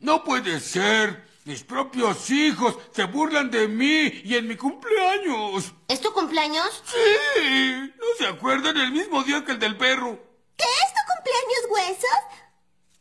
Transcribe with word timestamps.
No 0.00 0.24
puede 0.24 0.60
ser. 0.60 1.28
Mis 1.44 1.62
propios 1.62 2.30
hijos 2.30 2.76
se 2.92 3.04
burlan 3.04 3.50
de 3.50 3.68
mí 3.68 4.22
y 4.24 4.34
en 4.34 4.46
mi 4.46 4.56
cumpleaños. 4.56 5.72
¿Es 5.88 6.00
tu 6.00 6.12
cumpleaños? 6.12 6.82
Sí. 6.84 7.92
¿No 7.98 8.06
se 8.18 8.26
acuerdan 8.26 8.76
el 8.76 8.92
mismo 8.92 9.22
día 9.24 9.44
que 9.44 9.52
el 9.52 9.58
del 9.58 9.76
perro? 9.76 10.18
¿Qué 10.56 10.64
es 10.64 10.94
tu 10.94 11.00
cumpleaños, 11.14 11.70
huesos? 11.70 12.20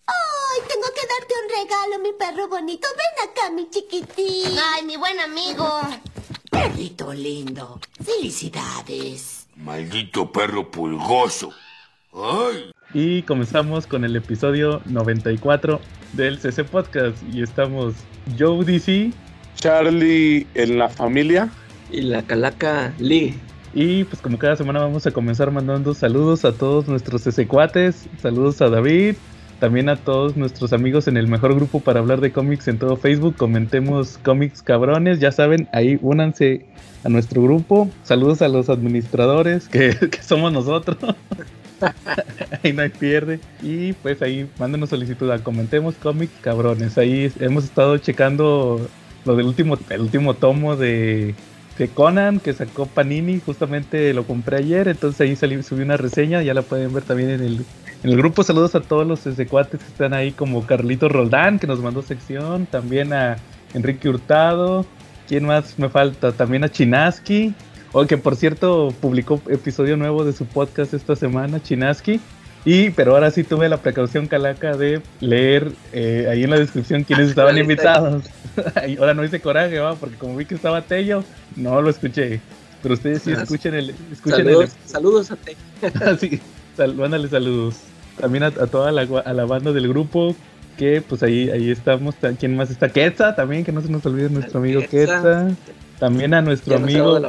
¡Ay, 0.07 0.61
tengo 0.67 0.87
que 0.93 1.07
darte 1.07 1.33
un 1.43 1.49
regalo, 1.49 1.99
mi 1.99 2.13
perro 2.13 2.47
bonito! 2.47 2.87
Ven 2.89 3.29
acá, 3.29 3.49
mi 3.51 3.69
chiquitín. 3.69 4.57
Ay, 4.57 4.83
mi 4.83 4.97
buen 4.97 5.19
amigo. 5.19 5.81
Perrito 6.49 7.13
lindo. 7.13 7.79
Felicidades. 8.03 9.47
Maldito 9.55 10.31
perro 10.31 10.71
pulgoso. 10.71 11.53
Ay. 12.13 12.71
Y 12.93 13.21
comenzamos 13.21 13.85
con 13.85 14.03
el 14.03 14.15
episodio 14.15 14.81
94 14.85 15.79
del 16.13 16.39
CC 16.39 16.63
Podcast. 16.63 17.17
Y 17.31 17.43
estamos 17.43 17.93
Joe 18.37 18.65
DC. 18.65 19.11
Charlie 19.55 20.47
en 20.55 20.79
la 20.79 20.89
familia. 20.89 21.49
Y 21.91 22.01
la 22.01 22.23
calaca 22.23 22.93
Lee. 22.97 23.35
Y 23.75 24.05
pues 24.05 24.21
como 24.21 24.39
cada 24.39 24.55
semana 24.55 24.79
vamos 24.79 25.05
a 25.05 25.11
comenzar 25.11 25.51
mandando 25.51 25.93
saludos 25.93 26.45
a 26.45 26.53
todos 26.53 26.87
nuestros 26.87 27.21
CC 27.21 27.45
cuates. 27.45 28.09
Saludos 28.21 28.59
a 28.61 28.69
David. 28.69 29.15
También 29.59 29.89
a 29.89 29.97
todos 29.97 30.35
nuestros 30.35 30.73
amigos 30.73 31.07
en 31.07 31.17
el 31.17 31.27
mejor 31.27 31.53
grupo 31.53 31.81
para 31.81 31.99
hablar 31.99 32.21
de 32.21 32.31
cómics 32.31 32.67
en 32.69 32.79
todo 32.79 32.95
Facebook. 32.95 33.35
Comentemos 33.35 34.17
cómics 34.23 34.63
cabrones. 34.63 35.19
Ya 35.19 35.31
saben, 35.31 35.69
ahí 35.73 35.99
únanse 36.01 36.65
a 37.03 37.09
nuestro 37.09 37.43
grupo. 37.43 37.87
Saludos 38.01 38.41
a 38.41 38.47
los 38.47 38.67
administradores, 38.67 39.67
que, 39.67 39.95
que 40.11 40.23
somos 40.23 40.51
nosotros. 40.51 40.97
ahí 42.63 42.73
no 42.73 42.81
hay 42.81 42.89
pierde. 42.89 43.39
Y 43.61 43.93
pues 43.93 44.21
ahí 44.21 44.49
mándenos 44.59 44.89
solicitud 44.89 45.29
a 45.31 45.39
Comentemos 45.39 45.95
Cómics 45.95 46.33
Cabrones. 46.41 46.97
Ahí 46.97 47.31
hemos 47.39 47.63
estado 47.63 47.97
checando 47.97 48.87
lo 49.25 49.35
del 49.35 49.47
último, 49.47 49.77
el 49.89 50.01
último 50.01 50.33
tomo 50.33 50.75
de, 50.75 51.35
de 51.77 51.87
Conan 51.89 52.39
que 52.39 52.53
sacó 52.53 52.85
Panini. 52.85 53.39
Justamente 53.39 54.13
lo 54.13 54.25
compré 54.25 54.57
ayer. 54.57 54.87
Entonces 54.87 55.21
ahí 55.21 55.35
salí, 55.35 55.61
subí 55.63 55.83
una 55.83 55.97
reseña. 55.97 56.41
Ya 56.41 56.53
la 56.53 56.61
pueden 56.61 56.93
ver 56.93 57.03
también 57.03 57.29
en 57.31 57.41
el, 57.41 57.65
en 58.03 58.09
el 58.09 58.17
grupo. 58.17 58.43
Saludos 58.43 58.75
a 58.75 58.81
todos 58.81 59.07
los 59.07 59.21
cuates 59.47 59.79
que 59.79 59.87
están 59.87 60.13
ahí, 60.13 60.31
como 60.31 60.65
Carlito 60.65 61.09
Roldán, 61.09 61.59
que 61.59 61.67
nos 61.67 61.79
mandó 61.79 62.01
sección. 62.01 62.65
También 62.65 63.13
a 63.13 63.37
Enrique 63.73 64.09
Hurtado. 64.09 64.85
¿Quién 65.27 65.45
más 65.45 65.77
me 65.77 65.89
falta? 65.89 66.31
También 66.31 66.63
a 66.63 66.69
Chinaski. 66.69 67.53
O 67.91 68.05
que 68.05 68.17
por 68.17 68.35
cierto 68.35 68.93
publicó 69.01 69.41
episodio 69.49 69.97
nuevo 69.97 70.23
de 70.23 70.33
su 70.33 70.45
podcast 70.45 70.93
esta 70.93 71.15
semana, 71.15 71.61
Chinaski. 71.61 72.19
Y, 72.65 72.89
pero 72.91 73.13
ahora 73.13 73.31
sí 73.31 73.43
tuve 73.43 73.69
la 73.69 73.77
precaución 73.77 74.27
calaca 74.27 74.75
de 74.75 75.01
leer 75.21 75.71
eh, 75.93 76.27
ahí 76.29 76.43
en 76.43 76.49
la 76.49 76.59
descripción 76.59 77.03
quiénes 77.03 77.29
estaban 77.29 77.57
invitados. 77.57 78.25
ahora 78.99 79.13
no 79.13 79.23
hice 79.23 79.39
coraje, 79.39 79.79
va, 79.79 79.95
porque 79.95 80.17
como 80.17 80.35
vi 80.35 80.45
que 80.45 80.55
estaba 80.55 80.81
Tello, 80.81 81.23
no 81.55 81.81
lo 81.81 81.89
escuché. 81.89 82.41
Pero 82.83 82.93
ustedes 82.93 83.23
sí 83.23 83.31
escuchen 83.31 83.73
el. 83.73 83.89
Escuchen 84.11 84.45
saludos, 84.45 84.63
el... 84.63 84.89
saludos 84.89 85.31
a 85.31 85.35
Tello. 85.35 86.17
sí, 86.19 86.39
sal, 86.77 86.95
mándale 86.95 87.27
saludos. 87.27 87.75
También 88.19 88.43
a, 88.43 88.47
a 88.47 88.67
toda 88.67 88.91
la, 88.91 89.01
a 89.01 89.33
la 89.33 89.45
banda 89.45 89.71
del 89.71 89.87
grupo, 89.87 90.35
que 90.77 91.01
pues 91.01 91.23
ahí, 91.23 91.49
ahí 91.49 91.71
estamos. 91.71 92.15
¿Quién 92.39 92.55
más 92.55 92.69
está? 92.69 92.89
Quetza 92.89 93.35
también, 93.35 93.63
que 93.63 93.71
no 93.71 93.81
se 93.81 93.89
nos 93.89 94.05
olvide 94.05 94.29
nuestro 94.29 94.59
amigo 94.59 94.81
Quetza. 94.89 95.47
También 95.99 96.33
a 96.33 96.41
nuestro 96.41 96.77
Ya 96.77 96.83
amigo. 96.83 97.19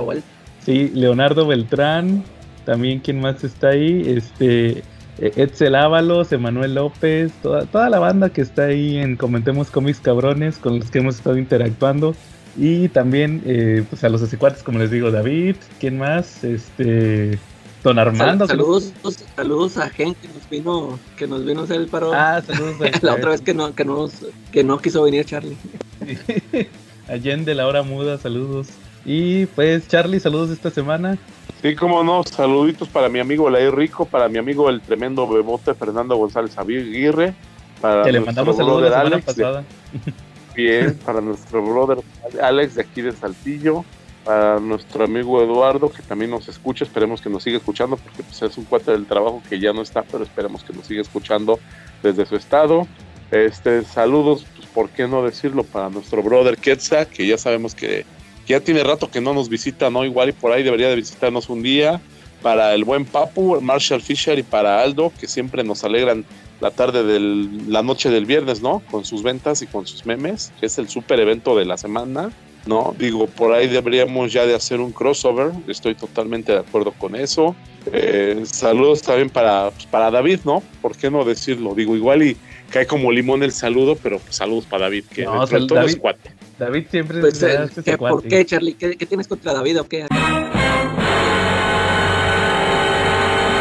Sí, 0.65 0.91
Leonardo 0.95 1.47
Beltrán. 1.47 2.23
También, 2.65 3.01
¿quién 3.01 3.21
más 3.21 3.43
está 3.45 3.69
ahí? 3.71 4.03
Este. 4.07 4.79
eh, 5.19 5.33
Edsel 5.37 5.75
Ábalos, 5.75 6.33
Emanuel 6.33 6.75
López, 6.75 7.33
toda, 7.43 7.67
toda 7.67 7.89
la 7.91 7.99
banda 7.99 8.31
que 8.31 8.41
está 8.43 8.65
ahí 8.67 8.97
en 8.99 9.17
Comentemos 9.17 9.71
Cómics 9.71 10.01
Cabrones 10.01 10.59
con 10.59 10.79
los 10.79 10.91
que 10.91 10.99
hemos 10.99 11.17
estado 11.17 11.37
interactuando. 11.39 12.15
Y 12.57 12.89
también 12.89 13.43
eh, 13.47 13.85
pues 13.89 14.03
a 14.05 14.09
los 14.09 14.23
asecuates, 14.23 14.63
como 14.63 14.79
les 14.79 14.91
digo, 14.91 15.11
David, 15.11 15.57
¿quién 15.79 15.99
más? 15.99 16.43
Este. 16.45 17.39
Don 17.83 17.99
Armando. 17.99 18.47
Sal- 18.47 18.59
saludos, 18.59 18.93
saludos 19.35 19.79
a 19.79 19.89
Gen 19.89 20.15
que 20.15 20.29
nos 20.29 20.51
vino, 20.51 20.99
que 21.17 21.27
nos 21.27 21.47
vino 21.47 21.63
a 21.63 21.65
hacer 21.65 21.77
el 21.81 21.87
paro. 21.87 22.13
Ah, 22.13 22.43
saludos 22.47 22.77
a, 22.83 22.91
la 23.07 23.15
otra 23.15 23.31
vez 23.31 23.41
que 23.41 23.55
no, 23.55 23.75
que 23.75 23.85
no, 23.87 24.07
que 24.53 24.63
no 24.65 24.79
quiso 24.79 25.03
venir 25.03 25.25
Charlie. 25.25 25.57
Allende, 27.09 27.55
la 27.55 27.67
hora 27.67 27.83
muda, 27.83 28.19
saludos. 28.19 28.69
Y 29.05 29.47
pues, 29.47 29.89
Charlie, 29.89 30.21
saludos 30.21 30.51
esta 30.51 30.71
semana. 30.71 31.17
Sí, 31.63 31.75
como 31.75 32.03
no, 32.03 32.23
saluditos 32.25 32.89
para 32.89 33.09
mi 33.09 33.19
amigo 33.19 33.51
Lair 33.51 33.75
Rico, 33.75 34.05
para 34.07 34.29
mi 34.29 34.39
amigo 34.39 34.69
el 34.71 34.81
tremendo 34.81 35.27
bebote 35.29 35.75
Fernando 35.75 36.17
González 36.17 36.57
Aguirre, 36.57 37.35
para 37.81 38.05
Que 38.05 38.13
le 38.13 38.21
mandamos 38.21 38.57
saludos 38.57 38.83
la 38.83 38.89
semana 38.89 39.17
Alex, 39.17 39.27
de- 39.27 39.43
pasada. 39.43 39.65
bien, 40.55 40.99
para 41.05 41.21
nuestro 41.21 41.63
brother 41.63 41.99
Alex 42.43 42.75
de 42.77 42.83
aquí 42.83 43.03
de 43.03 43.13
Saltillo, 43.13 43.85
para 44.25 44.59
nuestro 44.59 45.05
amigo 45.05 45.43
Eduardo, 45.43 45.91
que 45.91 46.03
también 46.03 46.31
nos 46.31 46.49
escucha, 46.49 46.85
esperemos 46.85 47.21
que 47.21 47.29
nos 47.31 47.43
siga 47.43 47.59
escuchando, 47.59 47.97
porque 47.97 48.23
pues, 48.23 48.41
es 48.43 48.57
un 48.57 48.65
cuate 48.65 48.93
del 48.93 49.07
trabajo 49.07 49.43
que 49.49 49.59
ya 49.61 49.73
no 49.73 49.83
está, 49.83 50.03
pero 50.03 50.25
esperemos 50.25 50.63
que 50.65 50.73
nos 50.73 50.87
siga 50.87 51.03
escuchando 51.03 51.59
desde 52.03 52.25
su 52.27 52.37
estado. 52.37 52.87
Este, 53.31 53.85
saludos, 53.85 54.47
pues, 54.57 54.67
¿por 54.69 54.89
qué 54.91 55.07
no 55.07 55.23
decirlo? 55.23 55.63
Para 55.65 55.89
nuestro 55.91 56.23
brother 56.23 56.57
Quetzal, 56.57 57.07
que 57.07 57.27
ya 57.27 57.37
sabemos 57.39 57.75
que 57.75 58.05
ya 58.51 58.61
tiene 58.61 58.83
rato 58.83 59.09
que 59.11 59.21
no 59.21 59.33
nos 59.33 59.49
visita, 59.49 59.91
¿no? 59.91 60.05
Igual 60.05 60.31
y 60.31 60.33
por 60.33 60.51
ahí 60.51 60.63
debería 60.65 60.89
de 60.89 60.97
visitarnos 60.97 61.49
un 61.49 61.63
día. 61.63 62.01
Para 62.43 62.75
el 62.75 62.85
buen 62.85 63.05
Papu, 63.05 63.61
Marshall 63.61 64.01
Fisher 64.01 64.39
y 64.39 64.43
para 64.43 64.83
Aldo, 64.83 65.13
que 65.21 65.29
siempre 65.29 65.63
nos 65.63 65.85
alegran 65.85 66.25
la 66.61 66.71
tarde 66.71 67.05
de 67.05 67.21
la 67.69 67.83
noche 67.83 68.11
del 68.11 68.27
viernes, 68.27 68.61
¿no? 68.61 68.83
Con 68.91 69.05
sus 69.05 69.23
ventas 69.23 69.63
y 69.63 69.67
con 69.67 69.87
sus 69.87 70.05
memes, 70.05 70.53
que 70.59 70.67
es 70.67 70.79
el 70.79 70.89
super 70.89 71.21
evento 71.21 71.57
de 71.57 71.65
la 71.65 71.77
semana, 71.77 72.31
¿no? 72.67 72.95
Digo, 72.99 73.27
por 73.27 73.53
ahí 73.53 73.69
deberíamos 73.69 74.33
ya 74.33 74.47
de 74.47 74.55
hacer 74.55 74.81
un 74.81 74.91
crossover, 74.91 75.53
estoy 75.69 75.95
totalmente 75.95 76.53
de 76.53 76.59
acuerdo 76.59 76.93
con 76.93 77.15
eso. 77.15 77.55
Eh, 77.93 78.43
saludos 78.47 79.03
también 79.03 79.31
para, 79.31 79.71
pues, 79.71 79.87
para 79.87 80.11
David, 80.11 80.41
¿no? 80.45 80.63
¿Por 80.83 80.97
qué 80.97 81.11
no 81.11 81.25
decirlo? 81.25 81.75
Digo, 81.75 81.95
igual 81.95 82.23
y 82.23 82.37
cae 82.71 82.87
como 82.87 83.11
limón 83.13 83.43
el 83.43 83.53
saludo, 83.53 83.97
pero 83.97 84.21
saludos 84.31 84.67
para 84.67 84.85
David, 84.85 85.05
que 85.13 85.25
No, 85.25 85.33
dentro 85.33 85.47
de 85.47 85.59
sal- 85.61 85.67
todo 85.67 85.79
David- 85.79 85.91
es 85.91 85.97
cuate. 85.97 86.31
David 86.59 86.87
siempre 86.91 87.21
Pues, 87.21 87.43
eh, 87.43 87.65
ese 87.65 87.83
¿qué- 87.83 87.97
¿Por 87.99 88.13
cuate. 88.23 88.29
qué, 88.29 88.45
Charlie? 88.47 88.75
¿Qué, 88.75 88.97
qué 88.97 89.07
tienes 89.07 89.27
contra 89.29 89.53
David 89.53 89.81
o 89.81 89.89
qué? 89.89 90.07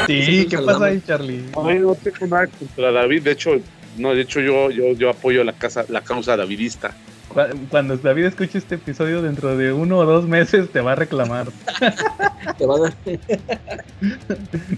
Sí, 0.08 0.48
¿qué 0.50 0.58
pasa 0.60 0.86
ahí, 0.86 1.02
Charlie? 1.06 1.46
Ay, 1.64 1.80
no 1.80 1.94
tengo 1.96 2.26
nada 2.28 2.48
contra 2.48 2.92
David, 2.92 3.22
de 3.24 3.32
hecho, 3.32 3.52
no, 3.98 4.16
de 4.16 4.22
hecho 4.22 4.40
yo, 4.40 4.72
yo, 4.72 4.94
yo 4.94 5.10
apoyo 5.10 5.44
la 5.44 5.54
casa, 5.54 5.86
la 5.88 6.02
causa 6.02 6.36
davidista. 6.36 6.96
Cu- 7.30 7.68
Cuando 7.70 7.96
David 7.98 8.26
escuche 8.26 8.58
este 8.58 8.76
episodio 8.76 9.22
dentro 9.22 9.56
de 9.56 9.72
uno 9.72 10.00
o 10.00 10.06
dos 10.06 10.26
meses 10.28 10.70
te 10.72 10.82
va 10.82 10.92
a 10.94 10.96
reclamar. 10.96 11.48
Te 12.58 12.66
va 12.66 12.76
a 12.76 12.80
dar. 12.80 12.94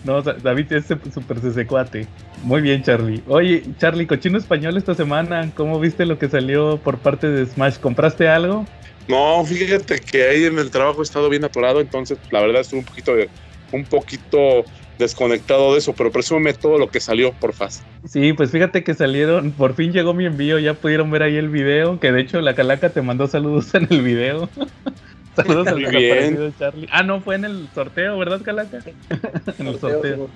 No, 0.04 0.22
David 0.22 0.72
es 0.74 0.86
super 0.88 1.40
CC 1.40 1.66
cuate. 1.68 2.08
Muy 2.44 2.62
bien, 2.62 2.82
Charlie. 2.84 3.22
Oye, 3.28 3.64
Charlie, 3.78 4.08
cochino 4.08 4.38
español 4.38 4.78
esta 4.78 4.96
semana, 4.96 5.52
¿cómo 5.56 5.80
viste 5.80 6.06
lo 6.06 6.18
que 6.18 6.28
salió 6.30 6.78
por 6.84 7.00
parte 7.00 7.28
de 7.30 7.46
Smash? 7.46 7.78
¿Compraste 7.78 8.28
algo? 8.28 8.66
No, 9.08 9.44
fíjate 9.46 10.00
que 10.00 10.28
ahí 10.28 10.46
en 10.46 10.58
el 10.58 10.72
trabajo 10.72 11.02
he 11.02 11.04
estado 11.04 11.30
bien 11.30 11.44
atorado, 11.44 11.82
entonces 11.82 12.18
la 12.32 12.42
verdad 12.42 12.62
estoy 12.62 12.80
un 12.80 12.86
poquito 12.86 13.16
de- 13.16 13.30
un 13.72 13.86
poquito 13.86 14.64
desconectado 15.02 15.74
de 15.74 15.80
eso, 15.80 15.94
pero 15.94 16.12
presúmeme 16.12 16.54
todo 16.54 16.78
lo 16.78 16.88
que 16.88 17.02
salió, 17.02 17.34
porfa. 17.34 17.68
Sí, 18.08 18.34
pues 18.34 18.52
fíjate 18.52 18.84
que 18.84 18.94
salieron, 18.94 19.52
por 19.52 19.74
fin 19.74 19.92
llegó 19.92 20.14
mi 20.14 20.26
envío, 20.26 20.60
ya 20.60 20.76
pudieron 20.76 21.12
ver 21.12 21.24
ahí 21.24 21.36
el 21.36 21.50
video, 21.50 22.00
que 22.00 22.12
de 22.12 22.22
hecho 22.22 22.40
la 22.40 22.56
calaca 22.56 22.90
te 22.90 23.02
mandó 23.02 23.28
saludos 23.28 23.74
en 23.76 23.88
el 23.90 24.02
video. 24.02 24.50
saludos 25.36 25.68
al 25.68 25.80
desaparecido 25.80 26.52
Charlie. 26.58 26.88
Ah, 26.92 27.04
no, 27.04 27.22
fue 27.22 27.36
en 27.36 27.46
el 27.46 27.68
sorteo, 27.76 28.18
¿verdad, 28.18 28.42
calaca? 28.42 28.80
en 29.60 29.68
el 29.68 29.80
sorteo. 29.80 30.30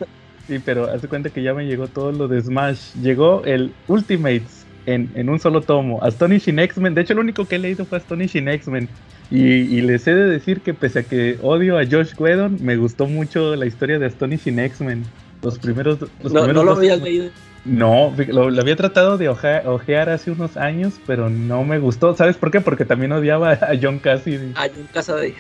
Sí, 0.48 0.60
pero 0.60 0.92
hace 0.92 1.08
cuenta 1.08 1.30
que 1.30 1.42
ya 1.42 1.54
me 1.54 1.66
llegó 1.66 1.88
todo 1.88 2.12
lo 2.12 2.28
de 2.28 2.42
Smash. 2.42 2.94
Llegó 3.02 3.44
el 3.46 3.74
Ultimates 3.88 4.66
en, 4.86 5.12
en 5.16 5.30
un 5.30 5.40
solo 5.40 5.62
tomo. 5.62 6.04
Astonishing 6.04 6.60
X-Men. 6.60 6.94
De 6.94 7.02
hecho, 7.02 7.16
lo 7.16 7.22
único 7.22 7.46
que 7.46 7.56
he 7.56 7.60
leído 7.60 7.86
fue 7.86 7.98
Astonishing 7.98 8.48
X-Men. 8.48 8.90
Y, 9.32 9.42
y 9.44 9.82
les 9.82 10.06
he 10.08 10.14
de 10.14 10.26
decir 10.26 10.62
que 10.62 10.74
pese 10.74 11.00
a 11.00 11.04
que 11.04 11.38
odio 11.42 11.78
a 11.80 11.84
Josh 11.86 12.14
Whedon, 12.18 12.58
me 12.62 12.78
gustó 12.78 13.08
mucho 13.08 13.56
la 13.56 13.66
historia 13.66 13.98
de 14.00 14.06
Astonishing 14.06 14.60
X-Men. 14.60 15.04
Los 15.42 15.58
primeros, 15.60 16.00
los 16.24 16.32
No, 16.34 16.42
primeros 16.42 16.54
no 16.56 16.64
lo 16.64 16.70
dos- 16.72 16.78
habías 16.80 17.02
leído. 17.02 17.30
No, 17.66 18.14
lo, 18.28 18.52
lo 18.52 18.62
había 18.62 18.76
tratado 18.76 19.18
de 19.18 19.28
oja- 19.28 19.64
ojear 19.66 20.10
hace 20.10 20.30
unos 20.30 20.56
años, 20.56 21.00
pero 21.08 21.32
no 21.32 21.64
me 21.64 21.80
gustó. 21.80 22.16
¿Sabes 22.16 22.38
por 22.38 22.52
qué? 22.52 22.62
Porque 22.62 22.86
también 22.86 23.12
odiaba 23.12 23.54
a 23.54 23.72
John 23.82 23.98
Cassidy. 23.98 24.54
Un 24.78 24.88
casa 24.94 25.16
de. 25.16 25.34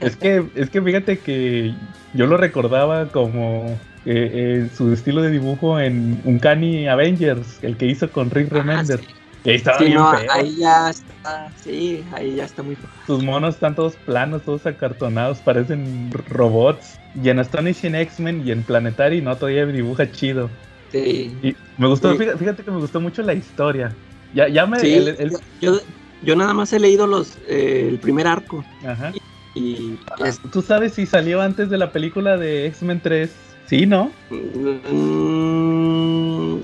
Es 0.00 0.14
que, 0.16 0.44
es 0.54 0.68
que 0.68 0.82
fíjate 0.82 1.18
que 1.18 1.72
yo 2.12 2.26
lo 2.26 2.36
recordaba 2.36 3.06
como 3.08 3.78
eh, 4.04 4.30
eh, 4.64 4.68
su 4.76 4.92
estilo 4.92 5.22
de 5.22 5.30
dibujo 5.30 5.80
en 5.80 6.20
Uncanny 6.24 6.86
Avengers, 6.86 7.58
el 7.62 7.78
que 7.78 7.86
hizo 7.86 8.10
con 8.10 8.30
Rick 8.30 8.50
Remender. 8.52 9.00
Ah, 9.02 9.06
sí. 9.08 9.14
Ahí 9.44 9.54
estaba 9.54 9.78
Sí, 9.78 9.84
bien 9.84 9.96
no, 9.96 10.10
feo. 10.10 10.30
ahí 10.32 10.56
ya 10.56 10.90
está. 10.90 11.52
Sí, 11.62 12.04
ahí 12.12 12.36
ya 12.36 12.44
está 12.44 12.62
muy. 12.62 12.76
Sus 13.06 13.22
monos 13.22 13.54
están 13.54 13.74
todos 13.74 13.96
planos, 13.96 14.42
todos 14.42 14.66
acartonados, 14.66 15.38
parecen 15.38 16.10
robots. 16.28 16.98
Y 17.22 17.28
en 17.28 17.38
Astonishing 17.38 17.94
X-Men 17.94 18.46
y 18.46 18.52
en 18.52 18.62
Planetary 18.62 19.20
no 19.20 19.36
todavía 19.36 19.66
dibuja 19.66 20.10
chido. 20.12 20.50
Sí. 20.92 21.34
Y 21.42 21.54
me 21.78 21.88
gustó, 21.88 22.12
Sí. 22.12 22.18
fíjate, 22.18 22.38
fíjate 22.38 22.62
que 22.64 22.70
me 22.70 22.78
gustó 22.78 23.00
mucho 23.00 23.22
la 23.22 23.34
historia. 23.34 23.94
Ya, 24.34 24.46
ya 24.48 24.66
me. 24.66 24.78
Sí, 24.78 24.92
el- 24.94 25.08
el- 25.18 25.32
yo, 25.60 25.80
yo 26.22 26.36
nada 26.36 26.52
más 26.54 26.72
he 26.72 26.78
leído 26.78 27.06
los 27.06 27.38
eh, 27.48 27.86
el 27.88 27.98
primer 27.98 28.26
arco 28.26 28.64
ajá. 28.86 29.12
y 29.54 29.98
es- 30.24 30.38
¿Tú 30.52 30.62
sabes 30.62 30.94
si 30.94 31.06
salió 31.06 31.40
antes 31.40 31.68
de 31.70 31.78
la 31.78 31.90
película 31.92 32.36
de 32.36 32.66
X-Men 32.66 33.00
3? 33.02 33.32
Sí, 33.70 33.86
¿no? 33.86 34.16
mm, 34.30 35.42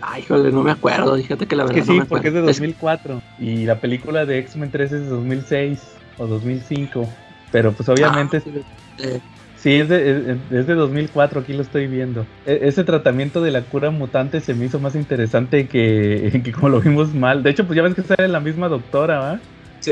ay, 0.02 0.22
híjole, 0.22 0.50
no 0.52 0.62
me 0.62 0.70
acuerdo, 0.72 1.16
fíjate 1.16 1.46
que 1.46 1.56
la 1.56 1.64
Es 1.64 1.64
verdad 1.64 1.82
que 1.84 1.84
no 1.84 1.94
sí, 1.94 1.96
me 1.96 2.02
porque 2.08 2.28
es 2.28 2.34
de 2.34 2.40
acuerdo. 2.40 2.40
2004. 2.40 3.20
Y 3.36 3.66
la 3.66 3.80
película 3.80 4.24
de 4.26 4.38
X-Men 4.38 4.70
3 4.70 4.92
es 4.92 5.02
de 5.02 5.06
2006 5.08 6.02
o 6.16 6.26
2005. 6.26 7.20
Pero 7.50 7.74
pues 7.74 7.88
obviamente 7.88 8.38
Ah, 8.38 8.40
sí, 8.42 8.50
eh, 8.98 9.20
sí, 9.54 9.74
es 9.74 9.88
de, 9.88 10.10
es- 10.32 10.38
es 10.50 10.66
de 10.66 10.74
2004, 10.74 11.40
aquí 11.40 11.52
lo 11.52 11.62
estoy 11.62 11.86
viendo. 11.88 12.28
E- 12.44 12.60
ese 12.62 12.84
tratamiento 12.84 13.40
de 13.42 13.50
la 13.50 13.68
cura 13.68 13.90
mutante 13.90 14.40
se 14.40 14.54
me 14.54 14.66
hizo 14.66 14.80
más 14.80 14.94
interesante 14.94 15.68
que, 15.68 16.30
que 16.44 16.52
como 16.52 16.68
lo 16.70 16.80
vimos 16.80 17.14
mal. 17.14 17.42
De 17.42 17.50
hecho, 17.50 17.66
pues 17.66 17.76
ya 17.76 17.82
ves 17.82 17.94
que 17.94 18.02
sale 18.02 18.28
la 18.28 18.40
misma 18.40 18.68
doctora, 18.68 19.18
¿va? 19.20 19.42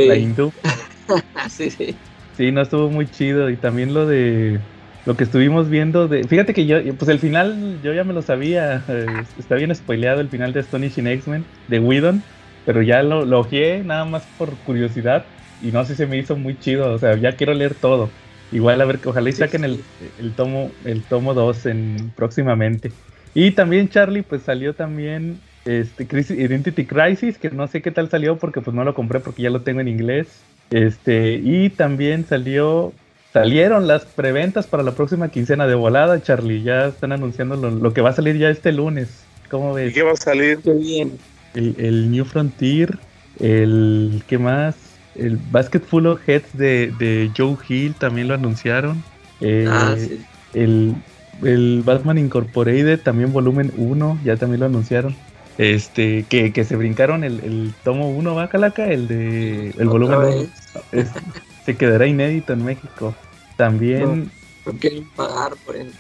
La 0.02 0.16
sí, 0.16 0.16
hindú. 0.16 0.50
sí, 1.50 1.70
sí. 1.70 2.00
Sí, 2.32 2.50
no 2.52 2.62
estuvo 2.62 2.90
muy 2.90 3.08
chido. 3.08 3.48
Y 3.50 3.58
también 3.60 3.94
lo 3.94 4.06
de 4.06 4.66
lo 5.04 5.16
que 5.16 5.24
estuvimos 5.24 5.68
viendo 5.68 6.08
de. 6.08 6.26
Fíjate 6.28 6.54
que 6.54 6.66
yo, 6.66 6.78
pues 6.96 7.08
el 7.10 7.18
final 7.20 7.80
yo 7.82 7.92
ya 7.92 8.04
me 8.04 8.12
lo 8.14 8.22
sabía. 8.22 8.84
eh, 8.88 9.24
está 9.36 9.54
bien 9.56 9.74
spoileado 9.74 10.20
el 10.20 10.30
final 10.30 10.52
de 10.52 10.60
Astonishing 10.60 11.06
X-Men 11.06 11.50
de 11.66 11.78
Whedon. 11.80 12.26
Pero 12.64 12.82
ya 12.82 13.02
lo, 13.02 13.24
lo 13.26 13.40
ojeé 13.40 13.84
nada 13.84 14.04
más 14.06 14.26
por 14.26 14.62
curiosidad. 14.62 15.30
Y 15.58 15.72
no 15.72 15.84
sé 15.84 15.92
si 15.94 15.98
se 15.98 16.06
me 16.06 16.18
hizo 16.18 16.36
muy 16.36 16.58
chido. 16.58 16.92
O 16.94 16.98
sea, 16.98 17.16
ya 17.18 17.36
quiero 17.36 17.52
leer 17.54 17.74
todo. 17.78 18.16
Igual 18.50 18.80
a 18.80 18.84
ver 18.84 19.00
ojalá 19.04 19.28
y 19.30 19.32
Sí, 19.32 19.38
saquen 19.38 19.64
sí. 19.64 19.64
el, 19.64 19.86
el 19.98 20.34
tomo, 20.34 20.76
el 20.84 21.06
tomo 21.08 21.34
2 21.34 21.66
en 21.66 22.12
próximamente. 22.14 22.96
Y 23.34 23.52
también 23.52 23.88
Charlie, 23.88 24.22
pues 24.22 24.42
salió 24.44 24.74
también 24.76 25.42
este 25.64 26.06
Crisis- 26.06 26.38
Identity 26.38 26.86
Crisis, 26.86 27.38
que 27.38 27.50
no 27.50 27.66
sé 27.66 27.82
qué 27.82 27.90
tal 27.90 28.08
salió 28.10 28.38
porque 28.38 28.60
pues 28.60 28.74
no 28.74 28.84
lo 28.84 28.94
compré 28.94 29.20
porque 29.20 29.42
ya 29.42 29.50
lo 29.50 29.62
tengo 29.64 29.80
en 29.80 29.88
inglés. 29.88 30.46
Este, 30.70 31.34
y 31.42 31.70
también 31.70 32.26
salió, 32.26 33.00
salieron 33.34 33.86
las 33.88 34.06
preventas 34.06 34.66
para 34.68 34.82
la 34.84 34.92
próxima 34.94 35.30
quincena 35.30 35.66
de 35.66 35.74
volada, 35.76 36.22
Charlie. 36.22 36.62
Ya 36.62 36.86
están 36.86 37.12
anunciando 37.12 37.56
lo, 37.56 37.70
lo 37.70 37.92
que 37.94 38.00
va 38.00 38.10
a 38.10 38.14
salir 38.14 38.38
ya 38.38 38.50
este 38.50 38.72
lunes. 38.72 39.28
¿Cómo 39.50 39.78
¿Y 39.84 39.90
ves? 39.90 39.94
qué 39.94 40.02
va 40.04 40.12
a 40.12 40.16
salir? 40.16 40.62
Qué 40.62 40.72
bien. 40.72 41.20
El, 41.54 41.76
el 41.78 42.10
New 42.10 42.24
Frontier, 42.24 42.98
el 43.40 44.22
¿qué 44.26 44.38
más? 44.38 44.76
El 45.14 45.36
Basket 45.38 45.80
Full 45.82 46.06
of 46.06 46.28
Heads 46.28 46.56
de, 46.56 46.92
de 46.98 47.32
Joe 47.36 47.56
Hill 47.68 47.96
también 47.96 48.28
lo 48.28 48.34
anunciaron. 48.34 49.04
Eh, 49.40 49.66
Ah, 49.68 49.96
sí. 49.98 50.26
el, 50.54 51.04
el 51.42 51.82
Batman 51.84 52.18
Incorporated, 52.18 53.00
también 53.02 53.32
volumen 53.32 53.72
1, 53.76 54.20
ya 54.24 54.36
también 54.36 54.60
lo 54.60 54.66
anunciaron. 54.66 55.22
Este, 55.58 56.26
que, 56.28 56.52
que 56.52 56.64
se 56.64 56.76
brincaron 56.76 57.22
el, 57.24 57.40
el 57.44 57.74
tomo 57.84 58.10
1, 58.10 58.34
va 58.34 58.48
Calaca, 58.48 58.88
el 58.90 59.06
de 59.08 59.74
el 59.78 59.88
volumen 59.88 60.20
1. 60.20 60.20
vez. 60.20 60.50
Es- 60.92 61.20
se 61.64 61.76
quedará 61.78 62.06
inédito 62.06 62.52
en 62.52 62.64
México. 62.64 63.16
También, 63.56 64.30
No 64.66 64.72
quieren 64.78 65.04
pagar 65.14 65.52
por 65.64 65.76
él. 65.76 65.90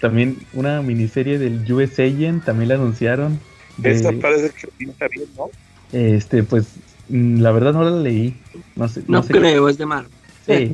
también 0.00 0.36
una 0.52 0.82
miniserie 0.82 1.38
del 1.38 1.70
US 1.72 1.98
Agent, 2.02 2.44
también 2.44 2.68
la 2.68 2.74
anunciaron. 2.74 3.38
de- 3.78 3.90
Esta 3.92 4.12
parece 4.12 4.50
que 4.50 4.68
pinta 4.76 5.06
bien, 5.08 5.28
¿no? 5.36 5.50
este, 5.92 6.42
pues, 6.42 6.66
mm, 7.08 7.40
la 7.40 7.52
verdad 7.52 7.72
no 7.72 7.82
la 7.84 7.90
leí. 8.02 8.34
No 8.76 8.88
sé, 8.88 9.00
No, 9.06 9.18
no 9.18 9.22
sé 9.22 9.32
creo, 9.32 9.68
es 9.68 9.78
de 9.78 9.86
Mar. 9.86 10.06
Sí. 10.46 10.72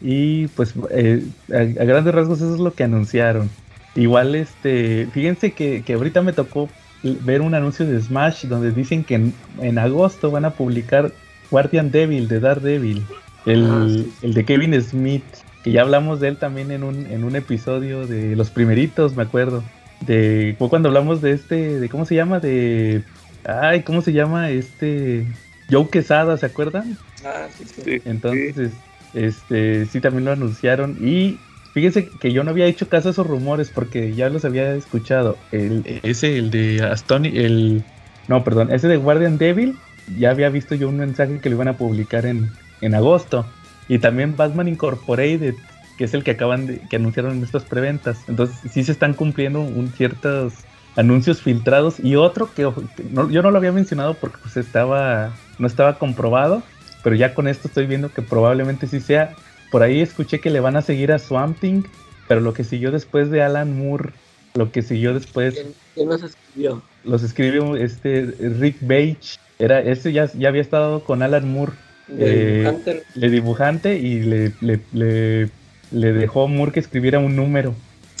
Y 0.00 0.46
pues 0.48 0.74
eh, 0.90 1.22
a, 1.52 1.58
a 1.58 1.84
grandes 1.84 2.14
rasgos 2.14 2.40
eso 2.40 2.54
es 2.54 2.60
lo 2.60 2.72
que 2.74 2.84
anunciaron. 2.84 3.50
Igual, 3.94 4.34
este, 4.34 5.06
fíjense 5.12 5.52
que, 5.52 5.82
que 5.82 5.92
ahorita 5.94 6.22
me 6.22 6.32
tocó 6.32 6.68
ver 7.02 7.40
un 7.42 7.54
anuncio 7.54 7.86
de 7.86 8.00
Smash 8.00 8.46
donde 8.46 8.72
dicen 8.72 9.04
que 9.04 9.14
en, 9.16 9.34
en 9.60 9.78
agosto 9.78 10.30
van 10.30 10.44
a 10.44 10.50
publicar 10.54 11.12
Guardian 11.50 11.90
Devil 11.90 12.28
de 12.28 12.40
Daredevil, 12.40 13.02
el, 13.46 13.64
Ah, 13.70 13.86
sí. 13.88 14.12
el 14.22 14.34
de 14.34 14.44
Kevin 14.44 14.80
Smith, 14.82 15.24
que 15.62 15.72
ya 15.72 15.82
hablamos 15.82 16.20
de 16.20 16.28
él 16.28 16.36
también 16.36 16.70
en 16.70 16.84
un, 16.84 17.06
en 17.06 17.24
un 17.24 17.36
episodio 17.36 18.06
de 18.06 18.36
los 18.36 18.50
primeritos, 18.50 19.16
me 19.16 19.22
acuerdo. 19.22 19.62
De 20.06 20.54
fue 20.58 20.68
cuando 20.70 20.88
hablamos 20.88 21.20
de 21.20 21.32
este, 21.32 21.78
de 21.78 21.88
cómo 21.88 22.06
se 22.06 22.14
llama, 22.14 22.40
de 22.40 23.02
ay, 23.44 23.82
¿cómo 23.82 24.00
se 24.02 24.12
llama? 24.12 24.50
Este 24.50 25.26
Joe 25.70 25.88
Quesada, 25.90 26.36
¿se 26.36 26.46
acuerdan? 26.46 26.96
Ah, 27.24 27.46
sí, 27.56 27.64
sí. 27.66 27.82
Sí. 27.84 28.02
Entonces, 28.06 28.70
este, 29.14 29.86
sí 29.86 30.00
también 30.00 30.24
lo 30.24 30.32
anunciaron. 30.32 30.96
Y 31.00 31.38
fíjense 31.74 32.08
que 32.08 32.32
yo 32.32 32.44
no 32.44 32.50
había 32.50 32.66
hecho 32.66 32.88
caso 32.88 33.08
a 33.08 33.12
esos 33.12 33.26
rumores 33.26 33.70
porque 33.70 34.14
ya 34.14 34.30
los 34.30 34.44
había 34.44 34.74
escuchado. 34.74 35.36
El, 35.52 36.00
ese, 36.02 36.38
el 36.38 36.50
de 36.50 36.82
Astoni, 36.82 37.28
el. 37.36 37.84
No, 38.28 38.42
perdón, 38.44 38.72
ese 38.72 38.88
de 38.88 38.96
Guardian 38.96 39.38
Devil, 39.38 39.76
ya 40.18 40.30
había 40.30 40.48
visto 40.48 40.74
yo 40.74 40.88
un 40.88 40.98
mensaje 40.98 41.40
que 41.40 41.50
lo 41.50 41.56
iban 41.56 41.68
a 41.68 41.76
publicar 41.76 42.26
en, 42.26 42.50
en 42.80 42.94
agosto. 42.94 43.46
Y 43.88 43.98
también 43.98 44.36
Batman 44.36 44.68
Incorporated, 44.68 45.54
que 45.98 46.04
es 46.04 46.14
el 46.14 46.22
que 46.24 46.32
acaban 46.32 46.66
de, 46.66 46.78
que 46.88 46.96
anunciaron 46.96 47.36
en 47.36 47.42
estas 47.42 47.64
preventas. 47.64 48.18
Entonces, 48.28 48.56
sí 48.72 48.84
se 48.84 48.92
están 48.92 49.14
cumpliendo 49.14 49.60
un 49.60 49.92
ciertos 49.92 50.54
anuncios 50.96 51.40
filtrados. 51.42 52.00
Y 52.00 52.16
otro 52.16 52.52
que, 52.54 52.70
no- 53.10 53.30
yo 53.30 53.42
no 53.42 53.50
lo 53.50 53.58
había 53.58 53.72
mencionado 53.72 54.14
porque 54.14 54.38
pues 54.42 54.56
estaba, 54.56 55.32
no 55.58 55.66
estaba 55.66 55.98
comprobado. 55.98 56.62
Pero 57.02 57.16
ya 57.16 57.34
con 57.34 57.48
esto 57.48 57.68
estoy 57.68 57.86
viendo 57.86 58.12
que 58.12 58.22
probablemente 58.22 58.86
sí 58.86 59.00
sea. 59.00 59.34
Por 59.70 59.82
ahí 59.82 60.00
escuché 60.00 60.40
que 60.40 60.50
le 60.50 60.60
van 60.60 60.76
a 60.76 60.82
seguir 60.82 61.12
a 61.12 61.18
Swamp 61.18 61.58
Thing, 61.60 61.82
pero 62.28 62.40
lo 62.40 62.52
que 62.52 62.64
siguió 62.64 62.90
después 62.90 63.30
de 63.30 63.42
Alan 63.42 63.78
Moore, 63.78 64.10
lo 64.54 64.70
que 64.72 64.82
siguió 64.82 65.14
después, 65.14 65.54
¿Quién, 65.54 65.74
quién 65.94 66.08
los 66.08 66.22
escribió? 66.22 66.82
los 67.04 67.22
escribió 67.22 67.76
este 67.76 68.34
Rick 68.58 68.76
Beige. 68.80 69.38
Era, 69.58 69.80
ese 69.80 70.12
ya, 70.12 70.26
ya 70.32 70.48
había 70.48 70.60
estado 70.62 71.04
con 71.04 71.22
Alan 71.22 71.50
Moore, 71.50 71.72
De 72.16 72.68
Eh, 72.68 73.02
el 73.20 73.30
dibujante, 73.30 73.98
y 73.98 74.20
le, 74.20 74.52
le, 74.60 74.80
le, 74.92 75.48
le 75.90 76.12
dejó 76.12 76.44
a 76.44 76.48
Moore 76.48 76.72
que 76.72 76.80
escribiera 76.80 77.18
un 77.18 77.36
número. 77.36 77.74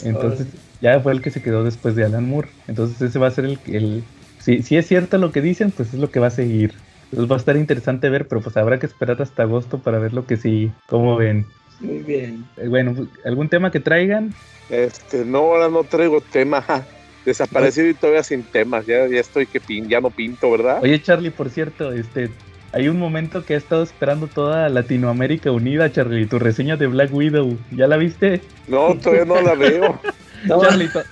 Entonces 0.04 0.46
ya 0.80 0.98
fue 1.00 1.12
el 1.12 1.20
que 1.22 1.30
se 1.30 1.42
quedó 1.42 1.64
después 1.64 1.94
de 1.94 2.04
Alan 2.04 2.28
Moore. 2.28 2.48
Entonces 2.68 3.00
ese 3.02 3.18
va 3.18 3.26
a 3.26 3.30
ser 3.32 3.44
el... 3.44 3.58
el 3.66 4.02
si, 4.38 4.62
si 4.62 4.76
es 4.76 4.86
cierto 4.86 5.18
lo 5.18 5.32
que 5.32 5.42
dicen, 5.42 5.70
pues 5.70 5.92
es 5.92 6.00
lo 6.00 6.10
que 6.10 6.20
va 6.20 6.28
a 6.28 6.30
seguir. 6.30 6.72
Entonces 7.10 7.30
va 7.30 7.36
a 7.36 7.38
estar 7.38 7.56
interesante 7.56 8.08
ver, 8.08 8.26
pero 8.28 8.40
pues 8.40 8.56
habrá 8.56 8.78
que 8.78 8.86
esperar 8.86 9.20
hasta 9.20 9.42
agosto 9.42 9.78
para 9.80 9.98
ver 9.98 10.14
lo 10.14 10.24
que 10.26 10.36
sí, 10.36 10.70
cómo 10.86 11.16
ven. 11.16 11.44
Muy 11.80 11.98
bien. 11.98 12.44
Eh, 12.56 12.68
Bueno, 12.68 13.08
¿algún 13.24 13.48
tema 13.48 13.70
que 13.70 13.80
traigan? 13.80 14.32
Este, 14.70 15.24
no, 15.24 15.38
ahora 15.38 15.68
no 15.68 15.84
traigo 15.84 16.20
tema. 16.20 16.64
Desaparecido 17.26 17.88
y 17.88 17.94
todavía 17.94 18.22
sin 18.22 18.44
temas. 18.44 18.86
Ya, 18.86 19.06
ya 19.06 19.20
estoy 19.20 19.46
que 19.46 19.60
pin, 19.60 19.88
ya 19.88 20.00
no 20.00 20.08
pinto, 20.10 20.50
¿verdad? 20.50 20.78
Oye, 20.82 21.02
Charlie, 21.02 21.30
por 21.30 21.50
cierto, 21.50 21.92
este, 21.92 22.30
hay 22.72 22.88
un 22.88 22.98
momento 22.98 23.44
que 23.44 23.54
he 23.54 23.56
estado 23.56 23.82
esperando 23.82 24.26
toda 24.28 24.68
Latinoamérica 24.68 25.50
unida, 25.50 25.90
Charlie, 25.90 26.26
tu 26.26 26.38
reseña 26.38 26.76
de 26.76 26.86
Black 26.86 27.12
Widow. 27.12 27.56
¿Ya 27.72 27.86
la 27.86 27.96
viste? 27.96 28.40
No, 28.68 28.94
todavía 28.96 29.24
no 29.24 29.40
la 29.40 29.54
veo. 29.54 30.00
Charlie, 30.48 30.88
to- 30.88 31.02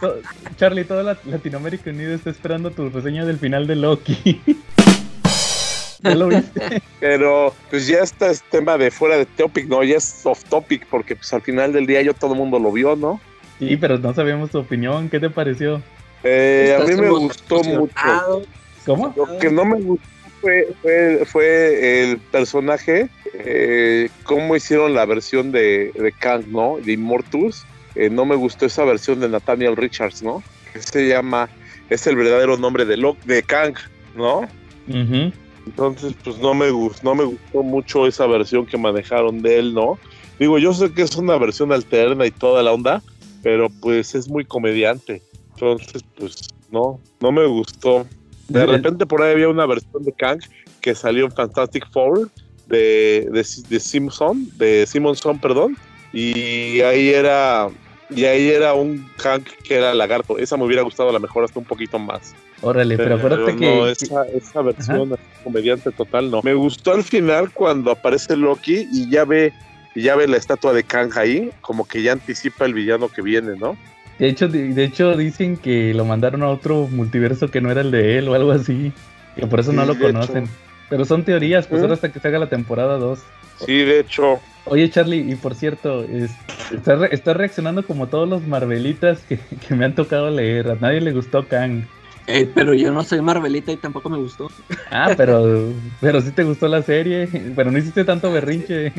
to- 0.00 0.16
Charlie, 0.56 0.84
toda 0.84 1.02
la- 1.02 1.18
Latinoamérica 1.24 1.90
unida 1.90 2.14
está 2.14 2.30
esperando 2.30 2.70
tu 2.70 2.88
reseña 2.88 3.24
del 3.26 3.38
final 3.38 3.66
de 3.66 3.76
Loki. 3.76 4.40
¿Ya 6.02 6.14
lo 6.14 6.28
viste? 6.28 6.80
Pero 7.00 7.52
pues 7.70 7.88
ya 7.88 7.98
está 7.98 8.30
es 8.30 8.42
tema 8.44 8.78
de 8.78 8.90
fuera 8.92 9.16
de 9.16 9.26
topic, 9.26 9.66
¿no? 9.66 9.82
Ya 9.82 9.96
es 9.96 10.20
off 10.24 10.44
topic, 10.44 10.86
porque 10.88 11.16
pues 11.16 11.32
al 11.32 11.42
final 11.42 11.72
del 11.72 11.86
día 11.86 12.00
yo 12.02 12.14
todo 12.14 12.32
el 12.34 12.38
mundo 12.38 12.60
lo 12.60 12.70
vio, 12.70 12.94
¿no? 12.94 13.20
Sí, 13.58 13.76
pero 13.76 13.98
no 13.98 14.14
sabíamos 14.14 14.50
tu 14.50 14.58
opinión. 14.58 15.08
¿Qué 15.08 15.18
te 15.18 15.28
pareció? 15.28 15.82
Eh, 16.22 16.76
a 16.80 16.84
mí 16.84 16.94
me 16.94 17.10
gustó 17.10 17.64
mucho. 17.64 18.46
¿Cómo? 18.86 19.12
Lo 19.16 19.38
que 19.38 19.50
no 19.50 19.64
me 19.64 19.80
gustó 19.80 20.06
fue, 20.40 20.66
fue, 20.82 21.24
fue 21.26 22.02
el 22.10 22.18
personaje, 22.18 23.08
eh, 23.34 24.08
cómo 24.24 24.56
hicieron 24.56 24.94
la 24.94 25.04
versión 25.06 25.52
de, 25.52 25.92
de 25.94 26.12
Kang, 26.12 26.46
¿no? 26.48 26.78
De 26.82 26.92
Immortus. 26.92 27.64
Eh, 27.94 28.10
no 28.10 28.24
me 28.24 28.36
gustó 28.36 28.66
esa 28.66 28.84
versión 28.84 29.20
de 29.20 29.28
Nathaniel 29.28 29.76
Richards, 29.76 30.22
¿no? 30.22 30.42
Que 30.72 30.80
se 30.80 31.08
llama, 31.08 31.48
es 31.90 32.06
el 32.06 32.16
verdadero 32.16 32.56
nombre 32.56 32.84
de, 32.84 32.96
Lo- 32.96 33.16
de 33.24 33.42
Kang, 33.42 33.74
¿no? 34.14 34.40
Ujú. 34.86 35.32
Entonces, 35.66 36.14
pues 36.24 36.38
no 36.38 36.54
me 36.54 36.70
gustó, 36.70 37.00
no 37.04 37.14
me 37.14 37.24
gustó 37.24 37.62
mucho 37.62 38.06
esa 38.06 38.26
versión 38.26 38.64
que 38.66 38.78
manejaron 38.78 39.42
de 39.42 39.58
él, 39.58 39.74
¿no? 39.74 39.98
Digo, 40.38 40.58
yo 40.58 40.72
sé 40.72 40.92
que 40.92 41.02
es 41.02 41.16
una 41.16 41.36
versión 41.36 41.72
alterna 41.72 42.24
y 42.24 42.30
toda 42.30 42.62
la 42.62 42.72
onda, 42.72 43.02
pero 43.42 43.68
pues 43.80 44.14
es 44.14 44.28
muy 44.28 44.44
comediante. 44.44 45.20
Entonces, 45.54 46.02
pues 46.16 46.36
no, 46.70 47.00
no 47.20 47.32
me 47.32 47.44
gustó. 47.46 48.06
De 48.48 48.66
repente 48.66 49.06
por 49.06 49.22
ahí 49.22 49.32
había 49.32 49.48
una 49.48 49.66
versión 49.66 50.02
de 50.04 50.12
Kang 50.12 50.40
que 50.80 50.94
salió 50.94 51.26
en 51.26 51.32
Fantastic 51.32 51.90
Four 51.90 52.30
de, 52.66 53.28
de, 53.30 53.46
de 53.68 53.80
Simpson, 53.80 54.48
de 54.56 54.86
Simonson, 54.86 55.38
perdón, 55.38 55.76
y 56.12 56.80
ahí 56.80 57.10
era 57.10 57.68
y 58.10 58.24
ahí 58.24 58.48
era 58.48 58.72
un 58.72 59.06
Kang 59.22 59.42
que 59.64 59.76
era 59.76 59.92
lagarto. 59.94 60.38
Esa 60.38 60.56
me 60.56 60.64
hubiera 60.64 60.82
gustado 60.82 61.10
a 61.10 61.12
lo 61.12 61.20
mejor 61.20 61.44
hasta 61.44 61.58
un 61.58 61.64
poquito 61.66 61.98
más. 61.98 62.34
Órale, 62.62 62.96
pero 62.96 63.16
acuérdate 63.16 63.52
no, 63.52 63.58
que... 63.58 63.90
esa, 63.92 64.24
esa 64.28 64.62
versión 64.62 65.16
comediante 65.44 65.90
total 65.92 66.30
no. 66.30 66.40
Me 66.42 66.54
gustó 66.54 66.92
al 66.92 67.04
final 67.04 67.50
cuando 67.52 67.90
aparece 67.90 68.36
Loki 68.36 68.88
y 68.92 69.10
ya 69.10 69.24
ve 69.24 69.52
y 69.94 70.02
ya 70.02 70.16
ve 70.16 70.28
la 70.28 70.36
estatua 70.36 70.72
de 70.72 70.84
Kang 70.84 71.16
ahí, 71.16 71.50
como 71.60 71.86
que 71.86 72.02
ya 72.02 72.12
anticipa 72.12 72.64
el 72.64 72.74
villano 72.74 73.08
que 73.08 73.20
viene, 73.20 73.56
¿no? 73.56 73.76
De 74.18 74.28
hecho, 74.28 74.48
de, 74.48 74.74
de 74.74 74.84
hecho 74.84 75.16
dicen 75.16 75.56
que 75.56 75.94
lo 75.94 76.04
mandaron 76.04 76.42
a 76.42 76.48
otro 76.48 76.88
multiverso 76.90 77.48
que 77.50 77.60
no 77.60 77.70
era 77.70 77.80
el 77.82 77.90
de 77.90 78.18
él 78.18 78.28
o 78.28 78.34
algo 78.34 78.50
así. 78.52 78.92
Que 79.36 79.46
por 79.46 79.60
eso 79.60 79.72
no 79.72 79.84
lo 79.86 79.92
hecho. 79.92 80.02
conocen. 80.02 80.48
Pero 80.90 81.04
son 81.04 81.22
teorías, 81.24 81.66
pues 81.66 81.80
¿Eh? 81.80 81.82
ahora 81.82 81.94
hasta 81.94 82.10
que 82.10 82.18
se 82.18 82.26
haga 82.28 82.38
la 82.38 82.48
temporada 82.48 82.98
2. 82.98 83.20
Sí, 83.64 83.76
de 83.78 84.00
hecho. 84.00 84.40
Oye, 84.64 84.90
Charlie, 84.90 85.20
y 85.30 85.34
por 85.36 85.54
cierto, 85.54 86.02
es- 86.04 86.32
estás 86.72 86.98
re- 86.98 87.08
estás 87.12 87.36
reaccionando 87.36 87.84
como 87.86 88.08
todos 88.08 88.28
los 88.28 88.46
Marvelitas 88.46 89.20
que, 89.28 89.38
que 89.68 89.74
me 89.74 89.84
han 89.84 89.94
tocado 89.94 90.30
leer. 90.30 90.70
A 90.70 90.74
nadie 90.74 91.00
le 91.00 91.12
gustó 91.12 91.46
Kang. 91.46 91.84
Eh, 92.26 92.50
pero 92.54 92.74
yo 92.74 92.92
no 92.92 93.04
soy 93.04 93.22
Marvelita 93.22 93.72
y 93.72 93.76
tampoco 93.78 94.10
me 94.10 94.18
gustó. 94.18 94.50
Ah, 94.90 95.14
pero, 95.16 95.72
pero 96.00 96.20
sí 96.20 96.30
te 96.32 96.44
gustó 96.44 96.68
la 96.68 96.82
serie. 96.82 97.28
Pero 97.56 97.70
no 97.70 97.78
hiciste 97.78 98.04
tanto 98.04 98.30
berrinche. 98.32 98.92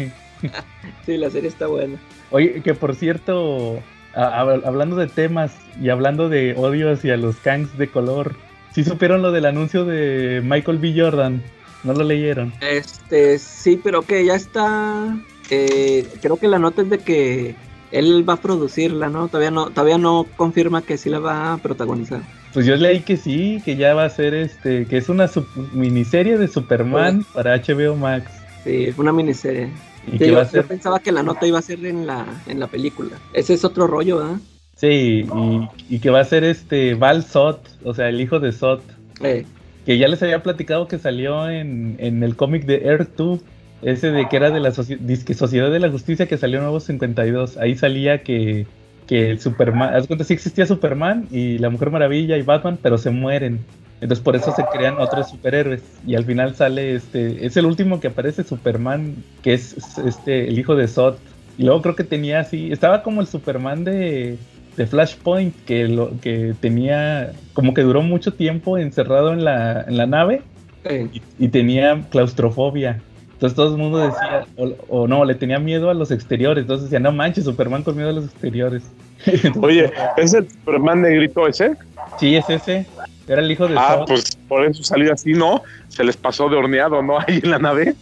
Sí, 1.06 1.18
la 1.18 1.30
serie 1.30 1.50
está 1.50 1.68
buena. 1.68 1.98
Oye, 2.32 2.62
que 2.64 2.74
por 2.74 2.96
cierto, 2.96 3.80
a- 4.16 4.42
a- 4.42 4.42
hablando 4.68 4.96
de 4.96 5.08
temas 5.08 5.52
y 5.82 5.90
hablando 5.90 6.30
de 6.30 6.54
odio 6.58 6.92
hacia 6.92 7.18
los 7.18 7.36
Kangs 7.38 7.78
de 7.78 7.90
color, 7.90 8.36
¿sí 8.74 8.84
supieron 8.84 9.22
lo 9.22 9.32
del 9.32 9.46
anuncio 9.46 9.86
de 9.86 10.42
Michael 10.44 10.78
B. 10.80 10.94
Jordan? 10.98 11.42
¿No 11.84 11.94
lo 11.94 12.04
leyeron? 12.04 12.52
Este, 12.62 13.40
sí, 13.40 13.80
pero 13.82 14.02
que 14.02 14.26
ya 14.26 14.36
está. 14.36 15.18
eh, 15.52 16.06
creo 16.22 16.38
que 16.38 16.48
la 16.48 16.60
nota 16.60 16.82
es 16.84 16.90
de 16.90 17.00
que 17.00 17.56
él 17.92 18.28
va 18.28 18.34
a 18.34 18.38
producirla, 18.42 19.10
¿no? 19.10 19.30
Todavía 19.30 19.50
no, 19.50 19.70
todavía 19.72 19.98
no 19.98 20.28
confirma 20.36 20.84
que 20.84 20.98
sí 20.98 21.10
la 21.10 21.18
va 21.20 21.54
a 21.54 21.58
protagonizar. 21.58 22.22
Pues 22.54 22.66
yo 22.68 22.76
leí 22.76 23.00
que 23.00 23.18
sí, 23.18 23.62
que 23.66 23.76
ya 23.76 23.94
va 23.96 24.06
a 24.06 24.10
ser 24.10 24.34
este, 24.36 24.86
que 24.86 24.98
es 24.98 25.10
una 25.10 25.28
miniserie 25.74 26.38
de 26.38 26.48
Superman 26.48 27.26
para 27.34 27.56
HBO 27.56 27.96
Max. 27.96 28.30
Sí, 28.64 28.86
es 28.86 28.98
una 29.00 29.12
miniserie. 29.12 29.70
Y 30.12 30.20
yo, 30.24 30.40
a 30.40 30.46
pensaba 30.68 31.00
que 31.02 31.12
la 31.12 31.24
nota 31.24 31.48
iba 31.48 31.60
a 31.60 31.62
ser 31.62 31.86
en 31.86 32.06
la, 32.08 32.44
en 32.46 32.60
la 32.60 32.68
película. 32.70 33.22
Ese 33.32 33.54
es 33.54 33.64
otro 33.64 33.88
rollo, 33.88 34.18
¿verdad? 34.18 34.42
sí, 34.76 35.30
y, 35.32 35.70
y 35.88 36.00
que 36.00 36.10
va 36.10 36.22
a 36.22 36.26
ser 36.26 36.44
este 36.44 36.96
Val 36.96 37.24
Zod, 37.24 37.60
o 37.84 37.94
sea, 37.94 38.10
el 38.10 38.22
hijo 38.22 38.40
de 38.40 38.52
Zod, 38.52 38.84
Eh, 39.22 39.46
que 39.86 39.98
ya 39.98 40.08
les 40.08 40.22
había 40.24 40.44
platicado 40.44 40.88
que 40.88 41.00
salió 41.00 41.50
en, 41.50 41.96
en 42.00 42.24
el 42.24 42.36
cómic 42.36 42.66
de 42.66 42.78
Earth 42.86 43.16
2, 43.16 43.42
ese 43.82 44.12
de 44.12 44.28
que 44.30 44.36
era 44.38 44.52
de 44.52 44.60
la 44.60 44.72
disque 45.00 45.34
Sociedad 45.34 45.72
de 45.72 45.80
la 45.80 45.90
Justicia 45.92 46.28
que 46.28 46.38
salió 46.38 46.58
en 46.60 46.64
Nuevo 46.66 46.80
52. 46.80 47.58
Ahí 47.58 47.76
salía 47.76 48.24
que, 48.24 48.70
que 49.08 49.32
el 49.32 49.40
Superman, 49.40 49.96
haz 49.96 50.08
cuenta, 50.08 50.26
sí 50.26 50.34
existía 50.34 50.66
Superman 50.66 51.28
y 51.32 51.58
la 51.60 51.70
Mujer 51.70 51.92
Maravilla 51.92 52.38
y 52.38 52.44
Batman, 52.44 52.80
pero 52.82 52.98
se 52.98 53.12
mueren. 53.12 53.68
Entonces 54.02 54.24
por 54.24 54.36
eso 54.36 54.54
se 54.56 54.64
crean 54.74 54.98
otros 55.00 55.30
superhéroes. 55.30 55.82
Y 56.06 56.16
al 56.16 56.26
final 56.26 56.56
sale 56.56 56.96
este, 56.96 57.46
es 57.46 57.58
el 57.58 57.66
último 57.66 58.00
que 58.00 58.08
aparece 58.08 58.44
Superman, 58.44 59.16
que 59.42 59.54
es 59.54 59.76
este 60.06 60.48
el 60.48 60.58
hijo 60.58 60.76
de 60.76 60.88
Zod. 60.88 61.16
Y 61.58 61.64
luego 61.64 61.82
creo 61.82 61.96
que 61.96 62.06
tenía 62.06 62.40
así, 62.40 62.72
estaba 62.72 63.04
como 63.04 63.20
el 63.20 63.28
Superman 63.28 63.84
de, 63.84 64.38
de 64.78 64.88
Flashpoint, 64.88 65.54
que 65.66 65.90
lo, 65.90 66.18
que 66.22 66.56
tenía, 66.62 67.34
como 67.54 67.74
que 67.74 67.82
duró 67.82 68.02
mucho 68.02 68.34
tiempo 68.34 68.78
encerrado 68.78 69.34
en 69.34 69.44
la, 69.44 69.82
en 69.82 69.98
la 69.98 70.06
nave 70.06 70.42
eh, 70.86 71.10
y, 71.12 71.22
y 71.38 71.48
tenía 71.50 72.02
claustrofobia. 72.10 73.02
Entonces 73.34 73.56
todo 73.56 73.72
el 73.74 73.78
mundo 73.82 74.00
decía, 74.00 74.46
o, 74.58 74.74
o 74.90 75.08
no, 75.08 75.24
le 75.24 75.34
tenía 75.36 75.60
miedo 75.60 75.90
a 75.90 75.94
los 75.94 76.12
exteriores. 76.12 76.62
Entonces 76.64 76.90
decía, 76.90 77.00
no 77.00 77.12
manches, 77.12 77.46
Superman 77.46 77.84
con 77.84 77.96
miedo 77.96 78.10
a 78.10 78.14
los 78.14 78.26
exteriores. 78.26 78.84
Entonces, 79.26 79.58
Oye, 79.64 79.92
¿es 80.18 80.34
el 80.34 80.50
Superman 80.50 81.02
negrito 81.02 81.48
ese? 81.48 81.74
sí, 82.18 82.36
es 82.36 82.50
ese. 82.50 82.86
Era 83.30 83.42
el 83.42 83.52
hijo 83.52 83.68
de 83.68 83.76
Ah, 83.78 84.04
pues 84.08 84.36
por 84.48 84.66
eso 84.66 84.82
salió 84.82 85.14
así, 85.14 85.34
¿no? 85.34 85.62
Se 85.88 86.04
les 86.04 86.18
pasó 86.18 86.50
de 86.50 86.58
horneado, 86.58 87.04
¿no? 87.04 87.20
Ahí 87.28 87.40
en 87.44 87.52
la 87.52 87.60
nave. 87.60 87.96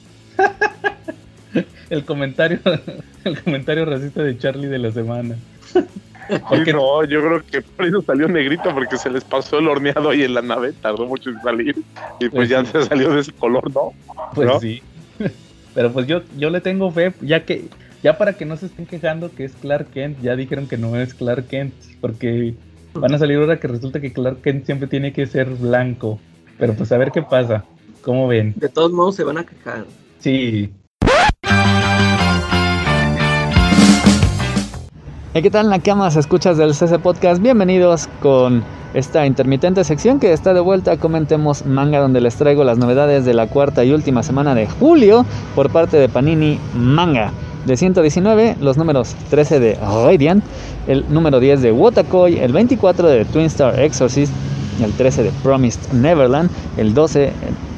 El 1.90 2.06
comentario, 2.06 2.60
el 3.26 3.42
comentario 3.44 3.84
racista 3.84 4.24
de 4.24 4.38
Charlie 4.38 4.68
de 4.68 4.80
la 4.80 4.92
semana. 4.92 5.36
Porque 6.50 6.72
no, 6.72 7.04
yo 7.04 7.20
creo 7.22 7.44
que 7.46 7.62
por 7.62 7.86
eso 7.86 8.02
salió 8.02 8.28
negrito, 8.28 8.74
porque 8.74 8.98
se 8.98 9.10
les 9.10 9.24
pasó 9.24 9.60
el 9.60 9.68
horneado 9.70 10.10
ahí 10.10 10.24
en 10.24 10.34
la 10.34 10.42
nave, 10.42 10.74
tardó 10.74 11.06
mucho 11.06 11.30
en 11.30 11.42
salir. 11.42 11.78
Y 12.20 12.28
pues 12.28 12.32
Pues 12.32 12.50
ya 12.50 12.66
se 12.66 12.84
salió 12.84 13.14
de 13.14 13.22
ese 13.22 13.32
color, 13.32 13.74
¿no? 13.74 13.94
Pues 14.36 14.46
¿No? 14.46 14.60
sí. 14.60 14.82
Pero 15.74 15.94
pues 15.94 16.06
yo, 16.06 16.24
yo 16.38 16.50
le 16.50 16.60
tengo 16.60 16.92
fe, 16.92 17.14
ya 17.22 17.46
que, 17.46 17.70
ya 18.04 18.18
para 18.18 18.34
que 18.34 18.44
no 18.44 18.58
se 18.58 18.66
estén 18.66 18.86
quejando 18.86 19.34
que 19.34 19.46
es 19.46 19.54
Clark 19.54 19.90
Kent, 19.92 20.22
ya 20.22 20.36
dijeron 20.36 20.68
que 20.68 20.78
no 20.78 20.98
es 20.98 21.14
Clark 21.14 21.48
Kent, 21.48 21.74
porque 22.02 22.56
van 23.00 23.14
a 23.14 23.18
salir 23.18 23.38
ahora 23.38 23.60
que 23.60 23.68
resulta 23.68 24.00
que 24.00 24.12
Clark 24.12 24.42
Kent 24.42 24.66
siempre 24.66 24.88
tiene 24.88 25.14
que 25.14 25.26
ser 25.26 25.48
blanco. 25.50 26.20
Pero 26.58 26.74
pues 26.74 26.92
a 26.92 26.98
ver 26.98 27.12
qué 27.12 27.22
pasa. 27.22 27.64
¿Cómo 28.02 28.28
ven? 28.28 28.54
de 28.56 28.70
todos 28.70 28.92
modos 28.92 29.16
se 29.16 29.24
van 29.24 29.38
a 29.38 29.46
quejar. 29.46 29.86
Sí. 30.20 30.74
Hey, 35.34 35.42
¿Qué 35.44 35.52
tal, 35.52 35.70
Nakamas? 35.70 36.16
Escuchas 36.16 36.58
del 36.58 36.74
CC 36.74 37.00
Podcast. 37.00 37.42
Bienvenidos 37.42 38.08
con 38.22 38.64
esta 38.94 39.26
intermitente 39.26 39.84
sección 39.84 40.20
que 40.20 40.32
está 40.34 40.54
de 40.54 40.62
vuelta. 40.62 40.98
Comentemos 40.98 41.66
manga, 41.66 42.00
donde 42.00 42.22
les 42.22 42.36
traigo 42.38 42.64
las 42.64 42.78
novedades 42.78 43.26
de 43.26 43.34
la 43.34 43.48
cuarta 43.48 43.84
y 43.84 43.92
última 43.92 44.24
semana 44.24 44.56
de 44.56 44.68
julio 44.68 45.26
por 45.54 45.70
parte 45.70 45.98
de 45.98 46.10
Panini 46.10 46.60
Manga. 46.74 47.32
De 47.68 47.76
119, 47.76 48.56
los 48.62 48.78
números 48.78 49.14
13 49.30 49.60
de 49.60 49.76
Radiant, 49.76 50.42
el 50.88 51.04
número 51.10 51.42
10 51.42 51.62
de 51.62 51.74
Wotakoi, 51.74 52.40
el 52.40 52.54
24 52.54 53.10
de 53.10 53.26
Twin 53.26 53.48
Star 53.48 53.78
Exorcist, 53.78 54.32
el 54.82 54.94
13 54.94 55.24
de 55.24 55.32
Promised 55.44 55.92
Neverland, 55.92 56.50
el 56.78 56.94
12 56.94 57.34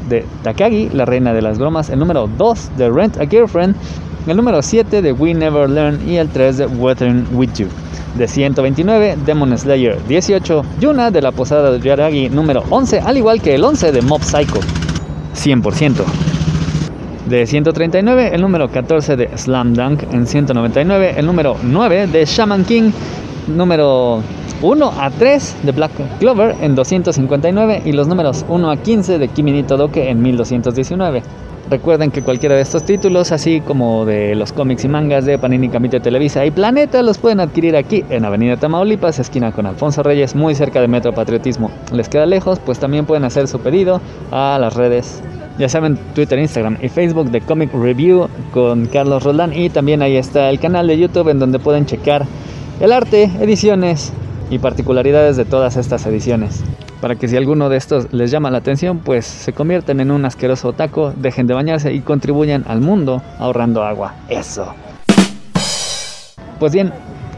de 0.07 0.25
Takagi, 0.43 0.89
la 0.89 1.05
reina 1.05 1.33
de 1.33 1.41
las 1.41 1.57
bromas, 1.57 1.89
el 1.89 1.97
número 1.97 2.29
2 2.37 2.77
de 2.77 2.87
Rent 2.87 3.19
a 3.19 3.25
Girlfriend, 3.25 3.75
el 4.27 4.37
número 4.37 4.61
7 4.61 5.01
de 5.01 5.11
We 5.11 5.33
Never 5.33 5.67
Learn 5.67 6.07
y 6.07 6.17
el 6.17 6.29
3 6.29 6.57
de 6.59 6.67
Weathering 6.67 7.25
With 7.33 7.53
You. 7.55 7.67
De 8.15 8.27
129, 8.27 9.17
Demon 9.25 9.57
Slayer 9.57 9.97
18, 10.07 10.65
Yuna 10.79 11.09
de 11.09 11.23
la 11.23 11.31
Posada 11.31 11.71
de 11.71 11.79
Yaragi 11.79 12.29
número 12.29 12.63
11, 12.69 12.99
al 12.99 13.17
igual 13.17 13.41
que 13.41 13.55
el 13.55 13.63
11 13.63 13.91
de 13.91 14.03
Mob 14.03 14.21
Psycho 14.21 14.59
100%. 15.35 16.28
De 17.29 17.45
139, 17.45 18.31
el 18.33 18.41
número 18.41 18.69
14 18.69 19.15
de 19.15 19.37
Slam 19.37 19.75
Dunk. 19.75 20.01
En 20.11 20.25
199, 20.25 21.13
el 21.15 21.27
número 21.27 21.57
9 21.61 22.07
de 22.07 22.25
Shaman 22.25 22.65
King. 22.65 22.89
Número 23.47 24.23
1 24.63 24.93
a 24.99 25.11
3 25.11 25.57
de 25.61 25.71
Black 25.71 25.91
Clover 26.19 26.55
en 26.59 26.73
259. 26.73 27.83
Y 27.85 27.91
los 27.91 28.07
números 28.07 28.43
1 28.49 28.71
a 28.71 28.77
15 28.77 29.19
de 29.19 29.27
Kimi 29.27 29.51
ni 29.51 29.63
en 29.93 30.21
1219. 30.23 31.21
Recuerden 31.69 32.09
que 32.09 32.23
cualquiera 32.23 32.55
de 32.55 32.61
estos 32.61 32.83
títulos, 32.83 33.31
así 33.31 33.61
como 33.61 34.05
de 34.05 34.33
los 34.33 34.51
cómics 34.51 34.85
y 34.85 34.87
mangas 34.87 35.23
de 35.25 35.37
Panini 35.37 35.69
Camite 35.69 35.99
Televisa 35.99 36.43
y 36.47 36.49
Planeta, 36.49 37.03
los 37.03 37.19
pueden 37.19 37.41
adquirir 37.41 37.75
aquí 37.75 38.03
en 38.09 38.25
Avenida 38.25 38.57
Tamaulipas, 38.57 39.19
esquina 39.19 39.51
con 39.51 39.67
Alfonso 39.67 40.01
Reyes, 40.01 40.35
muy 40.35 40.55
cerca 40.55 40.81
de 40.81 40.87
Metro 40.87 41.13
Patriotismo. 41.13 41.69
¿Les 41.93 42.09
queda 42.09 42.25
lejos? 42.25 42.57
Pues 42.57 42.79
también 42.79 43.05
pueden 43.05 43.23
hacer 43.23 43.47
su 43.47 43.59
pedido 43.59 44.01
a 44.31 44.57
las 44.59 44.73
redes 44.73 45.21
ya 45.59 45.67
saben, 45.67 45.99
Twitter, 46.15 46.39
Instagram 46.39 46.77
y 46.81 46.87
Facebook 46.87 47.31
de 47.31 47.41
Comic 47.41 47.73
Review 47.73 48.29
con 48.53 48.85
Carlos 48.85 49.23
Roldán. 49.23 49.51
Y 49.53 49.69
también 49.69 50.01
ahí 50.01 50.15
está 50.15 50.49
el 50.49 50.57
canal 50.57 50.87
de 50.87 50.97
YouTube 50.97 51.27
en 51.27 51.37
donde 51.37 51.59
pueden 51.59 51.85
checar 51.85 52.25
el 52.79 52.93
arte, 52.93 53.29
ediciones 53.41 54.13
y 54.49 54.57
particularidades 54.57 55.35
de 55.35 55.43
todas 55.43 55.75
estas 55.75 56.05
ediciones. 56.05 56.63
Para 57.01 57.15
que 57.15 57.27
si 57.27 57.35
alguno 57.35 57.67
de 57.67 57.75
estos 57.75 58.11
les 58.13 58.31
llama 58.31 58.49
la 58.51 58.59
atención, 58.59 58.99
pues 58.99 59.25
se 59.25 59.51
convierten 59.51 59.99
en 59.99 60.11
un 60.11 60.23
asqueroso 60.23 60.71
taco, 60.71 61.13
dejen 61.15 61.45
de 61.45 61.53
bañarse 61.53 61.93
y 61.93 61.99
contribuyan 61.99 62.63
al 62.65 62.79
mundo 62.79 63.21
ahorrando 63.37 63.83
agua. 63.83 64.15
Eso. 64.29 64.73
Pues 66.57 66.71
bien, 66.71 66.93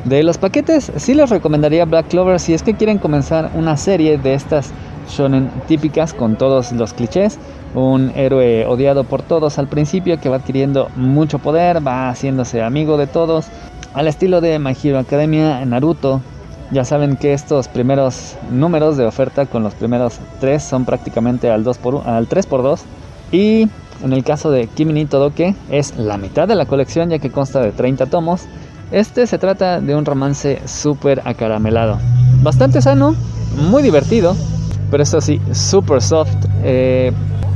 de 0.06 0.22
los 0.22 0.38
paquetes 0.38 0.92
sí 0.96 1.16
les 1.16 1.30
recomendaría 1.32 1.86
Black 1.86 2.10
Clover 2.10 2.40
si 2.40 2.54
es 2.54 2.62
que 2.62 2.76
quieren 2.76 3.00
comenzar 3.00 3.52
una 3.56 3.78
serie 3.78 4.20
de 4.20 4.36
estas 4.36 4.72
shonen 5.12 5.52
típicas 5.68 6.14
con 6.14 6.38
todos 6.38 6.72
los 6.72 6.94
clichés. 6.94 7.38
Un 7.74 8.12
héroe 8.16 8.66
odiado 8.66 9.04
por 9.04 9.22
todos 9.22 9.60
al 9.60 9.68
principio 9.68 10.20
que 10.20 10.30
va 10.30 10.38
adquiriendo 10.38 10.90
mucho 10.96 11.40
poder, 11.40 11.86
va 11.86 12.10
haciéndose 12.10 12.62
amigo 12.62 12.98
de 12.98 13.08
todos. 13.08 13.48
Al 13.94 14.08
estilo 14.08 14.42
de 14.42 14.60
My 14.60 14.76
Hero 14.82 15.00
Academia, 15.00 15.64
Naruto. 15.66 16.22
Ya 16.72 16.86
saben 16.86 17.18
que 17.18 17.34
estos 17.34 17.68
primeros 17.68 18.38
números 18.50 18.96
de 18.96 19.06
oferta 19.06 19.46
con 19.46 19.62
los 19.62 19.74
primeros 19.74 20.20
tres 20.40 20.64
son 20.64 20.86
prácticamente 20.86 21.52
al, 21.52 21.66
2 21.66 21.78
por, 21.78 22.08
al 22.08 22.30
3x2. 22.30 22.80
Y 23.34 23.68
en 24.04 24.14
el 24.14 24.24
caso 24.24 24.52
de 24.52 24.68
Kimi 24.68 24.94
ni 24.94 25.06
Todoke 25.06 25.56
es 25.70 25.98
la 25.98 26.18
mitad 26.18 26.48
de 26.48 26.56
la 26.56 26.66
colección 26.66 27.10
ya 27.10 27.20
que 27.20 27.30
consta 27.30 27.60
de 27.60 27.72
30 27.72 28.06
tomos. 28.06 28.46
Este 28.92 29.28
se 29.28 29.38
trata 29.38 29.80
de 29.80 29.96
un 29.96 30.06
romance 30.06 30.62
súper 30.66 31.22
acaramelado. 31.26 31.98
Bastante 32.42 32.82
sano, 32.82 33.16
muy 33.70 33.84
divertido, 33.84 34.36
pero 34.92 35.04
eso 35.04 35.22
sí, 35.22 35.42
súper 35.54 36.02
soft. 36.02 36.36
Eh, 36.64 37.12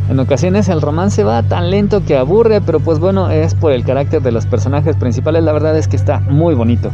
en 0.10 0.20
ocasiones 0.20 0.70
el 0.70 0.82
romance 0.82 1.24
va 1.24 1.44
tan 1.44 1.70
lento 1.70 2.04
que 2.06 2.15
aburre, 2.15 2.62
pero 2.62 2.80
pues 2.80 3.00
bueno, 3.00 3.30
es 3.30 3.54
por 3.54 3.72
el 3.72 3.84
carácter 3.84 4.22
de 4.22 4.32
los 4.32 4.46
personajes 4.46 4.96
principales. 4.96 5.44
La 5.44 5.51
verdad 5.51 5.77
es 5.77 5.88
que 5.88 5.96
está 5.96 6.20
muy 6.22 6.56
bonito. 6.56 6.92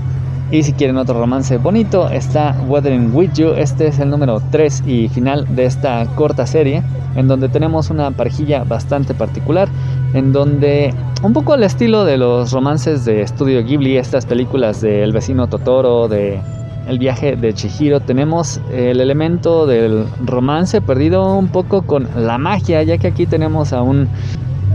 Y 0.49 0.63
si 0.63 0.73
quieren 0.73 0.97
otro 0.97 1.17
romance 1.17 1.57
bonito, 1.57 2.09
está 2.09 2.57
Weathering 2.67 3.15
With 3.15 3.31
You. 3.35 3.51
Este 3.51 3.87
es 3.87 3.99
el 3.99 4.09
número 4.09 4.41
3 4.51 4.83
y 4.85 5.07
final 5.07 5.45
de 5.55 5.63
esta 5.63 6.05
corta 6.15 6.45
serie, 6.45 6.83
en 7.15 7.29
donde 7.29 7.47
tenemos 7.47 7.89
una 7.89 8.11
parejilla 8.11 8.65
bastante 8.65 9.13
particular, 9.13 9.69
en 10.13 10.33
donde 10.33 10.93
un 11.23 11.31
poco 11.31 11.53
al 11.53 11.63
estilo 11.63 12.03
de 12.03 12.17
los 12.17 12.51
romances 12.51 13.05
de 13.05 13.21
Estudio 13.21 13.63
Ghibli, 13.63 13.95
estas 13.95 14.25
películas 14.25 14.81
de 14.81 15.03
El 15.03 15.13
vecino 15.13 15.47
Totoro, 15.47 16.09
de 16.09 16.41
el 16.87 16.99
viaje 16.99 17.35
de 17.35 17.53
Chihiro 17.53 17.99
tenemos 17.99 18.59
el 18.73 18.99
elemento 18.99 19.65
del 19.65 20.05
romance 20.25 20.81
perdido 20.81 21.37
un 21.37 21.47
poco 21.47 21.83
con 21.83 22.07
la 22.15 22.37
magia, 22.37 22.83
ya 22.83 22.97
que 22.97 23.07
aquí 23.07 23.25
tenemos 23.25 23.73
a 23.73 23.81
un 23.81 24.07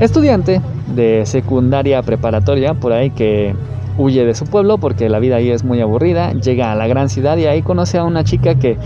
estudiante 0.01 0.61
de 0.95 1.25
secundaria 1.27 2.03
preparatoria 2.03 2.75
por 2.75 2.93
ahí 2.93 3.11
que 3.11 3.55
huye 3.99 4.25
de 4.25 4.35
su 4.35 4.45
pueblo 4.45 4.79
porque 4.79 5.09
la 5.09 5.19
vida 5.19 5.37
ahí 5.37 5.51
es 5.51 5.65
muy 5.65 5.81
aburrida, 5.81 6.33
llega 6.33 6.73
a 6.73 6.75
la 6.75 6.87
gran 6.87 7.09
ciudad 7.09 7.37
y 7.39 7.47
ahí 7.47 7.63
conoce 7.63 7.99
a 7.99 8.05
una 8.05 8.25
chica 8.25 8.55
que 8.57 8.77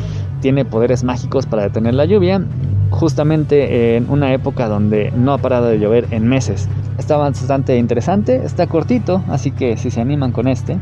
tiene 0.41 0.65
poderes 0.65 1.05
mágicos 1.05 1.47
para 1.47 1.65
detener 1.65 1.95
la 1.95 2.07
lluvia, 2.07 2.43
justamente 2.91 3.97
en 3.97 4.09
una 4.09 4.33
época 4.33 4.69
donde 4.69 5.13
no 5.15 5.33
ha 5.33 5.39
parado 5.39 5.67
de 5.67 5.79
llover 5.79 6.07
en 6.11 6.27
meses. 6.27 6.69
Está 6.99 7.17
bastante 7.17 7.77
interesante, 7.77 8.37
está 8.45 8.67
cortito, 8.67 9.23
así 9.29 9.51
que 9.51 9.77
si 9.77 9.91
se 9.91 10.01
animan 10.01 10.33
con 10.33 10.49
este, 10.49 10.79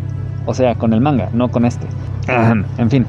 o 0.47 0.55
sea, 0.55 0.77
con 0.77 0.93
el 0.93 1.01
manga, 1.01 1.31
no 1.33 1.49
con 1.51 1.65
este. 1.65 1.87
En 2.29 2.91
fin, 2.91 3.07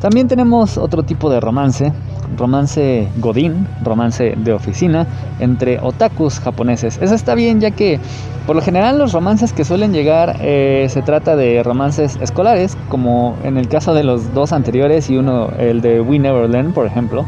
también 0.00 0.28
tenemos 0.28 0.78
otro 0.78 1.02
tipo 1.02 1.28
de 1.28 1.40
romance, 1.40 1.92
romance 2.36 3.06
godín, 3.18 3.66
romance 3.82 4.34
de 4.36 4.52
oficina 4.52 5.06
entre 5.40 5.78
otakus 5.78 6.40
japoneses. 6.40 6.98
Eso 7.02 7.14
está 7.14 7.34
bien 7.34 7.60
ya 7.60 7.70
que 7.70 8.00
por 8.46 8.56
lo 8.56 8.62
general 8.62 8.98
los 8.98 9.12
romances 9.12 9.52
que 9.52 9.64
suelen 9.64 9.92
llegar 9.92 10.36
eh, 10.40 10.86
se 10.88 11.02
trata 11.02 11.36
de 11.36 11.62
romances 11.62 12.18
escolares, 12.22 12.78
como 12.88 13.36
en 13.44 13.58
el 13.58 13.68
caso 13.68 13.92
de 13.92 14.04
los 14.04 14.32
dos 14.32 14.52
anteriores 14.52 15.10
y 15.10 15.18
uno, 15.18 15.50
el 15.58 15.82
de 15.82 16.00
We 16.00 16.18
Never 16.18 16.48
Learn, 16.48 16.72
por 16.72 16.86
ejemplo. 16.86 17.26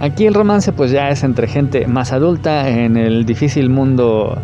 Aquí 0.00 0.26
el 0.26 0.34
romance 0.34 0.72
pues 0.72 0.92
ya 0.92 1.08
es 1.08 1.24
entre 1.24 1.48
gente 1.48 1.88
más 1.88 2.12
adulta 2.12 2.68
en 2.68 2.96
el 2.96 3.24
difícil 3.24 3.68
mundo 3.68 4.38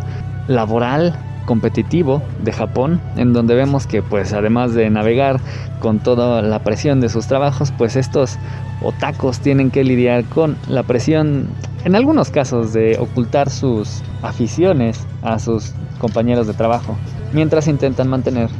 laboral 0.47 1.15
competitivo 1.49 2.21
de 2.43 2.51
Japón, 2.51 3.01
en 3.15 3.33
donde 3.33 3.55
vemos 3.55 3.87
que 3.87 4.03
pues 4.03 4.33
además 4.33 4.75
de 4.75 4.87
navegar 4.91 5.39
con 5.79 5.97
toda 5.97 6.43
la 6.43 6.59
presión 6.59 7.01
de 7.01 7.09
sus 7.09 7.25
trabajos, 7.25 7.73
pues 7.75 7.95
estos 7.95 8.37
otacos 8.83 9.39
tienen 9.39 9.71
que 9.71 9.83
lidiar 9.83 10.25
con 10.25 10.57
la 10.67 10.83
presión, 10.83 11.47
en 11.85 11.95
algunos 11.95 12.29
casos, 12.29 12.71
de 12.71 12.99
ocultar 12.99 13.49
sus 13.49 14.03
aficiones 14.21 15.07
a 15.23 15.39
sus 15.39 15.73
compañeros 15.97 16.45
de 16.45 16.53
trabajo, 16.53 16.95
mientras 17.33 17.67
intentan 17.67 18.09
mantener 18.09 18.51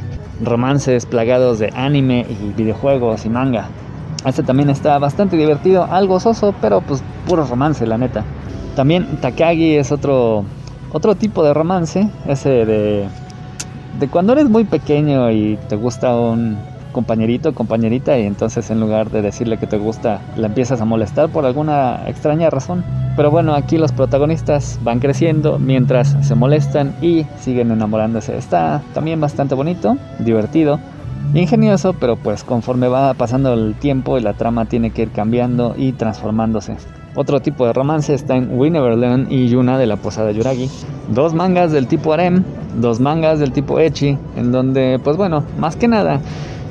romances 0.42 1.06
plagados 1.06 1.60
de 1.60 1.72
anime 1.76 2.26
y 2.28 2.52
videojuegos 2.60 3.24
y 3.24 3.28
manga. 3.28 3.68
Este 4.26 4.42
también 4.42 4.68
está 4.68 4.98
bastante 4.98 5.36
divertido, 5.36 5.84
algo 5.84 6.18
soso, 6.18 6.56
pero 6.60 6.80
pues 6.80 7.04
puro 7.28 7.46
romance, 7.46 7.86
la 7.86 7.98
neta. 7.98 8.24
También 8.74 9.20
Takagi 9.20 9.76
es 9.76 9.92
otro 9.92 10.44
otro 10.92 11.14
tipo 11.14 11.44
de 11.44 11.54
romance, 11.54 12.08
ese 12.26 12.48
de, 12.64 13.08
de 13.98 14.08
cuando 14.08 14.32
eres 14.32 14.48
muy 14.48 14.64
pequeño 14.64 15.30
y 15.30 15.58
te 15.68 15.76
gusta 15.76 16.14
un 16.14 16.58
compañerito, 16.90 17.54
compañerita, 17.54 18.18
y 18.18 18.26
entonces 18.26 18.70
en 18.70 18.80
lugar 18.80 19.10
de 19.10 19.22
decirle 19.22 19.58
que 19.58 19.66
te 19.66 19.78
gusta, 19.78 20.20
la 20.36 20.48
empiezas 20.48 20.80
a 20.80 20.84
molestar 20.84 21.28
por 21.28 21.46
alguna 21.46 22.02
extraña 22.06 22.50
razón. 22.50 22.84
Pero 23.16 23.30
bueno, 23.30 23.54
aquí 23.54 23.78
los 23.78 23.92
protagonistas 23.92 24.78
van 24.82 24.98
creciendo 24.98 25.58
mientras 25.58 26.16
se 26.22 26.34
molestan 26.34 26.94
y 27.02 27.26
siguen 27.38 27.70
enamorándose. 27.70 28.36
Está 28.36 28.82
también 28.94 29.20
bastante 29.20 29.54
bonito, 29.54 29.96
divertido, 30.18 30.80
ingenioso, 31.34 31.92
pero 31.92 32.16
pues 32.16 32.44
conforme 32.44 32.88
va 32.88 33.14
pasando 33.14 33.52
el 33.54 33.74
tiempo 33.74 34.18
y 34.18 34.22
la 34.22 34.34
trama 34.34 34.66
tiene 34.66 34.90
que 34.90 35.02
ir 35.02 35.10
cambiando 35.10 35.74
y 35.76 35.92
transformándose. 35.92 36.76
Otro 37.14 37.40
tipo 37.40 37.66
de 37.66 37.72
romance 37.72 38.14
está 38.14 38.36
en 38.36 38.56
We 38.58 38.70
Never 38.70 38.96
Learn 38.96 39.26
y 39.30 39.48
Yuna 39.48 39.78
de 39.78 39.86
la 39.86 39.96
Posada 39.96 40.30
Yuragi. 40.30 40.70
Dos 41.08 41.34
mangas 41.34 41.72
del 41.72 41.86
tipo 41.86 42.12
harem, 42.12 42.44
dos 42.76 43.00
mangas 43.00 43.40
del 43.40 43.52
tipo 43.52 43.80
echi, 43.80 44.16
en 44.36 44.52
donde, 44.52 45.00
pues 45.02 45.16
bueno, 45.16 45.42
más 45.58 45.74
que 45.74 45.88
nada, 45.88 46.20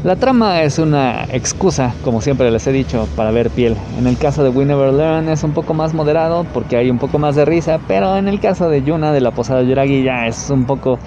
la 0.05 0.15
trama 0.15 0.61
es 0.61 0.79
una 0.79 1.25
excusa, 1.25 1.93
como 2.05 2.21
siempre 2.21 2.49
les 2.51 2.65
he 2.67 2.71
dicho, 2.71 3.05
para 3.17 3.31
ver 3.31 3.49
piel. 3.49 3.75
En 3.97 4.07
el 4.07 4.17
caso 4.17 4.45
de 4.45 4.49
We 4.49 4.63
Never 4.63 4.93
Learn 4.93 5.27
es 5.27 5.43
un 5.43 5.51
poco 5.51 5.73
más 5.73 5.93
moderado 5.93 6.45
porque 6.53 6.77
hay 6.77 6.89
un 6.89 6.99
poco 6.99 7.19
más 7.19 7.35
de 7.35 7.43
risa, 7.43 7.81
pero 7.85 8.15
en 8.15 8.29
el 8.29 8.39
caso 8.39 8.69
de 8.69 8.81
Yuna 8.81 9.11
de 9.11 9.19
la 9.19 9.31
Posada 9.31 9.61
Yuragi 9.61 10.03
ya 10.03 10.25
es 10.25 10.49
un 10.49 10.63
poco, 10.63 10.99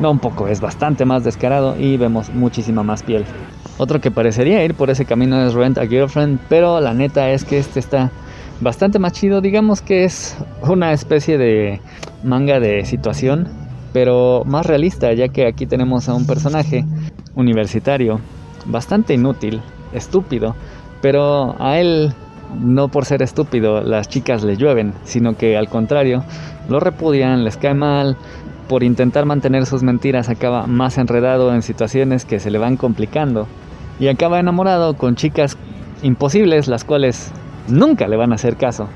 no 0.00 0.10
un 0.10 0.18
poco, 0.18 0.48
es 0.48 0.60
bastante 0.60 1.04
más 1.04 1.24
descarado 1.24 1.76
y 1.78 1.96
vemos 1.96 2.30
muchísima 2.30 2.82
más 2.82 3.02
piel. 3.02 3.24
Otro 3.78 4.00
que 4.00 4.10
parecería 4.10 4.64
ir 4.64 4.74
por 4.74 4.90
ese 4.90 5.04
camino 5.04 5.44
es 5.44 5.54
Rent 5.54 5.78
a 5.78 5.86
Girlfriend, 5.86 6.40
pero 6.48 6.80
la 6.80 6.94
neta 6.94 7.30
es 7.30 7.44
que 7.44 7.58
este 7.58 7.80
está 7.80 8.10
bastante 8.60 8.98
más 8.98 9.12
chido. 9.12 9.40
Digamos 9.40 9.82
que 9.82 10.04
es 10.04 10.36
una 10.62 10.92
especie 10.92 11.36
de 11.36 11.80
manga 12.24 12.58
de 12.58 12.84
situación, 12.84 13.48
pero 13.92 14.44
más 14.46 14.66
realista, 14.66 15.12
ya 15.12 15.28
que 15.28 15.46
aquí 15.46 15.66
tenemos 15.66 16.08
a 16.08 16.14
un 16.14 16.26
personaje 16.26 16.84
universitario 17.34 18.20
bastante 18.66 19.14
inútil, 19.14 19.60
estúpido, 19.92 20.54
pero 21.02 21.54
a 21.60 21.78
él 21.78 22.14
no 22.60 22.88
por 22.88 23.04
ser 23.04 23.22
estúpido 23.22 23.82
las 23.82 24.08
chicas 24.08 24.42
le 24.42 24.56
llueven, 24.56 24.94
sino 25.04 25.36
que 25.36 25.56
al 25.56 25.68
contrario, 25.68 26.24
lo 26.68 26.80
repudian, 26.80 27.44
les 27.44 27.56
cae 27.56 27.74
mal, 27.74 28.16
por 28.68 28.82
intentar 28.82 29.26
mantener 29.26 29.66
sus 29.66 29.82
mentiras 29.82 30.28
acaba 30.28 30.66
más 30.66 30.98
enredado 30.98 31.54
en 31.54 31.62
situaciones 31.62 32.24
que 32.24 32.40
se 32.40 32.50
le 32.50 32.58
van 32.58 32.76
complicando 32.76 33.46
y 33.98 34.08
acaba 34.08 34.40
enamorado 34.40 34.94
con 34.96 35.16
chicas 35.16 35.56
imposibles, 36.02 36.68
las 36.68 36.84
cuales 36.84 37.30
nunca 37.68 38.08
le 38.08 38.16
van 38.16 38.32
a 38.32 38.36
hacer 38.36 38.56
caso. 38.56 38.88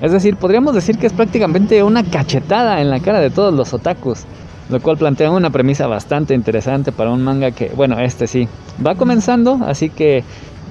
Es 0.00 0.12
decir, 0.12 0.36
podríamos 0.36 0.74
decir 0.74 0.98
que 0.98 1.06
es 1.06 1.12
prácticamente 1.12 1.82
una 1.82 2.04
cachetada 2.04 2.80
en 2.80 2.90
la 2.90 3.00
cara 3.00 3.20
de 3.20 3.30
todos 3.30 3.52
los 3.52 3.74
otakus, 3.74 4.24
lo 4.68 4.80
cual 4.80 4.96
plantea 4.96 5.30
una 5.30 5.50
premisa 5.50 5.86
bastante 5.86 6.34
interesante 6.34 6.92
para 6.92 7.10
un 7.10 7.22
manga 7.22 7.50
que, 7.50 7.70
bueno, 7.74 7.98
este 7.98 8.26
sí, 8.26 8.48
va 8.84 8.94
comenzando, 8.94 9.58
así 9.66 9.90
que 9.90 10.22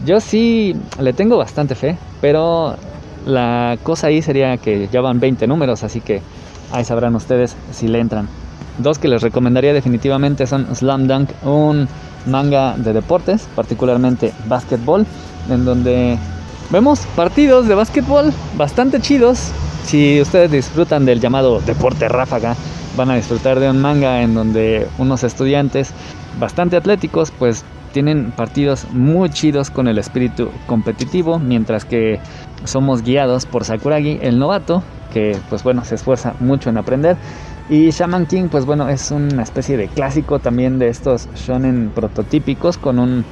yo 0.06 0.20
sí 0.20 0.76
le 1.00 1.14
tengo 1.14 1.38
bastante 1.38 1.76
fe, 1.76 1.98
pero 2.22 2.76
la 3.26 3.78
cosa 3.84 4.08
ahí 4.08 4.22
sería 4.22 4.58
que 4.58 4.88
ya 4.92 5.02
van 5.02 5.20
20 5.20 5.48
números, 5.48 5.84
así 5.84 6.00
que 6.00 6.22
ahí 6.72 6.86
sabrán 6.86 7.16
ustedes 7.16 7.56
si 7.72 7.88
le 7.88 8.00
entran. 8.00 8.30
Dos 8.80 9.00
que 9.00 9.08
les 9.08 9.22
recomendaría 9.22 9.74
definitivamente 9.74 10.46
son 10.48 10.76
Slam 10.76 11.08
Dunk, 11.08 11.30
un 11.44 11.88
manga 12.26 12.76
de 12.78 12.94
deportes, 12.94 13.48
particularmente 13.56 14.34
básquetbol, 14.48 15.06
en 15.50 15.66
donde 15.66 16.20
Vemos 16.70 17.00
partidos 17.16 17.66
de 17.70 17.76
básquetbol 17.76 18.34
bastante 18.58 19.00
chidos. 19.00 19.52
Si 19.86 20.20
ustedes 20.20 20.52
disfrutan 20.52 21.06
del 21.06 21.22
llamado 21.22 21.62
deporte 21.62 22.10
ráfaga, 22.10 22.58
van 22.98 23.10
a 23.10 23.16
disfrutar 23.16 23.62
de 23.62 23.70
un 23.70 23.80
manga 23.80 24.22
en 24.22 24.34
donde 24.34 24.86
unos 24.98 25.24
estudiantes 25.24 25.92
bastante 26.38 26.76
atléticos 26.76 27.32
pues 27.32 27.64
tienen 27.94 28.32
partidos 28.32 28.86
muy 28.92 29.30
chidos 29.30 29.70
con 29.70 29.88
el 29.88 29.98
espíritu 29.98 30.50
competitivo, 30.66 31.40
mientras 31.40 31.86
que 31.86 32.20
somos 32.66 33.02
guiados 33.02 33.46
por 33.46 33.64
Sakuragi, 33.64 34.20
el 34.22 34.38
novato, 34.38 34.84
que 35.14 35.38
pues 35.50 35.64
bueno, 35.64 35.86
se 35.86 35.96
esfuerza 35.96 36.34
mucho 36.42 36.70
en 36.70 36.78
aprender. 36.78 37.16
Y 37.70 37.90
Shaman 37.92 38.28
King, 38.28 38.48
pues 38.50 38.66
bueno, 38.66 38.88
es 38.88 39.12
una 39.12 39.44
especie 39.44 39.76
de 39.76 39.90
clásico 39.90 40.40
también 40.40 40.80
de 40.80 40.88
estos 40.88 41.28
shonen 41.36 41.92
prototípicos 41.94 42.78
con 42.78 42.98
un 42.98 43.26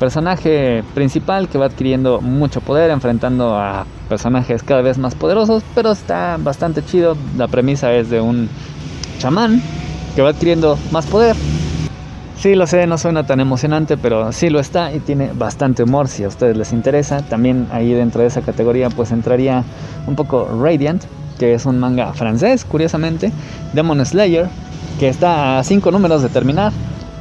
personaje 0.00 0.82
principal 0.94 1.48
que 1.48 1.58
va 1.58 1.66
adquiriendo 1.66 2.22
mucho 2.22 2.62
poder, 2.62 2.90
enfrentando 2.90 3.54
a 3.54 3.84
personajes 4.08 4.62
cada 4.62 4.80
vez 4.80 4.96
más 4.96 5.14
poderosos, 5.14 5.62
pero 5.74 5.92
está 5.92 6.38
bastante 6.40 6.82
chido. 6.82 7.18
La 7.36 7.48
premisa 7.48 7.92
es 7.92 8.08
de 8.08 8.22
un 8.22 8.48
chamán 9.18 9.60
que 10.16 10.22
va 10.22 10.30
adquiriendo 10.30 10.78
más 10.90 11.06
poder. 11.06 11.36
Sí, 12.38 12.54
lo 12.54 12.66
sé, 12.66 12.86
no 12.86 12.96
suena 12.98 13.24
tan 13.24 13.40
emocionante, 13.40 13.98
pero 13.98 14.32
sí 14.32 14.48
lo 14.50 14.58
está 14.58 14.92
y 14.92 15.00
tiene 15.00 15.30
bastante 15.34 15.82
humor 15.84 16.08
si 16.08 16.24
a 16.24 16.28
ustedes 16.28 16.56
les 16.56 16.72
interesa. 16.72 17.22
También 17.22 17.68
ahí 17.70 17.92
dentro 17.92 18.22
de 18.22 18.28
esa 18.28 18.40
categoría 18.40 18.88
pues 18.88 19.12
entraría 19.12 19.62
un 20.06 20.16
poco 20.16 20.48
Radiant, 20.60 21.04
que 21.42 21.54
es 21.54 21.66
un 21.66 21.80
manga 21.80 22.12
francés, 22.12 22.64
curiosamente. 22.64 23.32
Demon 23.72 24.06
Slayer, 24.06 24.46
que 25.00 25.08
está 25.08 25.58
a 25.58 25.64
5 25.64 25.90
números 25.90 26.22
de 26.22 26.28
terminar. 26.28 26.72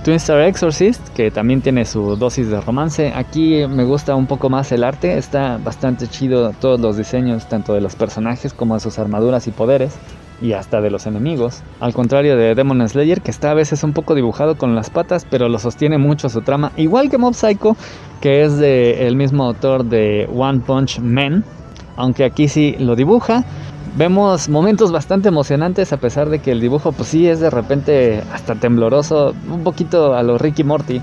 Twin 0.04 0.18
Star 0.18 0.42
Exorcist, 0.42 1.02
que 1.16 1.32
también 1.32 1.62
tiene 1.62 1.86
su 1.86 2.16
dosis 2.16 2.48
de 2.48 2.62
romance. 2.62 3.14
Aquí 3.16 3.66
me 3.68 3.84
gusta 3.84 4.14
un 4.14 4.28
poco 4.28 4.48
más 4.48 4.72
el 4.72 4.84
arte, 4.84 5.18
está 5.18 5.58
bastante 5.58 6.08
chido 6.08 6.52
todos 6.52 6.80
los 6.80 6.98
diseños, 6.98 7.50
tanto 7.50 7.74
de 7.74 7.82
los 7.82 7.96
personajes 7.96 8.54
como 8.54 8.76
de 8.76 8.82
sus 8.82 9.00
armaduras 9.00 9.48
y 9.48 9.52
poderes, 9.52 9.96
y 10.40 10.54
hasta 10.54 10.82
de 10.82 10.92
los 10.92 11.08
enemigos. 11.08 11.64
Al 11.80 11.96
contrario 11.96 12.38
de 12.38 12.54
Demon 12.54 12.88
Slayer, 12.88 13.22
que 13.22 13.32
está 13.32 13.50
a 13.50 13.56
veces 13.56 13.84
un 13.84 13.94
poco 13.94 14.14
dibujado 14.14 14.56
con 14.56 14.76
las 14.76 14.92
patas, 14.92 15.26
pero 15.28 15.50
lo 15.50 15.58
sostiene 15.58 15.98
mucho 15.98 16.30
su 16.30 16.42
trama, 16.42 16.74
igual 16.78 17.10
que 17.10 17.18
Mob 17.18 17.34
Psycho, 17.34 17.76
que 18.22 18.44
es 18.44 18.60
del 18.60 19.16
mismo 19.16 19.46
autor 19.46 19.84
de 19.86 20.30
One 20.32 20.60
Punch 20.60 21.00
Man, 21.00 21.44
aunque 21.96 22.24
aquí 22.24 22.48
sí 22.48 22.76
lo 22.80 22.96
dibuja 22.96 23.44
Vemos 23.93 24.47
momentos 24.47 24.93
bastante 24.93 25.27
emocionantes 25.27 25.91
a 25.91 25.97
pesar 25.97 26.30
de 26.30 26.39
que 26.39 26.51
el 26.51 26.62
dibujo 26.62 26.93
pues 26.93 27.10
sí 27.10 27.27
es 27.27 27.41
de 27.41 27.49
repente 27.49 28.23
hasta 28.34 28.56
tembloroso, 28.56 29.36
un 29.49 29.63
poquito 29.63 30.13
a 30.13 30.23
lo 30.23 30.38
Ricky 30.38 30.63
Morty, 30.63 31.01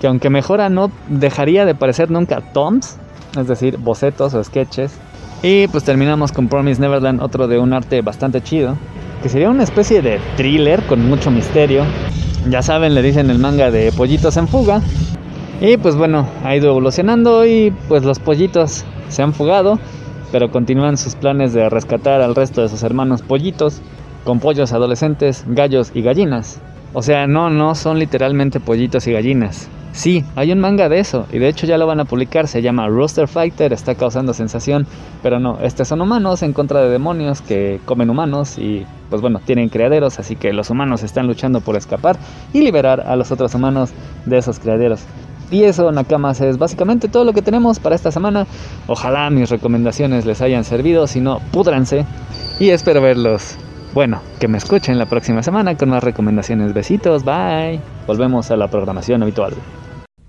que 0.00 0.06
aunque 0.06 0.30
mejora 0.30 0.68
no 0.68 0.92
dejaría 1.08 1.64
de 1.64 1.74
parecer 1.74 2.08
nunca 2.08 2.40
toms, 2.52 2.98
es 3.36 3.48
decir, 3.48 3.78
bocetos 3.78 4.34
o 4.34 4.44
sketches. 4.44 4.92
Y 5.42 5.66
pues 5.68 5.82
terminamos 5.82 6.30
con 6.30 6.48
Promise 6.48 6.80
Neverland, 6.80 7.20
otro 7.20 7.48
de 7.48 7.58
un 7.58 7.72
arte 7.72 8.00
bastante 8.00 8.40
chido, 8.42 8.76
que 9.22 9.28
sería 9.28 9.50
una 9.50 9.64
especie 9.64 10.00
de 10.00 10.20
thriller 10.36 10.86
con 10.86 11.08
mucho 11.08 11.32
misterio. 11.32 11.84
Ya 12.48 12.62
saben, 12.62 12.94
le 12.94 13.02
dicen 13.02 13.28
el 13.30 13.38
manga 13.38 13.72
de 13.72 13.90
pollitos 13.90 14.36
en 14.36 14.46
fuga. 14.46 14.82
Y 15.60 15.78
pues 15.78 15.96
bueno, 15.96 16.28
ha 16.44 16.54
ido 16.54 16.68
evolucionando 16.68 17.44
y 17.44 17.72
pues 17.88 18.04
los 18.04 18.18
pollitos 18.18 18.84
se 19.08 19.22
han 19.22 19.34
fugado, 19.34 19.78
pero 20.32 20.50
continúan 20.50 20.96
sus 20.96 21.14
planes 21.14 21.52
de 21.52 21.68
rescatar 21.68 22.20
al 22.20 22.34
resto 22.34 22.62
de 22.62 22.68
sus 22.68 22.82
hermanos 22.82 23.22
pollitos 23.22 23.80
con 24.24 24.40
pollos 24.40 24.72
adolescentes, 24.72 25.44
gallos 25.46 25.92
y 25.94 26.02
gallinas. 26.02 26.60
O 26.92 27.02
sea, 27.02 27.26
no, 27.26 27.50
no 27.50 27.74
son 27.74 27.98
literalmente 27.98 28.60
pollitos 28.60 29.06
y 29.06 29.12
gallinas. 29.12 29.68
Sí, 29.92 30.24
hay 30.36 30.52
un 30.52 30.60
manga 30.60 30.88
de 30.88 31.00
eso, 31.00 31.26
y 31.32 31.38
de 31.38 31.48
hecho 31.48 31.66
ya 31.66 31.76
lo 31.76 31.86
van 31.86 31.98
a 31.98 32.04
publicar, 32.04 32.46
se 32.46 32.62
llama 32.62 32.86
Rooster 32.86 33.26
Fighter, 33.26 33.72
está 33.72 33.96
causando 33.96 34.32
sensación, 34.32 34.86
pero 35.20 35.40
no, 35.40 35.58
estos 35.62 35.88
son 35.88 36.00
humanos 36.00 36.44
en 36.44 36.52
contra 36.52 36.80
de 36.80 36.88
demonios 36.88 37.42
que 37.42 37.80
comen 37.86 38.08
humanos 38.08 38.56
y 38.56 38.86
pues 39.10 39.20
bueno, 39.20 39.40
tienen 39.44 39.68
criaderos, 39.68 40.20
así 40.20 40.36
que 40.36 40.52
los 40.52 40.70
humanos 40.70 41.02
están 41.02 41.26
luchando 41.26 41.60
por 41.60 41.76
escapar 41.76 42.16
y 42.52 42.60
liberar 42.60 43.00
a 43.00 43.16
los 43.16 43.32
otros 43.32 43.52
humanos 43.56 43.90
de 44.26 44.38
esos 44.38 44.60
criaderos. 44.60 45.00
Y 45.50 45.64
eso, 45.64 45.90
Nakamas, 45.90 46.40
es 46.40 46.58
básicamente 46.58 47.08
todo 47.08 47.24
lo 47.24 47.32
que 47.32 47.42
tenemos 47.42 47.78
para 47.80 47.96
esta 47.96 48.12
semana. 48.12 48.46
Ojalá 48.86 49.30
mis 49.30 49.50
recomendaciones 49.50 50.24
les 50.26 50.40
hayan 50.40 50.64
servido, 50.64 51.06
si 51.06 51.20
no, 51.20 51.40
púdranse. 51.50 52.06
Y 52.58 52.70
espero 52.70 53.00
verlos. 53.00 53.56
Bueno, 53.92 54.22
que 54.38 54.46
me 54.46 54.58
escuchen 54.58 54.98
la 54.98 55.06
próxima 55.06 55.42
semana 55.42 55.76
con 55.76 55.90
más 55.90 56.04
recomendaciones. 56.04 56.72
Besitos, 56.72 57.24
bye. 57.24 57.80
Volvemos 58.06 58.50
a 58.50 58.56
la 58.56 58.68
programación 58.68 59.22
habitual. 59.22 59.54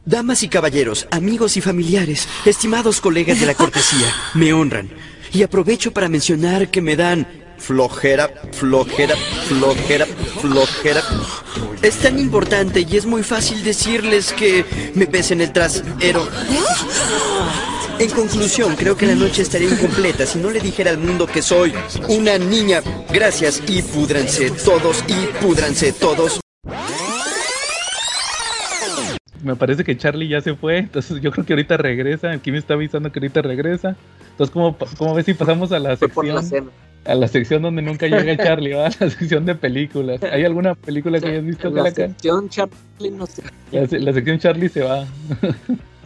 Damas 0.03 0.41
y 0.41 0.49
caballeros, 0.49 1.07
amigos 1.11 1.57
y 1.57 1.61
familiares, 1.61 2.27
estimados 2.43 2.99
colegas 2.99 3.39
de 3.39 3.45
la 3.45 3.53
cortesía, 3.53 4.07
me 4.33 4.51
honran. 4.51 4.89
Y 5.31 5.43
aprovecho 5.43 5.93
para 5.93 6.09
mencionar 6.09 6.69
que 6.69 6.81
me 6.81 6.95
dan 6.95 7.27
flojera, 7.61 8.29
flojera, 8.51 9.15
flojera, 9.47 10.05
flojera. 10.41 11.01
Es 11.81 11.97
tan 11.97 12.19
importante 12.19 12.85
y 12.89 12.97
es 12.97 13.05
muy 13.05 13.23
fácil 13.23 13.63
decirles 13.63 14.33
que 14.33 14.65
me 14.95 15.05
besen 15.05 15.41
el 15.41 15.53
trasero. 15.53 16.27
En 17.99 18.09
conclusión, 18.09 18.75
creo 18.75 18.97
que 18.97 19.05
la 19.05 19.15
noche 19.15 19.43
estaría 19.43 19.69
incompleta 19.69 20.25
si 20.25 20.39
no 20.39 20.49
le 20.49 20.59
dijera 20.59 20.89
al 20.89 20.97
mundo 20.97 21.27
que 21.27 21.41
soy 21.41 21.71
una 22.09 22.37
niña. 22.37 22.81
Gracias 23.13 23.61
y 23.67 23.81
púdranse 23.83 24.49
todos 24.51 25.03
y 25.07 25.27
púdranse 25.43 25.93
todos. 25.93 26.39
Me 29.43 29.55
parece 29.55 29.83
que 29.83 29.97
Charlie 29.97 30.27
ya 30.27 30.41
se 30.41 30.55
fue, 30.55 30.77
entonces 30.79 31.19
yo 31.21 31.31
creo 31.31 31.45
que 31.45 31.53
ahorita 31.53 31.77
regresa. 31.77 32.31
Aquí 32.31 32.51
me 32.51 32.57
está 32.59 32.73
avisando 32.75 33.11
que 33.11 33.19
ahorita 33.19 33.41
regresa. 33.41 33.95
Entonces, 34.31 34.51
¿cómo, 34.53 34.77
cómo 34.97 35.13
ves 35.15 35.25
si 35.25 35.33
pasamos 35.33 35.71
a 35.71 35.79
la 35.79 35.97
Fue 35.97 36.09
por 36.09 36.25
la 36.25 36.41
sección? 36.41 36.65
cena. 36.65 36.90
A 37.05 37.15
la 37.15 37.27
sección 37.27 37.63
donde 37.63 37.81
nunca 37.81 38.07
llega 38.07 38.37
Charlie, 38.37 38.73
¿va? 38.73 38.89
La 38.99 39.09
sección 39.09 39.45
de 39.45 39.55
películas. 39.55 40.21
¿Hay 40.23 40.43
alguna 40.45 40.75
película 40.75 41.19
que 41.19 41.29
hayas 41.29 41.45
visto, 41.45 41.69
la 41.71 41.89
sección 41.91 42.47
Charlie, 42.49 43.11
no 43.11 43.25
sé. 43.25 43.41
La, 43.71 43.87
se- 43.87 43.99
la 43.99 44.13
sección 44.13 44.37
Charlie 44.39 44.69
se 44.69 44.81
va. 44.81 45.05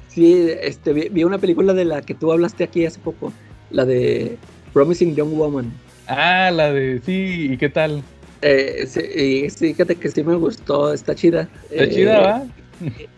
Sí, 0.07 0.47
este, 0.61 0.93
vi, 0.93 1.09
vi 1.09 1.25
una 1.25 1.37
película 1.39 1.73
de 1.73 1.83
la 1.83 2.01
que 2.01 2.13
tú 2.13 2.31
hablaste 2.31 2.63
aquí 2.63 2.85
hace 2.85 2.99
poco, 2.99 3.33
la 3.69 3.83
de 3.83 4.37
Promising 4.71 5.13
Young 5.13 5.33
Woman. 5.33 5.73
Ah, 6.07 6.51
la 6.53 6.71
de 6.71 7.01
sí, 7.05 7.49
¿y 7.51 7.57
qué 7.57 7.67
tal? 7.67 8.01
Eh, 8.41 8.85
sí, 8.87 9.01
y 9.01 9.49
sí, 9.49 9.73
fíjate 9.73 9.95
que 9.97 10.09
sí 10.09 10.23
me 10.23 10.35
gustó, 10.35 10.93
está 10.93 11.15
chida. 11.15 11.49
¿Está 11.69 11.83
Eh, 11.83 11.89
chida, 11.89 12.21
va? 12.21 12.43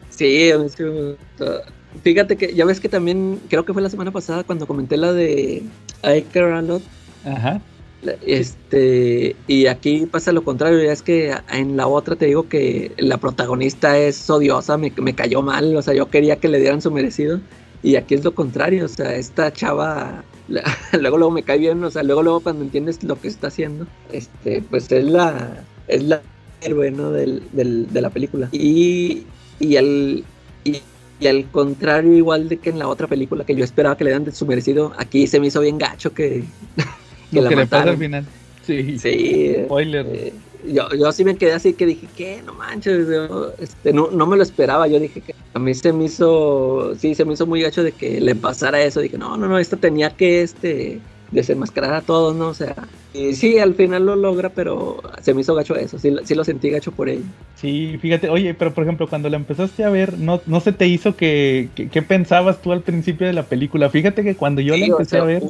Sí, 0.09 0.49
a 0.49 0.57
mí 0.57 0.69
sí 0.75 0.81
me 0.81 0.89
gustó. 1.11 1.61
Fíjate 2.03 2.35
que 2.35 2.55
ya 2.55 2.65
ves 2.65 2.79
que 2.79 2.89
también, 2.89 3.39
creo 3.47 3.63
que 3.63 3.73
fue 3.73 3.83
la 3.83 3.89
semana 3.91 4.09
pasada 4.09 4.43
cuando 4.43 4.65
comenté 4.65 4.97
la 4.97 5.13
de 5.13 5.61
I 6.03 6.21
Care 6.33 6.51
a 6.53 6.63
Lot. 6.63 6.81
Ajá. 7.35 7.61
Este, 8.21 9.35
y 9.47 9.65
aquí 9.67 10.05
pasa 10.05 10.31
lo 10.31 10.43
contrario, 10.43 10.79
es 10.91 11.01
que 11.01 11.33
en 11.51 11.75
la 11.75 11.87
otra 11.87 12.15
te 12.15 12.27
digo 12.27 12.47
que 12.47 12.93
la 12.97 13.17
protagonista 13.17 13.97
es 13.97 14.29
odiosa, 14.29 14.77
me, 14.77 14.93
me 15.01 15.15
cayó 15.15 15.41
mal, 15.41 15.75
o 15.75 15.81
sea, 15.81 15.93
yo 15.95 16.09
quería 16.09 16.39
que 16.39 16.47
le 16.47 16.59
dieran 16.59 16.81
su 16.81 16.91
merecido. 16.91 17.41
Y 17.81 17.95
aquí 17.95 18.15
es 18.15 18.23
lo 18.23 18.33
contrario, 18.35 18.85
o 18.85 18.87
sea, 18.87 19.15
esta 19.15 19.51
chava, 19.51 20.25
la- 20.47 20.63
luego 20.99 21.17
luego 21.17 21.31
me 21.31 21.43
cae 21.43 21.57
bien, 21.59 21.83
o 21.83 21.91
sea, 21.91 22.03
luego 22.03 22.23
luego 22.23 22.41
cuando 22.41 22.63
entiendes 22.63 23.03
lo 23.03 23.19
que 23.19 23.27
está 23.27 23.47
haciendo, 23.47 23.87
este, 24.11 24.61
pues 24.61 24.91
es 24.91 25.03
la, 25.05 25.67
es 25.87 26.03
la 26.03 26.23
héroe, 26.61 26.91
¿no? 26.91 27.11
Del, 27.11 27.49
del- 27.51 27.91
de 27.91 28.01
la 28.01 28.09
película. 28.11 28.49
Y, 28.51 29.27
y 29.59 29.75
al, 29.77 30.27
y, 30.63 30.83
y 31.19 31.27
al 31.27 31.49
contrario, 31.51 32.13
igual 32.13 32.47
de 32.49 32.59
que 32.59 32.69
en 32.69 32.79
la 32.79 32.87
otra 32.87 33.07
película 33.07 33.43
que 33.45 33.55
yo 33.55 33.63
esperaba 33.63 33.97
que 33.97 34.03
le 34.03 34.11
dieran 34.11 34.31
su 34.33 34.45
merecido, 34.45 34.93
aquí 34.97 35.27
se 35.27 35.39
me 35.39 35.47
hizo 35.47 35.61
bien 35.61 35.77
gacho 35.77 36.13
que, 36.13 36.43
que 37.31 37.39
Lo 37.39 37.43
la 37.43 37.49
que 37.49 37.55
le 37.55 37.67
pasa 37.67 37.89
al 37.89 37.97
final. 37.97 38.31
Sí. 38.61 38.99
Sí, 38.99 39.55
Spoiler. 39.65 40.05
eh, 40.05 40.41
yo, 40.63 40.89
yo 40.97 41.11
sí 41.11 41.23
me 41.23 41.37
quedé 41.37 41.53
así 41.53 41.75
que 41.75 41.85
dije, 41.85 42.11
¿qué? 42.13 42.41
No 42.41 42.53
manches, 42.55 43.07
yo, 43.07 43.53
este, 43.59 43.93
no, 43.93 44.09
no 44.11 44.25
me 44.27 44.37
lo 44.37 44.43
esperaba. 44.43 44.87
Yo 44.87 44.99
dije 44.99 45.21
que 45.23 45.33
a 45.53 45.59
mí 45.59 45.73
se 45.75 45.93
me 45.93 46.05
hizo, 46.05 46.95
sí, 46.95 47.13
se 47.15 47.25
me 47.25 47.33
hizo 47.33 47.45
muy 47.47 47.61
gacho 47.61 47.83
de 47.83 47.95
que 47.95 48.19
le 48.21 48.35
pasara 48.35 48.81
eso. 48.81 48.99
Dije, 49.01 49.17
no, 49.17 49.37
no, 49.37 49.47
no, 49.47 49.59
esta 49.59 49.77
tenía 49.77 50.15
que, 50.15 50.41
este, 50.41 51.05
desenmascarar 51.29 51.93
a 51.93 52.05
todos, 52.05 52.35
¿no? 52.35 52.49
O 52.49 52.53
sea, 52.55 52.75
y 53.11 53.35
sí, 53.35 53.59
al 53.59 53.75
final 53.75 54.05
lo 54.05 54.15
logra, 54.15 54.53
pero 54.53 55.01
se 55.21 55.33
me 55.35 55.41
hizo 55.41 55.53
gacho 55.55 55.75
eso. 55.75 55.99
Sí, 55.99 56.09
lo- 56.11 56.25
sí 56.25 56.33
lo 56.35 56.43
sentí 56.43 56.69
gacho 56.71 56.95
por 56.95 57.09
ella. 57.09 57.29
Sí, 57.55 57.97
fíjate, 57.99 58.29
oye, 58.29 58.53
pero 58.53 58.73
por 58.75 58.83
ejemplo, 58.83 59.09
cuando 59.09 59.29
la 59.29 59.37
empezaste 59.37 59.83
a 59.83 59.89
ver, 59.89 60.19
¿no, 60.19 60.43
no 60.45 60.59
se 60.59 60.73
te 60.73 60.85
hizo 60.87 61.15
que, 61.15 61.73
que- 61.75 61.89
qué 61.89 62.03
pensabas 62.03 62.61
tú 62.61 62.71
al 62.71 62.83
principio 62.83 63.25
de 63.25 63.33
la 63.33 63.49
película? 63.49 63.89
Fíjate 63.89 64.23
que 64.23 64.37
cuando 64.37 64.61
yo 64.61 64.77
la 64.77 64.85
Sí, 64.85 64.91
o 64.91 64.97
empecé 64.99 65.17
sea, 65.17 65.21
a 65.21 65.23
ver, 65.23 65.41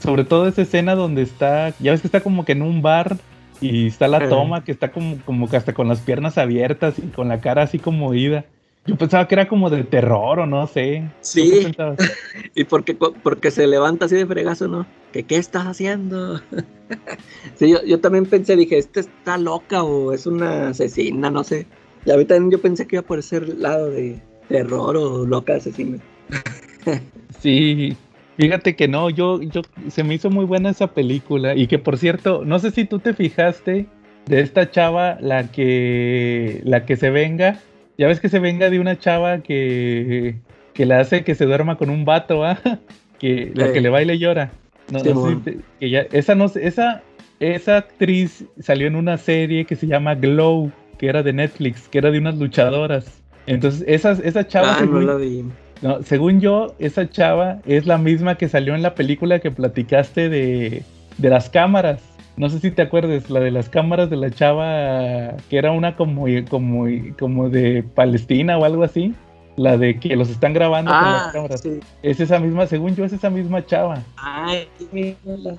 sobre 0.00 0.24
todo 0.24 0.46
esa 0.48 0.62
escena 0.62 0.94
donde 0.94 1.22
está, 1.22 1.74
ya 1.78 1.92
ves 1.92 2.00
que 2.00 2.08
está 2.08 2.20
como 2.20 2.44
que 2.44 2.52
en 2.52 2.62
un 2.62 2.82
bar 2.82 3.16
y 3.60 3.86
está 3.86 4.08
la 4.08 4.28
toma, 4.28 4.64
que 4.64 4.72
está 4.72 4.92
como, 4.92 5.16
como 5.24 5.48
que 5.48 5.56
hasta 5.56 5.72
con 5.74 5.88
las 5.88 6.00
piernas 6.00 6.36
abiertas 6.38 6.98
y 6.98 7.02
con 7.08 7.28
la 7.28 7.40
cara 7.40 7.62
así 7.62 7.78
como 7.78 8.12
ida. 8.14 8.44
Yo 8.86 8.94
pensaba 8.96 9.26
que 9.26 9.34
era 9.34 9.48
como 9.48 9.68
de 9.68 9.82
terror 9.82 10.38
o 10.38 10.46
no 10.46 10.64
sé. 10.68 11.02
¿Tú 11.08 11.16
Sí. 11.22 11.66
qué? 11.76 11.96
Y 12.54 12.64
porque, 12.64 12.94
porque 12.94 13.50
se 13.50 13.66
levanta 13.66 14.04
así 14.04 14.14
de 14.14 14.26
fregazo, 14.26 14.68
¿no? 14.68 14.86
¿Que 15.12 15.24
qué 15.24 15.36
estás 15.38 15.64
haciendo? 15.66 16.40
sí, 17.56 17.70
yo, 17.70 17.82
yo 17.84 17.98
también 18.00 18.26
pensé, 18.26 18.54
dije, 18.56 18.78
¿esta 18.78 19.00
está 19.00 19.38
loca 19.38 19.82
o 19.82 20.12
es 20.12 20.26
una 20.26 20.68
asesina? 20.68 21.30
No 21.30 21.42
sé. 21.42 21.66
Y 22.04 22.12
a 22.12 22.16
mí 22.16 22.24
también 22.24 22.52
yo 22.52 22.60
pensé 22.60 22.86
que 22.86 22.96
iba 22.96 23.02
por 23.02 23.18
ese 23.18 23.40
lado 23.40 23.90
de 23.90 24.20
terror 24.48 24.96
o 24.96 25.26
loca 25.26 25.54
asesina. 25.56 25.98
Sí, 27.40 27.96
fíjate 28.36 28.76
que 28.76 28.88
no, 28.88 29.10
yo, 29.10 29.40
yo, 29.42 29.62
se 29.88 30.04
me 30.04 30.14
hizo 30.14 30.30
muy 30.30 30.44
buena 30.44 30.70
esa 30.70 30.88
película 30.88 31.54
y 31.54 31.66
que 31.66 31.78
por 31.78 31.98
cierto, 31.98 32.44
no 32.44 32.58
sé 32.58 32.70
si 32.70 32.84
tú 32.84 32.98
te 32.98 33.14
fijaste 33.14 33.86
de 34.26 34.40
esta 34.40 34.70
chava, 34.70 35.18
la 35.20 35.50
que, 35.50 36.60
la 36.64 36.84
que 36.84 36.96
se 36.96 37.10
venga, 37.10 37.58
ya 37.98 38.06
ves 38.08 38.20
que 38.20 38.28
se 38.28 38.38
venga 38.40 38.70
de 38.70 38.80
una 38.80 38.98
chava 38.98 39.38
que, 39.38 40.36
que 40.74 40.86
le 40.86 40.94
hace 40.94 41.22
que 41.24 41.34
se 41.34 41.46
duerma 41.46 41.76
con 41.76 41.90
un 41.90 42.04
vato, 42.04 42.44
¿ah? 42.44 42.58
Que 43.18 43.52
la 43.54 43.68
Sí. 43.68 43.72
que 43.72 43.80
le 43.80 43.88
baila 43.88 44.12
y 44.12 44.18
llora. 44.18 44.50
No, 44.92 44.98
no 44.98 45.04
sé 45.04 45.08
Simón. 45.10 45.42
si 45.44 45.50
te- 45.52 45.58
que 45.80 45.88
ya, 45.90 46.00
esa 46.12 46.34
no 46.34 46.44
esa, 46.54 47.02
esa 47.40 47.76
actriz 47.78 48.44
salió 48.60 48.86
en 48.86 48.94
una 48.94 49.16
serie 49.16 49.64
que 49.64 49.74
se 49.74 49.86
llama 49.86 50.14
Glow, 50.16 50.70
que 50.98 51.06
era 51.06 51.22
de 51.22 51.32
Netflix, 51.32 51.88
que 51.88 51.96
era 51.98 52.10
de 52.10 52.18
unas 52.18 52.36
luchadoras. 52.36 53.22
Entonces, 53.46 53.84
esa, 53.86 54.12
esa 54.12 54.46
chava 54.46 54.76
Ah, 54.78 54.84
no 54.84 55.00
la 55.00 55.14
vi. 55.14 55.44
No, 55.82 56.02
según 56.02 56.40
yo, 56.40 56.74
esa 56.78 57.08
chava 57.08 57.58
es 57.66 57.86
la 57.86 57.98
misma 57.98 58.36
que 58.36 58.48
salió 58.48 58.74
en 58.74 58.82
la 58.82 58.94
película 58.94 59.38
que 59.40 59.50
platicaste 59.50 60.28
de, 60.28 60.82
de 61.18 61.28
las 61.30 61.48
cámaras. 61.50 62.02
No 62.36 62.50
sé 62.50 62.58
si 62.60 62.70
te 62.70 62.82
acuerdas, 62.82 63.30
la 63.30 63.40
de 63.40 63.50
las 63.50 63.68
cámaras 63.70 64.10
de 64.10 64.16
la 64.16 64.30
chava 64.30 65.36
que 65.48 65.56
era 65.58 65.72
una 65.72 65.96
como, 65.96 66.26
como, 66.50 66.86
como 67.18 67.48
de 67.48 67.82
Palestina 67.82 68.58
o 68.58 68.64
algo 68.64 68.82
así. 68.82 69.14
La 69.56 69.78
de 69.78 69.98
que 69.98 70.14
los 70.16 70.28
están 70.28 70.52
grabando 70.52 70.90
con 70.90 71.12
las 71.12 71.22
Ah, 71.28 71.30
cámaras. 71.32 71.60
sí. 71.62 71.80
Es 72.02 72.20
esa 72.20 72.38
misma, 72.38 72.66
según 72.66 72.94
yo, 72.94 73.06
es 73.06 73.14
esa 73.14 73.30
misma 73.30 73.64
chava. 73.64 74.02
Ay, 74.18 74.68
mírala. 74.92 75.56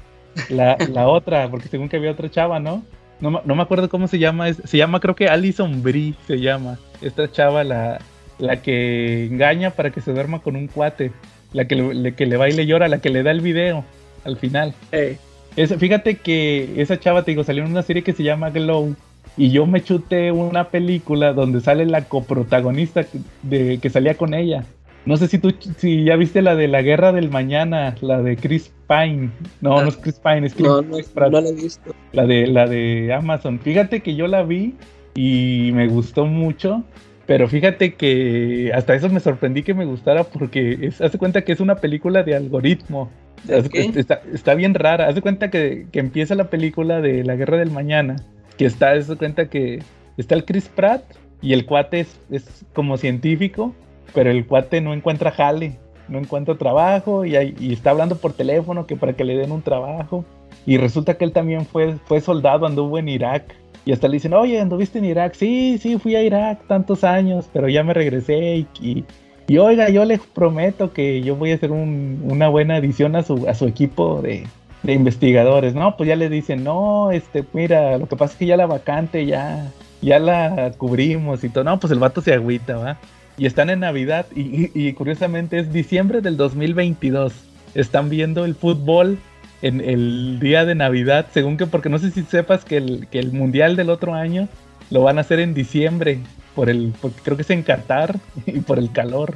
La, 0.49 0.77
la 0.93 1.07
otra, 1.07 1.49
porque 1.49 1.67
según 1.67 1.89
que 1.89 1.97
había 1.97 2.11
otra 2.11 2.29
chava, 2.29 2.59
¿no? 2.59 2.83
No, 3.19 3.31
me- 3.31 3.39
no 3.43 3.55
me 3.55 3.63
acuerdo 3.63 3.89
cómo 3.89 4.07
se 4.07 4.19
llama. 4.19 4.53
se 4.53 4.77
llama, 4.77 4.99
creo 4.99 5.15
que 5.15 5.27
Alison 5.27 5.81
Brie 5.81 6.13
se 6.27 6.39
llama. 6.39 6.77
Esta 7.01 7.31
chava, 7.31 7.63
la, 7.63 7.99
la 8.39 8.61
que 8.61 9.25
engaña 9.25 9.71
para 9.71 9.91
que 9.91 10.01
se 10.01 10.11
duerma 10.13 10.39
con 10.39 10.55
un 10.55 10.67
cuate. 10.67 11.11
La 11.53 11.65
que 11.65 11.75
le, 11.75 11.93
le- 11.93 12.13
que 12.13 12.25
le 12.25 12.37
baile 12.37 12.63
y 12.63 12.65
llora, 12.65 12.87
la 12.87 12.99
que 12.99 13.09
le 13.09 13.23
da 13.23 13.31
el 13.31 13.41
video 13.41 13.83
al 14.25 14.37
final. 14.37 14.73
Eh, 14.91 15.17
Esa- 15.55 15.77
fíjate 15.77 16.15
que 16.15 16.73
esa 16.81 16.99
chava, 16.99 17.23
te 17.23 17.31
digo, 17.31 17.43
salió 17.43 17.63
en 17.63 17.71
una 17.71 17.81
serie 17.81 18.03
que 18.03 18.13
se 18.13 18.23
llama 18.23 18.49
Glow. 18.51 18.95
Y 19.37 19.51
yo 19.51 19.65
me 19.65 19.81
chuté 19.83 20.31
una 20.31 20.69
película 20.69 21.31
donde 21.33 21.61
sale 21.61 21.85
la 21.85 22.01
coprotagonista 22.05 23.05
de, 23.43 23.77
que 23.79 23.89
salía 23.89 24.15
con 24.15 24.33
ella. 24.33 24.65
No 25.05 25.15
sé 25.15 25.27
si 25.27 25.37
tú 25.37 25.53
si 25.77 26.03
ya 26.03 26.15
viste 26.17 26.41
la 26.41 26.55
de 26.55 26.67
la 26.67 26.81
guerra 26.81 27.11
del 27.13 27.29
mañana, 27.29 27.95
la 28.01 28.21
de 28.21 28.35
Chris 28.35 28.71
Pine. 28.89 29.29
No, 29.61 29.81
no 29.81 29.87
es 29.89 29.95
Chris 29.97 30.19
Pine, 30.19 30.47
es 30.47 30.53
Chris, 30.53 30.67
no, 30.67 30.81
no, 30.81 30.97
Pratt. 31.13 31.31
no 31.31 31.39
la 31.41 31.49
he 31.49 31.53
visto. 31.53 31.93
La 32.11 32.25
de, 32.25 32.45
la 32.47 32.65
de 32.67 33.13
Amazon. 33.13 33.59
Fíjate 33.59 34.01
que 34.01 34.15
yo 34.15 34.27
la 34.27 34.43
vi 34.43 34.73
y 35.15 35.71
me 35.73 35.87
gustó 35.87 36.25
mucho. 36.25 36.83
Pero 37.27 37.47
fíjate 37.49 37.95
que 37.95 38.71
hasta 38.73 38.95
eso 38.95 39.09
me 39.09 39.19
sorprendí 39.19 39.63
que 39.63 39.75
me 39.75 39.85
gustara 39.85 40.23
porque 40.25 40.77
es, 40.81 41.01
hace 41.01 41.19
cuenta 41.19 41.43
que 41.43 41.51
es 41.53 41.59
una 41.59 41.81
película 41.81 42.23
de 42.23 42.35
algoritmo. 42.35 43.11
Está, 43.97 44.21
está 44.33 44.55
bien 44.55 44.73
rara. 44.73 45.07
Haz 45.07 45.15
de 45.15 45.21
cuenta 45.21 45.49
que, 45.51 45.87
que 45.91 45.99
empieza 45.99 46.35
la 46.35 46.49
película 46.49 47.01
de 47.01 47.23
la 47.25 47.35
guerra 47.35 47.57
del 47.57 47.71
mañana. 47.71 48.15
Que 48.57 48.65
está, 48.65 48.91
haz 48.93 49.07
de 49.07 49.17
cuenta 49.17 49.49
que 49.49 49.83
está 50.17 50.35
el 50.35 50.45
Chris 50.45 50.69
Pratt 50.69 51.03
y 51.41 51.53
el 51.53 51.65
cuate 51.65 51.99
es, 52.01 52.21
es 52.31 52.65
como 52.73 52.97
científico. 52.97 53.75
pero 54.13 54.31
el 54.31 54.47
cuate 54.47 54.81
no 54.81 54.93
encuentra 54.93 55.31
jale, 55.31 55.79
no 56.07 56.19
encuentra 56.19 56.57
trabajo 56.57 57.25
y, 57.25 57.35
hay- 57.35 57.55
y 57.59 57.73
está 57.73 57.91
hablando 57.91 58.17
por 58.17 58.33
teléfono 58.33 58.87
que 58.87 58.95
para 58.97 59.13
que 59.13 59.25
le 59.25 59.35
den 59.37 59.51
un 59.51 59.61
trabajo. 59.63 60.25
Y 60.65 60.77
resulta 60.77 61.17
que 61.17 61.25
él 61.25 61.33
también 61.33 61.65
fue, 61.65 61.97
fue 62.05 62.21
soldado, 62.21 62.65
anduvo 62.65 62.97
en 62.97 63.09
Irak. 63.09 63.55
Y 63.87 63.93
hasta 63.93 64.09
le 64.09 64.15
dicen, 64.15 64.33
oye, 64.33 64.59
¿anduviste 64.59 64.99
en 64.99 65.05
Irak? 65.05 65.33
Sí, 65.35 65.77
sí, 65.81 65.97
fui 65.97 66.13
a 66.17 66.21
Irak 66.21 66.59
tantos 66.67 67.05
años, 67.05 67.45
pero 67.53 67.69
ya 67.69 67.83
me 67.85 67.93
regresé 67.93 68.67
y, 68.81 69.05
y, 69.47 69.57
oiga, 69.59 69.87
yo 69.89 70.03
les 70.03 70.19
prometo 70.19 70.91
que 70.91 71.21
yo 71.21 71.37
voy 71.37 71.51
a 71.53 71.55
hacer 71.55 71.71
un- 71.71 72.19
una 72.29 72.49
buena 72.49 72.75
adición 72.75 73.15
a 73.15 73.23
su, 73.23 73.47
a 73.47 73.53
su 73.53 73.65
equipo 73.65 74.21
de, 74.21 74.45
de 74.83 74.91
investigadores. 74.93 75.73
No, 75.73 75.95
pues 75.95 76.09
ya 76.09 76.17
le 76.17 76.27
dicen, 76.27 76.65
no, 76.65 77.11
este, 77.11 77.45
mira, 77.53 77.97
lo 77.97 78.07
que 78.09 78.17
pasa 78.17 78.33
es 78.33 78.39
que 78.39 78.45
ya 78.45 78.57
la 78.57 78.65
vacante 78.65 79.25
ya, 79.25 79.71
ya 80.01 80.19
la 80.19 80.73
cubrimos 80.77 81.45
y 81.45 81.49
todo. 81.49 81.63
No, 81.63 81.79
pues 81.79 81.91
el 81.93 81.99
vato 81.99 82.19
se 82.19 82.33
agüita, 82.33 82.75
¿va? 82.75 82.97
Y 83.37 83.45
están 83.45 83.69
en 83.69 83.79
Navidad 83.79 84.25
y- 84.35 84.69
y 84.73 84.91
curiosamente 84.93 85.59
es 85.59 85.71
diciembre 85.71 86.19
del 86.19 86.35
2022. 86.35 87.31
Están 87.73 88.09
viendo 88.09 88.43
el 88.43 88.53
fútbol 88.53 89.17
en 89.61 89.81
el 89.81 90.39
día 90.39 90.65
de 90.65 90.75
Navidad, 90.75 91.27
según 91.33 91.57
que, 91.57 91.65
porque 91.65 91.89
no 91.89 91.99
sé 91.99 92.11
si 92.11 92.23
sepas 92.23 92.63
que 92.65 92.77
el, 92.77 93.07
que 93.07 93.19
el 93.19 93.31
Mundial 93.31 93.75
del 93.75 93.89
otro 93.89 94.13
año 94.13 94.47
lo 94.89 95.03
van 95.03 95.17
a 95.17 95.21
hacer 95.21 95.39
en 95.39 95.53
diciembre, 95.53 96.19
por 96.55 96.69
el, 96.69 96.93
porque 97.01 97.19
creo 97.23 97.35
que 97.37 97.43
es 97.43 97.49
en 97.49 97.63
Qatar 97.63 98.19
y 98.45 98.59
por 98.59 98.79
el 98.79 98.91
calor. 98.91 99.35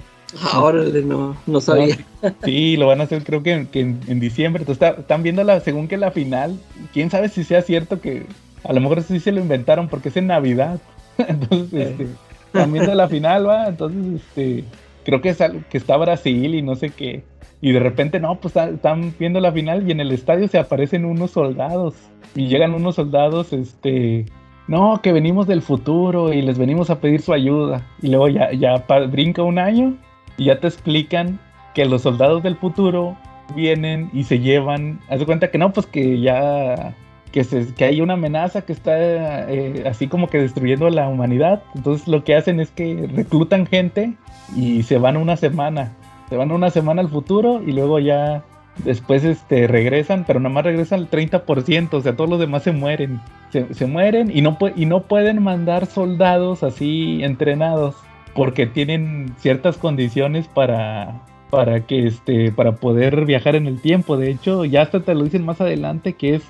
Ahora 0.54 0.84
no, 1.04 1.36
no 1.46 1.60
sabía. 1.60 1.98
Sí, 2.46 2.78
lo 2.78 2.88
van 2.88 3.02
a 3.02 3.04
hacer 3.04 3.22
creo 3.24 3.44
que, 3.44 3.68
que 3.70 3.82
en, 3.82 4.00
en 4.08 4.20
diciembre. 4.22 4.62
Entonces 4.62 4.82
está- 4.82 5.02
están 5.02 5.24
viendo 5.24 5.44
la, 5.44 5.60
según 5.60 5.90
que 5.90 5.98
la 5.98 6.12
final, 6.12 6.58
quién 6.94 7.10
sabe 7.10 7.28
si 7.28 7.44
sea 7.44 7.62
cierto 7.62 8.00
que 8.00 8.26
a 8.64 8.72
lo 8.72 8.80
mejor 8.80 9.02
sí 9.04 9.20
se 9.20 9.34
lo 9.34 9.42
inventaron 9.42 9.90
porque 9.90 10.08
es 10.10 10.16
en 10.18 10.28
Navidad. 10.28 10.80
Entonces, 11.18 11.90
este, 11.90 12.08
están 12.46 12.72
viendo 12.72 12.96
la 12.96 13.10
final, 13.10 13.46
va. 13.48 13.68
Entonces, 13.68 14.22
este, 14.22 14.64
creo 15.04 15.22
que, 15.22 15.30
es 15.30 15.42
al- 15.42 15.66
que 15.70 15.78
está 15.78 15.98
Brasil 15.98 16.56
y 16.56 16.62
no 16.62 16.76
sé 16.76 16.90
qué. 16.90 17.24
Y 17.62 17.72
de 17.74 17.80
repente, 17.80 18.20
no, 18.20 18.36
pues 18.40 18.56
está- 18.56 18.70
están 18.70 19.14
viendo 19.20 19.40
la 19.40 19.52
final 19.52 19.88
y 19.88 19.92
en 19.92 20.00
el 20.00 20.12
estadio 20.12 20.48
se 20.48 20.58
aparecen 20.60 21.06
unos 21.06 21.32
soldados. 21.32 21.96
Y 22.36 22.48
llegan 22.48 22.74
unos 22.74 22.96
soldados, 22.96 23.54
este, 23.54 24.26
no, 24.68 25.02
que 25.04 25.12
venimos 25.12 25.48
del 25.48 25.62
futuro 25.62 26.32
y 26.34 26.42
les 26.42 26.58
venimos 26.58 26.90
a 26.90 27.00
pedir 27.00 27.22
su 27.22 27.34
ayuda. 27.34 27.86
Y 28.02 28.08
luego 28.08 28.30
ya, 28.30 28.52
ya 28.54 28.86
brinca 29.10 29.44
un 29.44 29.60
año 29.60 29.96
y 30.38 30.46
ya 30.46 30.60
te 30.60 30.68
explican 30.68 31.40
que 31.76 31.86
los 31.86 32.02
soldados 32.04 32.42
del 32.44 32.56
futuro 32.56 33.16
vienen 33.56 34.10
y 34.14 34.24
se 34.24 34.40
llevan. 34.40 35.00
Haz 35.10 35.20
de 35.20 35.26
cuenta 35.26 35.52
que 35.52 35.58
no, 35.58 35.72
pues 35.74 35.86
que 35.86 36.20
ya. 36.22 36.96
Que, 37.32 37.44
se, 37.44 37.74
que 37.74 37.86
hay 37.86 38.02
una 38.02 38.14
amenaza 38.14 38.64
que 38.64 38.74
está 38.74 39.50
eh, 39.50 39.86
así 39.90 40.08
como 40.08 40.28
que 40.30 40.40
destruyendo 40.40 40.90
la 40.90 41.08
humanidad. 41.08 41.64
Entonces 41.76 42.08
lo 42.08 42.24
que 42.24 42.36
hacen 42.36 42.60
es 42.60 42.72
que 42.72 43.10
reclutan 43.14 43.66
gente 43.66 44.14
y 44.56 44.84
se 44.84 44.98
van 44.98 45.18
una 45.18 45.38
semana. 45.38 45.94
Se 46.30 46.36
van 46.36 46.52
una 46.52 46.70
semana 46.70 47.02
al 47.02 47.10
futuro 47.10 47.62
y 47.66 47.72
luego 47.72 48.00
ya 48.00 48.44
después 48.84 49.24
este, 49.24 49.68
regresan, 49.68 50.24
pero 50.26 50.40
nada 50.40 50.54
más 50.54 50.66
regresan 50.66 51.00
el 51.02 51.10
30%, 51.10 51.94
o 51.94 52.02
sea, 52.02 52.16
todos 52.16 52.30
los 52.30 52.40
demás 52.40 52.64
se 52.64 52.72
mueren. 52.72 53.20
Se, 53.50 53.74
se 53.74 53.86
mueren 53.86 54.32
y 54.36 54.42
no, 54.42 54.58
y 54.76 54.86
no 54.86 55.04
pueden 55.04 55.42
mandar 55.42 55.86
soldados 55.86 56.64
así 56.64 57.24
entrenados 57.24 57.96
porque 58.34 58.66
tienen 58.66 59.34
ciertas 59.38 59.78
condiciones 59.78 60.48
para, 60.48 61.22
para 61.50 61.82
que 61.82 62.08
este 62.08 62.52
para 62.52 62.76
poder 62.76 63.26
viajar 63.26 63.56
en 63.56 63.68
el 63.68 63.82
tiempo. 63.82 64.18
De 64.18 64.32
hecho, 64.32 64.66
ya 64.66 64.82
hasta 64.82 65.02
te 65.02 65.14
lo 65.14 65.24
dicen 65.24 65.46
más 65.46 65.62
adelante 65.62 66.14
que 66.14 66.36
es 66.36 66.44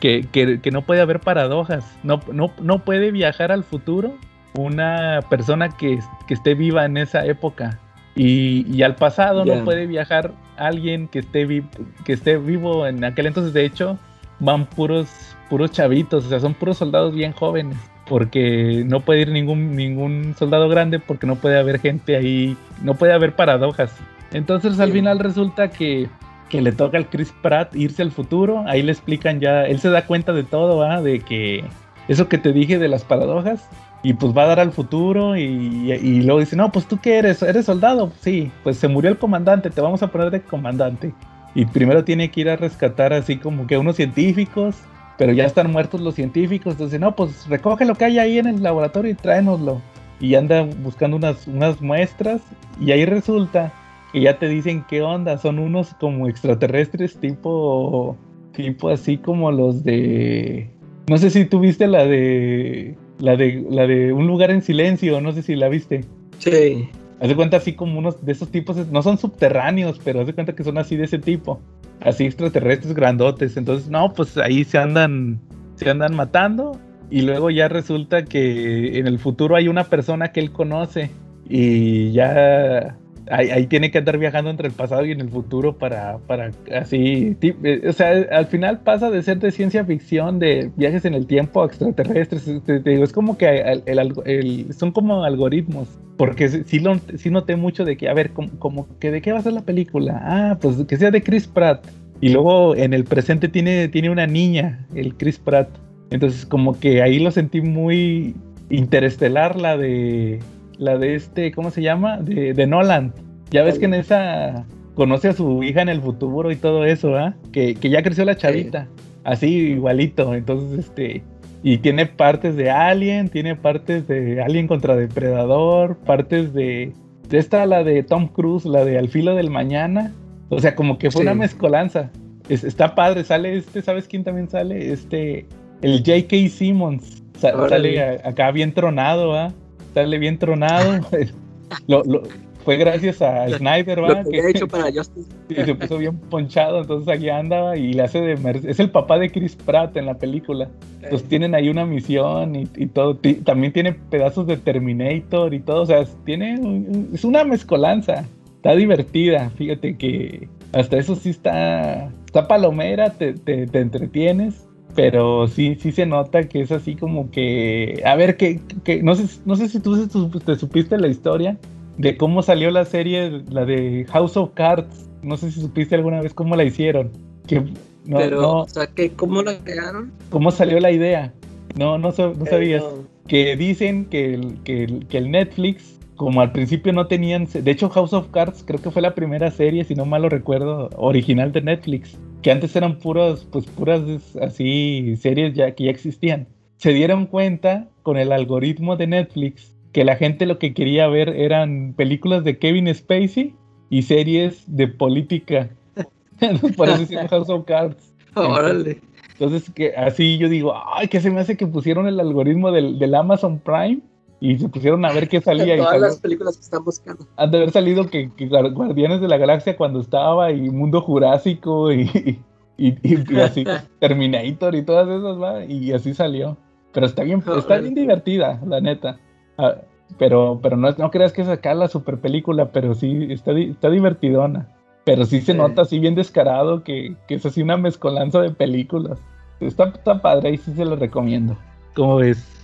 que, 0.00 0.26
que- 0.32 0.60
que 0.60 0.70
no 0.70 0.82
puede 0.82 1.00
haber 1.00 1.20
paradojas. 1.20 1.84
No, 2.02 2.20
no, 2.32 2.52
no 2.60 2.78
puede 2.80 3.10
viajar 3.10 3.52
al 3.52 3.64
futuro 3.64 4.14
una 4.54 5.20
persona 5.28 5.68
que, 5.76 5.98
que 6.26 6.34
esté 6.34 6.54
viva 6.54 6.84
en 6.84 6.96
esa 6.96 7.24
época. 7.26 7.78
Y, 8.14 8.66
y 8.74 8.82
al 8.82 8.94
pasado 8.96 9.44
no 9.58 9.64
puede 9.64 9.86
viajar 9.86 10.32
alguien 10.56 11.08
que 11.08 11.18
esté, 11.18 11.44
vi- 11.44 11.64
que 12.04 12.14
esté 12.14 12.38
vivo 12.38 12.86
en 12.86 13.04
aquel 13.04 13.26
entonces. 13.26 13.52
De 13.52 13.64
hecho, 13.64 13.98
van 14.40 14.64
puros, 14.66 15.08
puros 15.50 15.70
chavitos, 15.72 16.24
o 16.24 16.28
sea, 16.30 16.40
son 16.40 16.54
puros 16.54 16.78
soldados 16.78 17.14
bien 17.14 17.32
jóvenes. 17.32 17.76
Porque 18.08 18.84
no 18.86 19.00
puede 19.00 19.22
ir 19.22 19.30
ningún, 19.30 19.74
ningún 19.74 20.34
soldado 20.38 20.68
grande 20.68 21.00
porque 21.00 21.26
no 21.26 21.34
puede 21.36 21.58
haber 21.58 21.80
gente 21.80 22.14
ahí, 22.16 22.56
no 22.82 22.94
puede 22.94 23.12
haber 23.12 23.34
paradojas. 23.34 23.92
Entonces 24.32 24.78
al 24.78 24.92
final 24.92 25.18
resulta 25.18 25.68
que, 25.68 26.08
que 26.48 26.62
le 26.62 26.72
toca 26.72 26.98
al 26.98 27.08
Chris 27.08 27.32
Pratt 27.42 27.74
irse 27.74 28.02
al 28.02 28.12
futuro. 28.12 28.64
Ahí 28.66 28.82
le 28.82 28.92
explican 28.92 29.40
ya, 29.40 29.64
él 29.64 29.80
se 29.80 29.90
da 29.90 30.06
cuenta 30.06 30.32
de 30.32 30.44
todo, 30.44 30.78
¿va? 30.78 31.02
De 31.02 31.20
que 31.20 31.64
eso 32.08 32.28
que 32.28 32.38
te 32.38 32.52
dije 32.52 32.78
de 32.78 32.88
las 32.88 33.04
paradojas. 33.04 33.68
Y 34.02 34.14
pues 34.14 34.36
va 34.36 34.44
a 34.44 34.46
dar 34.46 34.60
al 34.60 34.70
futuro 34.70 35.36
y, 35.36 35.42
y 35.42 36.22
luego 36.22 36.38
dice, 36.38 36.54
no, 36.54 36.70
pues 36.70 36.86
tú 36.86 36.98
qué 37.00 37.18
eres, 37.18 37.42
eres 37.42 37.64
soldado. 37.64 38.12
Sí, 38.20 38.52
pues 38.62 38.76
se 38.76 38.86
murió 38.86 39.10
el 39.10 39.18
comandante, 39.18 39.70
te 39.70 39.80
vamos 39.80 40.02
a 40.02 40.08
poner 40.08 40.30
de 40.30 40.42
comandante. 40.42 41.12
Y 41.56 41.64
primero 41.64 42.04
tiene 42.04 42.30
que 42.30 42.42
ir 42.42 42.50
a 42.50 42.56
rescatar 42.56 43.12
así 43.12 43.38
como 43.38 43.66
que 43.66 43.78
unos 43.78 43.96
científicos, 43.96 44.76
pero 45.16 45.32
ya 45.32 45.44
están 45.44 45.72
muertos 45.72 46.00
los 46.02 46.14
científicos. 46.14 46.74
Entonces, 46.74 47.00
no, 47.00 47.16
pues 47.16 47.48
recoge 47.48 47.84
lo 47.84 47.94
que 47.94 48.04
hay 48.04 48.18
ahí 48.18 48.38
en 48.38 48.46
el 48.46 48.62
laboratorio 48.62 49.10
y 49.10 49.14
tráenoslo. 49.14 49.80
Y 50.20 50.34
anda 50.34 50.62
buscando 50.62 51.16
unas, 51.16 51.46
unas 51.48 51.80
muestras 51.80 52.42
y 52.78 52.92
ahí 52.92 53.06
resulta 53.06 53.72
que 54.12 54.20
ya 54.20 54.38
te 54.38 54.48
dicen 54.48 54.84
qué 54.88 55.02
onda, 55.02 55.38
son 55.38 55.58
unos 55.58 55.94
como 55.94 56.28
extraterrestres 56.28 57.18
tipo, 57.18 58.16
tipo 58.52 58.88
así 58.88 59.18
como 59.18 59.50
los 59.50 59.84
de... 59.84 60.70
No 61.08 61.18
sé 61.18 61.30
si 61.30 61.44
tú 61.44 61.60
viste 61.60 61.86
la 61.86 62.04
de... 62.04 62.96
La 63.18 63.36
de, 63.36 63.64
la 63.70 63.86
de 63.86 64.12
Un 64.12 64.26
lugar 64.26 64.50
en 64.50 64.62
silencio, 64.62 65.20
no 65.20 65.32
sé 65.32 65.42
si 65.42 65.56
la 65.56 65.68
viste. 65.68 66.04
Sí. 66.38 66.88
Haz 67.20 67.28
de 67.28 67.36
cuenta 67.36 67.56
así 67.56 67.72
como 67.72 67.98
unos 67.98 68.24
de 68.24 68.32
esos 68.32 68.50
tipos, 68.50 68.76
no 68.88 69.02
son 69.02 69.16
subterráneos, 69.16 70.00
pero 70.04 70.20
haz 70.20 70.26
de 70.26 70.34
cuenta 70.34 70.54
que 70.54 70.64
son 70.64 70.76
así 70.76 70.96
de 70.96 71.04
ese 71.04 71.18
tipo. 71.18 71.60
Así 72.00 72.24
extraterrestres 72.24 72.94
grandotes. 72.94 73.56
Entonces, 73.56 73.88
no, 73.88 74.12
pues 74.12 74.36
ahí 74.36 74.64
se 74.64 74.78
andan, 74.78 75.40
se 75.76 75.88
andan 75.88 76.14
matando. 76.14 76.78
Y 77.10 77.22
luego 77.22 77.50
ya 77.50 77.68
resulta 77.68 78.24
que 78.24 78.98
en 78.98 79.06
el 79.06 79.18
futuro 79.18 79.56
hay 79.56 79.68
una 79.68 79.84
persona 79.84 80.32
que 80.32 80.40
él 80.40 80.52
conoce. 80.52 81.10
Y 81.48 82.12
ya 82.12 82.98
ahí, 83.30 83.50
ahí 83.50 83.66
tiene 83.66 83.90
que 83.90 83.98
andar 83.98 84.18
viajando 84.18 84.50
entre 84.50 84.68
el 84.68 84.74
pasado 84.74 85.04
y 85.04 85.12
en 85.12 85.20
el 85.20 85.28
futuro 85.30 85.76
para, 85.78 86.18
para 86.26 86.50
así. 86.74 87.36
eh, 87.42 87.82
O 87.88 87.92
sea, 87.92 88.10
al 88.30 88.46
final 88.46 88.80
pasa 88.80 89.10
de 89.10 89.22
ser 89.22 89.38
de 89.38 89.50
ciencia 89.50 89.84
ficción, 89.84 90.38
de 90.38 90.70
viajes 90.76 91.04
en 91.04 91.14
el 91.14 91.26
tiempo 91.26 91.64
extraterrestres. 91.64 92.44
Te, 92.64 92.80
te 92.80 92.90
digo, 92.90 93.04
es 93.04 93.12
como 93.12 93.36
que 93.38 93.46
el- 93.60 93.82
el 93.86 94.12
el- 94.24 94.74
son 94.74 94.92
como 94.92 95.24
algoritmos. 95.24 95.88
Porque 96.16 96.48
sí 96.48 96.78
lo, 96.80 96.98
sí 97.16 97.28
noté 97.30 97.56
mucho 97.56 97.84
de 97.84 97.96
que, 97.98 98.08
a 98.08 98.14
ver, 98.14 98.30
como, 98.30 98.50
como 98.58 98.88
que 98.98 99.10
de 99.10 99.20
qué 99.20 99.32
va 99.32 99.38
a 99.38 99.42
ser 99.42 99.52
la 99.52 99.62
película. 99.66 100.18
Ah, 100.22 100.58
pues 100.60 100.76
que 100.84 100.96
sea 100.96 101.10
de 101.10 101.22
Chris 101.22 101.46
Pratt. 101.46 101.86
Y 102.22 102.30
luego 102.30 102.74
en 102.74 102.94
el 102.94 103.04
presente 103.04 103.48
tiene, 103.48 103.88
tiene 103.88 104.08
una 104.08 104.26
niña, 104.26 104.86
el 104.94 105.14
Chris 105.16 105.38
Pratt. 105.38 105.68
Entonces 106.10 106.46
como 106.46 106.78
que 106.80 107.02
ahí 107.02 107.18
lo 107.18 107.30
sentí 107.30 107.60
muy 107.60 108.34
interestelar 108.70 109.56
la 109.60 109.76
de 109.76 110.40
la 110.78 110.98
de 110.98 111.14
este, 111.14 111.52
¿cómo 111.52 111.70
se 111.70 111.82
llama? 111.82 112.18
De, 112.18 112.52
de 112.54 112.66
Nolan. 112.66 113.12
Ya 113.50 113.62
ves 113.62 113.78
que 113.78 113.84
en 113.86 113.94
esa 113.94 114.64
conoce 114.94 115.28
a 115.28 115.32
su 115.32 115.62
hija 115.62 115.82
en 115.82 115.88
el 115.88 116.00
futuro 116.00 116.50
y 116.50 116.56
todo 116.56 116.84
eso, 116.84 117.16
¿ah? 117.16 117.34
Que, 117.52 117.74
que 117.74 117.90
ya 117.90 118.02
creció 118.02 118.24
la 118.24 118.36
chavita. 118.36 118.88
Así 119.24 119.48
igualito. 119.72 120.34
Entonces, 120.34 120.78
este. 120.86 121.22
Y 121.62 121.78
tiene 121.78 122.06
partes 122.06 122.54
de 122.56 122.70
Alien, 122.70 123.28
tiene 123.28 123.56
partes 123.56 124.06
de 124.06 124.40
Alien 124.42 124.66
contra 124.68 124.96
Depredador, 124.96 125.96
partes 125.98 126.52
de. 126.54 126.92
De 127.28 127.38
esta, 127.38 127.66
la 127.66 127.82
de 127.82 128.02
Tom 128.04 128.28
Cruise, 128.28 128.64
la 128.64 128.84
de 128.84 128.98
Al 128.98 129.08
filo 129.08 129.34
del 129.34 129.50
mañana. 129.50 130.12
O 130.48 130.60
sea, 130.60 130.76
como 130.76 130.96
que 130.98 131.10
fue 131.10 131.22
Sí. 131.22 131.26
una 131.26 131.34
mezcolanza. 131.34 132.10
Es- 132.48 132.62
está 132.62 132.94
padre, 132.94 133.24
sale 133.24 133.56
este, 133.56 133.82
¿sabes 133.82 134.06
quién 134.06 134.22
también 134.22 134.48
sale? 134.48 134.92
Este, 134.92 135.46
el 135.82 135.98
J.K. 136.06 136.48
Simmons. 136.50 137.24
Sa- 137.36 137.48
Órale. 137.56 137.96
sale 137.96 138.00
a- 138.24 138.28
acá 138.28 138.50
bien 138.52 138.72
tronado, 138.72 139.34
¿ah? 139.36 139.52
Sale 139.96 140.18
bien 140.18 140.36
tronado. 140.38 141.00
Lo- 141.88 142.04
lo- 142.04 142.22
fue 142.66 142.76
gracias 142.76 143.22
a 143.22 143.48
Snyder, 143.48 143.96
Lo 143.98 144.08
¿va? 144.08 144.22
que 144.24 144.30
Que- 144.30 144.38
había 144.40 144.50
hecho 144.50 144.68
para 144.68 144.92
Justice. 144.92 145.26
y 145.48 145.54
se 145.54 145.74
puso 145.74 145.96
bien 145.96 146.18
ponchado, 146.18 146.80
entonces 146.82 147.08
aquí 147.08 147.30
andaba 147.30 147.76
y 147.78 147.94
le 147.94 148.02
hace 148.02 148.20
de... 148.20 148.36
mer- 148.36 148.60
Es 148.68 148.78
el 148.78 148.90
papá 148.90 149.18
de 149.18 149.30
Chris 149.30 149.56
Pratt 149.56 149.96
en 149.96 150.04
la 150.04 150.14
película. 150.18 150.68
Entonces 151.02 151.26
tienen 151.28 151.54
ahí 151.54 151.70
una 151.70 151.86
misión 151.86 152.54
y, 152.56 152.68
y 152.76 152.86
todo. 152.88 153.16
También 153.44 153.72
tiene 153.72 153.92
pedazos 153.94 154.46
de 154.46 154.58
Terminator 154.58 155.54
y 155.54 155.60
todo. 155.60 155.80
O 155.82 155.86
sea, 155.86 156.04
tiene... 156.26 156.58
un- 156.60 157.10
Es 157.14 157.24
una 157.24 157.42
mezcolanza. 157.44 158.24
Está 158.56 158.74
divertida. 158.76 159.48
Fíjate 159.56 159.96
que 159.96 160.46
hasta 160.74 160.98
eso 160.98 161.14
sí 161.16 161.30
está... 161.30 162.10
Está 162.26 162.46
palomera, 162.48 163.10
te, 163.10 163.32
te, 163.32 163.66
te 163.66 163.78
entretienes. 163.80 164.65
Pero 164.96 165.46
sí, 165.46 165.76
sí 165.78 165.92
se 165.92 166.06
nota 166.06 166.48
que 166.48 166.62
es 166.62 166.72
así 166.72 166.96
como 166.96 167.30
que... 167.30 168.02
A 168.04 168.16
ver, 168.16 168.36
que, 168.36 168.60
que 168.82 169.02
no, 169.02 169.14
sé, 169.14 169.40
no 169.44 169.54
sé 169.54 169.68
si 169.68 169.78
tú 169.78 170.08
te 170.40 170.56
supiste 170.56 170.98
la 170.98 171.08
historia 171.08 171.58
de 171.98 172.16
cómo 172.16 172.42
salió 172.42 172.70
la 172.70 172.84
serie, 172.84 173.42
la 173.50 173.64
de 173.64 174.06
House 174.10 174.36
of 174.36 174.50
Cards. 174.54 175.08
No 175.22 175.36
sé 175.36 175.50
si 175.50 175.60
supiste 175.60 175.94
alguna 175.94 176.20
vez 176.20 176.34
cómo 176.34 176.56
la 176.56 176.64
hicieron. 176.64 177.10
Que 177.46 177.60
no, 178.04 178.18
pero, 178.18 178.40
no, 178.40 178.60
o 178.62 178.68
sea, 178.68 178.86
que 178.86 179.10
¿cómo 179.12 179.42
lo 179.42 179.56
crearon? 179.64 180.12
cómo 180.30 180.50
salió 180.50 180.80
la 180.80 180.90
idea. 180.90 181.32
No, 181.76 181.98
no, 181.98 182.08
no 182.08 182.46
sabías. 182.46 182.82
Eh, 182.82 182.86
no. 182.86 183.16
Que 183.26 183.56
dicen 183.56 184.06
que 184.06 184.34
el, 184.34 184.62
que, 184.62 184.84
el, 184.84 185.06
que 185.08 185.18
el 185.18 185.30
Netflix 185.30 185.96
como 186.16 186.40
al 186.40 186.52
principio 186.52 186.92
no 186.92 187.06
tenían, 187.06 187.46
de 187.52 187.70
hecho 187.70 187.90
House 187.90 188.12
of 188.12 188.28
Cards 188.30 188.64
creo 188.66 188.80
que 188.80 188.90
fue 188.90 189.02
la 189.02 189.14
primera 189.14 189.50
serie, 189.50 189.84
si 189.84 189.94
no 189.94 190.06
mal 190.06 190.22
lo 190.22 190.28
recuerdo, 190.28 190.88
original 190.96 191.52
de 191.52 191.60
Netflix, 191.60 192.18
que 192.46 192.52
antes 192.52 192.76
eran 192.76 193.00
puros, 193.00 193.44
pues 193.50 193.66
puras 193.66 194.02
así 194.40 195.16
series 195.16 195.54
ya 195.54 195.74
que 195.74 195.86
ya 195.86 195.90
existían. 195.90 196.46
Se 196.76 196.92
dieron 196.92 197.26
cuenta 197.26 197.88
con 198.04 198.16
el 198.16 198.30
algoritmo 198.30 198.96
de 198.96 199.08
Netflix 199.08 199.74
que 199.90 200.04
la 200.04 200.14
gente 200.14 200.46
lo 200.46 200.60
que 200.60 200.72
quería 200.72 201.08
ver 201.08 201.30
eran 201.30 201.92
películas 201.96 202.44
de 202.44 202.56
Kevin 202.56 202.94
Spacey 202.94 203.52
y 203.90 204.02
series 204.02 204.62
de 204.68 204.86
política. 204.86 205.70
Por 206.76 206.88
eso 206.88 207.02
hicieron 207.02 207.26
House 207.26 207.50
of 207.50 207.64
Cards. 207.64 208.14
Órale. 208.36 209.00
Entonces, 209.32 209.68
que 209.74 209.96
así 209.96 210.38
yo 210.38 210.48
digo, 210.48 210.72
ay, 210.94 211.08
que 211.08 211.20
se 211.20 211.32
me 211.32 211.40
hace 211.40 211.56
que 211.56 211.66
pusieron 211.66 212.06
el 212.06 212.20
algoritmo 212.20 212.70
del, 212.70 213.00
del 213.00 213.16
Amazon 213.16 213.58
Prime 213.58 213.98
y 214.40 214.58
se 214.58 214.68
pusieron 214.68 215.04
a 215.04 215.12
ver 215.12 215.28
qué 215.28 215.40
salía. 215.42 215.76
Todas 215.76 215.96
y 215.96 216.00
las 216.00 216.20
películas 216.20 216.56
que 216.56 216.62
están 216.62 216.84
buscando. 216.84 217.26
Han 217.36 217.50
de 217.50 217.58
haber 217.58 217.70
salido 217.70 218.06
que, 218.08 218.30
que, 218.36 218.46
Guardianes 218.48 219.20
de 219.20 219.28
la 219.28 219.38
Galaxia 219.38 219.76
cuando 219.76 220.00
estaba 220.00 220.52
y 220.52 220.70
Mundo 220.70 221.00
Jurásico 221.00 221.92
y, 221.92 222.40
y, 222.76 222.94
y, 223.02 223.40
así 223.40 223.64
Terminator 224.00 224.74
y 224.74 224.82
todas 224.82 225.08
esas, 225.08 225.40
¿va? 225.40 225.64
Y 225.64 225.92
así 225.92 226.14
salió. 226.14 226.56
Pero 226.92 227.06
está 227.06 227.24
bien, 227.24 227.42
está 227.56 227.78
bien 227.78 227.94
divertida, 227.94 228.60
la 228.66 228.80
neta. 228.80 229.18
Ah, 229.58 229.74
pero, 230.18 230.60
pero 230.62 230.76
no, 230.76 230.90
no 230.92 231.10
creas 231.10 231.32
que 231.32 231.42
es 231.42 231.48
acá 231.48 231.74
la 231.74 231.88
super 231.88 232.18
película, 232.18 232.72
pero 232.72 232.94
sí, 232.94 233.26
está, 233.30 233.52
está 233.52 233.90
divertidona. 233.90 234.68
Pero 235.04 235.24
sí 235.24 235.40
se 235.40 235.54
nota 235.54 235.82
así 235.82 235.98
bien 235.98 236.14
descarado 236.14 236.82
que, 236.82 237.14
que, 237.28 237.34
es 237.34 237.46
así 237.46 237.62
una 237.62 237.76
mezcolanza 237.76 238.40
de 238.40 238.50
películas. 238.50 239.20
Está, 239.60 239.88
está 239.88 240.20
padre 240.20 240.50
y 240.52 240.56
sí 240.56 240.72
se 240.72 240.84
lo 240.84 240.96
recomiendo. 240.96 241.56
¿Cómo 241.94 242.16
ves? 242.16 242.55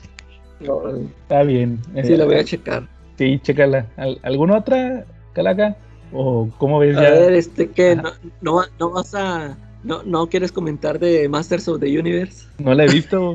No, 0.66 0.82
Está 1.22 1.42
bien. 1.42 1.80
Sí, 2.02 2.16
la 2.16 2.24
voy 2.24 2.36
a 2.36 2.44
checar. 2.44 2.88
Sí, 3.16 3.38
chécala. 3.42 3.86
¿Alguna 4.22 4.58
otra, 4.58 5.04
Calaca? 5.32 5.76
¿O 6.12 6.48
cómo 6.58 6.78
ves 6.78 6.96
ya? 6.96 7.08
A 7.08 7.10
ver, 7.10 7.32
este, 7.34 7.70
¿qué? 7.70 7.96
¿No, 7.96 8.10
no, 8.40 8.62
no 8.78 8.90
vas 8.90 9.14
a... 9.14 9.56
No, 9.84 10.02
¿No 10.04 10.28
quieres 10.28 10.52
comentar 10.52 10.98
de 10.98 11.28
Masters 11.28 11.66
of 11.68 11.80
the 11.80 11.98
Universe? 11.98 12.46
No 12.58 12.74
la 12.74 12.84
he 12.84 12.88
visto. 12.88 13.34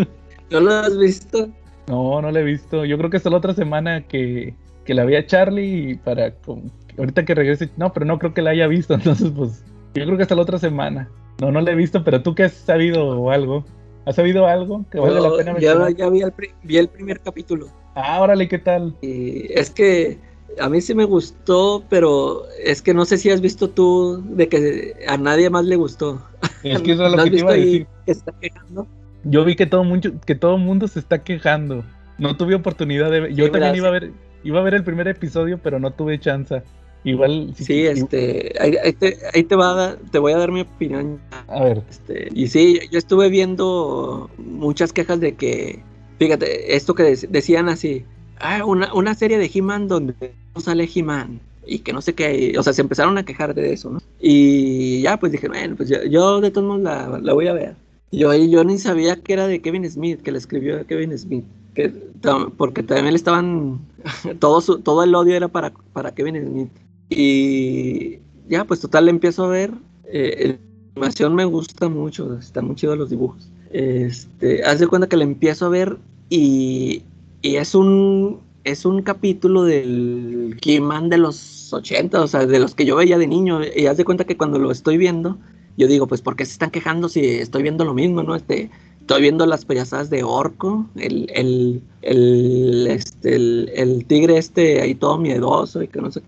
¿No 0.50 0.60
lo 0.60 0.72
has 0.72 0.96
visto? 0.96 1.48
No, 1.88 2.22
no 2.22 2.30
la 2.30 2.40
he 2.40 2.44
visto. 2.44 2.84
Yo 2.84 2.96
creo 2.98 3.10
que 3.10 3.16
hasta 3.16 3.30
la 3.30 3.38
otra 3.38 3.54
semana 3.54 4.02
que, 4.02 4.54
que 4.84 4.94
la 4.94 5.04
vi 5.04 5.16
a 5.16 5.26
Charlie 5.26 5.98
para... 6.04 6.34
ahorita 6.96 7.24
que 7.24 7.34
regrese... 7.34 7.70
No, 7.76 7.92
pero 7.92 8.06
no 8.06 8.18
creo 8.18 8.34
que 8.34 8.42
la 8.42 8.50
haya 8.50 8.66
visto. 8.66 8.94
Entonces, 8.94 9.30
pues... 9.34 9.64
Yo 9.94 10.04
creo 10.04 10.16
que 10.16 10.22
hasta 10.22 10.34
la 10.34 10.42
otra 10.42 10.58
semana. 10.58 11.08
No, 11.40 11.50
no 11.50 11.60
la 11.60 11.72
he 11.72 11.74
visto, 11.74 12.04
pero 12.04 12.22
tú 12.22 12.34
que 12.34 12.44
has 12.44 12.52
sabido 12.52 13.20
o 13.20 13.30
algo. 13.30 13.64
¿Has 14.08 14.16
sabido 14.16 14.46
algo 14.46 14.84
que 14.90 14.98
vale 14.98 15.20
No, 15.20 15.20
la 15.20 15.36
pena 15.36 15.52
ya, 15.58 15.74
mencionar? 15.74 15.94
ya 15.96 16.08
vi, 16.10 16.22
el, 16.22 16.32
vi 16.62 16.76
el 16.78 16.88
primer 16.88 17.20
capítulo. 17.20 17.68
Ah, 17.94 18.20
órale, 18.20 18.48
¿qué 18.48 18.58
tal? 18.58 18.96
Y 19.00 19.52
es 19.52 19.70
que 19.70 20.18
a 20.60 20.68
mí 20.68 20.80
sí 20.80 20.94
me 20.94 21.04
gustó, 21.04 21.86
pero 21.88 22.44
es 22.64 22.82
que 22.82 22.94
no 22.94 23.04
sé 23.04 23.18
si 23.18 23.30
has 23.30 23.40
visto 23.40 23.70
tú 23.70 24.22
de 24.36 24.48
que 24.48 24.94
a 25.06 25.16
nadie 25.16 25.50
más 25.50 25.64
le 25.66 25.76
gustó. 25.76 26.22
Es 26.62 26.82
que 26.82 26.92
eso 26.92 27.04
es 27.06 27.10
lo 27.12 27.16
¿No 27.16 27.22
que 27.22 27.30
te 27.30 27.38
iba 27.38 27.52
a 27.52 27.56
decir. 27.56 27.88
que 28.06 28.12
está 28.12 28.32
quejando? 28.40 28.88
Yo 29.22 29.44
vi 29.44 29.56
que 29.56 29.66
todo 29.66 29.84
mundo, 29.84 30.10
que 30.26 30.34
todo 30.34 30.58
mundo 30.58 30.88
se 30.88 30.98
está 31.00 31.22
quejando. 31.24 31.84
No 32.18 32.36
tuve 32.36 32.54
oportunidad 32.54 33.10
de 33.10 33.20
ver. 33.20 33.34
Yo 33.34 33.46
Sí, 33.46 33.50
también 33.50 33.72
¿verdad? 33.72 33.76
iba 33.76 33.88
a 33.88 33.90
ver, 33.90 34.12
iba 34.42 34.60
a 34.60 34.62
ver 34.62 34.74
el 34.74 34.84
primer 34.84 35.08
episodio, 35.08 35.60
pero 35.62 35.78
no 35.80 35.92
tuve 35.94 36.18
chance. 36.20 36.62
Igual 37.04 37.54
Sí, 37.56 37.86
este, 37.86 38.52
ahí, 38.60 38.74
ahí 38.82 38.92
te, 38.92 39.16
ahí 39.32 39.44
te 39.44 39.56
va 39.56 39.70
a 39.70 39.74
dar- 39.74 39.98
te 40.10 40.18
voy 40.18 40.32
a 40.32 40.38
dar 40.38 40.50
mi 40.52 40.60
opinión. 40.62 41.20
A 41.48 41.64
ver. 41.64 41.82
Este, 41.88 42.28
y 42.34 42.48
sí, 42.48 42.80
yo 42.90 42.98
estuve 42.98 43.28
viendo 43.28 44.28
muchas 44.38 44.92
quejas 44.92 45.20
de 45.20 45.34
que, 45.34 45.82
fíjate, 46.18 46.74
esto 46.76 46.94
que 46.94 47.04
dec- 47.04 47.28
decían 47.28 47.68
así, 47.68 48.04
ah, 48.40 48.64
una, 48.64 48.92
una 48.94 49.14
serie 49.14 49.38
de 49.38 49.50
He-Man 49.52 49.88
donde 49.88 50.14
no 50.54 50.60
sale 50.60 50.88
He-Man 50.92 51.40
y 51.66 51.80
que 51.80 51.92
no 51.92 52.00
sé 52.02 52.14
qué, 52.14 52.54
o 52.58 52.62
sea, 52.62 52.72
se 52.72 52.80
empezaron 52.82 53.16
a 53.18 53.24
quejar 53.24 53.54
de 53.54 53.72
eso, 53.72 53.90
¿no? 53.90 54.00
Y 54.20 55.00
ya, 55.02 55.18
pues 55.18 55.32
dije, 55.32 55.48
bueno, 55.48 55.76
pues 55.76 55.88
yo, 55.88 56.02
yo 56.04 56.40
de 56.40 56.50
todos 56.50 56.66
modos 56.66 56.82
la, 56.82 57.18
la 57.22 57.32
voy 57.32 57.46
a 57.46 57.52
ver. 57.52 57.76
Yo, 58.10 58.34
yo 58.34 58.64
ni 58.64 58.78
sabía 58.78 59.16
que 59.16 59.34
era 59.34 59.46
de 59.46 59.60
Kevin 59.60 59.88
Smith, 59.88 60.22
que 60.22 60.32
le 60.32 60.38
escribió 60.38 60.84
Kevin 60.86 61.16
Smith, 61.18 61.44
que, 61.74 61.92
porque 62.56 62.82
también 62.82 63.12
le 63.12 63.16
estaban, 63.16 63.80
todo, 64.40 64.60
su- 64.62 64.80
todo 64.80 65.04
el 65.04 65.14
odio 65.14 65.36
era 65.36 65.48
para, 65.48 65.72
para 65.92 66.12
Kevin 66.14 66.42
Smith. 66.44 66.70
Y 67.08 68.18
ya, 68.48 68.64
pues 68.64 68.80
total, 68.80 69.08
empiezo 69.08 69.44
a 69.44 69.48
ver. 69.48 69.72
eh, 70.04 70.58
la 70.94 71.02
animación 71.02 71.34
me 71.34 71.44
gusta 71.44 71.88
mucho, 71.88 72.38
están 72.38 72.66
muy 72.66 72.76
chidos 72.76 72.98
los 72.98 73.10
dibujos. 73.10 73.50
Este, 73.70 74.64
haz 74.64 74.78
de 74.80 74.86
cuenta 74.88 75.08
que 75.08 75.16
le 75.16 75.24
empiezo 75.24 75.66
a 75.66 75.68
ver 75.68 75.98
y, 76.28 77.04
y 77.42 77.56
es 77.56 77.74
un 77.74 78.40
es 78.64 78.84
un 78.84 79.02
capítulo 79.02 79.62
del 79.64 80.58
He-Man 80.62 81.08
de 81.08 81.16
los 81.18 81.72
80, 81.72 82.20
o 82.22 82.26
sea, 82.28 82.44
de 82.46 82.58
los 82.58 82.74
que 82.74 82.84
yo 82.84 82.96
veía 82.96 83.16
de 83.18 83.26
niño. 83.26 83.60
Y 83.74 83.86
haz 83.86 83.96
de 83.96 84.04
cuenta 84.04 84.24
que 84.24 84.36
cuando 84.36 84.58
lo 84.58 84.70
estoy 84.70 84.98
viendo, 84.98 85.38
yo 85.78 85.86
digo, 85.88 86.06
pues, 86.06 86.20
¿por 86.20 86.36
qué 86.36 86.44
se 86.44 86.52
están 86.52 86.70
quejando 86.70 87.08
si 87.08 87.20
estoy 87.24 87.62
viendo 87.62 87.84
lo 87.86 87.94
mismo, 87.94 88.22
no? 88.22 88.34
Este, 88.34 88.70
estoy 89.00 89.22
viendo 89.22 89.46
las 89.46 89.64
payasadas 89.64 90.10
de 90.10 90.22
Orco, 90.22 90.86
el, 90.96 91.30
el, 91.34 91.82
el, 92.02 92.86
este, 92.90 93.36
el, 93.36 93.70
el 93.74 94.04
tigre 94.06 94.36
este 94.38 94.82
ahí 94.82 94.94
todo 94.94 95.16
miedoso 95.18 95.82
y 95.82 95.88
que 95.88 96.00
no 96.02 96.10
sé 96.10 96.20
qué. 96.22 96.26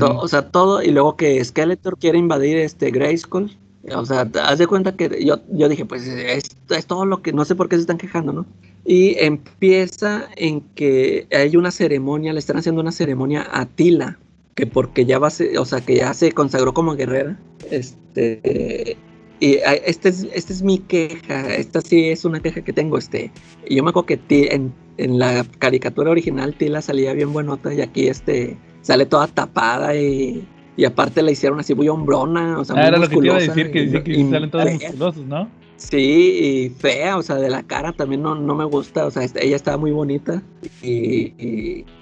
O 0.00 0.28
sea, 0.28 0.50
todo, 0.50 0.82
y 0.82 0.90
luego 0.90 1.16
que 1.16 1.42
Skeletor 1.44 1.98
quiere 1.98 2.18
invadir 2.18 2.58
este 2.58 2.90
Grayskull. 2.90 3.56
O 3.94 4.04
sea, 4.04 4.28
haz 4.42 4.58
de 4.58 4.66
cuenta 4.66 4.96
que 4.96 5.24
yo, 5.24 5.40
yo 5.52 5.68
dije, 5.68 5.84
pues 5.84 6.06
es, 6.06 6.56
es 6.70 6.86
todo 6.86 7.06
lo 7.06 7.22
que, 7.22 7.32
no 7.32 7.44
sé 7.44 7.54
por 7.54 7.68
qué 7.68 7.76
se 7.76 7.82
están 7.82 7.98
quejando, 7.98 8.32
¿no? 8.32 8.46
Y 8.84 9.16
empieza 9.18 10.28
en 10.36 10.60
que 10.74 11.26
hay 11.32 11.56
una 11.56 11.70
ceremonia, 11.70 12.32
le 12.32 12.38
están 12.40 12.56
haciendo 12.56 12.80
una 12.80 12.92
ceremonia 12.92 13.46
a 13.52 13.66
Tila, 13.66 14.18
que 14.54 14.66
porque 14.66 15.04
ya 15.04 15.18
va 15.18 15.28
a 15.28 15.30
ser, 15.30 15.56
o 15.58 15.64
sea, 15.64 15.80
que 15.80 15.96
ya 15.96 16.14
se 16.14 16.32
consagró 16.32 16.74
como 16.74 16.96
guerrera. 16.96 17.38
Este, 17.70 18.96
y 19.38 19.58
esta 19.84 20.08
es, 20.08 20.26
esta 20.32 20.52
es 20.52 20.62
mi 20.62 20.78
queja, 20.78 21.54
esta 21.54 21.80
sí 21.80 22.08
es 22.08 22.24
una 22.24 22.40
queja 22.40 22.62
que 22.62 22.72
tengo, 22.72 22.98
este. 22.98 23.30
Yo 23.68 23.84
me 23.84 23.90
acuerdo 23.90 24.06
que 24.06 24.48
en, 24.50 24.72
en 24.96 25.18
la 25.18 25.44
caricatura 25.58 26.10
original 26.10 26.54
Tila 26.56 26.82
salía 26.82 27.12
bien 27.12 27.32
buenota 27.32 27.72
y 27.72 27.82
aquí 27.82 28.08
este 28.08 28.56
sale 28.86 29.04
toda 29.04 29.26
tapada 29.26 29.96
y, 29.96 30.46
y 30.76 30.84
aparte 30.84 31.20
la 31.20 31.32
hicieron 31.32 31.58
así 31.58 31.74
muy 31.74 31.88
hombrona, 31.88 32.60
o 32.60 32.64
sea, 32.64 32.76
Ah, 32.76 32.78
muy 32.78 32.86
era 32.88 32.98
lo 32.98 33.08
que 33.08 33.16
te 33.16 33.26
iba 33.26 33.34
a 33.36 33.40
decir, 33.40 33.72
que 33.72 33.82
y- 33.82 33.86
dice 33.86 34.02
que 34.04 34.12
y- 34.12 34.30
salen 34.30 34.50
todos 34.50 34.72
musculosos, 34.72 35.24
¿no? 35.26 35.48
Sí, 35.76 35.98
y 35.98 36.68
fea, 36.70 37.18
o 37.18 37.22
sea, 37.22 37.34
de 37.36 37.50
la 37.50 37.64
cara 37.64 37.92
también 37.92 38.22
no, 38.22 38.36
no 38.36 38.54
me 38.54 38.64
gusta, 38.64 39.04
o 39.04 39.10
sea, 39.10 39.24
ella 39.24 39.56
estaba 39.56 39.76
muy 39.76 39.90
bonita 39.90 40.40
y, 40.82 41.34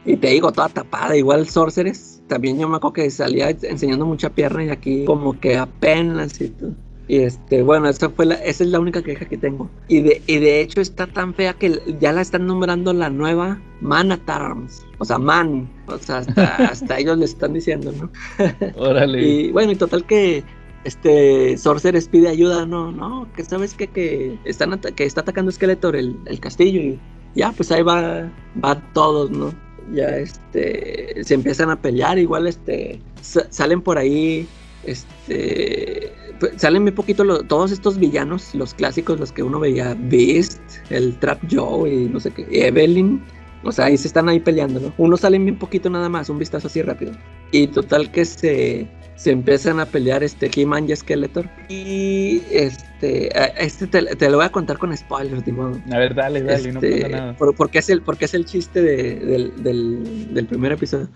y- 0.05 0.17
te 0.21 0.29
digo, 0.29 0.53
toda 0.53 0.69
tapada, 0.69 1.17
igual 1.17 1.49
Sorceress, 1.49 2.23
también 2.29 2.59
yo 2.59 2.69
me 2.69 2.77
acuerdo 2.77 2.93
que 2.93 3.11
salía 3.11 3.49
enseñando 3.51 4.05
mucha 4.05 4.29
pierna 4.29 4.65
y 4.65 4.69
aquí 4.69 5.05
como 5.07 5.41
que 5.41 5.57
apenas 5.57 6.39
y 6.41 6.51
todo. 6.51 6.73
Y 7.07 7.19
este, 7.19 7.63
bueno, 7.63 7.89
esa 7.89 8.09
fue 8.09 8.25
la, 8.27 8.35
esa 8.37 8.65
es 8.65 8.71
la 8.71 8.81
única 8.81 9.03
queja 9.03 9.27
que 9.27 9.37
tengo. 9.37 9.69
Y 9.89 10.01
de, 10.01 10.23
y 10.27 10.39
de 10.39 10.61
hecho 10.61 10.81
está 10.81 11.07
tan 11.07 11.35
fea 11.35 11.53
que 11.53 11.79
ya 12.01 12.13
la 12.13 12.23
están 12.23 12.47
nombrando 12.47 12.93
la 12.95 13.11
nueva 13.11 13.61
Man 13.81 14.11
at 14.11 14.21
Arms. 14.27 14.87
O 14.99 15.05
sea, 15.05 15.19
Man. 15.19 15.69
O 15.87 15.99
sea, 15.99 16.19
hasta, 16.19 16.57
hasta 16.71 16.99
ellos 16.99 17.19
le 17.19 17.27
están 17.27 17.53
diciendo, 17.53 17.93
¿no? 17.93 18.11
Órale. 18.77 19.23
Y 19.23 19.53
bueno, 19.53 19.73
y 19.73 19.77
total 19.77 20.05
que 20.07 20.43
este 20.85 21.57
Sorceress 21.59 22.09
pide 22.09 22.29
ayuda, 22.29 22.67
no, 22.67 22.91
no, 22.93 23.27
que 23.37 23.45
sabes 23.45 23.75
que, 23.75 23.87
que 23.89 24.39
están 24.45 24.79
que 24.81 25.05
está 25.05 25.23
atacando 25.23 25.51
Skeletor 25.51 25.97
el, 25.97 26.17
el 26.27 26.41
castillo 26.41 26.81
y 26.81 26.99
ya 27.35 27.53
pues 27.53 27.71
ahí 27.73 27.83
va, 27.83 28.31
va 28.63 28.81
todos, 28.93 29.31
¿no? 29.31 29.53
Ya 29.93 30.09
este 30.17 31.23
se 31.25 31.35
empiezan 31.35 31.71
a 31.71 31.77
pelear, 31.81 32.19
igual 32.19 32.47
este 32.47 33.01
sa- 33.21 33.47
salen 33.51 33.81
por 33.83 33.99
ahí, 33.99 34.47
este 34.85 36.13
salen 36.57 36.83
muy 36.83 36.93
poquito 36.93 37.25
lo- 37.25 37.43
todos 37.43 37.73
estos 37.73 37.99
villanos, 37.99 38.55
los 38.55 38.75
clásicos, 38.75 39.19
los 39.21 39.33
que 39.33 39.43
uno 39.43 39.61
veía, 39.61 39.97
Beast, 39.99 40.61
el 40.91 41.17
Trap 41.19 41.41
Joe 41.51 41.93
y 41.93 42.09
no 42.09 42.21
sé 42.21 42.31
qué, 42.33 42.47
Evelyn, 42.51 43.23
o 43.63 43.73
sea, 43.73 43.87
ahí 43.87 43.97
se 43.97 44.09
están 44.09 44.29
ahí 44.29 44.41
peleando, 44.41 44.79
¿no? 44.81 44.93
Unos 44.99 45.21
salen 45.21 45.45
bien 45.45 45.59
poquito 45.59 45.89
nada 45.91 46.09
más, 46.09 46.29
un 46.29 46.39
vistazo 46.39 46.67
así 46.69 46.83
rápido. 46.83 47.13
Y 47.51 47.69
total 47.69 48.11
que 48.11 48.25
se, 48.27 48.87
se 49.17 49.31
empiezan 49.31 49.81
a 49.81 49.87
pelear 49.87 50.23
este 50.23 50.51
He-Man 50.55 50.91
y 50.91 50.97
Skeletor. 50.97 51.49
Y 51.71 52.43
este, 52.51 53.31
este 53.63 53.87
te, 53.87 54.03
te 54.17 54.29
lo 54.29 54.37
voy 54.39 54.47
a 54.47 54.51
contar 54.51 54.77
con 54.77 54.95
spoilers, 54.95 55.47
de 55.47 55.53
modo. 55.53 55.81
A 55.93 55.99
ver, 55.99 56.15
dale, 56.15 56.43
dale, 56.43 56.73
no 56.73 56.81
Este, 56.81 57.03
pasa 57.03 57.09
nada. 57.17 57.37
por- 57.37 57.55
porque, 57.55 57.79
es 57.79 57.89
el, 57.89 58.03
porque 58.03 58.25
es 58.27 58.35
el 58.35 58.45
chiste 58.45 58.83
de- 58.83 59.15
del, 59.21 59.63
del, 59.63 60.35
del 60.35 60.47
primer 60.47 60.73
episodio. 60.73 61.09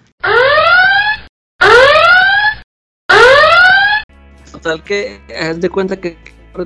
Total 4.60 4.82
que 4.82 5.20
haz 5.40 5.60
de 5.60 5.70
cuenta 5.70 6.00
que 6.00 6.16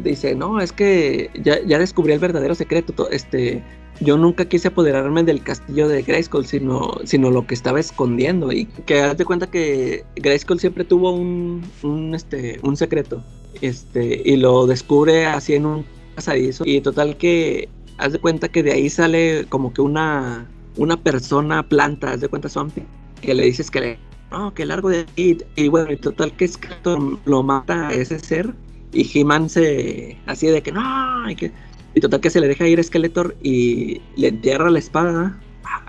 dice, 0.02 0.34
no, 0.34 0.60
es 0.60 0.72
que 0.72 1.30
ya, 1.42 1.60
ya 1.66 1.78
descubrí 1.78 2.12
el 2.12 2.18
verdadero 2.18 2.54
secreto. 2.54 2.92
to- 2.92 3.10
Este, 3.10 3.62
yo 4.00 4.16
nunca 4.16 4.46
quise 4.46 4.68
apoderarme 4.68 5.22
del 5.22 5.42
castillo 5.42 5.86
de 5.88 6.02
Grayskull, 6.02 6.46
sino, 6.46 6.92
sino 7.04 7.30
lo 7.30 7.46
que 7.46 7.54
estaba 7.54 7.78
escondiendo. 7.78 8.50
Y 8.52 8.64
que 8.86 9.00
haz 9.02 9.16
de 9.18 9.24
cuenta 9.24 9.50
que 9.50 10.04
Grayskull 10.16 10.58
siempre 10.60 10.84
tuvo 10.84 11.12
un, 11.12 11.62
un, 11.82 12.14
este, 12.14 12.58
un 12.62 12.76
secreto. 12.76 13.22
Este, 13.60 14.22
y 14.24 14.36
lo 14.36 14.66
descubre 14.66 15.26
así 15.26 15.54
en 15.54 15.66
un 15.66 15.84
pasadizo. 16.14 16.64
Y 16.66 16.80
total 16.80 17.16
que 17.16 17.68
haz 17.98 18.12
de 18.12 18.18
cuenta 18.18 18.48
que 18.48 18.62
de 18.62 18.72
ahí 18.72 18.88
sale 18.90 19.44
como 19.48 19.72
que 19.72 19.82
una 19.82 20.48
una 20.78 20.96
persona 20.96 21.62
planta, 21.68 22.12
haz 22.12 22.22
de 22.22 22.28
cuenta 22.28 22.48
Swampy, 22.48 22.82
que 23.20 23.34
le 23.34 23.44
dices 23.44 23.70
que 23.70 23.80
le, 23.80 23.98
no, 24.32 24.54
que 24.54 24.66
largo 24.66 24.88
de 24.88 25.00
aquí, 25.00 25.38
y 25.56 25.68
bueno, 25.68 25.92
y 25.92 25.96
total 25.96 26.32
que 26.32 26.48
Skeletor 26.48 27.18
lo 27.24 27.42
mata 27.42 27.88
a 27.88 27.92
ese 27.92 28.18
ser, 28.18 28.54
y 28.92 29.08
He-Man 29.12 29.48
se, 29.48 30.18
así 30.26 30.46
de 30.48 30.62
que 30.62 30.72
no, 30.72 31.30
y 31.30 31.36
que, 31.36 31.52
y 31.94 32.00
total 32.00 32.20
que 32.20 32.30
se 32.30 32.40
le 32.40 32.48
deja 32.48 32.66
ir 32.66 32.80
a 32.80 32.82
Skeletor 32.82 33.36
y 33.42 34.00
le 34.16 34.28
entierra 34.28 34.70
la 34.70 34.78
espada, 34.78 35.40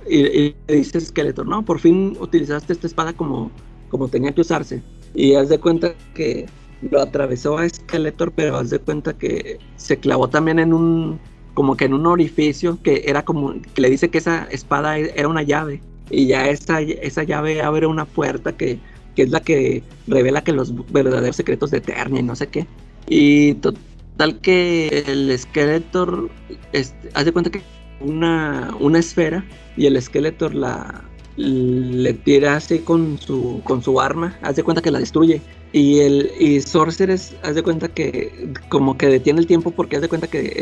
y, 0.10 0.20
y 0.20 0.56
le 0.68 0.76
dice 0.76 1.00
Skeletor, 1.02 1.48
no, 1.48 1.64
por 1.64 1.80
fin 1.80 2.18
utilizaste 2.20 2.74
esta 2.74 2.88
espada 2.88 3.14
como, 3.14 3.52
como 3.90 4.08
tenía 4.08 4.34
que 4.34 4.42
usarse, 4.42 4.84
y 5.14 5.34
haz 5.36 5.50
de 5.50 5.60
cuenta 5.60 5.94
que 6.14 6.46
lo 6.82 7.02
atravesó 7.02 7.58
a 7.58 7.68
Skeletor, 7.68 8.32
pero 8.34 8.58
haz 8.58 8.70
de 8.70 8.80
cuenta 8.80 9.18
que 9.18 9.60
se 9.78 9.98
clavó 9.98 10.30
también 10.30 10.60
en 10.60 10.74
un, 10.74 11.20
como 11.54 11.78
que 11.78 11.86
en 11.86 11.94
un 11.94 12.06
orificio 12.08 12.80
que 12.82 13.04
era 13.06 13.24
como, 13.24 13.54
que 13.74 13.82
le 13.82 13.90
dice 13.90 14.10
que 14.10 14.18
esa 14.18 14.46
espada 14.46 14.98
era 14.98 15.28
una 15.28 15.44
llave. 15.44 15.82
Y 16.14 16.28
ya 16.28 16.50
esa, 16.50 16.82
esa 16.82 17.24
llave 17.24 17.62
abre 17.62 17.88
una 17.88 18.06
puerta 18.06 18.56
que, 18.56 18.80
que 19.16 19.24
es 19.24 19.32
la 19.32 19.42
que 19.42 19.84
revela 20.08 20.44
que 20.44 20.52
los 20.52 20.74
verdaderos 20.92 21.36
secretos 21.36 21.72
de 21.72 21.78
Eternia 21.80 22.20
y 22.20 22.24
no 22.24 22.36
sé 22.36 22.48
qué. 22.48 22.68
Y 23.08 23.56
total 23.56 24.40
que 24.42 25.04
el 25.08 25.38
Skeletor, 25.38 26.30
este, 26.72 27.10
haz 27.14 27.26
de 27.26 27.32
cuenta 27.32 27.50
que 27.50 27.62
una, 28.00 28.76
una 28.80 29.00
esfera 29.00 29.44
y 29.76 29.88
el 29.88 30.02
Skeletor 30.02 30.54
la 30.54 31.04
le 31.36 32.14
tira 32.14 32.58
así 32.58 32.80
con 32.80 33.18
su, 33.18 33.62
con 33.64 33.82
su 33.82 34.00
arma, 34.00 34.38
haz 34.42 34.56
de 34.56 34.64
cuenta 34.64 34.82
que 34.82 34.92
la 34.92 35.00
destruye. 35.00 35.42
Y 35.72 36.00
el 36.00 36.32
y 36.40 36.62
Sorceress, 36.62 37.36
haz 37.42 37.56
de 37.56 37.64
cuenta 37.64 37.88
que 37.88 38.54
como 38.70 38.98
que 38.98 39.08
detiene 39.08 39.40
el 39.40 39.48
tiempo 39.48 39.72
porque 39.72 39.96
haz 39.96 40.04
de 40.04 40.10
cuenta 40.10 40.28
que 40.28 40.54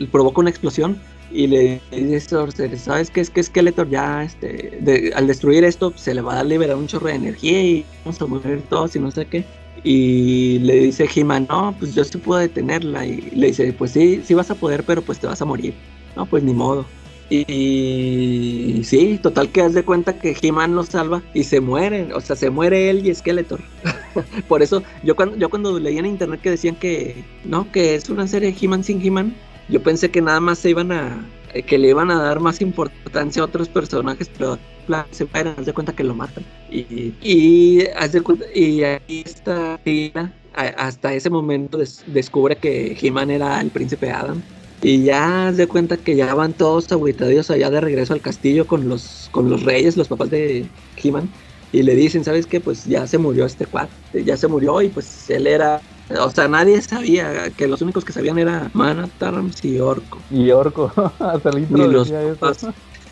eh, 0.00 0.06
provoca 0.10 0.40
una 0.40 0.48
explosión 0.50 0.98
y 1.30 1.46
le 1.46 1.80
dice 1.90 2.20
Sorceress, 2.20 2.82
¿sabes 2.82 3.10
qué 3.10 3.20
es 3.20 3.30
que 3.30 3.42
Skeletor 3.42 3.88
ya 3.90 4.24
este, 4.24 4.78
de, 4.80 5.12
al 5.14 5.26
destruir 5.26 5.64
esto 5.64 5.92
se 5.96 6.14
le 6.14 6.22
va 6.22 6.40
a 6.40 6.44
liberar 6.44 6.76
un 6.76 6.86
chorro 6.86 7.08
de 7.08 7.14
energía 7.14 7.62
y 7.62 7.84
vamos 8.04 8.20
a 8.20 8.26
morir 8.26 8.62
todos 8.68 8.96
y 8.96 8.98
no 8.98 9.10
sé 9.10 9.26
qué? 9.26 9.44
Y 9.84 10.58
le 10.60 10.80
dice 10.80 11.08
He-Man, 11.14 11.46
no, 11.48 11.74
pues 11.78 11.94
yo 11.94 12.02
sí 12.04 12.18
puedo 12.18 12.40
detenerla. 12.40 13.06
Y 13.06 13.30
le 13.32 13.48
dice, 13.48 13.72
pues 13.72 13.92
sí, 13.92 14.20
sí 14.24 14.34
vas 14.34 14.50
a 14.50 14.54
poder, 14.54 14.82
pero 14.84 15.02
pues 15.02 15.20
te 15.20 15.26
vas 15.26 15.40
a 15.40 15.44
morir. 15.44 15.74
No, 16.16 16.26
pues 16.26 16.42
ni 16.42 16.52
modo. 16.52 16.84
Y 17.30 18.80
sí, 18.84 19.18
total 19.22 19.50
que 19.50 19.60
haz 19.60 19.74
de 19.74 19.84
cuenta 19.84 20.18
que 20.18 20.34
He-Man 20.40 20.74
lo 20.74 20.82
salva 20.84 21.22
y 21.34 21.44
se 21.44 21.60
mueren, 21.60 22.10
o 22.12 22.22
sea, 22.22 22.36
se 22.36 22.48
muere 22.48 22.88
él 22.88 23.06
y 23.06 23.14
Skeletor. 23.14 23.60
Por 24.48 24.62
eso 24.62 24.82
yo 25.04 25.14
cuando 25.14 25.36
yo 25.36 25.50
cuando 25.50 25.78
leí 25.78 25.98
en 25.98 26.06
internet 26.06 26.40
que 26.40 26.50
decían 26.50 26.76
que 26.76 27.22
no, 27.44 27.70
que 27.70 27.94
es 27.94 28.08
una 28.08 28.26
serie 28.26 28.54
He-Man 28.58 28.82
sin 28.82 29.04
He-Man, 29.04 29.34
yo 29.68 29.82
pensé 29.82 30.10
que 30.10 30.20
nada 30.20 30.40
más 30.40 30.58
se 30.58 30.70
iban 30.70 30.92
a 30.92 31.24
eh, 31.54 31.62
que 31.62 31.78
le 31.78 31.88
iban 31.88 32.10
a 32.10 32.22
dar 32.22 32.40
más 32.40 32.60
importancia 32.60 33.42
a 33.42 33.46
otros 33.46 33.68
personajes, 33.68 34.30
pero 34.36 34.58
se 35.10 35.28
haz 35.32 35.66
de 35.66 35.72
cuenta 35.72 35.92
que 35.92 36.04
lo 36.04 36.14
matan. 36.14 36.44
Y, 36.70 37.12
y 37.22 37.84
y 38.54 38.82
ahí 38.84 39.22
está 39.24 39.80
hasta 40.76 41.14
ese 41.14 41.30
momento 41.30 41.78
des, 41.78 42.04
descubre 42.06 42.56
que 42.56 42.96
He-Man 43.00 43.30
era 43.30 43.60
el 43.60 43.70
príncipe 43.70 44.10
Adam 44.10 44.42
y 44.82 45.02
ya 45.02 45.52
se 45.54 45.66
cuenta 45.66 45.96
que 45.96 46.16
ya 46.16 46.34
van 46.34 46.52
todos 46.52 46.90
aguitadios 46.92 47.50
allá 47.50 47.70
de 47.70 47.80
regreso 47.80 48.12
al 48.12 48.20
castillo 48.20 48.66
con 48.66 48.88
los, 48.88 49.28
con 49.32 49.50
los 49.50 49.64
reyes, 49.64 49.96
los 49.96 50.08
papás 50.08 50.30
de 50.30 50.66
He-Man. 51.02 51.28
Y 51.72 51.82
le 51.82 51.94
dicen, 51.94 52.24
¿sabes 52.24 52.46
qué? 52.46 52.60
Pues 52.60 52.84
ya 52.86 53.06
se 53.06 53.18
murió 53.18 53.44
este 53.44 53.66
cuate, 53.66 53.92
ya 54.24 54.36
se 54.36 54.48
murió 54.48 54.80
y 54.82 54.88
pues 54.88 55.28
él 55.30 55.46
era... 55.46 55.80
O 56.10 56.30
sea, 56.30 56.48
nadie 56.48 56.80
sabía, 56.80 57.50
que 57.50 57.68
los 57.68 57.82
únicos 57.82 58.04
que 58.04 58.12
sabían 58.12 58.38
era 58.38 58.70
Mana, 58.72 59.08
Tarms 59.18 59.62
y 59.64 59.78
Orco. 59.78 60.18
Y 60.30 60.50
Orco, 60.50 60.90
hasta 61.18 61.50
el 61.50 61.66
Ni 61.70 61.86
los 61.86 62.10
papás. 62.10 62.66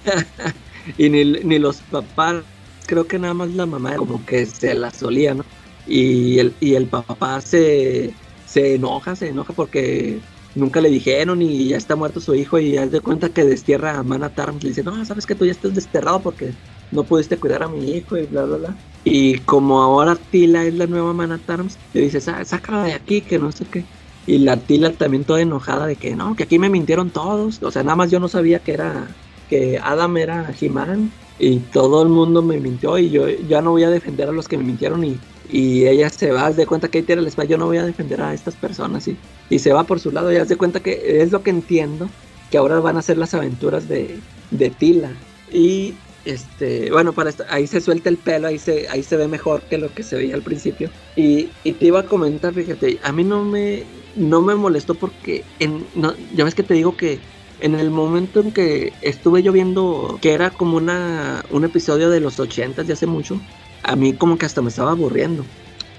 y 0.99 1.11
ni, 1.11 1.25
ni 1.25 1.59
los 1.59 1.79
papás, 1.91 2.43
creo 2.87 3.07
que 3.07 3.19
nada 3.19 3.35
más 3.35 3.51
la 3.51 3.67
mamá 3.67 3.97
como 3.97 4.25
que 4.25 4.47
se 4.47 4.75
la 4.75 4.91
solía, 4.91 5.35
¿no? 5.35 5.45
Y 5.87 6.39
el, 6.39 6.55
y 6.61 6.75
el 6.75 6.87
papá 6.87 7.41
se, 7.41 8.15
se 8.47 8.75
enoja, 8.75 9.15
se 9.15 9.29
enoja 9.29 9.53
porque 9.53 10.21
nunca 10.55 10.81
le 10.81 10.89
dijeron 10.89 11.43
y 11.43 11.69
ya 11.69 11.77
está 11.77 11.97
muerto 11.97 12.21
su 12.21 12.35
hijo 12.35 12.59
y 12.59 12.79
haz 12.79 12.91
de 12.91 13.01
cuenta 13.01 13.29
que 13.29 13.45
destierra 13.45 13.99
a 13.99 14.03
Mana 14.03 14.31
Tarms. 14.31 14.63
Le 14.63 14.71
dice, 14.71 14.83
no, 14.83 15.05
sabes 15.05 15.27
que 15.27 15.35
tú 15.35 15.45
ya 15.45 15.53
estás 15.53 15.75
desterrado 15.75 16.21
porque 16.23 16.55
no 16.93 17.05
pudiste 17.05 17.37
cuidar 17.37 17.63
a 17.63 17.69
mi 17.69 17.91
hijo 17.91 18.17
y 18.17 18.27
bla, 18.27 18.45
bla, 18.45 18.57
bla. 18.57 18.77
Y 19.05 19.39
como 19.41 19.83
ahora 19.83 20.17
Tila 20.17 20.65
es 20.65 20.75
la 20.75 20.87
nueva 20.87 21.13
Mana 21.13 21.39
Tarms, 21.39 21.77
le 21.95 22.03
dice, 22.03 22.21
sácala 22.21 22.85
de 22.85 22.95
aquí, 22.95 23.21
que 23.21 23.39
no 23.39 23.53
sé 23.53 23.65
qué. 23.65 23.85
Y 24.27 24.39
la 24.39 24.57
Tila 24.57 24.93
también 24.93 25.25
toda 25.25 25.41
enojada 25.41 25.87
de 25.87 25.97
que 25.97 26.17
no, 26.17 26.35
que 26.35 26.43
aquí 26.43 26.59
me 26.59 26.69
mintieron 26.69 27.11
todos. 27.11 27.63
O 27.63 27.71
sea, 27.71 27.83
nada 27.83 27.97
más 27.97 28.11
yo 28.11 28.19
no 28.19 28.29
sabía 28.29 28.59
que 28.59 28.73
era, 28.73 29.07
que 29.49 29.79
Adam 29.83 30.17
era 30.17 30.53
He-Man. 30.61 31.13
Y 31.39 31.59
todo 31.59 32.03
el 32.03 32.09
mundo 32.09 32.43
me 32.43 32.59
mintió 32.59 32.99
y 32.99 33.11
yo 33.11 33.29
ya 33.29 33.61
no 33.61 33.73
voy 33.73 33.85
a 33.85 33.91
defender 33.91 34.29
a 34.29 34.33
los 34.33 34.49
que 34.49 34.57
me 34.57 34.65
mintieron 34.65 35.05
y 35.05 35.19
y 35.51 35.87
ella 35.87 36.11
se 36.11 36.33
va, 36.33 36.51
de 36.51 36.67
cuenta 36.67 36.89
que 36.89 36.99
ahí 36.99 37.05
tira 37.05 37.21
la 37.21 37.29
espada, 37.29 37.49
yo 37.49 37.59
no 37.59 37.67
voy 37.67 37.79
a 37.79 37.87
defender 37.87 38.21
a 38.21 38.35
estas 38.35 38.55
personas 38.55 39.07
y, 39.09 39.17
y 39.49 39.59
se 39.59 39.73
va 39.73 39.85
por 39.85 40.01
su 40.01 40.11
lado 40.11 40.33
y 40.33 40.37
haz 40.37 40.55
cuenta 40.57 40.81
que 40.81 41.23
es 41.23 41.33
lo 41.33 41.43
que 41.43 41.51
entiendo, 41.51 42.09
que 42.51 42.59
ahora 42.59 42.81
van 42.81 42.97
a 42.97 43.03
ser 43.03 43.19
las 43.19 43.35
aventuras 43.35 43.89
de, 43.89 44.19
de 44.51 44.71
Tila. 44.71 45.11
Y 45.53 45.95
este, 46.27 46.91
bueno, 46.91 47.13
para 47.13 47.31
esto, 47.31 47.45
ahí 47.49 47.67
se 47.67 47.81
suelta 47.81 48.09
el 48.09 48.19
pelo, 48.19 48.49
ahí 48.49 48.59
se, 48.59 48.89
ahí 48.89 49.03
se 49.03 49.17
ve 49.17 49.29
mejor 49.29 49.63
que 49.63 49.79
lo 49.79 49.95
que 49.95 50.03
se 50.03 50.17
veía 50.17 50.35
al 50.35 50.43
principio. 50.43 50.91
Y, 51.15 51.51
y 51.65 51.73
te 51.73 51.87
iba 51.87 52.01
a 52.01 52.07
comentar, 52.07 52.53
fíjate, 52.53 52.99
a 53.03 53.13
mí 53.13 53.25
no 53.25 53.45
me, 53.45 53.85
no 54.17 54.43
me 54.43 54.55
molestó 54.55 54.95
porque 54.95 55.45
en, 55.61 55.87
no, 55.95 56.15
ya 56.35 56.45
ves 56.45 56.55
que 56.55 56.63
te 56.63 56.75
digo 56.75 56.97
que 56.97 57.21
en 57.61 57.75
el 57.75 57.91
momento 57.91 58.41
en 58.41 58.53
que 58.53 58.93
estuve 59.03 59.43
yo 59.43 59.53
viendo 59.53 60.19
que 60.21 60.33
era 60.33 60.51
como 60.51 60.77
una, 60.77 61.45
un 61.51 61.65
episodio 61.65 62.11
de 62.11 62.21
los 62.21 62.39
80 62.39 62.83
de 62.83 62.93
hace 62.93 63.07
mucho, 63.07 63.41
a 63.83 63.97
mí 63.97 64.13
como 64.13 64.37
que 64.37 64.47
hasta 64.47 64.63
me 64.63 64.69
estaba 64.69 64.91
aburriendo. 64.91 65.45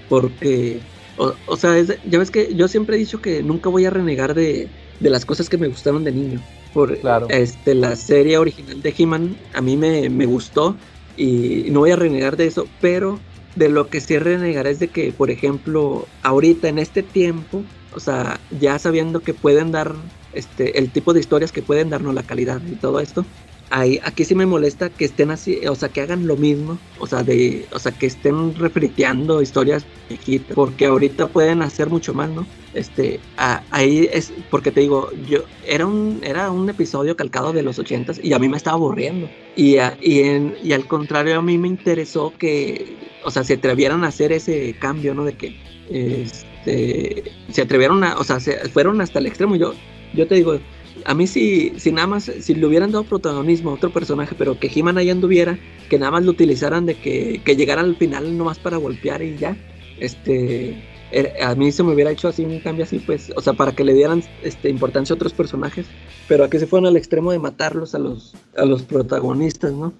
Porque, 0.09 0.79
o, 1.17 1.57
sea, 1.57 1.81
ya 1.81 2.19
ves 2.19 2.31
que 2.31 2.53
yo 2.53 2.67
siempre 2.67 2.95
he 2.95 2.99
dicho 2.99 3.21
que 3.21 3.43
nunca 3.43 3.69
voy 3.69 3.85
a 3.85 3.89
renegar 3.89 4.33
de, 4.33 4.67
de 4.99 5.09
las 5.09 5.25
cosas 5.25 5.49
que 5.49 5.57
me 5.57 5.67
gustaron 5.67 6.03
de 6.03 6.11
niño. 6.11 6.41
Por 6.73 6.97
Claro. 6.99 7.27
este, 7.29 7.73
la 7.75 7.95
serie 7.95 8.37
original 8.37 8.81
de 8.81 8.93
He-Man 8.97 9.37
a 9.53 9.61
mí 9.61 9.77
me, 9.77 10.09
me 10.09 10.25
gustó 10.25 10.75
y 11.15 11.65
no 11.71 11.79
voy 11.81 11.91
a 11.91 11.95
renegar 11.95 12.37
de 12.37 12.45
eso, 12.47 12.67
pero 12.81 13.19
de 13.55 13.69
lo 13.69 13.89
que 13.89 14.01
sí 14.01 14.17
renegar 14.19 14.67
es 14.67 14.79
de 14.79 14.87
que, 14.87 15.11
por 15.11 15.31
ejemplo, 15.31 16.07
ahorita 16.21 16.67
en 16.67 16.77
este 16.77 17.01
tiempo, 17.01 17.63
o 17.93 17.99
sea, 17.99 18.39
ya 18.59 18.77
sabiendo 18.77 19.21
que 19.21 19.33
pueden 19.33 19.71
dar 19.71 19.95
este, 20.33 20.77
el 20.77 20.91
tipo 20.91 21.13
de 21.13 21.19
historias 21.19 21.51
que 21.51 21.63
pueden 21.63 21.89
darnos 21.89 22.13
la 22.13 22.21
calidad 22.21 22.61
y 22.71 22.75
todo 22.75 22.99
esto, 22.99 23.25
ahí, 23.69 23.99
aquí 24.03 24.25
sí 24.25 24.35
me 24.35 24.45
molesta 24.45 24.89
que 24.89 25.05
estén 25.05 25.31
así, 25.31 25.65
o 25.67 25.75
sea, 25.75 25.89
que 25.89 26.01
hagan 26.01 26.25
lo 26.27 26.37
mismo, 26.37 26.79
o 26.99 27.07
sea, 27.07 27.23
de, 27.23 27.67
o 27.71 27.79
sea, 27.79 27.91
que 27.91 28.05
estén 28.05 28.55
refriteando 28.55 29.41
historias 29.41 29.85
viejitas, 30.09 30.55
porque 30.55 30.85
ahorita 30.85 31.27
pueden 31.29 31.61
hacer 31.61 31.89
mucho 31.89 32.13
más, 32.13 32.29
¿no? 32.29 32.47
Este, 32.73 33.19
a- 33.37 33.63
ahí 33.71 34.07
es, 34.11 34.33
porque 34.51 34.71
te 34.71 34.81
digo, 34.81 35.09
yo, 35.27 35.39
era 35.65 35.85
un, 35.85 36.19
era 36.23 36.51
un 36.51 36.69
episodio 36.69 37.15
calcado 37.15 37.51
de 37.53 37.63
los 37.63 37.79
ochentas 37.79 38.19
y 38.23 38.33
a 38.33 38.39
mí 38.39 38.47
me 38.49 38.57
estaba 38.57 38.77
aburriendo. 38.77 39.29
Y, 39.55 39.77
a- 39.77 39.97
y, 40.01 40.19
en, 40.21 40.55
y 40.63 40.73
al 40.73 40.85
contrario, 40.87 41.39
a 41.39 41.41
mí 41.41 41.57
me 41.57 41.67
interesó 41.67 42.33
que, 42.37 42.95
o 43.23 43.31
sea, 43.31 43.43
se 43.43 43.55
atrevieran 43.55 44.03
a 44.03 44.07
hacer 44.07 44.31
ese 44.31 44.75
cambio, 44.79 45.13
¿no? 45.13 45.25
De 45.25 45.33
que, 45.33 45.55
este, 45.89 47.23
se 47.51 47.61
atrevieron 47.61 48.03
a, 48.03 48.17
o 48.17 48.23
sea, 48.23 48.39
se 48.39 48.57
fueron 48.69 49.01
hasta 49.01 49.19
el 49.19 49.25
extremo. 49.25 49.55
Yo, 49.55 49.73
yo 50.13 50.27
te 50.27 50.35
digo, 50.35 50.59
a 51.07 51.13
mí 51.13 51.25
si, 51.25 51.71
si 51.79 51.91
nada 51.91 52.07
más, 52.07 52.25
si 52.25 52.53
le 52.53 52.65
hubieran 52.67 52.91
dado 52.91 53.05
protagonismo 53.05 53.71
a 53.71 53.73
otro 53.75 53.91
personaje, 53.91 54.35
pero 54.37 54.59
que 54.59 54.69
He-Man 54.73 54.97
ahí 54.97 55.09
anduviera, 55.09 55.57
que 55.89 55.97
nada 55.97 56.11
más 56.11 56.25
lo 56.25 56.31
utilizaran 56.31 56.85
de 56.85 56.95
que, 56.95 57.41
que 57.45 57.55
llegara 57.55 57.81
al 57.81 57.95
final 57.95 58.37
nomás 58.37 58.59
para 58.59 58.77
golpear 58.77 59.21
y 59.23 59.37
ya, 59.37 59.55
este, 59.99 60.83
er- 61.11 61.41
a 61.41 61.55
mí 61.55 61.71
se 61.71 61.83
me 61.83 61.93
hubiera 61.93 62.11
hecho 62.11 62.27
así 62.27 62.43
un 62.43 62.59
cambio 62.59 62.83
así, 62.83 62.99
pues, 62.99 63.31
o 63.35 63.41
sea, 63.41 63.53
para 63.53 63.71
que 63.71 63.85
le 63.85 63.93
dieran 63.93 64.21
este, 64.43 64.69
importancia 64.69 65.13
a 65.13 65.15
otros 65.15 65.33
personajes, 65.33 65.85
pero 66.27 66.43
aquí 66.43 66.59
se 66.59 66.67
fueron 66.67 66.87
al 66.87 66.97
extremo 66.97 67.31
de 67.31 67.39
matarlos 67.39 67.95
a 67.95 67.99
los, 67.99 68.35
a 68.57 68.65
los 68.65 68.83
protagonistas, 68.83 69.71
¿no? 69.73 69.93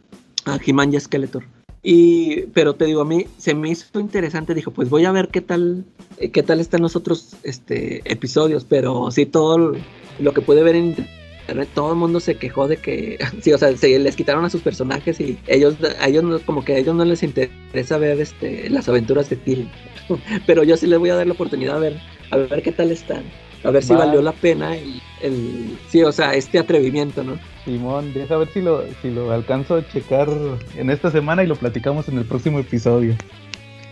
A 0.45 0.59
He-Man 0.65 0.93
y 0.93 0.97
a 0.97 0.99
Skeletor. 0.99 1.43
Y, 1.89 2.47
pero 2.53 2.75
te 2.75 2.83
digo, 2.83 2.99
a 2.99 3.05
mí 3.05 3.27
se 3.37 3.53
me 3.53 3.69
hizo 3.69 3.97
interesante, 4.01 4.53
dijo, 4.53 4.71
pues 4.71 4.89
voy 4.89 5.05
a 5.05 5.11
ver 5.13 5.29
qué 5.29 5.39
tal, 5.39 5.85
eh, 6.17 6.31
qué 6.31 6.43
tal 6.43 6.59
están 6.59 6.81
los 6.81 6.97
otros 6.97 7.37
este, 7.43 8.01
episodios, 8.03 8.65
pero 8.65 9.09
sí 9.09 9.25
todo 9.25 9.71
lo 10.19 10.33
que 10.33 10.41
pude 10.41 10.63
ver 10.63 10.75
en 10.75 10.87
internet, 10.87 11.69
todo 11.73 11.91
el 11.93 11.97
mundo 11.97 12.19
se 12.19 12.35
quejó 12.35 12.67
de 12.67 12.75
que, 12.75 13.17
sí, 13.41 13.53
o 13.53 13.57
sea, 13.57 13.73
se 13.77 13.97
les 13.99 14.17
quitaron 14.17 14.43
a 14.43 14.49
sus 14.49 14.59
personajes 14.63 15.21
y 15.21 15.37
ellos, 15.47 15.75
a 16.01 16.09
ellos 16.09 16.25
no- 16.25 16.39
como 16.41 16.65
que 16.65 16.73
a 16.73 16.77
ellos 16.77 16.93
no 16.93 17.05
les 17.05 17.23
interesa 17.23 17.97
ver 17.97 18.19
este, 18.19 18.69
las 18.69 18.89
aventuras 18.89 19.29
de 19.29 19.37
Till. 19.37 19.69
Pero 20.45 20.63
yo 20.63 20.75
sí 20.75 20.87
les 20.87 20.99
voy 20.99 21.11
a 21.11 21.15
dar 21.15 21.25
la 21.25 21.31
oportunidad 21.35 21.77
a 21.77 21.79
ver, 21.79 22.01
a 22.31 22.35
ver 22.35 22.63
qué 22.63 22.73
tal 22.73 22.91
están, 22.91 23.23
a 23.67 23.71
ver 23.71 23.83
si 23.83 23.93
Va. 23.93 24.05
valió 24.05 24.21
la 24.21 24.31
pena 24.31 24.75
el, 24.75 25.01
el, 25.21 25.77
sí, 25.89 26.01
o 26.03 26.11
sea, 26.11 26.33
este 26.33 26.57
atrevimiento, 26.59 27.23
¿no? 27.23 27.37
Simón, 27.65 28.13
deja 28.13 28.37
ver 28.37 28.47
si 28.53 28.61
lo, 28.61 28.83
si 29.01 29.11
lo 29.11 29.31
alcanzo 29.31 29.75
a 29.75 29.87
checar 29.89 30.29
en 30.77 30.89
esta 30.89 31.11
semana 31.11 31.43
y 31.43 31.47
lo 31.47 31.55
platicamos 31.55 32.07
en 32.07 32.17
el 32.17 32.25
próximo 32.25 32.59
episodio. 32.59 33.13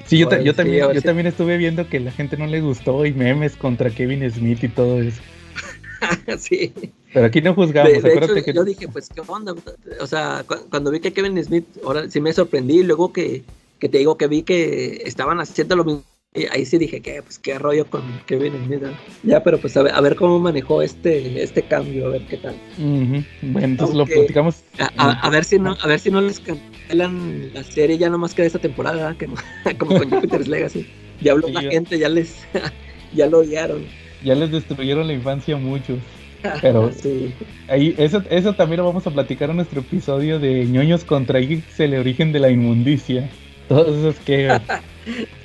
Sí, 0.08 0.18
yo, 0.20 0.28
ta- 0.28 0.36
Bueno, 0.38 0.46
yo 0.46 0.52
sí, 0.54 0.58
también, 0.58 0.88
yo 0.94 1.02
si- 1.02 1.06
también 1.06 1.28
estuve 1.28 1.58
viendo 1.58 1.90
que 1.90 2.00
la 2.00 2.12
gente 2.12 2.38
no 2.38 2.48
le 2.48 2.62
gustó 2.62 3.06
y 3.06 3.12
memes 3.14 3.56
contra 3.58 3.90
Kevin 3.90 4.30
Smith 4.32 4.64
y 4.64 4.70
todo 4.70 5.02
eso. 5.02 5.22
sí. 6.40 6.74
Pero 7.14 7.26
aquí 7.26 7.42
no 7.42 7.54
juzgamos, 7.54 7.92
De, 7.92 8.02
de 8.02 8.10
hecho, 8.10 8.18
acuérdate 8.18 8.44
que... 8.44 8.54
yo 8.54 8.64
dije, 8.64 8.88
pues, 8.88 9.10
¿qué 9.10 9.22
onda? 9.26 9.56
O 10.00 10.08
sea, 10.08 10.44
cu- 10.48 10.68
cuando 10.70 10.92
vi 10.92 11.00
que 11.00 11.12
Kevin 11.12 11.44
Smith, 11.44 11.66
ahora 11.84 12.10
sí 12.10 12.22
me 12.22 12.32
sorprendí, 12.34 12.80
y 12.80 12.84
luego 12.84 13.12
que, 13.12 13.44
que 13.80 13.90
te 13.90 13.98
digo 13.98 14.18
que 14.18 14.28
vi 14.28 14.44
que 14.44 15.02
estaban 15.06 15.40
haciendo 15.40 15.76
lo 15.76 15.84
mismo, 15.84 16.04
y 16.36 16.46
ahí 16.52 16.66
sí 16.66 16.78
dije, 16.78 17.00
que 17.02 17.22
pues, 17.24 17.40
qué 17.40 17.58
rollo 17.58 17.86
con 17.86 18.02
Kevin 18.26 18.54
Smith. 18.66 18.82
¿no? 18.82 18.90
Ya, 19.24 19.42
pero 19.44 19.58
pues 19.58 19.76
a 19.78 19.84
ver, 19.84 19.94
a 19.94 20.02
ver 20.02 20.16
cómo 20.16 20.40
manejó 20.40 20.82
este, 20.82 21.42
este 21.42 21.62
cambio, 21.64 22.08
a 22.08 22.10
ver 22.10 22.22
qué 22.28 22.38
tal. 22.38 22.56
Bueno, 22.78 23.26
entonces 23.42 23.96
Aunque- 23.96 24.14
lo 24.16 24.20
platicamos. 24.22 24.56
A, 24.80 24.92
a- 24.98 25.20
a 25.22 25.30
ver 25.30 25.44
si 25.46 25.58
no, 25.60 25.76
a 25.82 25.88
ver 25.88 26.00
si 26.00 26.12
no 26.12 26.22
les 26.22 26.40
cancelan 26.40 27.54
la 27.54 27.64
serie 27.64 27.98
ya 27.98 28.10
nomás 28.10 28.34
queda 28.34 28.48
esta 28.48 28.60
temporada, 28.60 29.16
que 29.18 29.28
no- 29.28 29.36
como 29.80 29.98
con 29.98 30.10
Jupiter's 30.10 30.48
Legacy. 30.50 30.86
Ya 31.22 31.32
habló 31.32 31.48
Sí, 31.48 31.54
la 31.54 31.62
yo- 31.62 31.72
gente, 31.72 31.98
ya 31.98 32.10
les, 32.10 32.36
ya 33.14 33.28
lo 33.28 33.40
odiaron. 33.40 33.84
Ya 34.24 34.36
les 34.36 34.52
destruyeron 34.52 35.08
la 35.08 35.14
infancia 35.14 35.56
a 35.56 35.58
muchos. 35.60 35.98
Pero 36.62 36.92
Sí. 36.92 37.34
ahí, 37.70 37.96
eso, 37.98 38.22
eso 38.30 38.54
también 38.54 38.78
lo 38.82 38.86
vamos 38.86 39.08
a 39.08 39.12
platicar 39.12 39.50
en 39.50 39.56
nuestro 39.56 39.80
episodio 39.82 40.38
de 40.40 40.66
ñoños 40.66 41.04
contra 41.04 41.40
geeks, 41.40 41.80
el 41.80 41.96
origen 41.96 42.32
de 42.32 42.40
la 42.40 42.52
inmundicia. 42.52 43.28
Todos 43.68 43.98
esos 43.98 44.16
que 44.24 44.48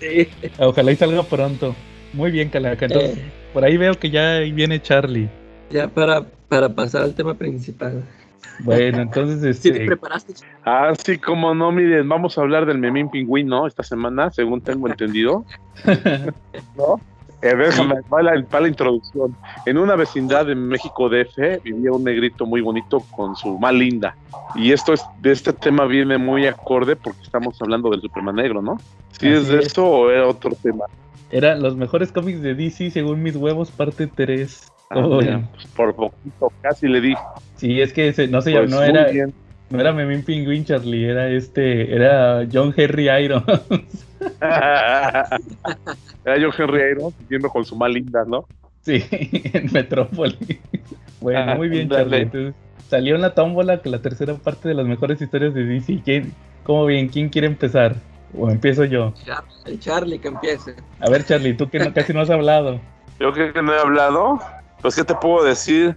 Sí. 0.00 0.28
ojalá 0.58 0.92
y 0.92 0.96
salga 0.96 1.22
pronto. 1.22 1.74
Muy 2.12 2.30
bien, 2.30 2.48
Calaca. 2.48 2.86
Entonces, 2.86 3.18
Eh, 3.18 3.32
por 3.52 3.64
ahí 3.64 3.76
veo 3.76 3.94
que 3.94 4.10
ya 4.10 4.36
ahí 4.36 4.52
viene 4.52 4.80
Charlie. 4.80 5.28
ya 5.70 5.88
para, 5.88 6.24
para 6.48 6.68
pasar 6.68 7.02
al 7.02 7.14
tema 7.14 7.34
principal. 7.34 8.02
Bueno, 8.60 9.02
entonces 9.02 9.40
te 9.62 9.68
este, 9.70 9.86
preparaste, 9.86 10.34
Ah, 10.64 10.92
sí, 11.04 11.18
como 11.18 11.54
no, 11.54 11.72
miren, 11.72 12.08
vamos 12.08 12.36
a 12.36 12.40
hablar 12.42 12.66
del 12.66 12.78
memín 12.78 13.10
pingüino 13.10 13.66
esta 13.66 13.82
semana, 13.82 14.30
según 14.30 14.60
tengo 14.60 14.88
entendido. 14.88 15.44
¿No? 16.76 17.00
Eh, 17.42 17.54
déjame, 17.56 17.94
va 18.12 18.22
la, 18.22 18.44
va 18.52 18.60
la 18.60 18.68
introducción. 18.68 19.34
En 19.64 19.78
una 19.78 19.96
vecindad 19.96 20.44
de 20.46 20.54
México 20.54 21.08
DF 21.08 21.62
vivía 21.64 21.90
un 21.90 22.04
negrito 22.04 22.44
muy 22.44 22.60
bonito 22.60 23.00
con 23.10 23.34
su 23.34 23.58
más 23.58 23.72
linda. 23.72 24.14
Y 24.54 24.72
esto 24.72 24.92
es, 24.92 25.02
de 25.22 25.32
este 25.32 25.52
tema 25.54 25.86
viene 25.86 26.18
muy 26.18 26.46
acorde 26.46 26.96
porque 26.96 27.22
estamos 27.22 27.56
hablando 27.62 27.88
del 27.90 28.00
Superman 28.02 28.34
negro, 28.36 28.60
¿no? 28.60 28.78
¿Sí 29.12 29.28
es 29.28 29.48
de 29.48 29.60
es. 29.60 29.66
eso 29.68 29.86
o 29.86 30.10
era 30.10 30.26
otro 30.26 30.50
tema? 30.62 30.84
eran 31.32 31.62
los 31.62 31.76
mejores 31.76 32.10
cómics 32.10 32.42
de 32.42 32.54
DC 32.56 32.90
según 32.90 33.22
mis 33.22 33.36
huevos, 33.36 33.70
parte 33.70 34.08
3. 34.08 34.70
Ah, 34.90 35.00
mira, 35.00 35.48
pues 35.52 35.66
por 35.68 35.94
poquito, 35.94 36.52
casi 36.60 36.88
le 36.88 37.00
di. 37.00 37.14
Sí, 37.54 37.80
es 37.80 37.92
que 37.92 38.12
se- 38.12 38.26
no 38.26 38.40
se 38.42 38.50
Pues, 38.52 38.68
no 38.70 38.82
era, 38.82 39.06
bien. 39.06 39.32
no 39.70 39.80
era 39.80 39.92
Memín 39.92 40.24
Penguin 40.24 40.64
Charlie, 40.64 41.04
era 41.04 41.28
este, 41.30 41.94
era 41.94 42.44
John 42.52 42.74
Henry 42.76 43.08
Iron. 43.24 43.44
Era 46.24 46.38
yo 46.38 46.50
Henry 46.56 46.82
Iron 46.92 47.12
viendo 47.28 47.48
con 47.48 47.64
su 47.64 47.76
más 47.76 47.90
linda, 47.90 48.24
¿no? 48.26 48.44
Sí, 48.82 49.02
en 49.10 49.70
Metrópolis. 49.72 50.38
Bueno, 51.20 51.52
Ah, 51.52 51.54
muy 51.56 51.68
bien. 51.68 51.88
Charlie. 51.88 52.22
Entonces, 52.22 52.54
salió 52.88 53.14
en 53.14 53.20
la 53.22 53.34
tómbola 53.34 53.82
que 53.82 53.90
la 53.90 54.00
tercera 54.00 54.34
parte 54.34 54.68
de 54.68 54.74
las 54.74 54.86
mejores 54.86 55.20
historias 55.20 55.54
de 55.54 55.64
DC. 55.64 56.00
¿Quién, 56.04 56.32
¿Cómo 56.64 56.86
bien? 56.86 57.08
¿Quién 57.08 57.28
quiere 57.28 57.46
empezar? 57.46 57.96
¿O 58.36 58.48
empiezo 58.50 58.84
yo? 58.84 59.12
Char- 59.24 59.44
el 59.66 59.78
Charlie 59.80 60.18
que 60.18 60.28
empiece. 60.28 60.74
A 61.00 61.10
ver, 61.10 61.24
Charlie, 61.24 61.54
tú 61.54 61.68
que 61.68 61.78
no- 61.78 61.92
casi 61.92 62.12
no 62.12 62.20
has 62.20 62.30
hablado. 62.30 62.80
Yo 63.18 63.32
creo 63.32 63.52
que 63.52 63.60
no 63.62 63.74
he 63.74 63.78
hablado. 63.78 64.38
Pues, 64.80 64.94
¿qué 64.96 65.04
te 65.04 65.14
puedo 65.14 65.44
decir? 65.44 65.94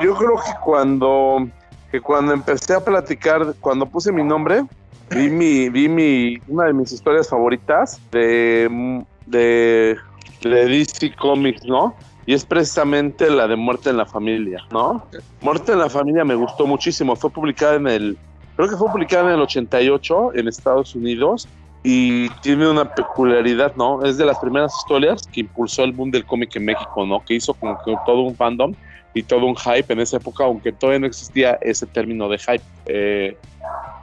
Yo 0.00 0.14
creo 0.14 0.36
que 0.36 0.52
cuando, 0.62 1.48
que 1.90 2.00
cuando 2.00 2.32
empecé 2.32 2.74
a 2.74 2.80
platicar, 2.84 3.54
cuando 3.60 3.86
puse 3.86 4.12
mi 4.12 4.22
nombre, 4.22 4.62
vi 5.10 5.28
mi, 5.28 5.68
vi 5.68 5.88
mi, 5.88 6.38
una 6.48 6.66
de 6.66 6.72
mis 6.72 6.92
historias 6.92 7.28
favoritas 7.28 8.00
de, 8.10 9.04
de, 9.26 9.96
DC 10.42 11.14
Comics, 11.16 11.64
¿no? 11.64 11.94
Y 12.26 12.34
es 12.34 12.44
precisamente 12.44 13.28
la 13.28 13.48
de 13.48 13.56
Muerte 13.56 13.90
en 13.90 13.96
la 13.96 14.06
Familia, 14.06 14.62
¿no? 14.70 15.04
Muerte 15.40 15.72
en 15.72 15.80
la 15.80 15.90
Familia 15.90 16.24
me 16.24 16.34
gustó 16.34 16.66
muchísimo. 16.66 17.16
Fue 17.16 17.30
publicada 17.30 17.74
en 17.74 17.88
el, 17.88 18.18
creo 18.56 18.68
que 18.68 18.76
fue 18.76 18.88
publicada 18.90 19.28
en 19.28 19.34
el 19.34 19.40
88 19.40 20.34
en 20.34 20.48
Estados 20.48 20.94
Unidos 20.94 21.48
y 21.82 22.28
tiene 22.40 22.68
una 22.68 22.94
peculiaridad, 22.94 23.74
¿no? 23.74 24.04
Es 24.04 24.16
de 24.16 24.26
las 24.26 24.38
primeras 24.38 24.72
historias 24.76 25.26
que 25.26 25.40
impulsó 25.40 25.82
el 25.82 25.92
boom 25.92 26.10
del 26.10 26.24
cómic 26.24 26.54
en 26.56 26.66
México, 26.66 27.04
¿no? 27.06 27.24
Que 27.24 27.34
hizo 27.34 27.54
como 27.54 27.78
todo 28.06 28.20
un 28.20 28.36
fandom 28.36 28.74
y 29.12 29.22
todo 29.24 29.46
un 29.46 29.56
hype 29.56 29.92
en 29.92 30.00
esa 30.00 30.18
época, 30.18 30.44
aunque 30.44 30.70
todavía 30.72 31.00
no 31.00 31.06
existía 31.06 31.58
ese 31.62 31.86
término 31.86 32.28
de 32.28 32.38
hype. 32.38 32.62
Eh, 32.86 33.36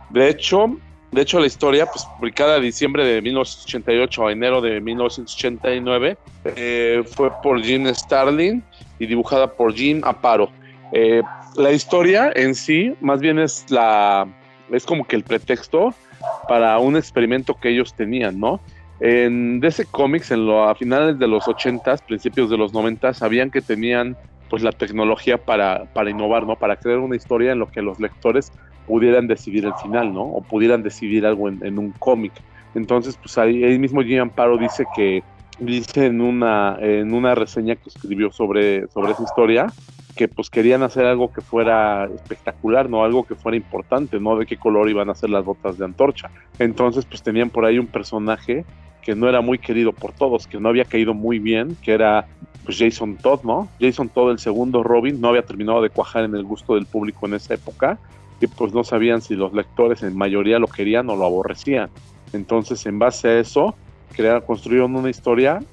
de 0.09 0.29
hecho, 0.29 0.77
de 1.11 1.21
hecho 1.21 1.39
la 1.39 1.47
historia, 1.47 1.85
pues 1.85 2.05
publicada 2.17 2.57
en 2.57 2.63
diciembre 2.63 3.05
de 3.05 3.21
1988 3.21 4.27
a 4.27 4.31
enero 4.31 4.61
de 4.61 4.81
1989, 4.81 6.17
eh, 6.55 7.03
fue 7.05 7.31
por 7.41 7.61
Jim 7.61 7.87
Starlin 7.93 8.63
y 8.99 9.05
dibujada 9.05 9.47
por 9.47 9.73
Jim 9.73 10.01
Aparo. 10.03 10.49
Eh, 10.91 11.21
la 11.55 11.71
historia 11.71 12.31
en 12.35 12.55
sí, 12.55 12.93
más 13.01 13.19
bien 13.19 13.39
es 13.39 13.65
la, 13.69 14.27
es 14.71 14.85
como 14.85 15.05
que 15.05 15.15
el 15.15 15.23
pretexto 15.23 15.93
para 16.47 16.77
un 16.79 16.97
experimento 16.97 17.55
que 17.55 17.69
ellos 17.69 17.93
tenían, 17.93 18.39
¿no? 18.39 18.59
En 18.99 19.59
DC 19.59 19.85
Comics, 19.85 20.31
en 20.31 20.47
lo, 20.47 20.67
a 20.67 20.75
finales 20.75 21.19
de 21.19 21.27
los 21.27 21.45
80s, 21.45 22.01
principios 22.01 22.49
de 22.49 22.57
los 22.57 22.73
90 22.73 23.13
sabían 23.13 23.51
que 23.51 23.61
tenían 23.61 24.17
pues 24.49 24.63
la 24.63 24.71
tecnología 24.71 25.37
para, 25.37 25.85
para 25.93 26.09
innovar, 26.09 26.45
¿no? 26.45 26.55
Para 26.55 26.77
crear 26.77 26.99
una 26.99 27.15
historia 27.15 27.51
en 27.51 27.59
lo 27.59 27.69
que 27.69 27.81
los 27.81 27.99
lectores 27.99 28.51
pudieran 28.87 29.27
decidir 29.27 29.65
el 29.65 29.73
final, 29.75 30.13
¿no? 30.13 30.23
O 30.23 30.41
pudieran 30.41 30.81
decidir 30.81 31.25
algo 31.25 31.49
en, 31.49 31.77
un 31.77 31.91
cómic. 31.91 32.31
Entonces, 32.73 33.17
pues 33.17 33.37
ahí, 33.37 33.63
ahí 33.63 33.77
mismo 33.77 34.01
Jim 34.01 34.21
Amparo 34.21 34.57
dice 34.57 34.85
que, 34.95 35.23
dice 35.59 36.05
en 36.07 36.21
una, 36.21 36.77
en 36.79 37.13
una 37.13 37.35
reseña 37.35 37.75
que 37.75 37.89
escribió 37.89 38.31
sobre, 38.31 38.87
sobre 38.87 39.11
esa 39.11 39.23
historia, 39.23 39.67
que 40.15 40.27
pues 40.27 40.49
querían 40.49 40.83
hacer 40.83 41.05
algo 41.05 41.31
que 41.31 41.41
fuera 41.41 42.05
espectacular, 42.05 42.89
no 42.89 43.03
algo 43.03 43.25
que 43.25 43.35
fuera 43.35 43.55
importante, 43.55 44.19
no 44.19 44.37
de 44.37 44.45
qué 44.45 44.57
color 44.57 44.89
iban 44.89 45.09
a 45.09 45.15
ser 45.15 45.29
las 45.29 45.45
botas 45.45 45.77
de 45.77 45.85
antorcha. 45.85 46.31
Entonces 46.59 47.05
pues 47.05 47.21
tenían 47.21 47.49
por 47.49 47.65
ahí 47.65 47.77
un 47.77 47.87
personaje 47.87 48.65
que 49.01 49.15
no 49.15 49.29
era 49.29 49.41
muy 49.41 49.59
querido 49.59 49.93
por 49.93 50.11
todos, 50.11 50.47
que 50.47 50.59
no 50.59 50.69
había 50.69 50.85
caído 50.85 51.13
muy 51.13 51.39
bien, 51.39 51.77
que 51.81 51.93
era 51.93 52.27
pues 52.65 52.79
Jason 52.79 53.15
Todd, 53.15 53.43
¿no? 53.43 53.69
Jason 53.79 54.09
Todd, 54.09 54.31
el 54.31 54.39
segundo 54.39 54.83
Robin, 54.83 55.21
no 55.21 55.29
había 55.29 55.43
terminado 55.43 55.81
de 55.81 55.89
cuajar 55.89 56.25
en 56.25 56.35
el 56.35 56.43
gusto 56.43 56.75
del 56.75 56.85
público 56.85 57.25
en 57.25 57.35
esa 57.35 57.53
época 57.53 57.97
y 58.39 58.47
pues 58.47 58.73
no 58.73 58.83
sabían 58.83 59.21
si 59.21 59.35
los 59.35 59.53
lectores 59.53 60.03
en 60.03 60.15
mayoría 60.15 60.59
lo 60.59 60.67
querían 60.67 61.09
o 61.09 61.15
lo 61.15 61.25
aborrecían. 61.25 61.89
Entonces 62.33 62.85
en 62.85 62.99
base 62.99 63.27
a 63.27 63.39
eso 63.39 63.75
crearon, 64.15 64.41
construyeron 64.41 64.95
una 64.95 65.09
historia 65.09 65.63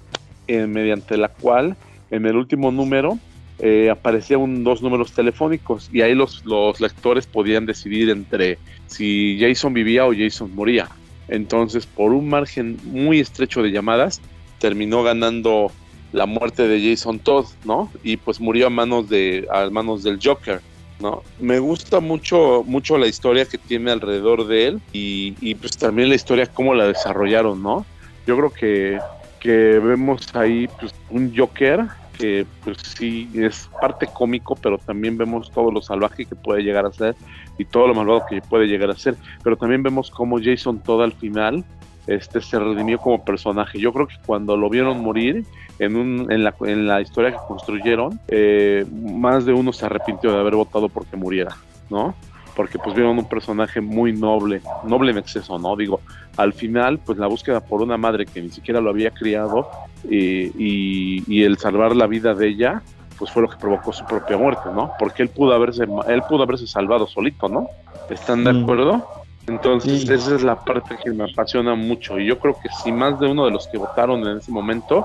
eh, 0.47 0.67
mediante 0.67 1.17
la 1.17 1.29
cual 1.29 1.77
en 2.11 2.27
el 2.27 2.37
último 2.37 2.71
número 2.71 3.19
eh, 3.59 3.89
aparecían 3.91 4.65
dos 4.65 4.83
números 4.83 5.13
telefónicos 5.13 5.89
y 5.93 6.03
ahí 6.03 6.15
los, 6.15 6.45
los 6.45 6.81
lectores 6.81 7.27
podían 7.27 7.67
decidir 7.67 8.11
entre 8.11 8.59
si 8.87 9.39
Jason 9.41 9.73
vivía 9.75 10.07
o 10.07 10.13
Jason 10.13 10.55
moría. 10.55 10.89
Entonces, 11.29 11.87
por 11.87 12.13
un 12.13 12.29
margen 12.29 12.79
muy 12.85 13.21
estrecho 13.21 13.63
de 13.63 13.71
llamadas, 13.71 14.21
terminó 14.59 15.03
ganando 15.03 15.71
la 16.13 16.27
muerte 16.27 16.69
de 16.69 16.91
Jason 16.91 17.19
Todd, 17.19 17.47
¿no? 17.65 17.91
Y 18.03 18.17
pues 18.17 18.41
murió 18.41 18.67
a 18.67 18.71
manos 18.71 19.09
de 19.09 19.47
a 19.51 19.69
manos 19.71 20.03
del 20.03 20.19
Joker, 20.23 20.61
¿no? 21.01 21.23
Me 21.41 21.59
gusta 21.59 22.01
mucho 22.01 22.63
mucho 22.67 22.99
la 22.99 23.07
historia 23.07 23.47
que 23.47 23.59
tiene 23.59 23.91
alrededor 23.91 24.47
de 24.47 24.69
él 24.69 24.81
y, 24.93 25.35
y 25.41 25.55
pues 25.55 25.77
también 25.77 26.09
la 26.09 26.15
historia 26.15 26.47
cómo 26.47 26.75
la 26.75 26.87
desarrollaron, 26.87 27.63
¿no? 27.63 27.85
Yo 28.27 28.37
creo 28.37 28.51
que 28.51 28.99
que 29.45 29.79
vemos 29.79 30.35
ahí 30.35 30.67
pues, 30.81 30.95
un 31.11 31.37
Joker 31.37 31.85
que 32.19 32.47
pues 32.63 32.79
sí 32.97 33.29
es 33.35 33.69
parte 33.79 34.07
cómico, 34.07 34.57
pero 34.57 34.79
también 34.79 35.19
vemos 35.19 35.51
todo 35.51 35.71
lo 35.71 35.83
salvaje 35.83 36.25
que 36.25 36.35
puede 36.35 36.63
llegar 36.63 36.87
a 36.87 36.93
ser 36.93 37.15
y 37.59 37.67
todo 37.67 37.89
lo 37.89 37.95
malvado 37.95 38.25
que 38.27 38.41
puede 38.41 38.67
llegar 38.67 38.91
a 38.91 38.97
ser, 38.97 39.17
pero 39.43 39.57
también 39.57 39.83
vemos 39.83 40.11
cómo 40.11 40.39
Jason 40.43 40.83
Todd 40.83 41.03
al 41.03 41.13
final 41.13 41.63
este 42.07 42.41
se 42.41 42.59
redimió 42.59 42.99
como 42.99 43.25
personaje. 43.25 43.79
Yo 43.79 43.93
creo 43.93 44.07
que 44.07 44.17
cuando 44.25 44.57
lo 44.57 44.71
vieron 44.71 45.03
morir 45.03 45.45
en, 45.79 45.97
un, 45.97 46.33
en, 46.33 46.45
la, 46.45 46.55
en 46.61 46.87
la 46.87 47.01
historia 47.01 47.33
que 47.33 47.39
construyeron, 47.47 48.19
eh, 48.29 48.85
más 48.91 49.45
de 49.45 49.53
uno 49.53 49.73
se 49.73 49.87
arrepintió 49.87 50.33
de 50.33 50.39
haber 50.41 50.55
votado 50.55 50.89
porque 50.89 51.17
muriera, 51.17 51.55
¿no? 51.91 52.15
Porque 52.57 52.79
pues 52.79 52.95
vieron 52.95 53.19
un 53.19 53.29
personaje 53.29 53.81
muy 53.81 54.13
noble, 54.13 54.63
noble 54.85 55.11
en 55.11 55.19
exceso, 55.19 55.59
¿no? 55.59 55.75
Digo, 55.77 56.01
al 56.37 56.53
final, 56.53 56.99
pues 56.99 57.19
la 57.19 57.27
búsqueda 57.27 57.61
por 57.61 57.83
una 57.83 57.97
madre 57.97 58.27
que 58.27 58.41
ni 58.41 58.51
siquiera 58.51 58.81
lo 58.81 58.91
había 58.91 59.11
criado 59.11 59.69
y, 60.09 60.45
y, 60.57 61.25
y 61.27 61.43
el 61.43 61.59
salvar 61.59 61.97
la 61.97 62.07
vida 62.07 62.35
de 62.35 62.47
ella, 62.49 62.83
pues 63.19 63.31
fue 63.31 63.43
lo 63.43 63.49
que 63.49 63.57
provocó 63.57 63.93
su 63.93 64.05
propia 64.05 64.37
muerte, 64.37 64.69
¿no? 64.73 64.93
Porque 64.99 65.23
él 65.23 65.31
pudo 65.31 65.53
haberse, 65.55 65.85
él 66.07 66.23
pudo 66.29 66.43
haberse 66.45 66.67
salvado 66.67 67.07
solito, 67.07 67.49
¿no? 67.49 67.69
¿Están 68.09 68.45
de 68.45 68.53
Mm. 68.53 68.63
acuerdo? 68.63 69.09
Entonces, 69.47 70.03
Sí. 70.03 70.13
esa 70.13 70.35
es 70.37 70.43
la 70.43 70.57
parte 70.57 70.97
que 71.03 71.11
me 71.11 71.25
apasiona 71.25 71.75
mucho. 71.75 72.19
Y 72.19 72.27
yo 72.27 72.39
creo 72.39 72.55
que 72.63 72.69
si 72.83 72.93
más 72.93 73.19
de 73.21 73.27
uno 73.29 73.45
de 73.45 73.51
los 73.51 73.67
que 73.69 73.79
votaron 73.79 74.27
en 74.27 74.39
ese 74.39 74.51
momento, 74.51 75.05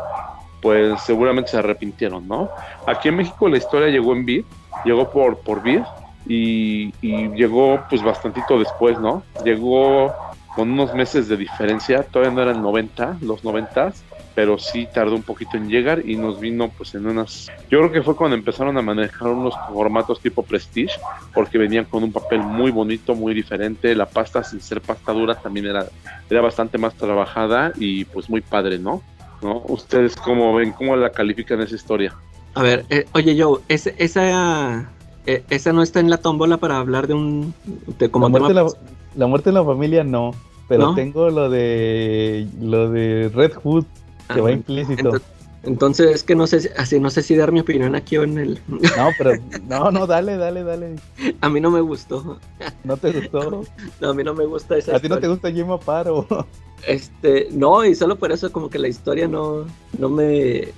pues 0.62 1.02
seguramente 1.02 1.52
se 1.52 1.58
arrepintieron, 1.58 2.28
¿no? 2.28 2.50
Aquí 2.86 3.10
en 3.10 3.18
México 3.18 3.48
la 3.48 3.58
historia 3.58 3.90
llegó 3.90 4.14
en 4.14 4.26
Vid, 4.26 4.44
llegó 4.86 5.10
por, 5.10 5.38
por 5.40 5.62
Vid 5.62 5.82
y, 6.28 6.92
llegó 7.02 7.84
pues 7.90 8.04
bastantito 8.04 8.60
después, 8.60 9.00
¿no? 9.00 9.24
Llegó 9.44 10.14
con 10.56 10.72
unos 10.72 10.94
meses 10.94 11.28
de 11.28 11.38
diferencia, 11.38 12.04
todavía 12.04 12.34
no 12.34 12.42
eran 12.42 12.62
90, 12.62 13.18
los 13.22 13.44
90, 13.44 13.94
pero 14.36 14.58
sí 14.58 14.88
tardó 14.94 15.16
un 15.16 15.24
poquito 15.24 15.58
en 15.58 15.70
llegar 15.70 16.02
y 16.06 16.16
nos 16.16 16.40
vino 16.40 16.70
pues 16.70 16.96
en 16.96 17.08
unas... 17.08 17.50
Yo 17.70 17.80
creo 17.80 17.92
que 17.92 18.04
fue 18.04 18.16
cuando 18.16 18.36
empezaron 18.36 18.78
a 18.78 18.82
manejar 18.82 19.30
unos 19.30 19.54
formatos 19.72 20.20
tipo 20.20 20.44
Prestige, 20.44 21.00
porque 21.34 21.58
venían 21.58 21.86
con 21.86 22.04
un 22.04 22.12
papel 22.12 22.40
muy 22.42 22.72
bonito, 22.72 23.16
muy 23.16 23.34
diferente, 23.34 23.96
la 23.96 24.06
pasta 24.06 24.44
sin 24.44 24.62
ser 24.62 24.82
pasta 24.82 25.14
dura 25.14 25.36
también 25.36 25.68
era, 25.68 25.86
era 26.30 26.42
bastante 26.42 26.78
más 26.78 26.94
trabajada 26.96 27.72
y 27.76 28.06
pues 28.06 28.30
muy 28.30 28.42
padre, 28.42 28.80
¿no? 28.80 29.02
¿No? 29.42 29.62
¿Ustedes 29.68 30.16
cómo 30.16 30.54
ven, 30.56 30.72
cómo 30.74 30.96
la 30.96 31.12
califican 31.12 31.62
esa 31.62 31.76
historia? 31.76 32.14
A 32.56 32.64
ver, 32.64 32.86
eh, 32.90 33.06
oye, 33.14 33.42
Joe, 33.42 33.62
ese- 33.70 33.96
esa, 33.98 34.90
eh, 35.26 35.44
esa 35.50 35.72
no 35.72 35.82
está 35.84 36.00
en 36.00 36.10
la 36.10 36.18
tómbola 36.18 36.58
para 36.58 36.78
hablar 36.80 37.08
de 37.08 37.14
un. 37.14 37.54
De 37.98 38.10
como 38.12 38.26
la, 38.26 38.30
muerte 38.32 38.48
tema- 38.50 38.62
en 38.62 38.66
la, 38.66 38.74
la 39.16 39.28
muerte 39.28 39.50
en 39.50 39.56
la 39.56 39.64
familia 39.64 40.04
no, 40.04 40.32
pero 40.68 40.88
¿No? 40.88 40.96
tengo 40.96 41.30
lo 41.30 41.50
de 41.50 42.48
lo 42.60 42.90
de 42.90 43.32
Red 43.34 43.54
Hood 43.64 43.86
que 44.34 44.40
Ah, 44.40 44.42
va 44.42 44.52
implícito. 44.52 45.12
ento- 45.14 45.22
Entonces, 45.64 46.16
es 46.16 46.24
que 46.24 46.36
no 46.36 46.48
sé, 46.48 46.62
si- 46.62 46.70
así 46.78 47.00
no 47.02 47.10
sé 47.10 47.22
si 47.22 47.36
dar 47.36 47.52
mi 47.52 47.60
opinión 47.60 47.94
aquí 47.96 48.18
o 48.18 48.24
en 48.24 48.38
el. 48.38 48.60
No, 48.98 49.12
pero 49.18 49.34
no, 49.68 49.92
no, 49.92 50.08
dale, 50.08 50.38
dale, 50.38 50.64
dale. 50.64 50.96
A 51.42 51.50
mí 51.50 51.60
no 51.62 51.70
me 51.70 51.82
gustó. 51.82 52.40
¿No 52.84 52.98
te 52.98 53.12
gustó? 53.12 53.64
No, 54.02 54.10
a 54.10 54.14
mí 54.14 54.24
no 54.24 54.34
me 54.34 54.46
gusta 54.46 54.78
esa 54.78 54.96
¿A 54.96 55.00
ti 55.00 55.08
no 55.10 55.20
te 55.20 55.28
gusta 55.28 55.52
Jim 55.52 55.70
Aparo? 55.72 56.26
Este, 56.88 57.48
no, 57.52 57.86
y 57.86 57.94
solo 57.96 58.18
por 58.18 58.32
eso 58.32 58.52
como 58.52 58.70
que 58.70 58.80
la 58.80 58.88
historia 58.88 59.28
no, 59.28 59.66
no 59.98 60.10
me, 60.10 60.70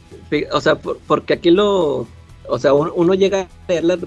o 0.52 0.62
sea, 0.62 0.76
por- 0.76 0.98
porque 1.08 1.34
aquí 1.34 1.52
lo, 1.52 2.08
o 2.48 2.60
sea, 2.60 2.74
uno, 2.74 3.14
llega 3.14 3.42
a 3.42 3.50
leerla, 3.72 3.98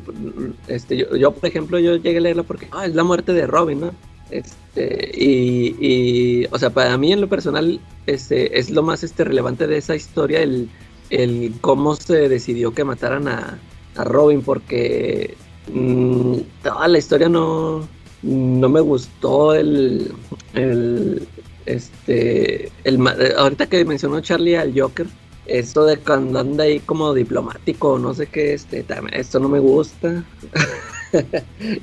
este, 0.66 1.06
yo, 1.18 1.32
por 1.32 1.48
ejemplo, 1.48 1.78
yo 1.78 1.96
llegué 1.96 2.18
a 2.18 2.20
leerla 2.20 2.42
porque, 2.42 2.68
ah, 2.72 2.86
es 2.86 2.94
la 2.94 3.04
muerte 3.04 3.32
de 3.32 3.46
Robin, 3.46 3.80
¿no? 3.80 3.90
Este, 4.30 5.10
y, 5.14 5.76
y, 5.78 6.46
o 6.50 6.58
sea, 6.58 6.70
para 6.70 6.96
mí 6.98 7.12
en 7.12 7.20
lo 7.20 7.28
personal, 7.28 7.80
este, 8.06 8.58
es 8.58 8.70
lo 8.70 8.82
más, 8.82 9.04
este, 9.04 9.24
relevante 9.24 9.66
de 9.66 9.76
esa 9.78 9.94
historia, 9.94 10.42
el, 10.42 10.68
el 11.10 11.54
cómo 11.60 11.94
se 11.96 12.28
decidió 12.28 12.72
que 12.74 12.84
mataran 12.84 13.28
a, 13.28 13.58
a 13.94 14.04
Robin, 14.04 14.42
porque 14.42 15.36
mm, 15.72 16.38
toda 16.62 16.88
la 16.88 16.98
historia 16.98 17.28
no, 17.28 17.88
no 18.22 18.68
me 18.68 18.80
gustó 18.80 19.54
el, 19.54 20.12
el 20.54 21.28
este 21.66 22.70
el 22.84 22.96
eh, 23.06 23.32
ahorita 23.36 23.66
que 23.66 23.84
mencionó 23.84 24.20
Charlie 24.20 24.56
al 24.56 24.78
Joker 24.78 25.06
esto 25.46 25.84
de 25.84 25.98
cuando 25.98 26.38
anda 26.38 26.64
ahí 26.64 26.80
como 26.80 27.12
diplomático 27.14 27.98
no 27.98 28.14
sé 28.14 28.26
qué 28.26 28.54
este 28.54 28.84
esto 29.12 29.38
no 29.40 29.48
me 29.48 29.58
gusta 29.58 30.24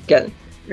que, 0.06 0.26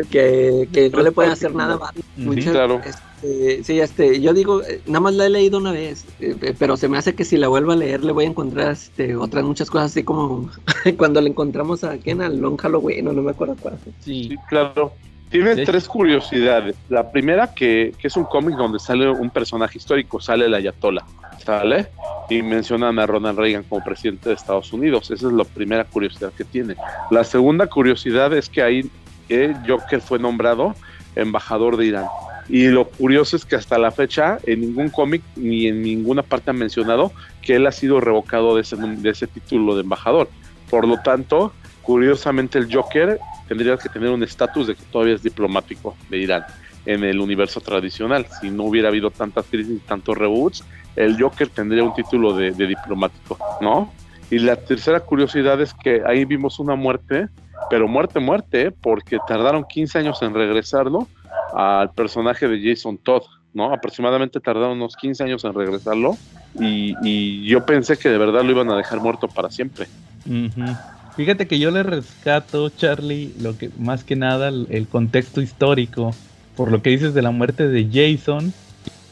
que, 0.10 0.70
que 0.72 0.90
no 0.90 1.02
le 1.02 1.12
pueden 1.12 1.32
hacer 1.32 1.54
nada 1.54 1.76
a. 1.76 1.94
Muchas- 2.18 2.52
claro. 2.52 2.82
este, 2.84 3.64
sí 3.64 3.80
este 3.80 4.20
yo 4.22 4.34
digo 4.34 4.64
eh, 4.64 4.82
nada 4.88 5.02
más 5.02 5.14
la 5.14 5.26
he 5.26 5.30
leído 5.30 5.58
una 5.58 5.72
vez 5.72 6.06
eh, 6.20 6.56
pero 6.58 6.78
se 6.78 6.88
me 6.88 6.98
hace 6.98 7.14
que 7.16 7.26
si 7.26 7.38
la 7.38 7.48
vuelvo 7.48 7.72
a 7.72 7.76
leer 7.76 8.04
le 8.04 8.12
voy 8.12 8.26
a 8.26 8.30
encontrar 8.30 8.72
este 8.72 9.16
otras 9.16 9.44
muchas 9.44 9.70
cosas 9.70 9.92
así 9.92 10.04
como 10.04 10.50
cuando 10.98 11.22
le 11.22 11.30
encontramos 11.30 11.84
a 11.84 11.98
quién 11.98 12.22
al 12.22 12.40
Long 12.40 12.58
Halloween 12.60 13.08
o 13.08 13.14
no 13.14 13.22
me 13.22 13.32
acuerdo 13.32 13.56
cuál 13.62 13.78
Sí, 14.00 14.36
claro. 14.48 14.94
Tiene 15.30 15.56
De 15.56 15.66
tres 15.66 15.88
curiosidades. 15.88 16.76
La 16.90 17.12
primera, 17.12 17.54
que, 17.54 17.94
que 18.00 18.08
es 18.08 18.18
un 18.18 18.24
cómic 18.24 18.56
donde 18.56 18.80
sale 18.80 19.10
un 19.10 19.30
personaje 19.30 19.78
histórico, 19.78 20.20
sale 20.20 20.46
el 20.46 20.54
Ayatollah, 20.56 21.06
¿sale? 21.44 21.88
Y 22.30 22.42
mencionan 22.42 22.98
a 22.98 23.06
Ronald 23.06 23.38
Reagan 23.38 23.64
como 23.64 23.84
presidente 23.84 24.30
de 24.30 24.36
Estados 24.36 24.74
Unidos. 24.74 25.12
Esa 25.12 25.28
es 25.28 25.34
la 25.34 25.44
primera 25.44 25.84
curiosidad 25.84 26.32
que 26.36 26.46
tiene. 26.46 26.76
La 27.12 27.24
segunda 27.24 27.68
curiosidad 27.68 28.34
es 28.34 28.50
que 28.50 28.64
ahí 28.64 28.90
eh, 29.30 29.54
Joker 29.68 30.02
fue 30.02 30.18
nombrado 30.18 30.76
embajador 31.16 31.78
de 31.78 31.86
Irán. 31.86 32.06
Y 32.48 32.68
lo 32.68 32.86
curioso 32.86 33.36
es 33.36 33.46
que 33.46 33.56
hasta 33.56 33.78
la 33.78 33.92
fecha 33.92 34.40
en 34.48 34.62
ningún 34.62 34.90
cómic 34.90 35.22
ni 35.36 35.68
en 35.68 35.84
ninguna 35.84 36.24
parte 36.24 36.50
han 36.50 36.58
mencionado 36.58 37.12
que 37.44 37.56
él 37.56 37.68
ha 37.68 37.72
sido 37.72 38.02
revocado 38.02 38.56
de 38.56 38.62
ese, 38.62 38.76
de 38.76 39.10
ese 39.10 39.28
título 39.28 39.76
de 39.76 39.82
embajador. 39.82 40.30
Por 40.70 40.88
lo 40.88 40.98
tanto, 40.98 41.54
curiosamente 41.82 42.58
el 42.58 42.74
Joker 42.74 43.20
tendría 43.48 43.78
que 43.78 43.90
tener 43.90 44.10
un 44.10 44.24
estatus 44.24 44.68
de 44.68 44.76
que 44.76 44.84
todavía 44.92 45.16
es 45.16 45.24
diplomático 45.24 45.96
de 46.10 46.18
Irán 46.20 46.46
en 46.86 47.04
el 47.04 47.20
universo 47.20 47.62
tradicional. 47.62 48.26
Si 48.42 48.50
no 48.50 48.64
hubiera 48.64 48.90
habido 48.90 49.12
tantas 49.12 49.46
crisis 49.46 49.78
y 49.78 49.80
tantos 49.80 50.18
reboots, 50.18 50.64
el 50.96 51.22
Joker 51.22 51.50
tendría 51.50 51.84
un 51.84 51.94
título 51.94 52.34
de, 52.34 52.52
diplomático, 52.52 53.38
¿no? 53.62 53.92
Y 54.32 54.40
la 54.40 54.56
tercera 54.56 55.00
curiosidad 55.00 55.60
es 55.62 55.74
que 55.74 56.04
ahí 56.06 56.26
vimos 56.26 56.60
una 56.60 56.76
muerte, 56.76 57.30
pero 57.70 57.88
muerte, 57.88 58.20
muerte, 58.20 58.72
porque 58.72 59.18
tardaron 59.28 59.66
15 59.66 60.00
años 60.00 60.22
en 60.22 60.34
regresarlo 60.34 61.08
al 61.54 61.92
personaje 61.92 62.48
de 62.48 62.62
Jason 62.62 62.98
Todd, 62.98 63.24
¿no? 63.54 63.74
Aproximadamente 63.74 64.40
tardaron 64.40 64.78
unos 64.78 64.96
15 64.96 65.24
años 65.24 65.44
en 65.46 65.54
regresarlo 65.54 66.18
y, 66.60 67.46
yo 67.46 67.66
pensé 67.66 67.98
que 67.98 68.10
de 68.10 68.18
verdad 68.18 68.44
lo 68.44 68.52
iban 68.52 68.70
a 68.70 68.78
dejar 68.78 69.00
muerto 69.00 69.28
para 69.28 69.50
siempre. 69.50 69.88
Fíjate 71.20 71.48
que 71.48 71.60
yo 71.60 71.70
le 71.70 71.84
rescato, 71.84 72.70
Charlie, 72.70 73.34
lo 73.42 73.58
que 73.58 73.70
más 73.78 74.06
que 74.06 74.16
nada 74.16 74.48
el, 74.48 74.88
contexto 74.88 75.42
histórico, 75.42 76.16
por 76.56 76.72
lo 76.72 76.82
que 76.82 76.92
dices 76.92 77.14
de 77.14 77.22
la 77.22 77.32
muerte 77.32 77.68
de 77.68 77.90
Jason, 77.92 78.54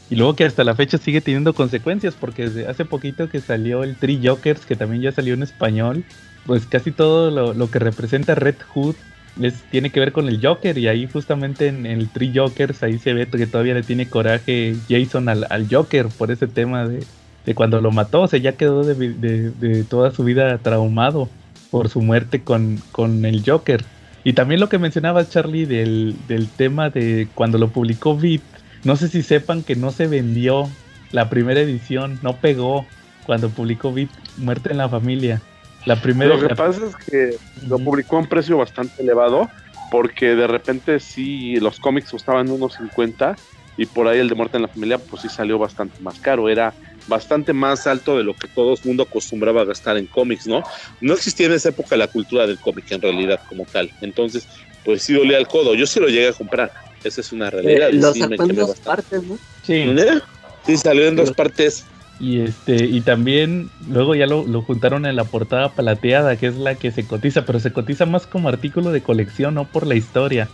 y 0.08 0.16
luego 0.16 0.34
que 0.34 0.46
hasta 0.46 0.64
la 0.64 0.74
fecha 0.74 0.96
sigue 0.96 1.20
teniendo 1.20 1.52
consecuencias, 1.52 2.14
porque 2.14 2.48
desde 2.48 2.66
hace 2.66 2.86
poquito 2.86 3.28
que 3.28 3.40
salió 3.40 3.84
el 3.84 3.94
Three 3.96 4.26
Jokers, 4.26 4.64
que 4.64 4.74
también 4.74 5.02
ya 5.02 5.12
salió 5.12 5.34
en 5.34 5.42
español, 5.42 6.02
pues 6.46 6.64
casi 6.64 6.92
todo 6.92 7.30
lo, 7.30 7.52
lo 7.52 7.70
que 7.70 7.78
representa 7.78 8.34
Red 8.34 8.56
Hood 8.72 8.94
es, 9.42 9.64
tiene 9.64 9.90
que 9.90 10.00
ver 10.00 10.12
con 10.12 10.28
el 10.28 10.40
Joker, 10.42 10.78
y 10.78 10.88
ahí 10.88 11.06
justamente 11.06 11.66
en, 11.66 11.84
el 11.84 12.08
Three 12.08 12.32
Jokers, 12.34 12.82
ahí 12.82 12.98
se 12.98 13.12
ve 13.12 13.28
que 13.28 13.46
todavía 13.46 13.74
le 13.74 13.82
tiene 13.82 14.08
coraje 14.08 14.76
Jason 14.88 15.28
al, 15.28 15.46
al 15.50 15.68
Joker 15.70 16.06
por 16.16 16.30
ese 16.30 16.46
tema 16.48 16.88
de, 16.88 17.04
de 17.44 17.54
cuando 17.54 17.82
lo 17.82 17.90
mató, 17.90 18.22
o 18.22 18.28
sea, 18.28 18.38
ya 18.38 18.56
quedó 18.56 18.82
de- 18.82 18.94
de 18.94 19.84
toda 19.84 20.10
su 20.10 20.24
vida 20.24 20.56
traumado 20.62 21.28
por 21.70 21.88
su 21.88 22.00
muerte 22.00 22.42
con, 22.42 22.80
con 22.92 23.24
el 23.24 23.42
Joker. 23.44 23.84
Y 24.24 24.32
también 24.32 24.60
lo 24.60 24.68
que 24.68 24.78
mencionabas, 24.78 25.30
Charlie, 25.30 25.66
del, 25.66 26.16
del 26.26 26.48
tema 26.48 26.90
de 26.90 27.28
cuando 27.34 27.58
lo 27.58 27.68
publicó 27.68 28.16
Beat, 28.16 28.42
no 28.84 28.96
sé 28.96 29.08
si 29.08 29.22
sepan 29.22 29.62
que 29.62 29.76
no 29.76 29.90
se 29.90 30.06
vendió 30.06 30.68
la 31.12 31.30
primera 31.30 31.60
edición, 31.60 32.18
no 32.22 32.36
pegó 32.36 32.86
cuando 33.24 33.48
publicó 33.50 33.92
Beat 33.92 34.10
Muerte 34.36 34.70
en 34.70 34.78
la 34.78 34.88
Familia. 34.88 35.40
La 35.86 35.96
primera 35.96 36.34
Lo 36.34 36.40
que 36.40 36.48
la- 36.48 36.54
pasa 36.56 36.80
es 36.86 36.96
que 36.96 37.36
lo 37.66 37.78
publicó 37.78 38.16
a 38.16 38.20
un 38.20 38.26
precio 38.26 38.58
bastante 38.58 39.02
elevado, 39.02 39.48
porque 39.90 40.34
de 40.34 40.46
repente 40.46 41.00
sí, 41.00 41.56
los 41.60 41.78
cómics 41.80 42.10
costaban 42.10 42.50
unos 42.50 42.74
50 42.74 43.36
y 43.76 43.86
por 43.86 44.08
ahí 44.08 44.18
el 44.18 44.28
de 44.28 44.34
Muerte 44.34 44.56
en 44.58 44.62
la 44.62 44.68
Familia 44.68 44.98
pues 44.98 45.22
sí 45.22 45.28
salió 45.28 45.58
bastante 45.58 46.02
más 46.02 46.18
caro, 46.18 46.48
era 46.48 46.74
bastante 47.08 47.52
más 47.52 47.86
alto 47.86 48.16
de 48.16 48.24
lo 48.24 48.36
que 48.36 48.48
todo 48.48 48.72
el 48.74 48.78
mundo 48.84 49.02
acostumbraba 49.04 49.62
a 49.62 49.64
gastar 49.64 49.96
en 49.96 50.06
cómics, 50.06 50.46
¿no? 50.46 50.62
No 51.00 51.14
existía 51.14 51.46
en 51.46 51.52
esa 51.52 51.70
época 51.70 51.96
la 51.96 52.08
cultura 52.08 52.46
del 52.46 52.58
cómic 52.60 52.90
en 52.92 53.02
realidad 53.02 53.38
como 53.46 53.66
tal, 53.66 53.90
entonces 54.00 54.46
pues 54.84 55.02
sí 55.02 55.12
dolía 55.14 55.38
el 55.38 55.48
codo, 55.48 55.74
yo 55.74 55.86
sí 55.86 56.00
lo 56.00 56.08
llegué 56.08 56.28
a 56.28 56.32
comprar, 56.32 56.72
esa 57.02 57.20
es 57.20 57.32
una 57.32 57.50
realidad. 57.50 57.88
Eh, 57.88 57.94
y 57.94 57.98
lo 57.98 58.12
sí 58.12 58.20
me 58.26 58.36
sacó 58.36 58.50
en 58.50 58.56
dos 58.56 58.68
bastante. 58.68 58.84
partes 58.84 59.24
no 59.24 59.38
Sí, 59.62 59.74
¿Eh? 59.74 60.20
Sí, 60.64 60.76
salió 60.76 61.06
en 61.08 61.16
dos 61.16 61.32
partes. 61.32 61.86
y 62.18 62.40
este, 62.40 62.84
y 62.86 63.00
también 63.02 63.70
luego 63.78 64.14
ya 64.14 64.26
lo, 64.26 64.46
lo 64.46 64.62
juntaron 64.62 65.06
en 65.06 65.16
la 65.16 65.24
portada 65.24 65.74
palateada, 65.74 66.36
que 66.36 66.46
es 66.48 66.56
la 66.56 66.74
que 66.78 66.90
se 66.90 67.06
cotiza, 67.06 67.44
pero 67.46 67.60
se 67.60 67.72
cotiza 67.72 68.06
más 68.06 68.26
como 68.26 68.48
artículo 68.48 68.90
de 68.90 69.02
colección, 69.02 69.54
no 69.54 69.70
por 69.70 69.86
la 69.86 69.94
historia. 69.94 70.48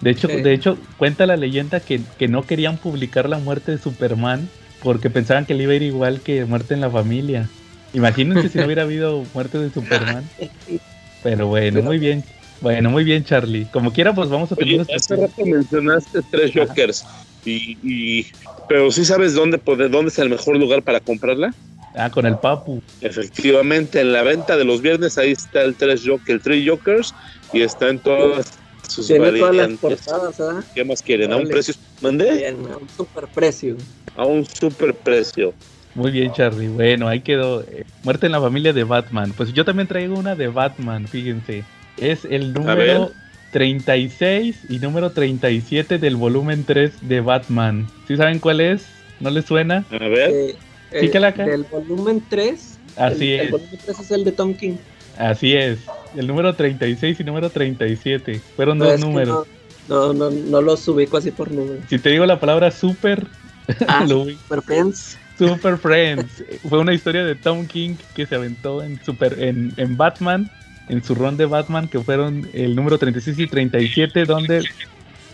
De 0.00 0.10
hecho, 0.10 0.28
Sí. 0.28 0.40
de 0.42 0.52
hecho, 0.54 0.78
cuenta 0.96 1.26
la 1.26 1.36
leyenda 1.36 1.80
que, 1.80 2.06
que 2.16 2.28
no 2.28 2.46
querían 2.46 2.78
publicar 2.78 3.28
la 3.28 3.38
muerte 3.38 3.72
de 3.72 3.78
Superman 3.78 4.52
porque 4.82 5.10
pensaban 5.10 5.46
que 5.46 5.54
le 5.54 5.64
iba 5.64 5.72
a 5.72 5.76
ir 5.76 5.82
igual 5.82 6.20
que 6.22 6.44
Muerte 6.44 6.74
en 6.74 6.80
la 6.80 6.90
Familia. 6.90 7.48
Imagínense 7.92 8.48
si 8.48 8.58
no 8.58 8.66
hubiera 8.66 8.82
habido 8.84 9.24
muerte 9.34 9.58
de 9.58 9.70
Superman. 9.70 10.24
Pero 11.22 11.48
bueno, 11.48 11.82
muy 11.82 11.98
bien. 11.98 12.24
Bueno, 12.60 12.90
muy 12.90 13.04
bien, 13.04 13.24
Charlie. 13.24 13.66
Como 13.66 13.92
quiera, 13.92 14.14
pues 14.14 14.28
vamos 14.28 14.50
a 14.52 14.56
tener 14.56 14.68
Oye, 14.68 14.76
nuestra- 14.78 14.96
hace 14.96 15.16
rato 15.16 15.44
mencionaste 15.44 16.20
tres. 16.30 16.52
Jokers, 16.54 17.04
y, 17.44 17.76
y- 17.82 18.26
pero 18.66 18.90
sí 18.90 19.04
sabes 19.04 19.34
dónde, 19.34 19.60
dónde 19.64 20.08
es 20.08 20.18
el 20.18 20.28
mejor 20.30 20.56
lugar 20.58 20.82
para 20.82 21.00
comprarla. 21.00 21.54
Ah, 21.94 22.10
con 22.10 22.26
el 22.26 22.36
Papu. 22.36 22.80
Efectivamente, 23.00 24.00
en 24.00 24.12
la 24.12 24.22
venta 24.22 24.56
de 24.56 24.64
los 24.64 24.82
viernes 24.82 25.16
ahí 25.18 25.32
está 25.32 25.62
el 25.62 25.74
tres 25.76 26.02
Joker, 26.06 26.36
el 26.36 26.42
Three 26.42 26.68
Jokers 26.68 27.14
y 27.52 27.62
está 27.62 27.88
en 27.88 27.98
todas 28.00 28.58
sus 28.88 29.06
tiene 29.06 29.30
todas 29.32 29.54
las 29.54 29.78
portadas 29.78 30.38
¿verdad? 30.38 30.64
¿Qué 30.74 30.84
más 30.84 31.02
quieren? 31.02 31.32
A 31.32 31.36
un 31.36 31.48
precio, 31.48 31.74
mandé 32.00 32.32
Bien, 32.36 32.56
a 32.72 32.76
un 32.76 32.88
super 32.96 33.26
precio 33.28 33.76
a 34.16 34.24
un 34.24 34.44
super 34.44 34.94
precio. 34.94 35.54
Muy 35.94 36.10
bien, 36.10 36.32
Charlie. 36.32 36.68
Bueno, 36.68 37.08
ahí 37.08 37.20
quedó. 37.20 37.62
eh, 37.62 37.84
Muerte 38.02 38.26
en 38.26 38.32
la 38.32 38.40
familia 38.40 38.72
de 38.72 38.84
Batman. 38.84 39.32
Pues 39.36 39.52
yo 39.52 39.64
también 39.64 39.86
traigo 39.88 40.16
una 40.16 40.34
de 40.34 40.48
Batman, 40.48 41.06
fíjense. 41.06 41.64
Es 41.96 42.24
el 42.24 42.52
número 42.52 42.76
ver. 42.76 43.12
36 43.52 44.56
y 44.68 44.78
número 44.78 45.10
37 45.10 45.98
del 45.98 46.16
volumen 46.16 46.64
3 46.64 46.92
de 47.08 47.20
Batman. 47.20 47.86
¿Sí 48.06 48.16
saben 48.16 48.38
cuál 48.38 48.60
es? 48.60 48.86
¿No 49.20 49.30
les 49.30 49.44
suena? 49.46 49.84
A 49.90 49.98
ver, 49.98 50.30
Eh, 50.30 50.56
eh, 50.92 51.10
del 51.10 51.64
volumen 51.64 52.22
3 52.28 52.78
Así 52.96 53.32
el, 53.34 53.40
es. 53.40 53.46
el 53.46 53.50
volumen 53.52 53.78
3 53.84 54.00
es 54.00 54.10
el 54.10 54.24
de 54.24 54.32
Tom 54.32 54.54
King 54.54 54.76
Así 55.18 55.54
es. 55.54 55.80
El 56.16 56.26
número 56.26 56.54
36 56.54 57.20
y 57.20 57.24
número 57.24 57.50
37. 57.50 58.40
Fueron 58.56 58.78
dos 58.78 59.00
números. 59.00 59.46
no, 59.88 60.12
no, 60.12 60.30
no, 60.30 60.30
no 60.30 60.62
los 60.62 60.86
ubico 60.88 61.16
así 61.16 61.30
por 61.30 61.50
número 61.50 61.80
Si 61.90 61.98
te 61.98 62.10
digo 62.10 62.24
la 62.24 62.38
palabra 62.38 62.70
super, 62.70 63.26
ah 63.88 64.04
lo 64.08 64.24
Super 64.24 64.62
Friends 64.62 65.18
Super 65.38 65.78
Friends. 65.78 66.44
Fue 66.68 66.78
una 66.78 66.92
historia 66.92 67.24
de 67.24 67.34
Tom 67.36 67.66
King 67.66 67.94
que 68.14 68.26
se 68.26 68.34
aventó 68.34 68.82
en, 68.82 69.02
Super, 69.04 69.36
en, 69.40 69.72
en 69.76 69.96
Batman, 69.96 70.50
en 70.88 71.02
su 71.04 71.14
ron 71.14 71.36
de 71.36 71.46
Batman, 71.46 71.88
que 71.88 72.00
fueron 72.00 72.48
el 72.52 72.74
número 72.74 72.98
36 72.98 73.38
y 73.38 73.46
37, 73.46 74.24
donde, 74.24 74.64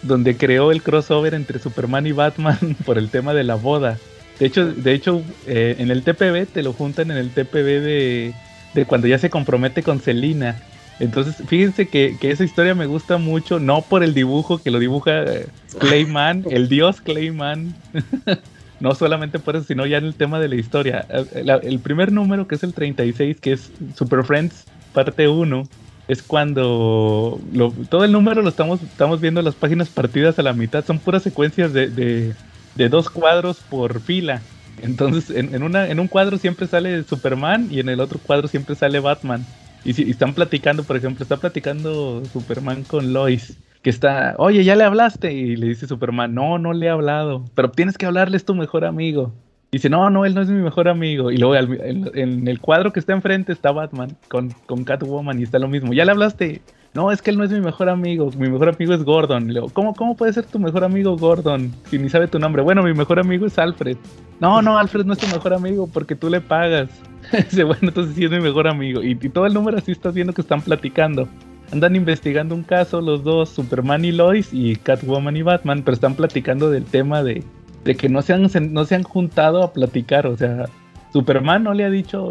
donde 0.03 0.37
creó 0.37 0.73
el 0.73 0.83
crossover 0.83 1.33
entre 1.33 1.59
Superman 1.59 2.07
y 2.07 2.13
Batman 2.13 2.77
por 2.85 2.99
el 2.99 3.09
tema 3.09 3.33
de 3.33 3.45
la 3.45 3.55
boda. 3.55 3.99
De 4.39 4.47
hecho, 4.47 4.67
de 4.67 4.93
hecho 4.93 5.23
eh, 5.47 5.77
en 5.79 5.91
el 5.91 6.03
TPB 6.03 6.53
te 6.53 6.63
lo 6.63 6.73
juntan 6.73 7.11
en 7.11 7.17
el 7.17 7.31
TPB 7.31 7.81
de, 7.81 8.35
de 8.75 8.85
cuando 8.85 9.07
ya 9.07 9.19
se 9.19 9.31
compromete 9.31 9.83
con 9.83 10.01
Selina. 10.01 10.57
Entonces, 11.01 11.37
fíjense 11.47 11.89
que, 11.89 12.17
que, 12.21 12.31
esa 12.31 12.45
historia 12.45 12.75
me 12.75 12.87
gusta 12.87 13.19
mucho, 13.19 13.59
no 13.59 13.83
por 13.83 14.05
el 14.05 14.15
dibujo 14.15 14.59
que 14.59 14.71
lo 14.71 14.79
dibuja 14.79 15.23
eh, 15.25 15.47
Clayman, 15.79 16.45
el 16.51 16.69
dios 16.69 17.01
Clayman. 17.01 17.75
no 18.81 18.95
solamente 18.95 19.39
por 19.39 19.57
eso, 19.57 19.65
sino 19.65 19.87
ya 19.87 19.99
en 19.99 20.05
el 20.05 20.15
tema 20.15 20.39
de 20.39 20.49
la 20.49 20.57
historia. 20.57 21.07
El, 21.33 21.51
el 21.51 21.79
primer 21.79 22.13
número, 22.13 22.47
que 22.47 22.57
es 22.57 22.63
el 22.63 22.75
36, 22.75 23.41
que 23.41 23.53
es 23.53 23.71
Super 23.97 24.25
Friends, 24.25 24.65
parte 24.93 25.29
1, 25.29 25.67
es 26.07 26.23
cuando 26.23 27.41
lo, 27.53 27.71
todo 27.89 28.05
el 28.05 28.13
número 28.13 28.43
lo 28.43 28.49
estamos, 28.49 28.83
estamos 28.83 29.21
viendo 29.21 29.41
las 29.43 29.55
páginas 29.55 29.89
partidas 29.89 30.39
a 30.39 30.43
la 30.43 30.53
mitad, 30.53 30.85
son 30.85 30.99
puras 30.99 31.23
secuencias 31.23 31.73
de, 31.73 31.89
de, 31.89 32.35
de 32.75 32.89
dos 32.89 33.09
cuadros 33.09 33.59
por 33.59 34.01
fila. 34.01 34.43
Entonces, 34.81 35.31
en, 35.31 35.55
en, 35.55 35.77
en 35.77 36.01
un 36.01 36.09
cuadro 36.09 36.39
siempre 36.39 36.67
sale 36.67 37.05
Superman 37.05 37.69
y 37.71 37.81
en 37.81 37.89
el 37.89 38.01
otro 38.01 38.21
cuadro 38.21 38.49
siempre 38.49 38.75
sale 38.77 39.01
Batman. 39.01 39.49
Y, 39.83 39.95
si, 39.95 40.05
y 40.05 40.11
están 40.11 40.35
platicando, 40.35 40.87
por 40.87 40.97
ejemplo, 40.97 41.23
está 41.23 41.39
platicando 41.41 42.25
Superman 42.27 42.85
con 42.85 43.13
Lois, 43.13 43.61
que 43.83 43.91
está, 43.91 44.35
oye, 44.39 44.65
¿ya 44.65 44.77
le 44.77 44.85
hablaste? 44.85 45.33
Y 45.33 45.57
le 45.57 45.69
dice 45.69 45.87
Superman, 45.87 46.35
no, 46.35 46.59
no 46.59 46.73
le 46.73 46.87
he 46.87 46.89
hablado, 46.91 47.45
pero 47.55 47.71
tienes 47.71 47.99
que 47.99 48.07
hablarle, 48.07 48.37
es 48.37 48.45
tu 48.45 48.55
mejor 48.55 48.85
amigo. 48.85 49.35
Y 49.71 49.79
dice, 49.79 49.91
no, 49.91 50.09
no, 50.09 50.25
él 50.25 50.35
no 50.35 50.41
es 50.43 50.49
mi 50.49 50.63
mejor 50.63 50.89
amigo. 50.89 51.31
Y 51.33 51.37
luego 51.37 51.57
en, 51.57 52.11
en 52.15 52.49
el 52.49 52.61
cuadro 52.61 52.93
que 52.93 53.01
está 53.01 53.13
enfrente 53.13 53.53
está 53.53 53.73
Batman 53.73 54.19
con, 54.29 54.55
con 54.67 54.85
Catwoman 54.85 55.39
y 55.41 55.43
está 55.43 55.59
lo 55.59 55.69
mismo. 55.69 55.93
¿Ya 55.93 56.05
le 56.05 56.13
hablaste? 56.13 56.65
No, 56.95 57.11
es 57.11 57.21
que 57.21 57.33
él 57.33 57.39
no 57.39 57.43
es 57.43 57.51
mi 57.51 57.61
mejor 57.61 57.89
amigo. 57.89 58.31
Mi 58.39 58.49
mejor 58.49 58.69
amigo 58.69 58.95
es 58.95 59.03
Gordon. 59.03 59.53
¿cómo, 59.73 59.95
¿cómo 59.95 60.17
puede 60.17 60.33
ser 60.33 60.47
tu 60.47 60.61
mejor 60.61 60.85
amigo 60.85 61.17
Gordon 61.17 61.73
si 61.91 61.99
ni 61.99 62.09
sabe 62.09 62.29
tu 62.29 62.39
nombre? 62.39 62.63
Bueno, 62.63 62.85
mi 62.85 62.95
mejor 62.95 63.19
amigo 63.19 63.47
es 63.47 63.59
Alfred. 63.59 63.97
No, 64.39 64.63
no, 64.63 64.79
Alfred 64.79 65.05
no 65.05 65.15
es 65.15 65.19
tu 65.19 65.27
mejor 65.27 65.55
amigo 65.55 65.89
porque 65.93 66.15
tú 66.15 66.31
le 66.31 66.41
pagas. 66.41 66.89
Bueno, 67.53 67.89
entonces 67.89 68.15
sí 68.15 68.25
es 68.25 68.31
mi 68.31 68.39
mejor 68.39 68.69
amigo. 68.69 69.03
Y, 69.03 69.17
todo 69.17 69.47
el 69.47 69.55
número 69.55 69.79
así 69.79 69.91
estás 69.91 70.15
viendo 70.15 70.33
que 70.33 70.43
están 70.43 70.61
platicando. 70.61 71.27
Andan 71.73 71.97
investigando 71.97 72.55
un 72.55 72.63
caso 72.63 73.01
los 73.01 73.25
dos, 73.25 73.49
Superman 73.49 74.05
y 74.05 74.13
Lois 74.13 74.51
y 74.53 74.77
Catwoman 74.77 75.37
y 75.37 75.43
Batman, 75.43 75.83
pero 75.85 75.95
están 75.95 76.15
platicando 76.15 76.71
del 76.71 76.85
tema 76.85 77.25
de, 77.25 77.43
de 77.83 77.97
que 77.97 78.09
no 78.09 78.23
se, 78.23 78.35
han, 78.35 78.49
no 78.73 78.85
se 78.85 78.95
han 78.95 79.03
juntado 79.03 79.65
a 79.65 79.73
platicar. 79.73 80.29
O 80.29 80.37
sea, 80.37 80.67
Superman 81.13 81.65
no 81.65 81.75
le 81.75 81.85
ha 81.85 81.91
dicho 81.91 82.31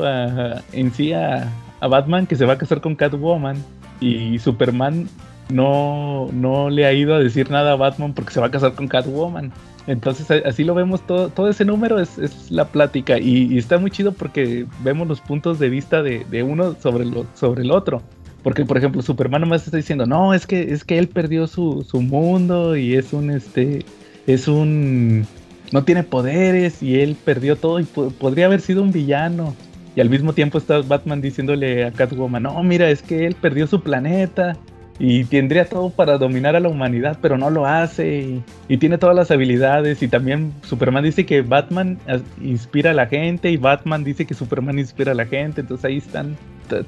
en 0.71 0.93
sí 0.93 1.11
a, 1.11 1.51
a 1.81 1.87
Batman 1.87 2.27
que 2.27 2.35
se 2.35 2.45
va 2.45 2.53
a 2.53 2.57
casar 2.57 2.79
con 2.79 2.95
Catwoman 2.95 3.57
y 3.99 4.39
Superman 4.39 5.07
no, 5.49 6.29
no 6.31 6.69
le 6.69 6.85
ha 6.85 6.93
ido 6.93 7.15
a 7.15 7.19
decir 7.19 7.49
nada 7.51 7.73
a 7.73 7.75
Batman 7.75 8.13
porque 8.13 8.33
se 8.33 8.39
va 8.39 8.47
a 8.47 8.51
casar 8.51 8.73
con 8.73 8.87
Catwoman. 8.87 9.51
Entonces 9.85 10.43
así 10.45 10.63
lo 10.63 10.73
vemos, 10.73 11.05
todo, 11.05 11.29
todo 11.29 11.49
ese 11.49 11.65
número 11.65 11.99
es, 11.99 12.17
es 12.17 12.49
la 12.49 12.65
plática 12.65 13.19
y, 13.19 13.57
está 13.57 13.77
muy 13.77 13.91
chido 13.91 14.13
porque 14.13 14.65
vemos 14.81 15.07
los 15.07 15.19
puntos 15.19 15.59
de 15.59 15.69
vista 15.69 16.01
de, 16.01 16.25
de, 16.31 16.41
uno 16.41 16.75
sobre, 16.81 17.05
lo, 17.05 17.25
sobre 17.35 17.63
el 17.63 17.71
otro. 17.71 18.01
Porque, 18.43 18.65
por 18.65 18.77
ejemplo, 18.77 19.01
Superman 19.01 19.41
nomás 19.41 19.65
está 19.65 19.77
diciendo, 19.77 20.05
no, 20.05 20.33
es 20.33 20.45
que, 20.45 20.73
es 20.73 20.83
que 20.83 20.99
él 20.99 21.07
perdió 21.07 21.47
su, 21.47 21.85
su 21.89 22.01
mundo 22.01 22.75
y 22.75 22.95
es 22.95 23.13
un, 23.13 23.31
este, 23.31 23.85
es 24.27 24.49
un, 24.49 25.25
no 25.71 25.83
tiene 25.83 26.03
poderes 26.03 26.83
y 26.83 26.99
él 26.99 27.15
perdió 27.23 27.55
todo 27.55 27.79
y 27.79 27.83
podría 27.83 28.47
haber 28.47 28.59
sido 28.59 28.83
un 28.83 28.91
villano. 28.91 29.55
Y 29.95 30.01
al 30.01 30.09
mismo 30.09 30.33
tiempo 30.33 30.57
está 30.57 30.81
Batman 30.81 31.21
diciéndole 31.21 31.85
a 31.85 31.91
Catwoman, 31.91 32.43
no, 32.43 32.63
mira, 32.63 32.89
es 32.89 33.01
que 33.01 33.25
él 33.25 33.35
perdió 33.39 33.67
su 33.67 33.81
planeta 33.81 34.57
y 34.99 35.23
tendría 35.25 35.65
todo 35.65 35.89
para 35.89 36.17
dominar 36.17 36.55
a 36.55 36.59
la 36.59 36.69
humanidad, 36.69 37.17
pero 37.21 37.37
no 37.37 37.49
lo 37.49 37.65
hace 37.65 38.41
y, 38.67 38.77
tiene 38.77 38.97
todas 38.97 39.15
las 39.15 39.31
habilidades 39.31 40.01
y 40.03 40.07
también 40.07 40.53
Superman 40.63 41.03
dice 41.03 41.25
que 41.25 41.41
Batman 41.41 41.99
inspira 42.41 42.91
a 42.91 42.93
la 42.93 43.07
gente 43.07 43.49
y 43.49 43.57
Batman 43.57 44.03
dice 44.03 44.25
que 44.25 44.33
Superman 44.33 44.79
inspira 44.79 45.13
a 45.13 45.15
la 45.15 45.25
gente, 45.25 45.61
entonces 45.61 45.85
ahí 45.85 45.97
están 45.97 46.37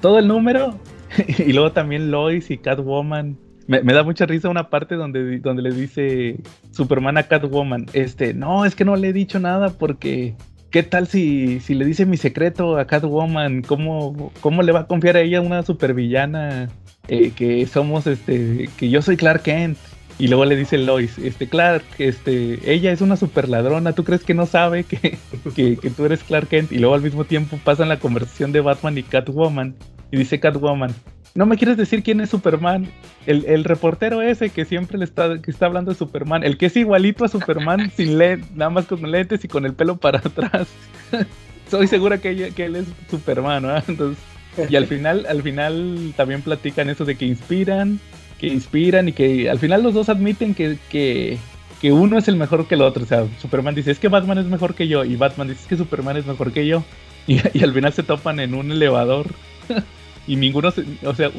todo 0.01 0.19
el 0.19 0.27
número. 0.27 0.79
Y 1.37 1.53
luego 1.53 1.71
también 1.71 2.11
Lois 2.11 2.51
y 2.51 2.57
Catwoman. 2.57 3.37
Me, 3.67 3.81
me, 3.81 3.93
da 3.93 4.03
mucha 4.03 4.25
risa 4.25 4.49
una 4.49 4.69
parte 4.69 4.95
donde, 4.95 5.39
donde 5.39 5.61
le 5.61 5.71
dice 5.71 6.41
Superman 6.71 7.17
a 7.17 7.23
Catwoman, 7.23 7.85
este, 7.93 8.33
no, 8.33 8.65
es 8.65 8.75
que 8.75 8.83
no 8.83 8.97
le 8.97 9.09
he 9.09 9.13
dicho 9.13 9.39
nada 9.39 9.69
porque 9.69 10.35
¿qué 10.70 10.84
tal 10.84 11.07
si, 11.07 11.59
si 11.59 11.74
le 11.74 11.86
dice 11.86 12.05
mi 12.05 12.18
secreto 12.18 12.78
a 12.78 12.88
Catwoman? 12.88 13.61
¿Cómo, 13.61 14.32
¿Cómo 14.41 14.61
le 14.61 14.72
va 14.72 14.82
a 14.82 14.88
confiar 14.88 15.18
a 15.18 15.22
ella 15.22 15.41
una 15.41 15.63
supervillana? 15.63 16.70
Eh, 17.07 17.32
que 17.36 17.66
somos, 17.68 18.07
este, 18.07 18.70
que 18.78 18.89
yo 18.89 19.01
soy 19.01 19.18
Clark 19.18 19.43
Kent. 19.43 19.78
Y 20.18 20.30
luego 20.30 20.45
le 20.45 20.55
dice 20.55 20.78
Lois, 20.78 21.18
este, 21.18 21.49
Clark, 21.49 21.84
este, 21.97 22.72
ella 22.72 22.93
es 22.93 23.01
una 23.01 23.18
super 23.18 23.49
ladrona, 23.49 23.91
¿tú 23.91 24.05
crees 24.05 24.24
que 24.24 24.34
no 24.34 24.45
sabe 24.45 24.86
que, 24.86 25.18
que, 25.53 25.76
que 25.76 25.89
tú 25.89 26.05
eres 26.05 26.24
Clark 26.24 26.47
Kent? 26.47 26.72
Y 26.72 26.80
luego 26.80 26.95
al 26.95 27.01
mismo 27.01 27.26
tiempo 27.26 27.59
pasan 27.61 27.89
la 27.89 27.99
conversación 27.99 28.53
de 28.53 28.61
Batman 28.61 28.97
y 28.97 29.03
Catwoman. 29.03 29.76
Y 30.11 30.18
dice 30.18 30.39
Catwoman, 30.39 30.95
¿no 31.36 31.45
me 31.45 31.57
quieres 31.57 31.77
decir 31.77 32.01
quién 32.01 32.21
es 32.21 32.29
Superman? 32.29 32.88
El, 33.25 33.45
el, 33.45 33.65
reportero 33.65 34.21
ese 34.21 34.49
que 34.49 34.65
siempre 34.65 34.97
le 34.97 35.03
está, 35.03 35.41
que 35.41 35.51
está 35.51 35.65
hablando 35.65 35.91
de 35.91 35.97
Superman, 35.97 36.43
el 36.43 36.57
que 36.57 36.67
es 36.67 36.77
igualito 36.77 37.25
a 37.25 37.27
Superman 37.27 37.91
sin 37.95 38.17
lentes, 38.17 38.49
nada 38.55 38.71
más 38.71 38.86
con 38.86 39.11
lentes 39.11 39.43
y 39.43 39.47
con 39.47 39.65
el 39.65 39.73
pelo 39.73 39.97
para 39.97 40.19
atrás. 40.19 40.67
Soy 41.69 41.88
segura 41.88 42.19
que, 42.19 42.29
ella, 42.29 42.51
que 42.51 42.65
él 42.65 42.77
es 42.77 42.86
Superman, 43.09 43.63
¿no? 43.63 43.75
Entonces, 43.88 44.23
y 44.69 44.75
al 44.77 44.88
final, 44.88 45.25
al 45.27 45.41
final 45.41 46.13
también 46.15 46.41
platican 46.41 46.89
eso 46.89 47.03
de 47.03 47.15
que 47.15 47.25
inspiran, 47.25 47.99
que 48.39 48.47
inspiran 48.47 49.09
y 49.09 49.11
que 49.11 49.49
al 49.49 49.59
final 49.59 49.83
los 49.83 49.93
dos 49.93 50.07
admiten 50.07 50.53
que, 50.53 50.77
que, 50.89 51.38
que 51.81 51.91
uno 51.91 52.17
es 52.17 52.29
el 52.29 52.38
mejor 52.38 52.67
que 52.67 52.75
el 52.75 52.81
otro. 52.81 53.03
O 53.03 53.07
sea, 53.07 53.25
Superman 53.41 53.75
dice, 53.75 53.91
es 53.91 53.99
que 53.99 54.07
Batman 54.07 54.38
es 54.38 54.45
mejor 54.45 54.75
que 54.75 54.88
yo. 54.88 55.03
Y 55.03 55.17
Batman 55.17 55.49
dice, 55.49 55.61
es 55.63 55.67
que 55.67 55.75
Superman 55.75 56.15
es 56.15 56.25
mejor 56.25 56.53
que 56.53 56.65
yo. 56.65 56.86
Y, 57.27 57.39
y 57.57 57.63
al 57.63 57.73
final 57.73 57.91
se 57.91 58.03
topan 58.03 58.39
en 58.39 58.53
un 58.53 58.71
elevador. 58.71 59.27
y 60.28 60.36
ninguno, 60.36 60.71
se, 60.71 60.84
o 61.03 61.13
sea, 61.13 61.30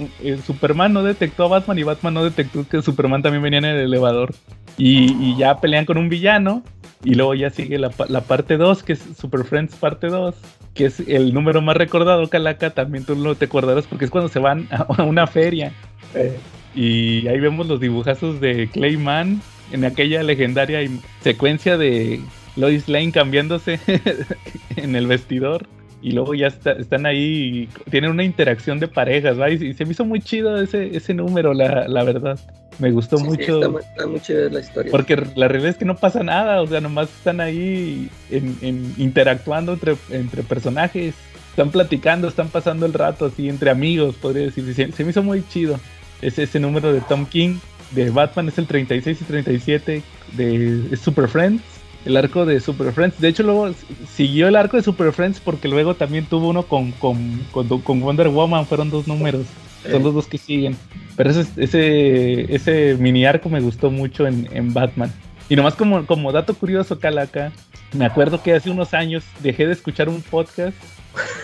Superman 0.44 0.92
no 0.92 1.02
detectó 1.02 1.44
a 1.44 1.48
Batman 1.48 1.78
y 1.78 1.82
Batman 1.82 2.14
no 2.14 2.24
detectó 2.24 2.66
que 2.68 2.82
Superman 2.82 3.22
también 3.22 3.42
venía 3.42 3.58
en 3.58 3.64
el 3.64 3.80
elevador. 3.80 4.34
Y, 4.78 5.12
y 5.20 5.36
ya 5.36 5.60
pelean 5.60 5.86
con 5.86 5.98
un 5.98 6.08
villano. 6.08 6.62
Y 7.04 7.14
luego 7.14 7.34
ya 7.34 7.50
sigue 7.50 7.78
la, 7.78 7.90
la 8.08 8.20
parte 8.22 8.56
2, 8.56 8.82
que 8.82 8.94
es 8.94 9.04
Super 9.18 9.44
Friends 9.44 9.76
parte 9.76 10.08
2, 10.08 10.34
que 10.74 10.86
es 10.86 11.00
el 11.00 11.34
número 11.34 11.60
más 11.62 11.76
recordado, 11.76 12.28
Calaca. 12.28 12.70
También 12.70 13.04
tú 13.04 13.16
no 13.16 13.34
te 13.34 13.46
acordarás 13.46 13.86
porque 13.86 14.04
es 14.06 14.10
cuando 14.10 14.28
se 14.28 14.38
van 14.38 14.68
a, 14.70 14.82
a 14.82 15.02
una 15.02 15.26
feria. 15.26 15.72
Eh. 16.14 16.36
Y 16.74 17.26
ahí 17.28 17.40
vemos 17.40 17.66
los 17.66 17.80
dibujazos 17.80 18.40
de 18.40 18.68
Clayman 18.68 19.40
en 19.72 19.84
aquella 19.84 20.22
legendaria 20.22 20.80
secuencia 21.22 21.76
de 21.76 22.20
Lois 22.54 22.88
Lane 22.88 23.12
cambiándose 23.12 23.80
en 24.76 24.94
el 24.94 25.06
vestidor 25.06 25.66
y 26.06 26.12
luego 26.12 26.34
ya 26.34 26.46
está, 26.46 26.70
están 26.70 27.04
ahí 27.04 27.68
y 27.84 27.90
tienen 27.90 28.12
una 28.12 28.22
interacción 28.22 28.78
de 28.78 28.86
parejas, 28.86 29.40
¿va? 29.40 29.50
Y, 29.50 29.54
y, 29.54 29.74
se 29.74 29.84
me 29.84 29.90
hizo 29.90 30.04
muy 30.04 30.20
chido 30.20 30.62
ese, 30.62 30.96
ese 30.96 31.14
número, 31.14 31.52
la, 31.52 31.88
la 31.88 32.04
verdad. 32.04 32.38
Me 32.78 32.92
gustó 32.92 33.16
sí, 33.16 33.24
mucho. 33.24 33.60
Sí, 33.60 33.66
está, 33.66 33.80
está 33.80 34.06
muy 34.06 34.20
chida 34.20 34.48
la 34.48 34.60
historia. 34.60 34.92
Porque 34.92 35.16
la 35.34 35.48
realidad 35.48 35.70
es 35.70 35.76
que 35.76 35.84
no 35.84 35.96
pasa 35.96 36.22
nada, 36.22 36.62
o 36.62 36.66
sea, 36.68 36.80
nomás 36.80 37.08
están 37.08 37.40
ahí 37.40 38.08
en, 38.30 38.56
en, 38.60 38.94
interactuando 38.98 39.72
entre, 39.72 39.96
entre 40.10 40.44
personajes, 40.44 41.16
están 41.50 41.72
platicando, 41.72 42.28
están 42.28 42.50
pasando 42.50 42.86
el 42.86 42.92
rato 42.92 43.24
así 43.24 43.48
entre 43.48 43.70
amigos, 43.70 44.14
podría 44.14 44.44
decir. 44.44 44.72
Se, 44.74 44.92
se 44.92 45.02
me 45.02 45.10
hizo 45.10 45.24
muy 45.24 45.42
chido 45.48 45.80
ese, 46.22 46.44
ese 46.44 46.60
número 46.60 46.92
de 46.92 47.00
Tom 47.00 47.26
King. 47.26 47.58
De 47.90 48.10
Batman 48.10 48.46
es 48.46 48.58
el 48.58 48.68
36 48.68 49.22
y 49.22 49.24
37 49.24 50.02
de 50.36 50.96
Super 50.96 51.26
Friends 51.26 51.75
el 52.06 52.16
arco 52.16 52.46
de 52.46 52.60
Super 52.60 52.92
Friends. 52.92 53.20
De 53.20 53.28
hecho, 53.28 53.42
luego 53.42 53.70
siguió 54.14 54.48
el 54.48 54.56
arco 54.56 54.76
de 54.76 54.82
Super 54.82 55.12
Friends 55.12 55.40
porque 55.40 55.68
luego 55.68 55.94
también 55.94 56.24
tuvo 56.24 56.48
uno 56.48 56.62
con, 56.62 56.92
con, 56.92 57.40
con, 57.50 57.68
con 57.80 58.00
Wonder 58.00 58.28
Woman. 58.28 58.66
Fueron 58.66 58.90
dos 58.90 59.06
números. 59.06 59.46
Son 59.90 60.02
los 60.02 60.14
dos 60.14 60.26
que 60.26 60.38
siguen. 60.38 60.76
Pero 61.16 61.30
ese, 61.30 61.46
ese, 61.56 62.54
ese 62.54 62.96
mini 62.98 63.24
arco 63.24 63.48
me 63.48 63.60
gustó 63.60 63.90
mucho 63.90 64.26
en, 64.26 64.48
en 64.52 64.72
Batman. 64.72 65.12
Y 65.48 65.56
nomás 65.56 65.74
como, 65.74 66.04
como 66.06 66.32
dato 66.32 66.54
curioso, 66.54 66.98
Calaca, 66.98 67.52
me 67.92 68.04
acuerdo 68.04 68.42
que 68.42 68.54
hace 68.54 68.70
unos 68.70 68.94
años 68.94 69.24
dejé 69.40 69.66
de 69.66 69.72
escuchar 69.72 70.08
un 70.08 70.22
podcast. 70.22 70.76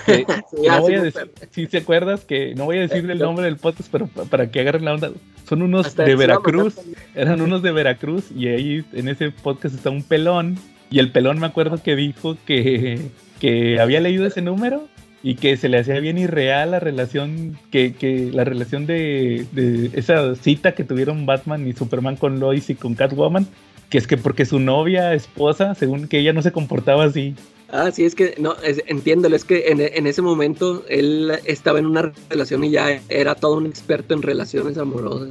Que, 0.05 0.25
que 0.27 0.69
no 0.69 0.81
voy 0.81 0.95
a 0.95 1.03
decir, 1.03 1.31
si 1.51 1.67
te 1.67 1.79
acuerdas, 1.79 2.25
que 2.25 2.55
no 2.55 2.65
voy 2.65 2.79
a 2.79 2.81
decir 2.83 3.09
el 3.09 3.19
nombre 3.19 3.45
del 3.45 3.57
podcast, 3.57 3.89
pero 3.91 4.07
para 4.09 4.51
que 4.51 4.61
agarren 4.61 4.85
la 4.85 4.95
onda. 4.95 5.11
Son 5.49 5.63
unos 5.63 5.87
Hasta 5.87 6.05
de 6.05 6.17
Veracruz, 6.17 6.77
eran 7.15 7.41
unos 7.41 7.63
de 7.63 7.73
Veracruz, 7.73 8.31
y 8.35 8.49
ahí 8.49 8.85
en 8.93 9.09
ese 9.09 9.31
podcast 9.31 9.75
está 9.75 9.91
un 9.91 10.03
pelón. 10.03 10.59
Y 10.91 10.99
el 10.99 11.11
pelón 11.11 11.39
me 11.39 11.47
acuerdo 11.47 11.83
que 11.83 11.97
dijo 11.97 12.37
que, 12.47 13.11
que 13.41 13.81
había 13.81 14.01
leído 14.01 14.27
ese 14.27 14.43
número 14.43 14.89
y 15.23 15.37
que 15.37 15.57
se 15.57 15.69
le 15.69 15.79
hacía 15.79 16.01
bien 16.01 16.19
irreal 16.19 16.73
la 16.73 16.81
relación 16.81 17.59
que, 17.71 17.95
que 17.95 18.31
la 18.33 18.45
relación 18.45 18.87
de, 18.87 19.47
de, 19.53 19.91
esa 19.95 20.35
cita 20.35 20.73
que 20.73 20.85
tuvieron 20.85 21.27
Batman 21.27 21.67
y 21.67 21.73
Superman 21.73 22.17
con 22.17 22.41
Lois 22.41 22.71
y 22.71 22.75
con 22.75 22.95
Catwoman 22.95 23.47
que 23.89 23.99
es 23.99 24.07
que 24.07 24.17
porque 24.17 24.47
su 24.47 24.59
novia 24.59 25.15
esposa 25.15 25.75
según 25.75 26.09
que 26.09 26.19
ella 26.19 26.33
no 26.33 26.43
se 26.43 26.53
comportaba 26.53 27.05
así 27.05 27.35
Ah, 27.75 27.91
sí, 27.91 28.05
es 28.05 28.15
que, 28.15 28.35
no, 28.39 28.55
es, 28.63 28.83
entiéndelo, 28.87 29.35
es 29.35 29.47
que 29.47 29.69
en, 29.69 29.81
en, 29.81 30.07
ese 30.07 30.21
momento 30.21 30.85
él 30.91 31.33
estaba 31.47 31.79
en 31.79 31.87
una 31.87 32.13
relación 32.29 32.63
y 32.65 32.71
ya 32.71 33.01
era 33.09 33.35
todo 33.35 33.57
un 33.57 33.65
experto 33.65 34.13
en 34.13 34.21
relaciones 34.21 34.77
amorosas. 34.77 35.31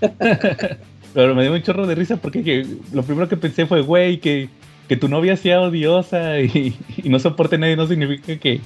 Pero 1.14 1.36
me 1.36 1.42
dio 1.42 1.52
un 1.52 1.62
chorro 1.62 1.86
de 1.86 1.94
risa 1.94 2.16
porque 2.16 2.42
que, 2.42 2.66
lo 2.92 3.04
primero 3.04 3.28
que 3.28 3.36
pensé 3.36 3.64
fue, 3.64 3.82
güey, 3.82 4.18
que, 4.18 4.48
que 4.88 4.96
tu 4.96 5.06
novia 5.06 5.36
sea 5.36 5.60
odiosa 5.60 6.40
y, 6.40 6.76
y 6.96 7.08
no 7.10 7.20
soporte 7.20 7.54
a 7.54 7.58
nadie 7.58 7.76
no 7.76 7.86
significa 7.86 8.36
que, 8.36 8.60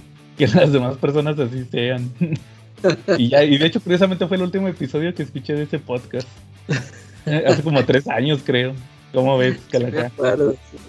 que 0.46 0.58
las 0.58 0.72
demás 0.72 0.96
personas 0.96 1.38
así 1.38 1.64
sean. 1.70 2.10
y, 3.18 3.28
ya, 3.28 3.44
y 3.44 3.58
de 3.58 3.66
hecho, 3.66 3.80
curiosamente 3.80 4.26
fue 4.26 4.36
el 4.36 4.42
último 4.42 4.68
episodio 4.68 5.14
que 5.14 5.22
escuché 5.22 5.54
de 5.54 5.64
ese 5.64 5.78
podcast. 5.78 6.28
Hace 7.46 7.62
como 7.62 7.84
tres 7.84 8.08
años, 8.08 8.40
creo. 8.44 8.74
¿Cómo 9.12 9.38
ves, 9.38 9.58
Calaca? 9.70 10.10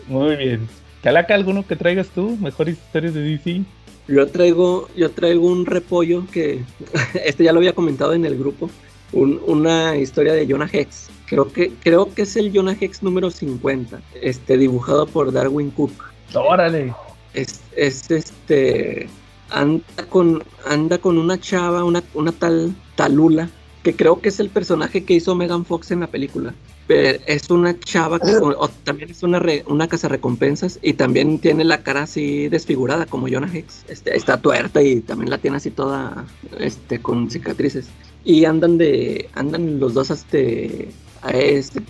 Muy 0.07 0.35
bien. 0.35 0.67
Calaca, 1.03 1.35
¿alguno 1.35 1.67
que 1.67 1.75
traigas 1.75 2.07
tú? 2.07 2.37
¿Mejores 2.37 2.77
historias 2.77 3.13
de 3.13 3.21
DC? 3.21 3.61
Yo 4.07 4.27
traigo, 4.27 4.89
yo 4.95 5.11
traigo 5.11 5.45
un 5.45 5.65
repollo 5.65 6.25
que 6.31 6.63
este 7.25 7.43
ya 7.43 7.53
lo 7.53 7.59
había 7.59 7.73
comentado 7.73 8.13
en 8.13 8.25
el 8.25 8.37
grupo. 8.37 8.69
Un, 9.11 9.39
una 9.45 9.95
historia 9.97 10.33
de 10.33 10.47
Jonah 10.47 10.69
Hex. 10.71 11.09
Creo 11.27 11.51
que, 11.51 11.71
creo 11.83 12.11
que 12.11 12.23
es 12.23 12.35
el 12.35 12.51
Jonah 12.51 12.75
Hex 12.79 13.03
número 13.03 13.29
50. 13.29 14.01
Este, 14.19 14.57
dibujado 14.57 15.05
por 15.05 15.31
Darwin 15.31 15.69
Cook. 15.69 15.91
¡Órale! 16.33 16.95
Es, 17.35 17.61
es 17.75 18.09
este. 18.09 19.07
Anda 19.53 19.83
con, 20.09 20.43
anda 20.65 20.97
con 20.97 21.17
una 21.17 21.39
chava, 21.39 21.83
una, 21.83 22.03
una 22.13 22.31
tal 22.31 22.75
Talula, 22.95 23.49
que 23.83 23.95
creo 23.95 24.19
que 24.19 24.29
es 24.29 24.39
el 24.39 24.49
personaje 24.49 25.03
que 25.05 25.13
hizo 25.13 25.35
Megan 25.35 25.65
Fox 25.65 25.91
en 25.91 25.99
la 25.99 26.07
película. 26.07 26.53
Pero 26.87 27.19
es 27.27 27.49
una 27.49 27.79
chava 27.79 28.19
que 28.19 28.33
también 28.83 29.09
es 29.09 29.23
una, 29.23 29.39
re, 29.39 29.63
una 29.67 29.87
casa 29.87 30.09
recompensas 30.09 30.79
y 30.81 30.93
también 30.93 31.39
tiene 31.39 31.63
la 31.63 31.81
cara 31.81 32.03
así 32.03 32.49
desfigurada 32.49 33.05
como 33.05 33.29
Jonah 33.29 33.49
Hex. 33.53 33.85
Este, 33.87 34.17
está 34.17 34.37
tuerta 34.37 34.81
y 34.81 34.99
también 34.99 35.29
la 35.29 35.37
tiene 35.37 35.57
así 35.57 35.71
toda 35.71 36.25
este, 36.59 37.01
con 37.01 37.29
cicatrices. 37.29 37.87
Y 38.25 38.45
andan 38.45 38.77
de 38.77 39.29
andan 39.33 39.79
los 39.79 39.93
dos 39.93 40.09
este, 40.09 40.89
este 41.31 41.81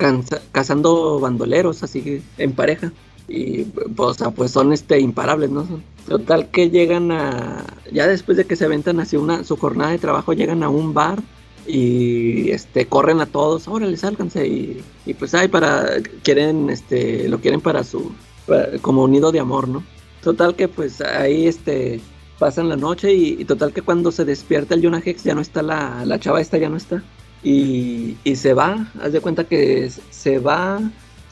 cazando 0.51 1.19
bandoleros 1.19 1.81
así 1.81 2.21
en 2.37 2.51
pareja. 2.51 2.91
Y 3.27 3.63
pues, 3.63 4.17
pues 4.35 4.51
son 4.51 4.73
este 4.73 4.99
imparables, 4.99 5.49
¿no? 5.49 5.65
Total 6.07 6.49
que 6.49 6.69
llegan 6.69 7.11
a 7.11 7.63
ya 7.91 8.07
después 8.07 8.37
de 8.37 8.45
que 8.45 8.55
se 8.55 8.65
aventan 8.65 8.99
hacia 8.99 9.19
una 9.19 9.43
su 9.43 9.55
jornada 9.55 9.91
de 9.91 9.99
trabajo 9.99 10.33
llegan 10.33 10.63
a 10.63 10.69
un 10.69 10.93
bar 10.93 11.21
y 11.65 12.51
este 12.51 12.87
corren 12.87 13.21
a 13.21 13.25
todos, 13.25 13.67
órale, 13.69 13.95
sálganse 13.95 14.45
y, 14.47 14.83
y 15.05 15.13
pues 15.13 15.33
hay 15.33 15.47
para 15.47 16.01
quieren 16.23 16.69
este 16.69 17.29
lo 17.29 17.39
quieren 17.39 17.61
para 17.61 17.85
su 17.85 18.11
para, 18.45 18.77
como 18.79 19.03
unido 19.03 19.31
de 19.31 19.39
amor, 19.39 19.69
¿no? 19.69 19.83
Total 20.21 20.55
que 20.55 20.67
pues 20.67 20.99
ahí 20.99 21.47
este 21.47 22.01
pasan 22.37 22.67
la 22.67 22.75
noche 22.75 23.13
y, 23.13 23.45
total 23.45 23.71
que 23.71 23.81
cuando 23.81 24.11
se 24.11 24.25
despierta 24.25 24.75
el 24.75 24.83
Jonah 24.83 25.01
Hex 25.03 25.23
ya 25.23 25.35
no 25.35 25.41
está 25.41 25.61
la, 25.61 26.03
la 26.05 26.19
chava 26.19 26.41
esta 26.41 26.57
ya 26.57 26.67
no 26.67 26.75
está 26.75 27.01
y, 27.43 28.17
y 28.25 28.35
se 28.35 28.53
va, 28.53 28.91
haz 29.01 29.13
de 29.13 29.21
cuenta 29.21 29.45
que 29.45 29.89
se 30.09 30.39
va 30.39 30.81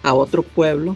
a 0.04 0.14
otro 0.14 0.44
pueblo 0.44 0.96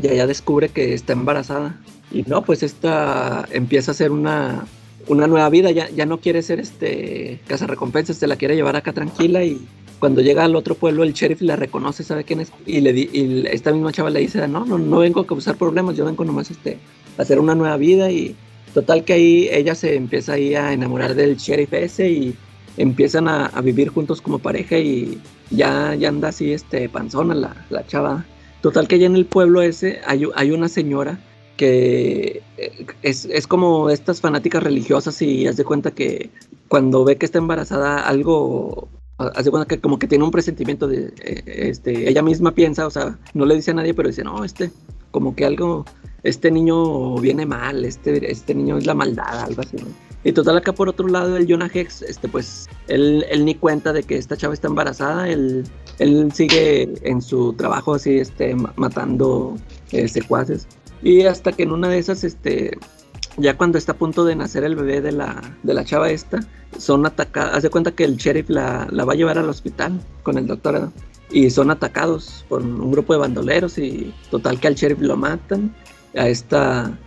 y 0.00 0.08
allá 0.08 0.26
descubre 0.26 0.68
que 0.68 0.94
está 0.94 1.12
embarazada. 1.12 1.78
Y 2.10 2.22
no, 2.22 2.42
pues 2.42 2.62
esta 2.62 3.46
empieza 3.50 3.92
a 3.92 3.94
ser 3.94 4.10
una 4.10 4.66
una 5.08 5.26
nueva 5.26 5.48
vida, 5.50 5.70
ya, 5.70 5.88
ya 5.90 6.06
no 6.06 6.18
quiere 6.18 6.42
ser 6.42 6.60
este 6.60 7.40
casa 7.46 7.66
recompensas, 7.66 8.16
se 8.16 8.26
la 8.26 8.36
quiere 8.36 8.54
llevar 8.54 8.76
acá 8.76 8.92
tranquila. 8.92 9.44
Y 9.44 9.66
cuando 9.98 10.20
llega 10.20 10.44
al 10.44 10.56
otro 10.56 10.74
pueblo 10.74 11.02
el 11.02 11.12
sheriff 11.12 11.42
la 11.42 11.56
reconoce, 11.56 12.04
sabe 12.04 12.24
quién 12.24 12.40
es 12.40 12.52
y 12.66 12.80
le 12.80 13.08
esta 13.52 13.72
misma 13.72 13.92
chava 13.92 14.10
le 14.10 14.20
dice, 14.20 14.46
no, 14.48 14.64
no, 14.64 14.78
no 14.78 14.98
vengo 14.98 15.20
a 15.20 15.26
causar 15.26 15.56
problemas, 15.56 15.96
yo 15.96 16.04
vengo 16.04 16.24
nomás 16.24 16.50
este, 16.50 16.78
a 17.18 17.22
hacer 17.22 17.38
una 17.38 17.54
nueva 17.54 17.76
vida. 17.76 18.10
Y 18.10 18.36
total 18.74 19.04
que 19.04 19.14
ahí 19.14 19.48
ella 19.50 19.74
se 19.74 19.96
empieza 19.96 20.34
ahí 20.34 20.54
a 20.54 20.72
enamorar 20.72 21.14
del 21.14 21.36
sheriff 21.36 21.72
ese 21.72 22.10
y 22.10 22.36
empiezan 22.76 23.28
a, 23.28 23.46
a 23.46 23.60
vivir 23.60 23.88
juntos 23.88 24.20
como 24.20 24.38
pareja. 24.38 24.78
Y 24.78 25.20
ya, 25.50 25.94
ya 25.94 26.08
anda 26.08 26.28
así 26.28 26.52
este 26.52 26.88
panzona 26.88 27.34
la, 27.34 27.66
la 27.70 27.86
chava. 27.86 28.24
Total 28.62 28.86
que 28.86 28.98
ya 28.98 29.06
en 29.06 29.16
el 29.16 29.26
pueblo 29.26 29.60
ese 29.60 30.00
hay, 30.06 30.24
hay 30.36 30.52
una 30.52 30.68
señora 30.68 31.18
que 31.56 32.42
es, 33.02 33.24
es, 33.26 33.46
como 33.46 33.90
estas 33.90 34.20
fanáticas 34.20 34.62
religiosas 34.62 35.20
y 35.20 35.46
haz 35.46 35.56
de 35.56 35.64
cuenta 35.64 35.90
que 35.90 36.30
cuando 36.68 37.04
ve 37.04 37.16
que 37.16 37.26
está 37.26 37.38
embarazada 37.38 37.98
algo, 37.98 38.88
haz 39.18 39.44
de 39.44 39.50
cuenta 39.50 39.66
que 39.66 39.80
como 39.80 39.98
que 39.98 40.06
tiene 40.06 40.24
un 40.24 40.30
presentimiento 40.30 40.86
de, 40.86 41.12
este, 41.44 42.08
ella 42.08 42.22
misma 42.22 42.54
piensa, 42.54 42.86
o 42.86 42.90
sea, 42.90 43.18
no 43.34 43.46
le 43.46 43.56
dice 43.56 43.72
a 43.72 43.74
nadie, 43.74 43.94
pero 43.94 44.08
dice, 44.08 44.24
no, 44.24 44.44
este, 44.44 44.70
como 45.10 45.34
que 45.34 45.44
algo, 45.44 45.84
este 46.22 46.50
niño 46.50 47.16
viene 47.16 47.44
mal, 47.44 47.84
este, 47.84 48.30
este 48.30 48.54
niño 48.54 48.78
es 48.78 48.86
la 48.86 48.94
maldad, 48.94 49.40
algo 49.40 49.62
así, 49.62 49.76
¿no? 49.76 49.86
Y 50.24 50.32
total 50.32 50.58
acá 50.58 50.72
por 50.72 50.88
otro 50.88 51.08
lado 51.08 51.36
el 51.36 51.46
Jonah 51.48 51.70
Hex, 51.72 52.02
este 52.02 52.28
pues 52.28 52.68
él, 52.86 53.24
él 53.28 53.44
ni 53.44 53.54
cuenta 53.54 53.92
de 53.92 54.04
que 54.04 54.16
esta 54.16 54.36
chava 54.36 54.54
está 54.54 54.68
embarazada, 54.68 55.28
él, 55.28 55.64
él 55.98 56.32
sigue 56.32 56.92
en 57.02 57.20
su 57.20 57.52
trabajo 57.54 57.94
así, 57.94 58.18
este, 58.18 58.54
matando 58.76 59.56
eh, 59.90 60.06
secuaces. 60.06 60.68
Y 61.02 61.22
hasta 61.22 61.52
que 61.52 61.64
en 61.64 61.72
una 61.72 61.88
de 61.88 61.98
esas, 61.98 62.22
este, 62.22 62.78
ya 63.36 63.56
cuando 63.56 63.78
está 63.78 63.92
a 63.92 63.96
punto 63.96 64.24
de 64.24 64.36
nacer 64.36 64.62
el 64.62 64.76
bebé 64.76 65.00
de 65.00 65.12
la, 65.12 65.40
de 65.62 65.74
la 65.74 65.84
chava 65.84 66.10
esta, 66.10 66.40
son 66.78 67.04
atacadas. 67.04 67.56
Haz 67.56 67.62
de 67.64 67.70
cuenta 67.70 67.90
que 67.92 68.04
el 68.04 68.16
sheriff 68.16 68.48
la, 68.48 68.86
la, 68.90 69.04
va 69.04 69.14
a 69.14 69.16
llevar 69.16 69.38
al 69.38 69.48
hospital 69.48 70.00
con 70.22 70.38
el 70.38 70.46
doctor 70.46 70.80
¿no? 70.80 70.92
y 71.30 71.50
son 71.50 71.70
atacados 71.70 72.44
por 72.48 72.62
un 72.62 72.90
grupo 72.90 73.12
de 73.14 73.18
bandoleros 73.18 73.78
y 73.78 74.14
total 74.30 74.60
que 74.60 74.68
al 74.68 74.74
sheriff 74.74 75.00
lo 75.00 75.16
matan. 75.16 75.74
A 76.14 76.28
esta, 76.28 76.98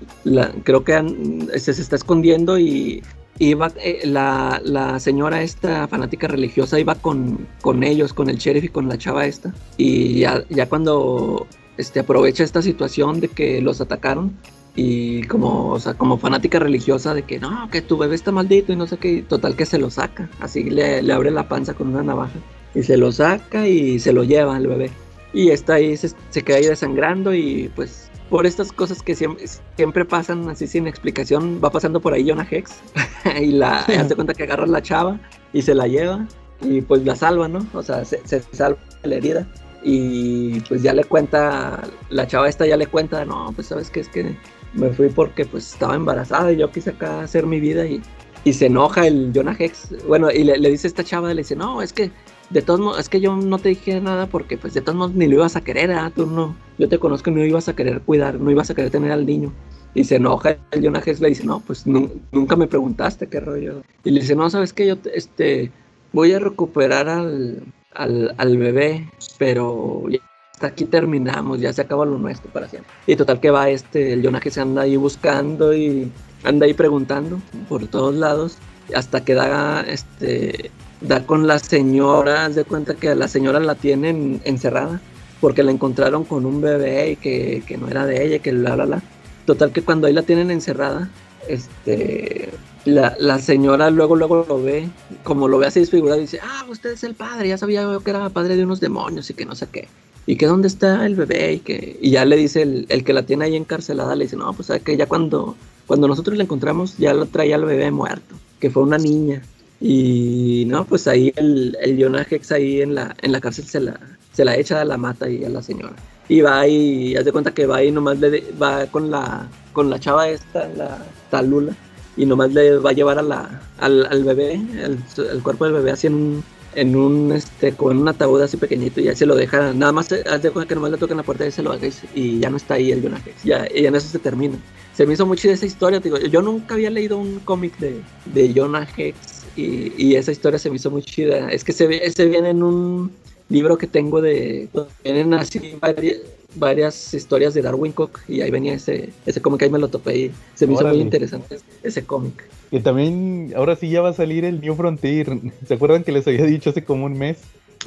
creo 0.63 0.83
que 0.83 1.49
se, 1.57 1.71
está 1.71 1.95
escondiendo 1.95 2.57
y 2.57 3.03
iba 3.37 3.71
eh, 3.77 4.01
la, 4.05 4.61
la, 4.63 4.99
señora 4.99 5.41
esta 5.41 5.87
fanática 5.87 6.27
religiosa 6.27 6.79
iba 6.79 6.95
con, 6.95 7.47
con 7.61 7.83
ellos, 7.83 8.13
con 8.13 8.29
el 8.29 8.37
sheriff 8.37 8.63
y 8.63 8.69
con 8.69 8.89
la 8.89 8.97
chava 8.97 9.25
esta. 9.25 9.53
Y 9.77 10.19
ya, 10.19 10.43
ya 10.49 10.67
cuando 10.67 11.47
este, 11.77 11.99
aprovecha 11.99 12.43
esta 12.43 12.61
situación 12.61 13.19
de 13.19 13.27
que 13.27 13.61
los 13.61 13.81
atacaron 13.81 14.35
y 14.75 15.23
como, 15.23 15.71
o 15.71 15.79
sea, 15.79 15.93
como 15.93 16.17
fanática 16.17 16.59
religiosa 16.59 17.13
de 17.13 17.23
que 17.23 17.39
no, 17.39 17.69
que 17.69 17.81
tu 17.81 17.97
bebé 17.97 18.15
está 18.15 18.31
maldito 18.31 18.73
y 18.73 18.75
no 18.75 18.87
sé 18.87 18.97
qué, 18.97 19.21
total 19.21 19.55
que 19.55 19.65
se 19.65 19.77
lo 19.77 19.89
saca, 19.89 20.29
así 20.39 20.63
le, 20.63 21.01
le 21.01 21.13
abre 21.13 21.31
la 21.31 21.47
panza 21.47 21.73
con 21.73 21.89
una 21.89 22.03
navaja 22.03 22.39
y 22.73 22.83
se 22.83 22.97
lo 22.97 23.11
saca 23.11 23.67
y 23.67 23.99
se 23.99 24.11
lo 24.13 24.23
lleva 24.23 24.55
al 24.55 24.67
bebé. 24.67 24.91
Y 25.33 25.49
está 25.49 25.75
ahí, 25.75 25.97
se, 25.97 26.11
se 26.29 26.43
queda 26.43 26.57
ahí 26.57 26.65
desangrando 26.65 27.33
y 27.33 27.69
pues 27.75 28.04
por 28.29 28.45
estas 28.45 28.71
cosas 28.71 29.01
que 29.01 29.15
siempre, 29.15 29.45
siempre 29.75 30.05
pasan 30.05 30.49
así 30.49 30.67
sin 30.67 30.87
explicación, 30.87 31.61
va 31.63 31.69
pasando 31.69 31.99
por 31.99 32.13
ahí 32.13 32.27
Jonah 32.27 32.47
Hex 32.49 32.73
y 33.41 33.47
la 33.47 33.79
hace 33.79 34.15
cuenta 34.15 34.33
que 34.33 34.43
agarra 34.43 34.63
a 34.63 34.67
la 34.67 34.81
chava 34.81 35.19
y 35.53 35.61
se 35.61 35.75
la 35.75 35.87
lleva 35.87 36.27
y 36.61 36.81
pues 36.81 37.05
la 37.05 37.15
salva, 37.15 37.47
¿no? 37.47 37.65
O 37.73 37.83
sea, 37.83 38.03
se, 38.05 38.25
se 38.25 38.41
salva 38.51 38.79
la 39.03 39.15
herida 39.15 39.47
y 39.83 40.59
pues 40.61 40.81
ya 40.81 40.93
le 40.93 41.03
cuenta, 41.03 41.81
la 42.09 42.25
chava 42.25 42.49
esta 42.49 42.65
ya 42.65 42.75
le 42.75 42.87
cuenta, 42.87 43.23
no, 43.23 43.51
pues 43.53 43.67
sabes 43.67 43.91
que 43.91 43.99
es 43.99 44.09
que 44.09 44.35
me 44.73 44.89
fui 44.89 45.09
porque 45.09 45.45
pues 45.45 45.73
estaba 45.73 45.95
embarazada 45.95 46.51
y 46.51 46.57
yo 46.57 46.71
quise 46.71 46.89
acá 46.89 47.21
hacer 47.21 47.45
mi 47.45 47.59
vida 47.59 47.85
y, 47.85 48.01
y 48.43 48.53
se 48.53 48.65
enoja 48.65 49.05
el 49.05 49.31
Jonah 49.33 49.55
Hex, 49.57 50.07
bueno, 50.07 50.31
y 50.31 50.43
le, 50.43 50.57
le, 50.57 50.71
dice 50.71 50.87
a 50.87 50.89
esta 50.89 51.03
chava, 51.03 51.29
le 51.29 51.41
dice, 51.41 51.55
no, 51.55 51.83
es 51.83 51.93
que 51.93 52.11
de 52.49 52.61
todos 52.61 52.79
modos, 52.79 52.99
es 52.99 53.09
que 53.09 53.19
yo 53.19 53.35
no 53.35 53.57
te 53.57 53.69
dije 53.69 53.99
nada 54.01 54.27
porque 54.27 54.57
pues 54.57 54.73
de 54.73 54.81
todos 54.81 54.97
modos 54.97 55.15
ni 55.15 55.27
lo 55.27 55.35
ibas 55.35 55.55
a 55.55 55.61
querer, 55.61 55.89
¿eh? 55.89 55.97
tú 56.15 56.25
no, 56.27 56.55
yo 56.77 56.87
te 56.89 56.99
conozco 56.99 57.29
y 57.29 57.33
no 57.33 57.43
ibas 57.43 57.67
a 57.67 57.75
querer 57.75 58.01
cuidar, 58.01 58.39
no 58.39 58.51
ibas 58.51 58.69
a 58.69 58.75
querer 58.75 58.91
tener 58.91 59.11
al 59.11 59.25
niño. 59.25 59.51
Y 59.93 60.03
se 60.03 60.17
enoja 60.17 60.57
el 60.71 60.83
Jonah 60.83 61.01
Hex, 61.05 61.21
le 61.21 61.29
dice, 61.29 61.45
no, 61.45 61.61
pues 61.61 61.85
nunca 61.87 62.55
me 62.57 62.67
preguntaste 62.67 63.27
qué 63.27 63.39
rollo. 63.39 63.81
Y 64.03 64.11
le 64.11 64.19
dice, 64.19 64.35
no, 64.35 64.49
sabes 64.49 64.73
que 64.73 64.87
yo, 64.87 64.97
este, 65.13 65.71
voy 66.11 66.33
a 66.33 66.39
recuperar 66.39 67.07
al, 67.07 67.63
al, 67.93 68.35
al, 68.37 68.57
bebé, 68.57 69.09
pero 69.37 70.03
ya 70.09 70.19
hasta 70.55 70.67
aquí 70.67 70.85
terminamos, 70.85 71.59
ya 71.59 71.73
se 71.73 71.81
acaba 71.81 72.05
lo 72.05 72.17
nuestro 72.17 72.51
para 72.51 72.69
siempre. 72.69 72.91
Y 73.07 73.15
total 73.17 73.41
que 73.41 73.51
va 73.51 73.69
este, 73.69 74.13
el 74.13 74.23
Jonah 74.23 74.41
se 74.41 74.61
anda 74.61 74.83
ahí 74.83 74.95
buscando 74.95 75.73
y 75.73 76.09
anda 76.43 76.65
ahí 76.65 76.73
preguntando 76.73 77.39
por 77.67 77.87
todos 77.87 78.15
lados, 78.15 78.57
hasta 78.93 79.25
que 79.25 79.33
da, 79.33 79.81
este, 79.81 80.71
da 81.01 81.25
con 81.25 81.47
la 81.47 81.59
señora, 81.59 82.49
de 82.49 82.63
cuenta 82.63 82.95
que 82.95 83.09
a 83.09 83.15
la 83.15 83.27
señora 83.27 83.59
la 83.59 83.75
tienen 83.75 84.41
encerrada, 84.43 85.01
porque 85.41 85.63
la 85.63 85.71
encontraron 85.71 86.23
con 86.23 86.45
un 86.45 86.61
bebé 86.61 87.11
y 87.11 87.15
que, 87.15 87.63
que 87.67 87.77
no 87.77 87.87
era 87.87 88.05
de 88.05 88.25
ella, 88.25 88.39
que 88.39 88.51
bla, 88.51 88.75
bla, 88.75 88.85
bla. 88.85 89.03
Total 89.45 89.71
que 89.71 89.83
cuando 89.83 90.07
ahí 90.07 90.13
la 90.13 90.23
tienen 90.23 90.49
encerrada, 90.49 91.09
este, 91.47 92.49
la, 92.85 93.15
la, 93.19 93.39
señora 93.39 93.89
luego, 93.91 94.15
luego 94.15 94.45
lo 94.47 94.61
ve, 94.61 94.89
como 95.23 95.47
lo 95.47 95.59
ve 95.59 95.67
así 95.67 95.79
desfigurado, 95.79 96.19
y 96.19 96.23
dice, 96.23 96.39
ah, 96.41 96.65
usted 96.69 96.91
es 96.91 97.03
el 97.03 97.13
padre, 97.13 97.49
ya 97.49 97.57
sabía 97.57 97.83
yo 97.83 97.99
que 97.99 98.09
era 98.09 98.29
padre 98.29 98.55
de 98.55 98.63
unos 98.63 98.79
demonios 98.79 99.29
y 99.29 99.33
que 99.33 99.45
no 99.45 99.55
sé 99.55 99.67
qué. 99.71 99.87
Y 100.25 100.37
que 100.37 100.47
dónde 100.47 100.67
está 100.67 101.05
el 101.05 101.15
bebé 101.15 101.53
y 101.53 101.59
que... 101.59 101.99
Y 102.01 102.09
ya 102.11 102.25
le 102.25 102.35
dice 102.35 102.63
el, 102.63 102.87
el 102.89 103.03
que 103.03 103.13
la 103.13 103.23
tiene 103.23 103.45
ahí 103.45 103.55
encarcelada, 103.55 104.15
le 104.15 104.25
dice, 104.25 104.37
no, 104.37 104.51
pues 104.53 104.71
que 104.83 104.97
ya 104.97 105.05
cuando, 105.05 105.55
cuando 105.85 106.07
nosotros 106.07 106.35
la 106.37 106.43
encontramos 106.43 106.97
ya 106.97 107.13
lo 107.13 107.27
traía 107.27 107.57
el 107.57 107.65
bebé 107.65 107.91
muerto, 107.91 108.35
que 108.59 108.71
fue 108.71 108.81
una 108.81 108.97
niña. 108.97 109.43
Y 109.81 110.63
no, 110.67 110.85
pues 110.85 111.07
ahí 111.07 111.33
el, 111.35 111.77
el 111.81 112.01
Jonah 112.01 112.25
Hex 112.29 112.51
ahí 112.51 112.81
en 112.81 112.95
la, 112.95 113.15
en 113.21 113.31
la 113.31 113.41
cárcel 113.41 113.65
se 113.65 113.79
la, 113.81 113.99
se 114.33 114.45
la 114.45 114.55
echa, 114.57 114.83
la 114.85 114.97
mata 114.97 115.29
y 115.29 115.43
a 115.43 115.49
la 115.49 115.61
señora. 115.61 115.95
y 116.27 116.41
va 116.41 116.67
y 116.67 117.15
haz 117.15 117.25
de 117.25 117.31
cuenta 117.31 117.53
que 117.53 117.65
va 117.67 117.83
y 117.83 117.91
nomás 117.91 118.19
le 118.19 118.29
de- 118.31 118.53
va 118.61 118.85
con 118.87 119.11
la 119.11 119.47
con 119.73 119.89
la 119.89 119.99
chava 119.99 120.29
esta, 120.29 120.67
la 120.69 121.05
talula, 121.29 121.73
y 122.15 122.25
nomás 122.25 122.53
le 122.53 122.77
va 122.77 122.91
a 122.91 122.93
llevar 122.93 123.19
a 123.19 123.21
la, 123.21 123.61
al, 123.77 124.05
al 124.05 124.23
bebé, 124.23 124.53
el, 124.53 124.97
el 125.31 125.43
cuerpo 125.43 125.65
del 125.65 125.73
bebé 125.73 125.91
así 125.91 126.07
en 126.07 126.13
un, 126.13 126.43
en 126.75 126.95
un 126.95 127.31
este, 127.33 127.73
como 127.73 127.91
en 127.91 127.97
un 127.97 128.07
ataúd 128.07 128.41
así 128.41 128.55
pequeñito, 128.55 129.01
y 129.01 129.05
ya 129.05 129.15
se 129.15 129.25
lo 129.25 129.35
deja, 129.35 129.73
nada 129.73 129.91
más 129.91 130.07
de 130.07 130.23
cuenta 130.51 130.65
que 130.65 130.75
nomás 130.75 130.91
le 130.91 130.97
tocan 130.97 131.17
la 131.17 131.23
puerta 131.23 131.45
y 131.45 131.51
se 131.51 131.61
lo 131.61 131.73
haga 131.73 131.89
y 132.15 132.39
ya 132.39 132.49
no 132.49 132.55
está 132.55 132.75
ahí 132.75 132.91
el 132.93 133.01
Jonah 133.03 133.19
Hex, 133.25 133.43
ya, 133.43 133.67
y 133.75 133.85
en 133.85 133.95
eso 133.95 134.07
se 134.07 134.19
termina. 134.19 134.57
Se 134.93 135.05
me 135.05 135.13
hizo 135.13 135.25
muy 135.25 135.35
chida 135.37 135.51
esa 135.51 135.65
historia, 135.65 135.99
digo, 135.99 136.17
yo 136.17 136.41
nunca 136.41 136.75
había 136.75 136.89
leído 136.89 137.17
un 137.17 137.41
cómic 137.41 137.77
de, 137.79 138.01
de 138.33 138.53
Jonah 138.55 138.87
Hex 138.95 139.34
y, 139.55 139.93
y 139.97 140.15
esa 140.15 140.31
historia 140.31 140.59
se 140.59 140.69
me 140.69 140.75
hizo 140.77 140.91
muy 140.91 141.01
chida. 141.03 141.49
Es 141.51 141.63
que 141.63 141.71
se, 141.73 142.11
se 142.11 142.25
viene 142.25 142.49
en 142.49 142.63
un 142.63 143.11
libro 143.49 143.77
que 143.77 143.87
tengo 143.87 144.21
de... 144.21 144.67
Vienen 145.03 145.33
así 145.33 145.77
varias, 145.79 146.17
varias 146.55 147.13
historias 147.13 147.53
de 147.53 147.61
Darwin 147.61 147.91
Cook 147.91 148.19
y 148.27 148.41
ahí 148.41 148.51
venía 148.51 148.73
ese, 148.73 149.09
ese 149.25 149.41
cómic, 149.41 149.61
ahí 149.63 149.69
me 149.69 149.79
lo 149.79 149.87
topé 149.87 150.17
y 150.17 150.31
se 150.55 150.65
me 150.67 150.73
hizo 150.73 150.87
muy 150.87 150.99
interesante 150.99 151.59
ese 151.83 152.05
cómic. 152.05 152.43
Que 152.71 152.79
también, 152.79 153.53
ahora 153.55 153.75
sí 153.75 153.89
ya 153.89 154.01
va 154.01 154.09
a 154.09 154.13
salir 154.13 154.45
el 154.45 154.61
New 154.61 154.75
Frontier. 154.75 155.27
¿Se 155.67 155.73
acuerdan 155.75 156.03
que 156.03 156.11
les 156.11 156.27
había 156.27 156.45
dicho 156.45 156.71
hace 156.71 156.83
como 156.83 157.05
un 157.05 157.17
mes? 157.17 157.37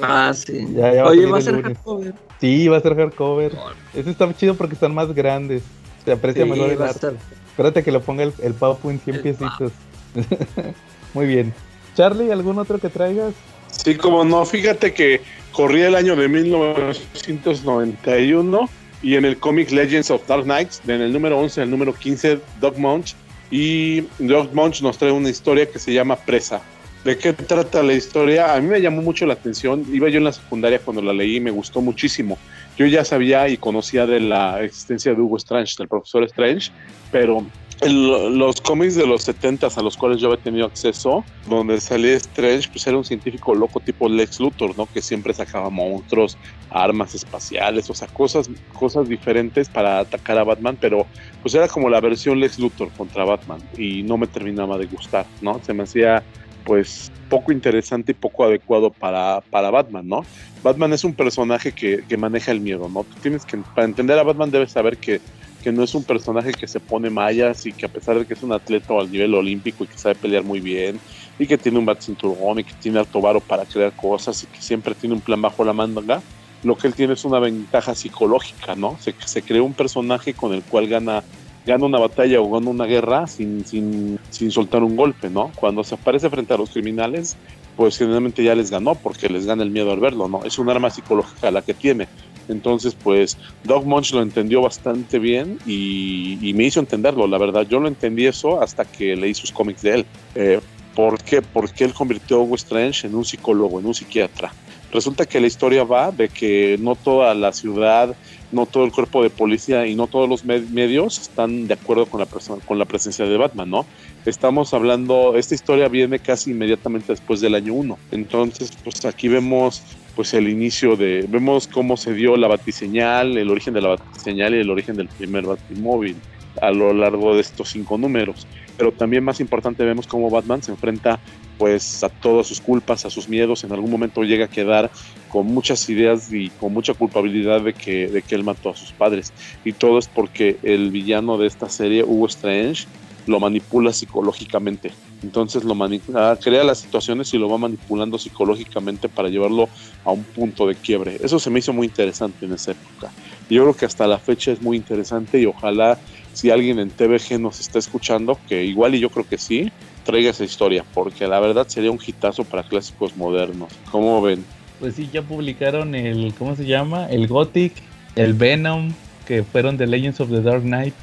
Ah, 0.01 0.33
sí. 0.33 0.65
Ya, 0.75 0.93
ya 0.93 1.03
va 1.03 1.09
a 1.09 1.11
Oye, 1.11 1.27
salir 1.27 1.33
va 1.33 1.37
a 1.37 1.41
ser 1.41 1.53
lunes. 1.55 1.65
hardcover. 1.65 2.13
Sí, 2.39 2.67
va 2.69 2.77
a 2.77 2.81
ser 2.81 2.95
hardcover. 2.95 3.51
Ese 3.93 4.09
está 4.09 4.33
chido 4.33 4.55
porque 4.55 4.75
están 4.75 4.93
más 4.95 5.13
grandes. 5.13 5.61
Se 6.05 6.13
aprecia 6.13 6.45
Sí, 6.45 6.49
mejor 6.49 6.69
el 6.69 6.81
a 6.81 6.89
arte. 6.89 7.07
Espérate 7.51 7.83
que 7.83 7.91
lo 7.91 8.01
ponga 8.01 8.23
el, 8.23 8.33
el 8.41 8.53
Papu 8.53 8.89
en 8.89 8.99
100 9.01 9.15
El 9.17 9.21
piecitos. 9.21 9.73
Muy 11.13 11.25
bien. 11.25 11.53
Charlie, 11.95 12.31
¿algún 12.31 12.59
otro 12.59 12.79
que 12.79 12.89
traigas? 12.89 13.33
Sí, 13.71 13.95
como 13.95 14.23
no, 14.23 14.45
fíjate 14.45 14.93
que 14.93 15.21
corría 15.51 15.87
el 15.87 15.95
año 15.95 16.15
de 16.15 16.27
1991 16.27 18.69
y 19.01 19.15
en 19.15 19.25
el 19.25 19.37
cómic 19.37 19.71
Legends 19.71 20.11
of 20.11 20.27
Dark 20.27 20.43
Knights, 20.43 20.81
en 20.87 21.01
el 21.01 21.11
número 21.13 21.39
11 21.39 21.61
al 21.61 21.69
número 21.69 21.93
15, 21.93 22.39
Doc 22.59 22.77
Munch, 22.77 23.15
y 23.51 24.01
Doc 24.19 24.53
Munch 24.53 24.81
nos 24.81 24.97
trae 24.97 25.11
una 25.11 25.29
historia 25.29 25.69
que 25.69 25.79
se 25.79 25.93
llama 25.93 26.17
Presa. 26.17 26.61
¿De 27.03 27.17
qué 27.17 27.31
trata 27.31 27.81
la 27.81 27.93
historia? 27.93 28.53
A 28.53 28.59
mí 28.59 28.67
me 28.67 28.81
llamó 28.81 29.01
mucho 29.01 29.25
la 29.25 29.33
atención, 29.33 29.85
iba 29.91 30.09
yo 30.09 30.17
en 30.17 30.25
la 30.25 30.33
secundaria 30.33 30.79
cuando 30.79 31.01
la 31.01 31.13
leí 31.13 31.37
y 31.37 31.39
me 31.39 31.51
gustó 31.51 31.81
muchísimo. 31.81 32.37
Yo 32.77 32.85
ya 32.85 33.05
sabía 33.05 33.47
y 33.47 33.57
conocía 33.57 34.05
de 34.05 34.19
la 34.19 34.61
existencia 34.61 35.13
de 35.13 35.21
Hugo 35.21 35.37
Strange, 35.37 35.75
del 35.77 35.87
profesor 35.87 36.23
Strange, 36.25 36.71
pero 37.11 37.45
los 37.87 38.59
cómics 38.61 38.95
de 38.95 39.07
los 39.07 39.23
70 39.23 39.67
a 39.73 39.81
los 39.81 39.95
cuales 39.95 40.19
yo 40.19 40.27
había 40.27 40.41
tenido 40.41 40.65
acceso, 40.65 41.23
donde 41.47 41.79
salía 41.79 42.15
Strange, 42.15 42.69
pues 42.69 42.85
era 42.85 42.97
un 42.97 43.05
científico 43.05 43.55
loco 43.55 43.79
tipo 43.79 44.09
Lex 44.09 44.39
Luthor, 44.39 44.77
¿no? 44.77 44.85
Que 44.85 45.01
siempre 45.01 45.33
sacaba 45.33 45.69
monstruos, 45.69 46.37
armas 46.69 47.15
espaciales, 47.15 47.89
o 47.89 47.93
sea, 47.93 48.07
cosas, 48.09 48.49
cosas 48.73 49.07
diferentes 49.07 49.69
para 49.69 49.99
atacar 49.99 50.37
a 50.37 50.43
Batman, 50.43 50.77
pero 50.79 51.07
pues 51.41 51.55
era 51.55 51.67
como 51.67 51.89
la 51.89 52.01
versión 52.01 52.39
Lex 52.39 52.59
Luthor 52.59 52.89
contra 52.91 53.23
Batman 53.23 53.61
y 53.77 54.03
no 54.03 54.17
me 54.17 54.27
terminaba 54.27 54.77
de 54.77 54.87
gustar, 54.87 55.25
¿no? 55.41 55.61
Se 55.63 55.73
me 55.73 55.83
hacía 55.83 56.23
pues 56.65 57.11
poco 57.29 57.51
interesante 57.51 58.11
y 58.11 58.15
poco 58.15 58.43
adecuado 58.43 58.91
para, 58.91 59.41
para 59.49 59.71
Batman, 59.71 60.07
¿no? 60.07 60.25
Batman 60.61 60.91
es 60.93 61.03
un 61.03 61.13
personaje 61.13 61.71
que, 61.71 62.03
que 62.07 62.17
maneja 62.17 62.51
el 62.51 62.59
miedo, 62.59 62.89
¿no? 62.89 63.05
Tienes 63.21 63.45
que, 63.45 63.57
para 63.57 63.85
entender 63.85 64.19
a 64.19 64.23
Batman 64.23 64.51
debes 64.51 64.71
saber 64.71 64.97
que 64.97 65.21
que 65.63 65.71
no 65.71 65.83
es 65.83 65.93
un 65.93 66.03
personaje 66.03 66.51
que 66.51 66.67
se 66.67 66.79
pone 66.79 67.09
mallas 67.09 67.65
y 67.65 67.73
que 67.73 67.85
a 67.85 67.89
pesar 67.89 68.17
de 68.17 68.25
que 68.25 68.33
es 68.33 68.43
un 68.43 68.53
atleta 68.53 68.93
al 68.93 69.11
nivel 69.11 69.35
olímpico 69.35 69.83
y 69.83 69.87
que 69.87 69.97
sabe 69.97 70.15
pelear 70.15 70.43
muy 70.43 70.61
bien 70.61 70.99
y 71.37 71.47
que 71.47 71.57
tiene 71.57 71.79
un 71.79 71.85
bat 71.85 72.01
cinturón 72.01 72.59
y 72.59 72.63
que 72.63 72.73
tiene 72.73 72.99
alto 72.99 73.21
varo 73.21 73.39
para 73.39 73.65
crear 73.65 73.93
cosas 73.93 74.43
y 74.43 74.47
que 74.47 74.61
siempre 74.61 74.95
tiene 74.95 75.15
un 75.15 75.21
plan 75.21 75.41
bajo 75.41 75.63
la 75.63 75.73
manga, 75.73 76.21
lo 76.63 76.77
que 76.77 76.87
él 76.87 76.93
tiene 76.93 77.13
es 77.13 77.25
una 77.25 77.39
ventaja 77.39 77.95
psicológica, 77.95 78.75
¿no? 78.75 78.97
Se, 78.99 79.15
se 79.25 79.41
creó 79.41 79.63
un 79.63 79.73
personaje 79.73 80.33
con 80.33 80.53
el 80.53 80.61
cual 80.63 80.87
gana, 80.87 81.23
gana 81.65 81.85
una 81.85 81.99
batalla 81.99 82.41
o 82.41 82.51
gana 82.51 82.69
una 82.69 82.85
guerra 82.85 83.27
sin, 83.27 83.65
sin, 83.65 84.19
sin 84.29 84.51
soltar 84.51 84.83
un 84.83 84.95
golpe, 84.95 85.29
¿no? 85.29 85.51
Cuando 85.55 85.83
se 85.83 85.95
aparece 85.95 86.29
frente 86.29 86.53
a 86.53 86.57
los 86.57 86.71
criminales, 86.71 87.37
pues 87.79 87.97
generalmente 87.97 88.43
ya 88.43 88.55
les 88.55 88.71
ganó 88.71 88.93
porque 88.93 89.29
les 89.29 89.45
gana 89.45 89.63
el 89.63 89.71
miedo 89.71 89.93
al 89.93 90.01
verlo, 90.01 90.27
¿no? 90.27 90.43
Es 90.43 90.59
un 90.59 90.69
arma 90.69 90.89
psicológica 90.89 91.49
la 91.49 91.61
que 91.61 91.73
tiene. 91.73 92.09
Entonces, 92.49 92.93
pues 92.93 93.37
Doug 93.63 93.85
Munch 93.85 94.11
lo 94.11 94.21
entendió 94.21 94.61
bastante 94.61 95.17
bien 95.17 95.57
y, 95.65 96.51
me 96.53 96.65
hizo 96.65 96.81
entenderlo, 96.81 97.25
la 97.25 97.37
verdad. 97.37 97.65
Yo 97.69 97.79
lo 97.79 97.87
entendí 97.87 98.25
eso 98.25 98.61
hasta 98.61 98.83
que 98.83 99.15
leí 99.15 99.33
sus 99.33 99.53
cómics 99.53 99.81
de 99.81 99.93
él. 99.93 100.05
Eh, 100.35 100.59
¿Por 100.93 101.23
qué? 101.23 101.41
Porque 101.41 101.85
él 101.85 101.93
convirtió 101.93 102.35
a 102.35 102.39
Hugo 102.41 102.55
Strange 102.55 103.07
en 103.07 103.15
un 103.15 103.23
psicólogo, 103.23 103.79
en 103.79 103.85
un 103.85 103.93
psiquiatra. 103.93 104.51
Resulta 104.91 105.25
que 105.25 105.39
la 105.39 105.47
historia 105.47 105.83
va 105.83 106.11
de 106.11 106.29
que 106.29 106.77
no 106.79 106.95
toda 106.95 107.33
la 107.35 107.53
ciudad, 107.53 108.15
no 108.51 108.65
todo 108.65 108.85
el 108.85 108.91
cuerpo 108.91 109.21
de 109.21 109.29
policía 109.29 109.85
y 109.85 109.93
no 109.95 110.07
todos 110.07 110.27
los 110.27 110.43
med- 110.45 110.67
medios 110.69 111.19
están 111.21 111.67
de 111.67 111.75
acuerdo 111.75 112.07
con 112.07 112.19
la, 112.21 112.27
con 112.65 112.79
la 112.79 112.85
presencia 112.85 113.25
de 113.25 113.37
Batman, 113.37 113.69
¿no? 113.69 113.85
Estamos 114.25 114.73
hablando, 114.73 115.35
esta 115.35 115.53
historia 115.53 115.87
viene 115.89 116.17
casi 116.19 116.51
inmediatamente 116.51 117.13
después 117.13 117.39
del 117.39 117.53
año 117.53 117.73
1. 117.73 117.99
Entonces, 118.11 118.71
pues 118.83 119.05
aquí 119.05 119.27
vemos 119.27 119.83
pues 120.15 120.33
el 120.33 120.49
inicio 120.49 120.95
de, 120.95 121.25
vemos 121.29 121.67
cómo 121.67 121.95
se 121.95 122.13
dio 122.13 122.35
la 122.35 122.47
batiseñal, 122.47 123.37
el 123.37 123.49
origen 123.49 123.73
de 123.75 123.81
la 123.81 123.89
batiseñal 123.89 124.55
y 124.55 124.59
el 124.59 124.69
origen 124.69 124.97
del 124.97 125.07
primer 125.07 125.45
batimóvil 125.45 126.17
a 126.61 126.71
lo 126.71 126.93
largo 126.93 127.35
de 127.35 127.41
estos 127.41 127.69
cinco 127.69 127.97
números. 127.97 128.47
Pero 128.77 128.91
también 128.93 129.23
más 129.23 129.39
importante 129.39 129.83
vemos 129.83 130.07
cómo 130.07 130.29
Batman 130.29 130.61
se 130.63 130.71
enfrenta 130.71 131.19
pues 131.57 132.01
a 132.03 132.09
todas 132.09 132.47
sus 132.47 132.61
culpas, 132.61 133.05
a 133.05 133.09
sus 133.09 133.27
miedos, 133.27 133.65
en 133.65 133.73
algún 133.73 133.91
momento 133.91 134.23
llega 134.23 134.45
a 134.45 134.49
quedar 134.49 134.89
con 135.27 135.45
muchas 135.45 135.89
ideas 135.89 136.31
y 136.31 136.49
con 136.51 136.73
mucha 136.73 136.93
culpabilidad 136.93 137.61
de 137.61 137.73
que, 137.73 138.07
de 138.07 138.21
que 138.21 138.35
él 138.35 138.45
mató 138.45 138.69
a 138.69 138.75
sus 138.75 138.93
padres. 138.93 139.33
Y 139.65 139.73
todo 139.73 139.99
es 139.99 140.07
porque 140.07 140.57
el 140.63 140.89
villano 140.89 141.37
de 141.37 141.47
esta 141.47 141.67
serie, 141.67 142.03
Hugo 142.05 142.27
Strange, 142.27 142.85
lo 143.25 143.39
manipula 143.39 143.91
psicológicamente. 143.93 144.91
Entonces 145.21 145.63
lo 145.65 145.75
mani- 145.75 146.01
ah, 146.15 146.37
crea 146.41 146.63
las 146.63 146.79
situaciones 146.79 147.33
y 147.33 147.37
lo 147.37 147.49
va 147.49 147.57
manipulando 147.57 148.17
psicológicamente 148.17 149.09
para 149.09 149.29
llevarlo 149.29 149.69
a 150.05 150.11
un 150.13 150.23
punto 150.23 150.65
de 150.65 150.75
quiebre. 150.75 151.17
Eso 151.21 151.39
se 151.39 151.49
me 151.49 151.59
hizo 151.59 151.73
muy 151.73 151.87
interesante 151.87 152.45
en 152.45 152.53
esa 152.53 152.71
época. 152.71 153.13
Yo 153.49 153.63
creo 153.63 153.75
que 153.75 153.85
hasta 153.85 154.07
la 154.07 154.17
fecha 154.17 154.51
es 154.51 154.61
muy 154.61 154.77
interesante 154.77 155.39
y 155.39 155.45
ojalá 155.45 155.99
si 156.39 156.49
alguien 156.51 156.79
en 156.79 156.89
TVG 156.89 157.37
nos 157.37 157.59
está 157.59 157.79
escuchando, 157.79 158.39
que 158.47 158.63
igual 158.63 158.95
y 158.95 158.99
yo 159.01 159.09
creo 159.09 159.27
que 159.27 159.37
sí, 159.37 159.69
traiga 160.05 160.29
esa 160.29 160.45
historia, 160.45 160.85
porque 160.93 161.27
la 161.27 161.37
verdad 161.41 161.67
sería 161.67 161.91
un 161.91 161.99
hitazo 162.05 162.45
para 162.45 162.63
clásicos 162.63 163.17
modernos. 163.17 163.69
¿Cómo 163.91 164.21
ven? 164.21 164.45
Pues 164.79 164.95
sí, 164.95 165.09
ya 165.11 165.21
publicaron 165.21 165.95
el, 165.95 166.33
¿cómo 166.39 166.55
se 166.55 166.65
llama? 166.65 167.07
El 167.09 167.27
Gothic, 167.27 167.73
el 168.15 168.33
Venom, 168.35 168.93
que 169.27 169.43
fueron 169.43 169.75
de 169.75 169.87
Legends 169.87 170.21
of 170.21 170.29
the 170.29 170.41
Dark 170.41 170.61
Knight. 170.61 170.93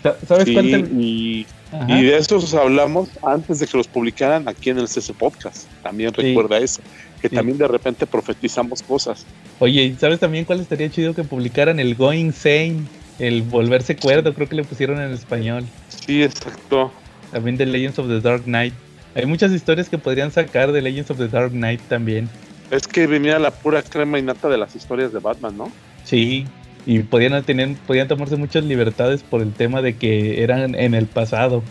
Sa- 0.00 0.16
¿Sabes 0.26 0.44
Sí, 0.44 0.54
cuánto? 0.54 0.76
y, 0.96 1.44
de 1.88 2.16
esos 2.16 2.54
hablamos 2.54 3.08
antes 3.24 3.58
de 3.58 3.66
que 3.66 3.76
los 3.76 3.88
publicaran 3.88 4.46
aquí 4.48 4.70
en 4.70 4.78
el 4.78 4.86
CC 4.86 5.12
Podcast. 5.12 5.66
También 5.82 6.12
Sí. 6.14 6.22
recuerda 6.22 6.58
eso, 6.58 6.82
que 7.20 7.28
Sí. 7.28 7.34
también 7.34 7.58
de 7.58 7.66
repente 7.66 8.06
profetizamos 8.06 8.80
cosas. 8.82 9.26
Oye, 9.58 9.82
¿y 9.84 9.94
¿sabes 9.96 10.20
también 10.20 10.44
cuál 10.44 10.60
estaría 10.60 10.88
chido 10.88 11.14
que 11.14 11.24
publicaran 11.24 11.80
el 11.80 11.96
Going 11.96 12.30
Sane? 12.32 12.82
El 13.18 13.42
volverse 13.42 13.96
cuerdo, 13.96 14.34
creo 14.34 14.48
que 14.48 14.56
le 14.56 14.64
pusieron 14.64 15.00
en 15.00 15.12
español. 15.12 15.64
Sí, 15.88 16.22
exacto. 16.22 16.92
También 17.30 17.56
de 17.56 17.66
Legends 17.66 17.98
of 17.98 18.08
the 18.08 18.20
Dark 18.20 18.44
Knight. 18.44 18.74
Hay 19.14 19.26
muchas 19.26 19.52
historias 19.52 19.88
que 19.88 19.98
podrían 19.98 20.30
sacar 20.30 20.72
de 20.72 20.80
Legends 20.82 21.10
of 21.10 21.18
the 21.18 21.28
Dark 21.28 21.50
Knight 21.50 21.80
también. 21.88 22.28
Es 22.70 22.86
que 22.86 23.06
venía 23.06 23.38
la 23.38 23.50
pura 23.50 23.82
crema 23.82 24.18
y 24.18 24.22
nata 24.22 24.48
de 24.48 24.56
las 24.56 24.74
historias 24.74 25.12
de 25.12 25.18
Batman, 25.18 25.56
¿no? 25.56 25.72
Sí, 26.04 26.46
y 26.86 27.00
podían 27.00 27.42
tener, 27.44 27.76
podían 27.86 28.08
tomarse 28.08 28.36
muchas 28.36 28.64
libertades 28.64 29.22
por 29.22 29.42
el 29.42 29.52
tema 29.52 29.82
de 29.82 29.96
que 29.96 30.42
eran 30.42 30.74
en 30.74 30.94
el 30.94 31.06
pasado. 31.06 31.62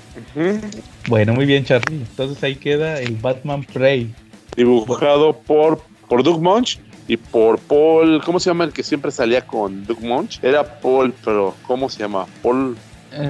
Bueno, 1.07 1.33
muy 1.33 1.45
bien, 1.45 1.65
Charlie. 1.65 1.97
Entonces 1.97 2.41
ahí 2.43 2.55
queda 2.55 3.01
el 3.01 3.15
Batman 3.15 3.63
Prey. 3.63 4.13
Dibujado 4.55 5.37
por, 5.37 5.81
por 6.07 6.23
Doug 6.23 6.41
Munch 6.41 6.79
y 7.07 7.17
por 7.17 7.59
Paul. 7.59 8.21
¿Cómo 8.23 8.39
se 8.39 8.49
llama 8.49 8.63
el 8.63 8.73
que 8.73 8.83
siempre 8.83 9.11
salía 9.11 9.41
con 9.41 9.85
Doug 9.85 10.01
Munch? 10.01 10.39
Era 10.43 10.63
Paul, 10.79 11.13
pero 11.23 11.55
¿cómo 11.63 11.89
se 11.89 11.99
llama? 11.99 12.25
Paul. 12.41 12.77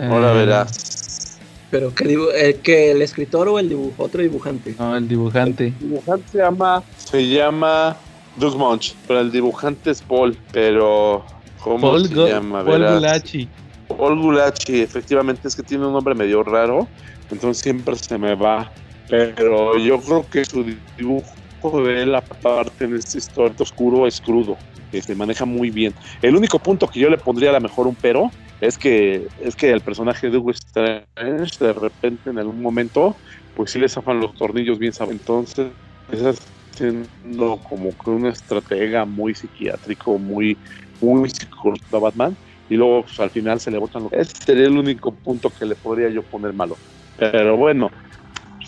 Ahora 0.10 0.32
Eh, 0.34 0.38
verás. 0.38 1.40
Pero 1.70 1.96
que, 1.96 2.06
dibu- 2.06 2.32
eh, 2.36 2.60
que 2.62 2.92
el 2.92 3.02
escritor 3.02 3.48
o 3.48 3.58
el 3.58 3.70
dibujo, 3.70 4.04
otro 4.04 4.22
dibujante. 4.22 4.76
No, 4.78 4.96
el 4.96 5.08
dibujante. 5.08 5.68
El 5.68 5.80
dibujante 5.80 6.26
se 6.32 6.38
llama. 6.40 6.84
Se 6.98 7.28
llama 7.30 7.96
Doug 8.36 8.58
Munch, 8.58 8.96
pero 9.08 9.22
el 9.22 9.32
dibujante 9.32 9.92
es 9.92 10.02
Paul. 10.02 10.38
Pero. 10.52 11.26
¿Cómo 11.64 11.92
Paul, 11.92 12.08
se 12.08 12.16
Go- 12.16 12.28
llama? 12.28 12.64
Paul 12.66 12.80
Verás. 12.80 12.96
Gulachi. 12.96 13.50
Paul 13.88 14.20
Gulachi, 14.20 14.82
efectivamente 14.82 15.48
es 15.48 15.56
que 15.56 15.64
tiene 15.64 15.86
un 15.86 15.94
nombre 15.94 16.16
medio 16.16 16.44
raro, 16.44 16.88
entonces 17.30 17.62
siempre 17.62 17.96
se 17.96 18.18
me 18.18 18.36
va. 18.36 18.72
Pero 19.08 19.78
yo 19.78 20.00
creo 20.00 20.26
que 20.30 20.46
su 20.46 20.66
dibujo 20.98 21.28
de 21.70 22.04
él, 22.04 22.16
aparte 22.16 22.86
en 22.86 22.96
este 22.96 23.20
historia 23.20 23.56
oscuro, 23.60 24.08
es 24.08 24.20
crudo, 24.20 24.58
que 24.92 25.02
se 25.02 25.16
maneja 25.16 25.46
muy 25.46 25.70
bien. 25.70 25.94
El 26.22 26.36
único 26.36 26.60
punto 26.60 26.88
que 26.88 27.00
yo 27.00 27.10
le 27.10 27.18
pondría 27.18 27.52
a 27.52 27.54
lo 27.54 27.62
mejor 27.62 27.88
un 27.88 27.96
pero 27.96 28.32
es 28.60 28.78
que 28.78 29.28
es 29.44 29.56
que 29.56 29.72
el 29.72 29.82
personaje 29.82 30.30
de 30.30 30.38
Hugo 30.38 30.52
Strange 30.52 31.58
de 31.60 31.74
repente 31.74 32.30
en 32.30 32.40
algún 32.40 32.62
momento 32.62 33.16
pues 33.56 33.72
sí 33.72 33.80
le 33.80 33.90
zafan 33.90 34.20
los 34.20 34.34
tornillos 34.36 34.80
bien 34.80 34.94
saben. 34.94 35.18
Entonces 35.18 35.68
esas 36.12 36.40
siendo 36.76 37.58
como 37.68 37.90
que 37.92 38.10
un 38.10 38.26
estratega 38.28 39.06
muy 39.06 39.36
psiquiátrico, 39.36 40.18
muy, 40.18 40.58
muy 41.00 41.30
psicológico 41.30 41.98
a 41.98 42.00
Batman, 42.00 42.38
y 42.70 42.76
luego 42.76 43.04
pues, 43.04 43.20
al 43.20 43.30
final 43.30 43.60
se 43.60 43.72
le 43.72 43.78
botan 43.78 44.04
los... 44.04 44.14
Ese 44.14 44.34
sería 44.46 44.66
el 44.66 44.78
único 44.78 45.12
punto 45.12 45.50
que 45.50 45.66
le 45.66 45.76
podría 45.76 46.10
yo 46.10 46.24
poner 46.24 46.54
malo. 46.54 46.78
Pero 47.18 47.58
bueno, 47.58 47.92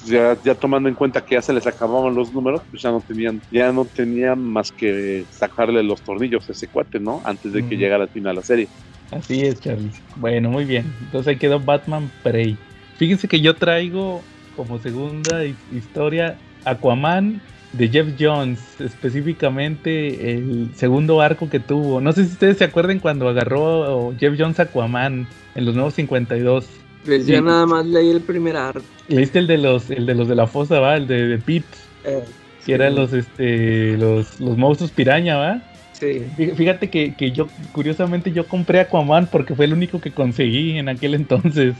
ya, 0.05 0.37
ya 0.43 0.55
tomando 0.55 0.89
en 0.89 0.95
cuenta 0.95 1.21
que 1.21 1.35
ya 1.35 1.41
se 1.41 1.53
les 1.53 1.65
acababan 1.67 2.15
los 2.15 2.33
números, 2.33 2.61
pues 2.69 2.81
ya 2.81 2.91
no 2.91 3.01
tenían, 3.01 3.41
ya 3.51 3.71
no 3.71 3.85
tenían 3.85 4.39
más 4.39 4.71
que 4.71 5.25
sacarle 5.29 5.83
los 5.83 6.01
tornillos 6.03 6.47
a 6.49 6.51
ese 6.53 6.67
cuate, 6.67 6.99
¿no? 6.99 7.21
Antes 7.25 7.53
de 7.53 7.67
que 7.67 7.75
llegara 7.77 8.03
al 8.03 8.09
final 8.09 8.35
la 8.35 8.43
serie. 8.43 8.69
Así 9.11 9.41
es, 9.41 9.59
Charles. 9.59 10.01
Bueno, 10.15 10.49
muy 10.49 10.65
bien. 10.65 10.93
Entonces 11.01 11.27
ahí 11.31 11.37
quedó 11.37 11.59
Batman 11.59 12.09
Prey. 12.23 12.57
Fíjense 12.97 13.27
que 13.27 13.41
yo 13.41 13.55
traigo 13.55 14.23
como 14.55 14.79
segunda 14.79 15.45
hi- 15.45 15.55
historia 15.71 16.39
Aquaman 16.65 17.41
de 17.73 17.89
Jeff 17.89 18.07
Jones, 18.19 18.59
específicamente 18.79 20.31
el 20.33 20.69
segundo 20.75 21.21
arco 21.21 21.49
que 21.49 21.59
tuvo. 21.59 22.01
No 22.01 22.11
sé 22.13 22.25
si 22.25 22.33
ustedes 22.33 22.57
se 22.57 22.63
acuerdan 22.65 22.99
cuando 22.99 23.27
agarró 23.27 24.13
Jeff 24.19 24.35
Jones 24.37 24.59
Aquaman 24.59 25.27
en 25.55 25.65
los 25.65 25.75
nuevos 25.75 25.93
52. 25.95 26.67
Pues 27.05 27.25
Sí. 27.25 27.33
yo 27.33 27.41
nada 27.41 27.65
más 27.65 27.85
leí 27.85 28.09
el 28.09 28.21
primer 28.21 28.55
arte. 28.55 28.81
Leíste 29.07 29.39
el 29.39 29.47
de 29.47 29.57
los, 29.57 29.89
el 29.89 30.05
de 30.05 30.15
los 30.15 30.27
de 30.27 30.35
la 30.35 30.47
fosa, 30.47 30.79
¿va? 30.79 30.95
El 30.95 31.07
de, 31.07 31.27
de 31.27 31.37
Pete, 31.37 31.65
Eh, 32.05 32.23
que 32.65 32.73
eran 32.73 32.95
los 32.95 33.11
este 33.13 33.97
los, 33.97 34.39
los 34.39 34.57
monstruos 34.57 34.91
piraña, 34.91 35.37
¿va? 35.37 35.61
sí. 35.93 36.23
Fí- 36.37 36.53
Fíjate 36.55 36.89
que, 36.89 37.13
que 37.13 37.31
yo, 37.31 37.47
curiosamente, 37.73 38.31
yo 38.31 38.47
compré 38.47 38.79
Aquaman 38.79 39.27
porque 39.27 39.53
fue 39.55 39.65
el 39.65 39.73
único 39.73 39.99
que 40.01 40.11
conseguí 40.11 40.77
en 40.77 40.87
aquel 40.89 41.13
entonces. 41.13 41.75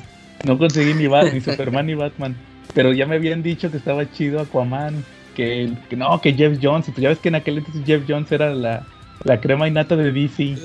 No 0.45 0.57
conseguí 0.57 0.93
ni, 0.93 1.07
Bat- 1.07 1.32
ni 1.34 1.39
Superman 1.41 1.88
ni 1.88 1.93
Batman. 1.95 2.36
Pero 2.74 2.91
ya 2.91 3.05
me 3.05 3.15
habían 3.15 3.43
dicho 3.43 3.69
que 3.71 3.78
estaba 3.78 4.09
chido 4.11 4.39
Aquaman. 4.41 5.03
Que, 5.36 5.71
que 5.89 5.95
no, 5.95 6.19
que 6.21 6.34
Jeff 6.34 6.59
Jones. 6.61 6.88
Y 6.89 6.91
pues 6.91 7.01
ya 7.01 7.09
ves 7.09 7.19
que 7.19 7.30
en 7.30 7.36
aquel 7.36 7.57
entonces 7.59 7.82
Jeff 7.86 8.03
Jones 8.07 8.32
era 8.32 8.53
la, 8.53 8.86
la 9.24 9.39
crema 9.41 9.67
innata 9.67 9.95
de 9.95 10.11
DC. 10.11 10.55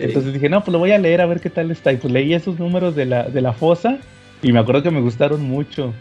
Entonces 0.00 0.32
dije, 0.32 0.48
no, 0.48 0.60
pues 0.62 0.72
lo 0.72 0.78
voy 0.78 0.92
a 0.92 0.98
leer 0.98 1.20
a 1.20 1.26
ver 1.26 1.40
qué 1.40 1.50
tal 1.50 1.70
está. 1.70 1.92
Y 1.92 1.96
pues 1.96 2.12
leí 2.12 2.34
esos 2.34 2.58
números 2.58 2.94
de 2.96 3.06
la, 3.06 3.24
de 3.24 3.40
la 3.40 3.52
fosa. 3.52 3.98
Y 4.42 4.52
me 4.52 4.58
acuerdo 4.58 4.82
que 4.82 4.90
me 4.90 5.00
gustaron 5.00 5.42
mucho. 5.42 5.92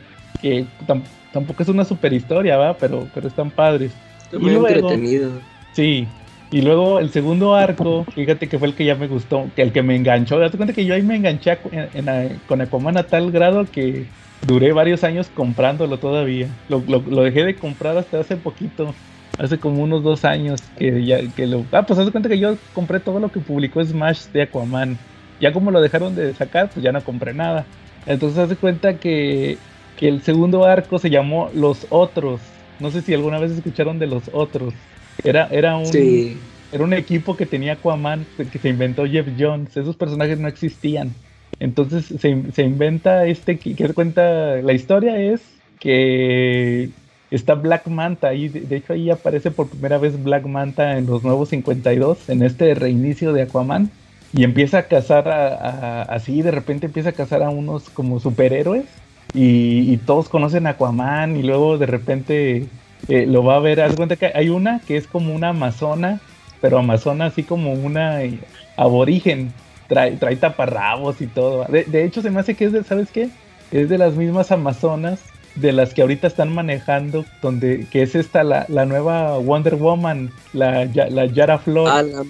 Que 0.41 0.65
tam- 0.87 1.03
tampoco 1.33 1.63
es 1.63 1.69
una 1.69 1.83
super 1.85 2.13
historia, 2.13 2.57
¿va? 2.57 2.75
Pero, 2.77 3.07
pero 3.13 3.27
están 3.27 3.51
padres. 3.51 3.91
Está 4.23 4.37
Y 4.37 4.39
muy 4.39 4.51
luego- 4.51 4.67
entretenido. 4.67 5.31
Sí. 5.73 6.07
Y 6.51 6.61
luego 6.61 6.99
el 6.99 7.11
segundo 7.11 7.53
arco, 7.53 8.05
fíjate 8.15 8.47
que 8.47 8.57
fue 8.57 8.69
el 8.69 8.73
que 8.73 8.83
ya 8.85 8.95
me 8.95 9.07
gustó, 9.07 9.47
que 9.55 9.61
el 9.61 9.71
que 9.71 9.83
me 9.83 9.95
enganchó. 9.95 10.39
Date 10.39 10.57
cuenta 10.57 10.73
que 10.73 10.83
yo 10.85 10.95
ahí 10.95 11.03
me 11.03 11.15
enganché 11.15 11.51
a- 11.51 11.59
en- 11.93 12.09
en- 12.09 12.39
con 12.47 12.59
Aquaman 12.61 12.97
a 12.97 13.03
tal 13.03 13.31
grado 13.31 13.65
que 13.71 14.05
duré 14.47 14.71
varios 14.73 15.03
años 15.03 15.29
comprándolo 15.35 15.97
todavía. 15.99 16.47
Lo, 16.69 16.81
lo- 16.87 17.03
lo 17.07 17.21
dejé 17.21 17.43
de 17.43 17.55
comprar 17.55 17.97
hasta 17.97 18.19
hace 18.21 18.35
poquito, 18.35 18.95
hace 19.39 19.59
como 19.59 19.83
unos 19.83 20.03
dos 20.03 20.25
años 20.25 20.71
que 20.77 21.05
ya 21.05 21.33
que 21.33 21.47
lo. 21.47 21.69
Ah, 21.71 21.85
pues 21.85 21.99
haz 21.99 22.11
cuenta 22.11 22.29
que 22.29 22.39
yo 22.39 22.59
compré 22.71 22.99
todo 23.01 23.19
lo 23.19 23.31
que 23.31 23.41
publicó 23.41 23.83
Smash 23.85 24.27
de 24.33 24.43
Aquaman. 24.43 25.05
Ya 25.39 25.53
como 25.53 25.71
lo 25.71 25.81
dejaron 25.81 26.15
de 26.15 26.33
sacar, 26.35 26.71
pues 26.73 26.83
ya 26.83 26.91
no 26.91 27.03
compré 27.03 27.33
nada. 27.33 27.71
Entonces 28.05 28.39
haz 28.39 28.49
de 28.49 28.59
cuenta 28.59 28.99
que, 28.99 29.65
que 29.95 30.09
el 30.09 30.23
segundo 30.23 30.65
arco 30.65 30.99
se 30.99 31.09
llamó 31.09 31.49
Los 31.53 31.87
Otros. 31.89 32.55
No 32.79 32.91
sé 32.91 33.01
si 33.01 33.13
alguna 33.13 33.39
vez 33.39 33.51
escucharon 33.51 33.99
de 33.99 34.07
Los 34.07 34.29
Otros. 34.33 34.75
Era, 35.23 35.47
era 35.47 35.77
un, 35.77 35.85
Sí. 35.85 36.55
era 36.71 36.83
un 36.83 36.93
equipo 36.93 37.35
que 37.37 37.45
tenía 37.47 37.73
Aquaman, 37.73 38.31
que 38.51 38.59
se 38.59 38.69
inventó 38.69 39.05
Jeff 39.05 39.27
Jones. 39.37 39.75
Esos 39.77 39.97
personajes 39.97 40.39
no 40.39 40.47
existían. 40.47 41.21
Entonces 41.59 42.05
se, 42.07 42.51
se 42.51 42.63
inventa 42.63 43.25
este, 43.27 43.59
que 43.59 43.75
que 43.75 43.87
se 43.87 43.93
cuenta, 43.93 44.61
la 44.61 44.73
historia 44.73 45.17
es 45.19 45.61
que 45.79 46.95
está 47.31 47.55
Black 47.55 47.87
Manta 47.87 48.29
ahí, 48.29 48.47
de, 48.47 48.61
de 48.61 48.77
hecho 48.77 48.93
ahí 48.93 49.09
aparece 49.09 49.51
por 49.51 49.67
primera 49.69 49.97
vez 49.97 50.21
Black 50.21 50.45
Manta 50.45 50.97
en 50.97 51.05
los 51.05 51.23
nuevos 51.23 51.49
52, 51.49 52.29
en 52.29 52.43
este 52.43 52.73
reinicio 52.73 53.33
de 53.33 53.43
Aquaman, 53.43 53.89
y 54.33 54.43
empieza 54.43 54.79
a 54.79 54.83
cazar 54.83 55.27
a, 55.27 56.03
así, 56.03 56.41
de 56.41 56.51
repente 56.51 56.87
empieza 56.87 57.09
a 57.09 57.13
cazar 57.13 57.43
a 57.43 57.49
unos 57.49 57.89
como 57.89 58.19
superhéroes, 58.19 58.85
y, 59.33 59.91
y 59.91 59.97
todos 59.97 60.29
conocen 60.29 60.67
a 60.67 60.71
Aquaman, 60.71 61.37
y 61.37 61.43
luego 61.43 61.77
de 61.77 61.85
repente 61.85 62.67
eh, 63.07 63.25
lo 63.25 63.43
va 63.43 63.55
a 63.55 63.59
ver, 63.59 63.81
haz 63.81 63.95
cuenta 63.95 64.15
que 64.15 64.31
hay 64.33 64.49
una 64.49 64.81
que 64.87 64.97
es 64.97 65.07
como 65.07 65.33
una 65.33 65.49
amazona, 65.49 66.19
pero 66.61 66.77
amazona 66.77 67.27
así 67.27 67.43
como 67.43 67.73
una 67.73 68.23
eh, 68.23 68.39
aborigen, 68.75 69.53
trae, 69.87 70.17
trae 70.17 70.35
taparrabos 70.35 71.21
y 71.21 71.27
todo. 71.27 71.65
De, 71.65 71.85
de 71.85 72.03
hecho, 72.03 72.21
se 72.21 72.29
me 72.29 72.39
hace 72.39 72.55
que 72.55 72.65
es 72.65 72.71
de, 72.71 72.83
¿sabes 72.83 73.09
qué? 73.11 73.29
Es 73.71 73.87
de 73.87 73.97
las 73.97 74.15
mismas 74.15 74.51
amazonas 74.51 75.21
de 75.55 75.71
las 75.71 75.93
que 75.93 76.01
ahorita 76.01 76.27
están 76.27 76.53
manejando, 76.53 77.25
donde, 77.41 77.85
que 77.91 78.01
es 78.01 78.15
esta 78.15 78.43
la, 78.43 78.65
la 78.69 78.85
nueva 78.85 79.37
Wonder 79.37 79.75
Woman, 79.75 80.31
la, 80.53 80.85
la 80.85 81.25
Yara 81.25 81.57
Flor. 81.57 81.89
Ah, 81.91 82.01
la. 82.01 82.23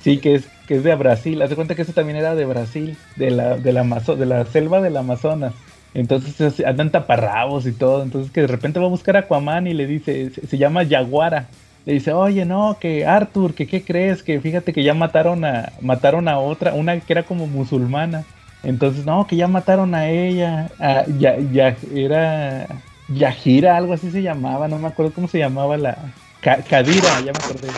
Sí, 0.00 0.18
que 0.18 0.34
es, 0.36 0.44
que 0.66 0.76
es 0.76 0.84
de 0.84 0.94
Brasil. 0.94 1.40
Haz 1.42 1.50
de 1.50 1.56
cuenta 1.56 1.74
que 1.74 1.82
eso 1.82 1.92
también 1.92 2.16
era 2.18 2.34
de 2.34 2.44
Brasil, 2.44 2.96
de 3.16 3.30
la, 3.30 3.56
de 3.56 3.72
la, 3.72 3.82
Amazo- 3.82 4.16
de 4.16 4.26
la 4.26 4.44
selva 4.46 4.80
del 4.80 4.96
Amazonas. 4.96 5.52
Entonces 5.94 6.40
es- 6.40 6.64
andan 6.66 6.90
taparrabos 6.90 7.66
y 7.66 7.72
todo. 7.72 8.02
Entonces 8.02 8.30
que 8.30 8.42
de 8.42 8.46
repente 8.46 8.78
va 8.80 8.86
a 8.86 8.90
buscar 8.90 9.16
a 9.16 9.20
Aquaman 9.20 9.66
y 9.66 9.74
le 9.74 9.86
dice, 9.86 10.30
se, 10.30 10.46
se 10.46 10.58
llama 10.58 10.82
Yaguara. 10.82 11.46
Le 11.86 11.92
dice, 11.94 12.12
oye, 12.12 12.44
no, 12.44 12.78
que 12.80 13.06
Arthur, 13.06 13.54
que 13.54 13.66
qué 13.68 13.82
crees, 13.82 14.22
que 14.24 14.40
fíjate 14.40 14.72
que 14.72 14.82
ya 14.82 14.92
mataron 14.92 15.44
a, 15.44 15.72
mataron 15.80 16.26
a 16.28 16.38
otra, 16.40 16.74
una 16.74 16.98
que 16.98 17.12
era 17.12 17.22
como 17.22 17.46
musulmana. 17.46 18.24
Entonces, 18.66 19.06
no, 19.06 19.26
que 19.26 19.36
ya 19.36 19.46
mataron 19.46 19.94
a 19.94 20.08
ella, 20.08 20.68
a, 20.80 21.04
ya, 21.18 21.36
ya, 21.38 21.76
era 21.94 22.66
Yajira, 23.08 23.76
algo 23.76 23.92
así 23.92 24.10
se 24.10 24.22
llamaba, 24.22 24.66
no 24.66 24.78
me 24.78 24.88
acuerdo 24.88 25.12
cómo 25.12 25.28
se 25.28 25.38
llamaba 25.38 25.76
la... 25.76 25.96
Ka- 26.40 26.62
Kadira, 26.68 27.20
ya 27.24 27.32
me 27.32 27.38
acordé. 27.38 27.68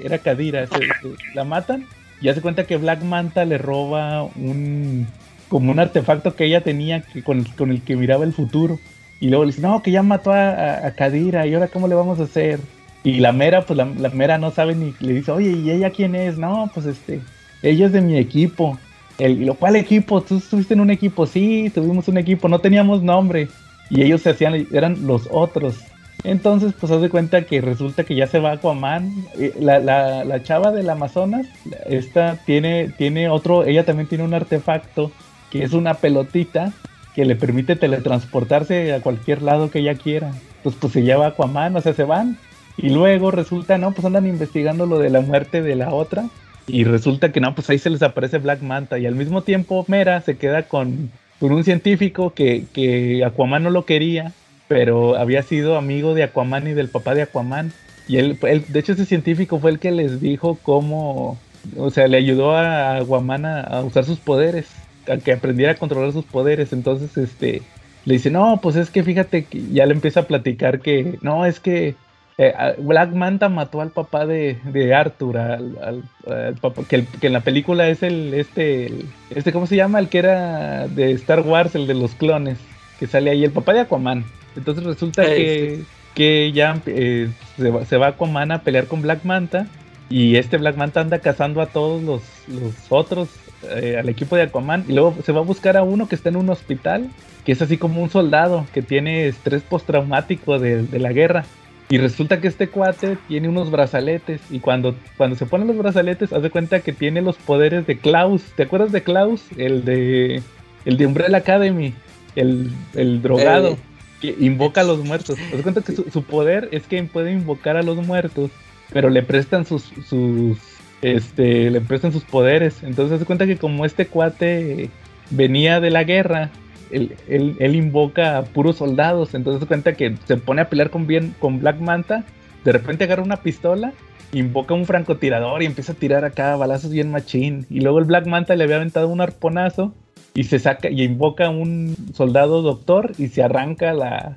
Era 0.00 0.18
Kadira, 0.18 0.66
se- 0.68 1.34
la 1.34 1.42
matan 1.44 1.84
y 2.20 2.28
hace 2.28 2.40
cuenta 2.40 2.64
que 2.64 2.76
Black 2.76 3.02
Manta 3.02 3.44
le 3.44 3.58
roba 3.58 4.22
un 4.22 5.06
como 5.48 5.72
un 5.72 5.80
artefacto 5.80 6.36
que 6.36 6.44
ella 6.44 6.60
tenía 6.62 7.00
que, 7.00 7.22
con, 7.22 7.42
con 7.56 7.70
el 7.70 7.82
que 7.82 7.96
miraba 7.96 8.24
el 8.24 8.32
futuro. 8.32 8.78
Y 9.20 9.28
luego 9.28 9.44
le 9.44 9.48
dice 9.50 9.62
no 9.62 9.82
que 9.82 9.90
ya 9.90 10.02
mató 10.04 10.30
a, 10.32 10.50
a- 10.50 10.86
a 10.86 10.90
Kadira 10.92 11.46
y 11.46 11.54
ahora 11.54 11.66
cómo 11.68 11.88
le 11.88 11.96
vamos 11.96 12.20
a 12.20 12.24
hacer 12.24 12.60
y 13.02 13.18
la 13.18 13.32
mera 13.32 13.62
pues 13.62 13.76
la, 13.76 13.86
la 13.86 14.10
mera 14.10 14.38
no 14.38 14.50
sabe 14.52 14.74
ni 14.76 14.94
le 15.00 15.14
dice 15.14 15.30
oye 15.32 15.50
y 15.50 15.70
ella 15.70 15.90
quién 15.90 16.14
es 16.14 16.36
no 16.38 16.70
pues 16.74 16.86
este 16.86 17.20
ella 17.62 17.86
es 17.86 17.92
de 17.92 18.00
mi 18.00 18.16
equipo 18.18 18.76
el, 19.18 19.52
cual 19.54 19.76
equipo 19.76 20.20
tú 20.22 20.38
estuviste 20.38 20.74
en 20.74 20.80
un 20.80 20.90
equipo 20.90 21.26
sí 21.26 21.70
tuvimos 21.74 22.08
un 22.08 22.18
equipo 22.18 22.48
no 22.48 22.60
teníamos 22.60 23.02
nombre 23.02 23.48
y 23.90 24.02
ellos 24.02 24.22
se 24.22 24.30
hacían 24.30 24.66
eran 24.72 25.06
los 25.06 25.28
otros 25.30 25.76
entonces, 26.24 26.74
pues 26.78 26.90
haz 26.90 27.00
de 27.00 27.10
cuenta 27.10 27.42
que 27.42 27.60
resulta 27.60 28.04
que 28.04 28.16
ya 28.16 28.26
se 28.26 28.40
va 28.40 28.52
Aquaman. 28.52 29.12
Eh, 29.38 29.54
La, 29.60 29.78
la, 29.78 30.24
la 30.24 30.42
chava 30.42 30.72
del 30.72 30.90
Amazonas, 30.90 31.46
esta 31.86 32.38
tiene, 32.44 32.88
tiene 32.96 33.28
otro, 33.28 33.64
ella 33.64 33.84
también 33.84 34.08
tiene 34.08 34.24
un 34.24 34.34
artefacto 34.34 35.12
que 35.50 35.62
es 35.62 35.72
una 35.72 35.94
pelotita 35.94 36.72
que 37.14 37.24
le 37.24 37.36
permite 37.36 37.76
teletransportarse 37.76 38.92
a 38.92 39.00
cualquier 39.00 39.42
lado 39.42 39.70
que 39.70 39.78
ella 39.78 39.94
quiera. 39.94 40.32
Entonces, 40.58 40.80
pues 40.80 40.92
se 40.92 41.02
lleva 41.02 41.28
Aquaman, 41.28 41.76
o 41.76 41.80
sea, 41.80 41.94
se 41.94 42.04
van. 42.04 42.36
Y 42.76 42.90
luego 42.90 43.30
resulta, 43.30 43.78
no, 43.78 43.92
pues 43.92 44.04
andan 44.04 44.26
investigando 44.26 44.86
lo 44.86 44.98
de 44.98 45.10
la 45.10 45.20
muerte 45.20 45.62
de 45.62 45.74
la 45.74 45.92
otra. 45.92 46.26
Y 46.68 46.84
resulta 46.84 47.32
que 47.32 47.40
no, 47.40 47.54
pues 47.54 47.70
ahí 47.70 47.78
se 47.78 47.90
les 47.90 48.02
aparece 48.02 48.38
Black 48.38 48.60
Manta. 48.62 48.98
Y 48.98 49.06
al 49.06 49.14
mismo 49.14 49.42
tiempo 49.42 49.84
Mera 49.88 50.20
se 50.20 50.36
queda 50.38 50.68
con, 50.68 51.12
con 51.38 51.52
un 51.52 51.64
científico 51.64 52.34
que, 52.34 52.68
que 52.72 53.24
Aquaman 53.24 53.62
no 53.64 53.70
lo 53.70 53.84
quería 53.86 54.34
pero 54.66 55.16
había 55.16 55.42
sido 55.42 55.78
amigo 55.78 56.12
de 56.14 56.24
Aquaman 56.24 56.66
y 56.66 56.74
del 56.74 56.90
papá 56.90 57.14
de 57.14 57.22
Aquaman. 57.22 57.72
Y 58.06 58.18
él, 58.18 58.38
él- 58.42 58.66
de 58.68 58.80
hecho, 58.80 58.92
ese 58.92 59.06
científico 59.06 59.60
fue 59.60 59.70
el 59.70 59.78
que 59.80 59.90
les 59.92 60.20
dijo 60.20 60.60
cómo, 60.62 61.42
o 61.76 61.90
sea, 61.90 62.06
le 62.06 62.18
ayudó 62.18 62.52
a 62.54 62.96
Aquaman 62.98 63.46
a, 63.46 63.62
a 63.62 63.82
usar 63.82 64.04
sus 64.04 64.20
poderes, 64.20 64.86
a 65.06 65.16
que 65.18 65.32
aprendiera 65.32 65.72
a 65.72 65.78
controlar 65.78 66.12
sus 66.12 66.26
poderes. 66.26 66.72
Entonces, 66.74 67.16
este, 67.16 67.70
le 68.04 68.14
dice, 68.14 68.30
no, 68.30 68.60
pues 68.62 68.76
es 68.76 68.90
que 68.90 69.02
fíjate 69.04 69.46
que 69.48 69.70
ya 69.70 69.86
le 69.86 69.94
empieza 69.94 70.20
a 70.20 70.26
platicar 70.26 70.80
que, 70.82 71.18
no, 71.22 71.46
es 71.46 71.60
que 71.60 71.96
eh, 72.38 72.54
Black 72.78 73.12
Manta 73.12 73.48
mató 73.48 73.80
al 73.80 73.90
papá 73.90 74.24
de, 74.26 74.58
de 74.64 74.94
Arthur, 74.94 75.38
al, 75.38 75.76
al- 75.82 76.02
al 76.32 76.54
papá, 76.54 76.82
que, 76.88 76.96
el- 76.96 77.06
que 77.06 77.26
en 77.26 77.32
la 77.32 77.40
película 77.40 77.88
es 77.88 78.02
el, 78.02 78.32
este, 78.34 78.86
el- 78.86 79.06
este, 79.30 79.52
¿cómo 79.52 79.66
se 79.66 79.76
llama? 79.76 79.98
El 79.98 80.08
que 80.08 80.18
era 80.18 80.86
de 80.88 81.10
Star 81.12 81.40
Wars, 81.40 81.74
el 81.74 81.86
de 81.86 81.94
los 81.94 82.14
clones, 82.14 82.58
que 83.00 83.06
sale 83.06 83.30
ahí, 83.30 83.44
el 83.44 83.50
papá 83.50 83.72
de 83.74 83.80
Aquaman. 83.80 84.24
Entonces 84.56 84.84
resulta 84.84 85.22
que, 85.36 85.80
que 86.14 86.52
ya 86.52 86.80
eh, 86.86 87.28
se, 87.56 87.70
va, 87.70 87.84
se 87.84 87.96
va 87.96 88.08
Aquaman 88.08 88.52
a 88.52 88.62
pelear 88.62 88.86
con 88.86 89.02
Black 89.02 89.24
Manta 89.24 89.66
y 90.10 90.36
este 90.36 90.56
Black 90.56 90.76
Manta 90.76 91.00
anda 91.00 91.18
cazando 91.18 91.60
a 91.60 91.66
todos 91.66 92.02
los, 92.02 92.22
los 92.48 92.72
otros, 92.88 93.28
eh, 93.74 93.96
al 93.98 94.08
equipo 94.08 94.36
de 94.36 94.42
Aquaman 94.42 94.84
y 94.88 94.92
luego 94.92 95.14
se 95.24 95.32
va 95.32 95.40
a 95.40 95.44
buscar 95.44 95.76
a 95.76 95.82
uno 95.82 96.08
que 96.08 96.14
está 96.14 96.28
en 96.28 96.36
un 96.36 96.48
hospital, 96.50 97.08
que 97.44 97.52
es 97.52 97.60
así 97.62 97.76
como 97.78 98.00
un 98.02 98.10
soldado 98.10 98.64
que 98.72 98.82
tiene 98.82 99.26
estrés 99.26 99.62
postraumático 99.62 100.58
de, 100.60 100.82
de 100.84 100.98
la 101.00 101.12
guerra. 101.12 101.44
Y 101.90 101.98
resulta 101.98 102.40
que 102.40 102.48
este 102.48 102.68
cuate 102.68 103.16
tiene 103.28 103.48
unos 103.48 103.70
brazaletes 103.70 104.42
y 104.50 104.60
cuando, 104.60 104.94
cuando 105.16 105.36
se 105.36 105.46
ponen 105.46 105.68
los 105.68 105.78
brazaletes 105.78 106.32
hace 106.32 106.50
cuenta 106.50 106.80
que 106.80 106.92
tiene 106.92 107.22
los 107.22 107.36
poderes 107.36 107.86
de 107.86 107.98
Klaus. 107.98 108.42
¿Te 108.56 108.64
acuerdas 108.64 108.92
de 108.92 109.02
Klaus? 109.02 109.44
El 109.56 109.84
de, 109.84 110.42
el 110.84 110.96
de 110.98 111.06
Umbrella 111.06 111.38
Academy, 111.38 111.94
el, 112.36 112.70
el 112.94 113.22
drogado. 113.22 113.70
Eh, 113.70 113.76
que 114.20 114.34
invoca 114.40 114.80
a 114.80 114.84
los 114.84 115.04
muertos. 115.04 115.38
Das 115.52 115.62
cuenta 115.62 115.80
que 115.80 115.92
su, 115.92 116.04
su 116.10 116.22
poder 116.24 116.68
es 116.72 116.82
que 116.86 117.02
puede 117.04 117.32
invocar 117.32 117.76
a 117.76 117.82
los 117.82 118.04
muertos, 118.04 118.50
pero 118.92 119.10
le 119.10 119.22
prestan 119.22 119.64
sus, 119.64 119.84
sus 120.08 120.58
este, 121.02 121.70
le 121.70 121.80
prestan 121.80 122.12
sus 122.12 122.24
poderes. 122.24 122.82
Entonces 122.82 123.20
se 123.20 123.24
cuenta 123.24 123.46
que 123.46 123.56
como 123.56 123.84
este 123.84 124.06
cuate 124.06 124.90
venía 125.30 125.80
de 125.80 125.90
la 125.90 126.04
guerra, 126.04 126.50
él, 126.90 127.16
él- 127.28 127.74
invoca 127.74 128.42
puros 128.52 128.76
soldados. 128.76 129.34
Entonces 129.34 129.66
cuenta 129.66 129.94
que 129.94 130.16
se 130.26 130.36
pone 130.36 130.62
a 130.62 130.68
pelear 130.68 130.90
con, 130.90 131.06
bien, 131.06 131.34
con 131.38 131.60
Black 131.60 131.80
Manta. 131.80 132.24
De 132.64 132.72
repente 132.72 133.04
agarra 133.04 133.22
una 133.22 133.38
pistola, 133.38 133.92
invoca 134.32 134.74
un 134.74 134.84
francotirador 134.84 135.62
y 135.62 135.66
empieza 135.66 135.92
a 135.92 135.96
tirar 135.96 136.24
acá 136.24 136.56
balazos 136.56 136.90
bien 136.90 137.10
machín. 137.10 137.66
Y 137.70 137.80
luego 137.80 137.98
el 137.98 138.04
Black 138.04 138.26
Manta 138.26 138.56
le 138.56 138.64
había 138.64 138.76
aventado 138.76 139.08
un 139.08 139.20
arponazo 139.20 139.94
y 140.34 140.44
se 140.44 140.58
saca 140.58 140.90
y 140.90 141.02
invoca 141.02 141.46
a 141.46 141.50
un 141.50 141.96
soldado 142.14 142.62
doctor 142.62 143.12
y 143.18 143.28
se 143.28 143.42
arranca 143.42 143.92
la- 143.92 144.36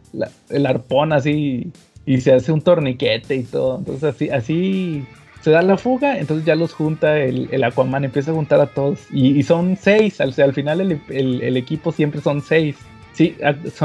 el 0.50 0.66
arpón 0.66 1.14
así 1.14 1.72
y 2.06 2.22
se 2.22 2.34
hace 2.34 2.52
un 2.52 2.62
torniquete 2.62 3.36
y 3.36 3.44
todo. 3.44 3.78
Entonces 3.80 4.04
así, 4.04 4.30
así 4.30 5.06
se 5.42 5.52
da 5.52 5.62
la 5.62 5.78
fuga, 5.78 6.18
entonces 6.18 6.46
ya 6.46 6.56
los 6.56 6.74
junta 6.74 7.18
el, 7.20 7.50
el 7.52 7.64
Aquaman, 7.64 8.04
empieza 8.06 8.32
a 8.32 8.34
juntar 8.34 8.62
a 8.62 8.68
todos. 8.68 9.00
Y, 9.12 9.42
son 9.44 9.76
seis, 9.76 10.20
o 10.22 10.32
sea, 10.32 10.46
al 10.46 10.54
final 10.54 10.82
el, 10.82 11.00
el- 11.10 11.58
equipo 11.58 11.92
siempre 11.92 12.22
son 12.22 12.42
seis. 12.42 12.76
Sí, 13.14 13.36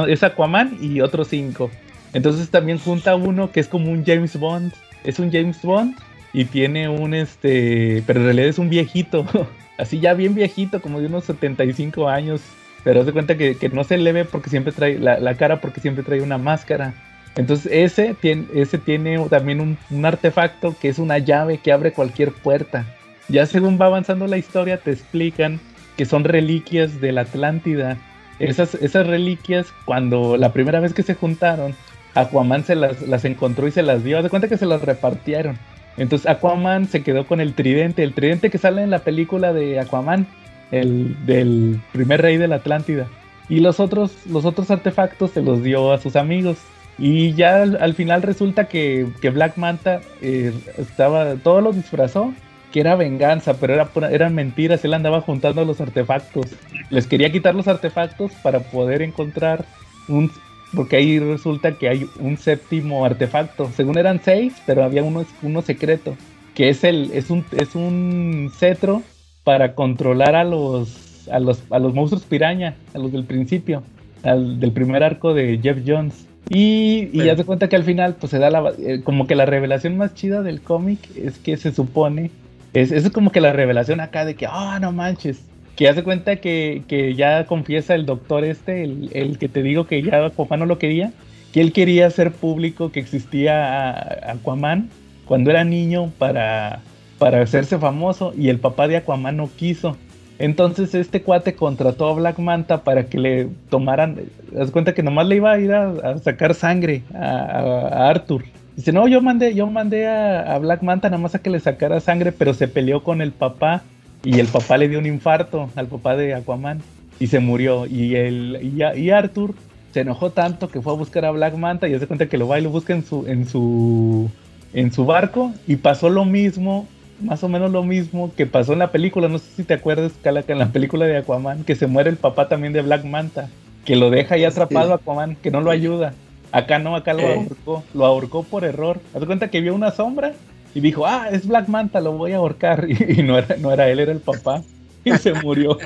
es 0.08 0.22
Aquaman 0.22 0.76
y 0.80 1.00
otros 1.00 1.28
cinco. 1.28 1.70
Entonces 2.12 2.48
también 2.50 2.78
junta 2.78 3.16
uno 3.16 3.50
que 3.50 3.60
es 3.60 3.68
como 3.68 3.90
un 3.90 4.04
James 4.04 4.38
Bond. 4.38 4.72
Es 5.04 5.18
un 5.18 5.30
James 5.32 5.60
Bond 5.62 5.96
y 6.32 6.44
tiene 6.44 6.88
un 6.88 7.14
este, 7.14 8.02
pero 8.06 8.20
en 8.20 8.26
realidad 8.26 8.48
es 8.48 8.58
un 8.58 8.68
viejito. 8.68 9.26
Así 9.78 10.00
ya 10.00 10.14
bien 10.14 10.34
viejito, 10.34 10.80
como 10.80 11.00
de 11.00 11.06
unos 11.06 11.24
75 11.24 12.08
años. 12.08 12.40
Pero 12.84 13.04
de 13.04 13.12
cuenta 13.12 13.36
que, 13.36 13.56
que 13.56 13.68
no 13.68 13.82
se 13.84 13.98
le 13.98 14.12
ve 14.12 14.24
porque 14.24 14.48
siempre 14.48 14.72
trae 14.72 14.98
la, 14.98 15.18
la 15.18 15.34
cara 15.34 15.60
porque 15.60 15.80
siempre 15.80 16.04
trae 16.04 16.20
una 16.22 16.38
máscara. 16.38 16.94
Entonces 17.36 17.70
ese 17.70 18.14
tiene, 18.14 18.46
ese 18.54 18.78
tiene 18.78 19.18
también 19.28 19.60
un, 19.60 20.04
artefacto 20.04 20.74
que 20.80 20.88
es 20.88 20.98
una 20.98 21.18
llave 21.18 21.58
que 21.58 21.72
abre 21.72 21.92
cualquier 21.92 22.32
puerta. 22.32 22.86
Ya 23.28 23.46
según 23.46 23.78
va 23.80 23.86
avanzando 23.86 24.26
la 24.26 24.38
historia 24.38 24.78
te 24.78 24.92
explican 24.92 25.60
que 25.96 26.06
son 26.06 26.24
reliquias 26.24 27.00
de 27.00 27.12
la 27.12 27.22
Atlántida. 27.22 27.98
Esas, 28.38 28.74
esas 28.74 29.06
reliquias 29.06 29.66
cuando 29.84 30.36
la 30.36 30.52
primera 30.52 30.80
vez 30.80 30.94
que 30.94 31.02
se 31.02 31.14
juntaron, 31.14 31.74
Aquaman 32.14 32.64
se 32.64 32.74
las, 32.74 33.02
las 33.02 33.24
encontró 33.24 33.68
y 33.68 33.70
se 33.70 33.82
las 33.82 34.02
dio. 34.02 34.22
De 34.22 34.30
cuenta 34.30 34.48
que 34.48 34.56
se 34.56 34.66
las 34.66 34.82
repartieron. 34.82 35.58
Entonces 35.98 36.28
Aquaman 36.28 36.86
se 36.88 37.02
quedó 37.02 37.26
con 37.26 37.40
el 37.40 37.54
tridente, 37.54 38.02
el 38.02 38.14
tridente 38.14 38.50
que 38.50 38.58
sale 38.58 38.82
en 38.82 38.90
la 38.90 39.00
película 39.00 39.52
de 39.52 39.80
Aquaman, 39.80 40.26
el 40.70 41.26
del 41.26 41.80
primer 41.92 42.22
rey 42.22 42.38
de 42.38 42.48
la 42.48 42.56
Atlántida. 42.56 43.06
Y 43.48 43.60
los 43.60 43.78
otros, 43.80 44.26
los 44.26 44.44
otros 44.44 44.70
artefactos 44.70 45.30
se 45.30 45.42
los 45.42 45.62
dio 45.62 45.92
a 45.92 45.98
sus 45.98 46.16
amigos. 46.16 46.58
Y 46.98 47.35
ya 47.35 47.62
al, 47.62 47.77
al 47.81 47.94
final 47.94 48.23
resulta 48.23 48.68
que, 48.68 49.06
que 49.20 49.31
Black 49.31 49.56
Manta 49.56 50.01
eh, 50.23 50.52
estaba, 50.78 51.35
todo 51.36 51.60
lo 51.60 51.73
disfrazó, 51.73 52.32
que 52.73 52.81
era 52.81 52.94
venganza, 52.97 53.55
pero 53.55 53.74
era 53.74 53.89
eran 54.10 54.35
mentiras, 54.35 54.85
él 54.85 54.94
andaba 54.94 55.20
juntando 55.20 55.64
los 55.64 55.81
artefactos. 55.81 56.47
Les 56.90 57.06
quería 57.06 57.31
quitar 57.31 57.55
los 57.55 57.68
artefactos 57.68 58.32
para 58.43 58.60
poder 58.60 59.02
encontrar 59.02 59.64
un... 60.09 60.31
Porque 60.74 60.97
ahí 60.97 61.18
resulta 61.18 61.73
que 61.73 61.89
hay 61.89 62.06
un 62.18 62.36
séptimo 62.36 63.05
artefacto. 63.05 63.70
Según 63.77 63.98
eran 63.98 64.20
seis, 64.23 64.52
pero 64.66 64.82
había 64.82 65.05
uno, 65.05 65.24
uno 65.43 65.62
secreto. 65.62 66.16
Que 66.55 66.68
es 66.68 66.82
el, 66.82 67.12
es 67.12 67.31
un, 67.31 67.44
es 67.56 67.74
un 67.74 68.51
cetro 68.55 69.02
para 69.44 69.74
controlar 69.74 70.35
a 70.35 70.43
los, 70.43 71.28
a 71.31 71.39
los, 71.39 71.62
a 71.70 71.78
los 71.78 71.94
monstruos 71.94 72.24
piraña, 72.24 72.74
a 72.94 72.98
los 72.98 73.12
del 73.12 73.24
principio, 73.24 73.85
al, 74.24 74.59
del 74.59 74.73
primer 74.73 75.05
arco 75.05 75.35
de 75.35 75.60
Jeff 75.62 75.78
Jones. 75.86 76.27
Y, 76.48 77.09
y 77.12 77.24
ya 77.24 77.36
se 77.36 77.44
cuenta 77.44 77.68
que 77.68 77.77
al 77.77 77.82
final, 77.85 78.14
pues 78.20 78.31
se 78.31 78.39
da 78.39 78.51
la, 78.51 78.73
eh, 78.78 79.01
como 79.02 79.27
que 79.27 79.35
la 79.35 79.47
revelación 79.47 79.97
más 79.97 80.14
chida 80.14 80.43
del 80.43 80.60
cómic 80.60 81.01
es 81.16 81.39
que 81.39 81.56
se 81.56 81.73
supone, 81.73 82.31
es, 82.73 82.93
es 82.93 83.10
como 83.10 83.32
que 83.32 83.40
la 83.40 83.52
revelación 83.52 84.01
acá 84.01 84.24
de 84.24 84.36
que, 84.36 84.47
ah, 84.48 84.78
no 84.81 84.93
manches, 84.93 85.40
que 85.74 85.89
hace 85.89 86.05
cuenta 86.05 86.36
que, 86.36 86.82
que 86.86 87.14
ya 87.14 87.47
confiesa 87.47 87.94
el 87.94 88.06
doctor 88.06 88.44
este, 88.44 88.85
el, 88.85 89.10
el 89.12 89.39
que 89.39 89.48
te 89.48 89.62
digo 89.62 89.86
que 89.86 90.02
ya 90.02 90.24
Aquaman 90.27 90.60
no 90.60 90.66
lo 90.66 90.78
quería, 90.78 91.12
que 91.52 91.60
él 91.60 91.73
quería 91.73 92.06
hacer 92.06 92.32
público 92.32 92.93
que 92.93 93.01
existía 93.01 93.90
a- 93.90 94.32
Aquaman 94.32 94.89
cuando 95.24 95.51
era 95.51 95.64
niño 95.64 96.12
para, 96.16 96.81
para 97.18 97.43
hacerse 97.43 97.77
famoso 97.78 98.32
y 98.39 98.51
el 98.51 98.60
papá 98.60 98.86
de 98.86 98.98
Aquaman 98.98 99.36
no 99.36 99.51
quiso. 99.56 99.97
Entonces 100.38 100.94
este 100.94 101.22
cuate 101.22 101.54
contrató 101.54 102.08
a 102.08 102.14
Black 102.14 102.38
Manta 102.38 102.82
para 102.84 103.06
que 103.06 103.18
le 103.18 103.48
tomaran, 103.70 104.20
haz 104.58 104.70
cuenta 104.70 104.94
que 104.94 105.02
nomás 105.02 105.26
le 105.26 105.36
iba 105.36 105.52
a 105.52 105.58
ir 105.58 105.72
a, 105.72 106.18
sacar 106.18 106.54
sangre 106.54 107.02
a, 107.14 108.08
Arthur. 108.08 108.44
Dice, 108.76 108.92
no, 108.92 109.08
yo 109.08 109.22
mandé, 109.22 109.54
yo 109.54 109.66
mandé 109.68 110.06
a, 110.06 110.58
Black 110.58 110.82
Manta 110.82 111.08
nada 111.08 111.22
más 111.22 111.34
a 111.34 111.38
que 111.38 111.48
le 111.48 111.60
sacara 111.60 112.00
sangre, 112.00 112.32
pero 112.32 112.52
se 112.52 112.68
peleó 112.68 113.02
con 113.02 113.22
el 113.22 113.32
papá 113.32 113.82
y 114.22 114.38
el 114.38 114.48
papá 114.48 114.76
le 114.76 114.88
dio 114.88 114.98
un 114.98 115.06
infarto 115.06 115.70
al 115.76 115.86
papá 115.86 116.16
de 116.16 116.34
Aquaman 116.34 116.80
y 117.18 117.28
se 117.28 117.40
murió. 117.40 117.86
Y, 117.86 118.16
el, 118.16 118.60
y 118.94 119.10
Arthur 119.10 119.54
se 119.96 120.02
enojó 120.02 120.28
tanto 120.28 120.68
que 120.68 120.82
fue 120.82 120.92
a 120.92 120.96
buscar 120.96 121.24
a 121.24 121.30
Black 121.30 121.56
Manta 121.56 121.88
y 121.88 121.94
hace 121.94 122.06
cuenta 122.06 122.28
que 122.28 122.36
lo 122.36 122.46
va 122.46 122.58
y 122.58 122.62
lo 122.62 122.68
busca 122.68 122.92
en 122.92 123.02
su, 123.02 123.26
en 123.26 123.48
su, 123.48 124.28
en 124.74 124.92
su 124.92 125.06
barco 125.06 125.54
y 125.66 125.76
pasó 125.76 126.10
lo 126.10 126.26
mismo, 126.26 126.86
más 127.20 127.43
o 127.44 127.48
menos 127.48 127.70
lo 127.70 127.82
mismo 127.82 128.32
que 128.36 128.47
pasó 128.47 128.72
en 128.72 128.80
la 128.80 128.90
película. 128.93 129.28
No 129.28 129.38
sé 129.38 129.47
si 129.56 129.64
te 129.64 129.74
acuerdas, 129.74 130.12
Calaca, 130.22 130.52
en 130.52 130.59
la 130.59 130.72
película 130.72 131.06
de 131.06 131.16
Aquaman, 131.18 131.64
que 131.64 131.74
se 131.76 131.86
muere 131.86 132.10
el 132.10 132.16
papá 132.16 132.48
también 132.48 132.72
de 132.72 132.82
Black 132.82 133.05
Manta, 133.05 133.48
que 133.84 133.97
lo 133.97 134.10
deja 134.10 134.34
ahí 134.36 134.44
atrapado 134.44 134.88
Sí. 134.88 134.93
Aquaman, 135.02 135.36
que 135.36 135.51
no 135.51 135.60
lo 135.60 135.70
ayuda. 135.70 136.14
Acá 136.52 136.78
no, 136.78 136.94
acá 136.97 137.12
lo 137.14 137.20
Eh. 137.20 137.34
ahorcó, 137.34 137.84
lo 137.94 138.06
ahorcó 138.06 138.43
por 138.44 138.64
error. 138.64 139.01
Haz 139.14 139.24
cuenta 139.24 139.48
que 139.51 139.60
vio 139.60 139.74
una 139.74 139.90
sombra 139.90 140.32
y 140.74 140.80
dijo, 140.80 141.06
ah, 141.06 141.28
es 141.30 141.47
Black 141.47 141.68
Manta, 141.68 142.01
lo 142.01 142.12
voy 142.12 142.32
a 142.32 142.36
ahorcar. 142.36 142.86
Y, 142.88 142.97
y 143.20 143.22
no, 143.22 143.38
era, 143.38 143.56
no 143.56 143.72
era 143.72 143.88
él, 143.88 143.98
era 144.01 144.12
el 144.12 144.20
papá. 144.20 144.62
Y 145.05 145.12
se 145.18 145.32
murió. 145.34 145.78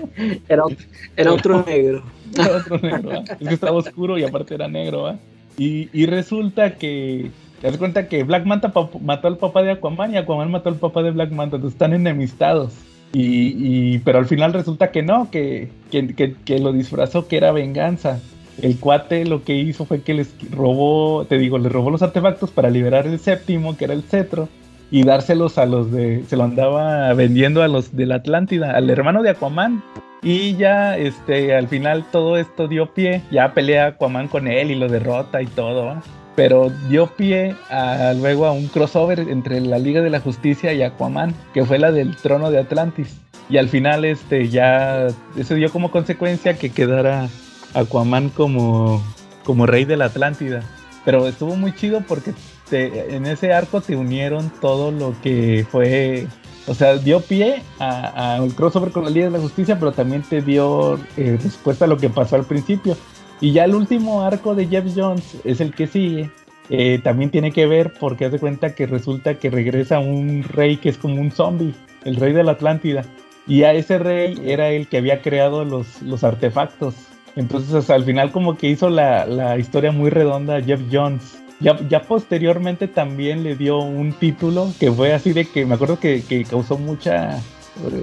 Era, 0.49 0.65
era 1.17 1.33
otro 1.33 1.63
negro. 1.67 2.03
Era 2.35 2.57
otro 2.57 2.79
negro. 2.79 3.23
Es 3.39 3.49
que 3.49 3.55
estaba 3.55 3.77
oscuro 3.77 4.17
y 4.19 4.25
aparte 4.25 4.55
era 4.55 4.69
negro, 4.69 5.07
¿ah? 5.07 5.17
Y, 5.59 5.89
y 5.93 6.07
resulta 6.07 6.77
que. 6.77 7.31
Te 7.61 7.67
das 7.69 7.77
cuenta 7.77 8.09
que 8.09 8.25
Black 8.25 8.47
Manta 8.47 8.73
mató 9.03 9.29
al 9.29 9.37
papá 9.37 9.63
de 9.63 9.73
Aquaman 9.73 10.15
y 10.15 10.17
Aquaman 10.17 10.51
mató 10.51 10.69
al 10.71 10.77
papá 10.77 11.03
de 11.03 11.11
Black 11.11 11.31
Manta. 11.31 11.57
Entonces 11.57 11.75
están 11.75 11.93
enemistados. 11.93 12.73
Y, 13.13 13.55
y- 13.95 13.99
pero 13.99 14.19
al 14.19 14.27
final 14.27 14.53
resulta 14.53 14.91
que 14.93 15.03
no, 15.03 15.31
que, 15.31 15.69
que, 15.91 16.15
que- 16.15 16.35
que 16.45 16.59
lo 16.59 16.73
disfrazó, 16.73 17.27
que 17.29 17.37
era 17.37 17.53
venganza. 17.53 18.21
El 18.63 18.79
cuate 18.79 19.25
lo 19.25 19.43
que 19.45 19.57
hizo 19.57 19.85
fue 19.85 20.03
que 20.03 20.15
les 20.15 20.35
robó, 20.51 21.25
te 21.25 21.39
digo, 21.39 21.59
les 21.59 21.73
robó 21.73 21.91
los 21.91 22.03
artefactos 22.03 22.51
para 22.51 22.71
liberar 22.71 23.07
el 23.07 23.19
séptimo, 23.19 23.77
que 23.77 23.85
era 23.87 23.95
el 23.95 24.03
cetro, 24.03 24.49
y 24.91 25.03
dárselos 25.05 25.57
a 25.59 25.67
los 25.67 25.91
de. 25.91 26.25
Se 26.29 26.37
lo 26.37 26.45
andaba 26.45 27.13
vendiendo 27.15 27.63
a 27.63 27.69
los 27.69 27.97
de 27.97 28.07
la 28.07 28.17
Atlántida, 28.17 28.73
al 28.73 28.89
hermano 28.91 29.23
de 29.23 29.31
Aquaman. 29.31 29.83
Y 30.23 30.55
ya, 30.57 30.97
este, 30.99 31.55
al 31.55 31.69
final 31.69 32.05
todo 32.13 32.37
esto 32.37 32.69
dio 32.69 32.93
pie, 32.93 33.23
ya 33.31 33.55
pelea 33.55 33.87
Aquaman 33.87 34.29
con 34.29 34.47
él 34.47 34.71
y 34.71 34.75
lo 34.75 34.89
derrota 34.89 35.41
y 35.41 35.47
todo, 35.47 35.87
¿va? 35.87 36.03
Pero 36.37 36.71
dio 36.89 37.09
pie 37.09 37.55
a, 37.69 38.13
luego 38.17 38.47
a 38.47 38.53
un 38.53 38.69
crossover 38.69 39.21
entre 39.21 39.61
la 39.61 39.79
Liga 39.79 40.01
de 40.01 40.11
la 40.11 40.21
Justicia 40.21 40.73
y 40.73 40.83
Aquaman, 40.83 41.35
que 41.53 41.65
fue 41.65 41.79
la 41.79 41.91
del 41.93 42.17
trono 42.17 42.51
de 42.51 42.59
Atlantis. 42.61 43.17
Y 43.49 43.59
al 43.59 43.69
final, 43.69 44.05
este, 44.05 44.49
ya, 44.49 45.09
eso 45.37 45.55
dio 45.55 45.71
como 45.71 45.91
consecuencia 45.91 46.57
que 46.57 46.71
quedara 46.71 47.29
Aquaman 47.75 48.29
como, 48.31 49.03
como 49.45 49.67
rey 49.67 49.85
de 49.85 49.97
la 49.97 50.07
Atlántida. 50.07 50.63
Pero 51.05 51.27
estuvo 51.27 51.57
muy 51.57 51.75
chido 51.75 52.03
porque 52.07 52.33
te- 52.69 53.15
en 53.17 53.27
ese 53.27 53.53
arco 53.53 53.81
te 53.81 53.97
unieron 53.97 54.51
todo 54.61 54.93
lo 54.93 55.15
que 55.23 55.67
fue 55.71 56.27
o 56.67 56.75
sea, 56.75 56.97
dio 56.99 57.21
pie 57.21 57.63
a- 57.81 58.39
el 58.45 58.55
crossover 58.55 58.93
con 58.93 59.03
la 59.05 59.11
Liga 59.11 59.27
de 59.27 59.33
la 59.33 59.39
Justicia, 59.41 59.77
pero 59.81 59.91
también 59.91 60.23
te 60.23 60.41
dio 60.43 60.95
eh, 61.17 61.37
respuesta 61.43 61.87
a 61.87 61.89
lo 61.89 61.97
que 61.97 62.11
pasó 62.11 62.37
al 62.37 62.45
principio. 62.45 62.97
Y 63.41 63.53
ya 63.53 63.65
el 63.65 63.75
último 63.75 64.23
arco 64.23 64.55
de 64.55 64.67
Jeff 64.67 64.85
Jones 64.95 65.37
es 65.45 65.61
el 65.61 65.75
que 65.75 65.87
sigue. 65.87 66.31
Eh, 66.69 67.01
también 67.03 67.31
tiene 67.31 67.51
que 67.53 67.67
ver 67.67 67.95
porque 67.99 68.27
haz 68.27 68.33
de 68.33 68.39
cuenta 68.39 68.75
que 68.75 68.87
resulta 68.87 69.35
que 69.35 69.51
regresa 69.51 69.99
un 69.99 70.45
rey 70.45 70.77
que 70.77 70.89
es 70.89 70.99
como 70.99 71.21
un 71.21 71.33
zombie, 71.33 71.75
el 72.05 72.17
rey 72.17 72.33
de 72.33 72.45
la 72.45 72.53
Atlántida. 72.53 73.05
Y 73.47 73.65
a 73.65 73.73
ese 73.73 73.99
rey 73.99 74.41
era 74.45 74.69
el 74.69 74.87
que 74.87 74.99
había 74.99 75.23
creado 75.23 75.65
los, 75.65 76.03
los 76.03 76.23
artefactos. 76.23 76.95
Entonces 77.35 77.75
hasta 77.75 77.95
al 77.95 78.05
final 78.05 78.31
como 78.31 78.57
que 78.57 78.69
hizo 78.69 78.91
la, 78.91 79.27
la 79.27 79.59
historia 79.59 79.91
muy 79.91 80.11
redonda 80.11 80.61
Jeff 80.61 80.81
Jones. 80.93 81.39
Ya, 81.61 81.79
ya 81.89 82.03
posteriormente 82.03 82.89
también 82.89 83.43
le 83.43 83.57
dio 83.57 83.79
un 83.79 84.13
título 84.13 84.73
que 84.79 84.91
fue 84.93 85.13
así 85.13 85.33
de 85.33 85.45
que 85.45 85.67
me 85.67 85.75
acuerdo 85.75 85.99
que, 85.99 86.23
que 86.23 86.45
causó 86.45 86.79
mucha, 86.79 87.39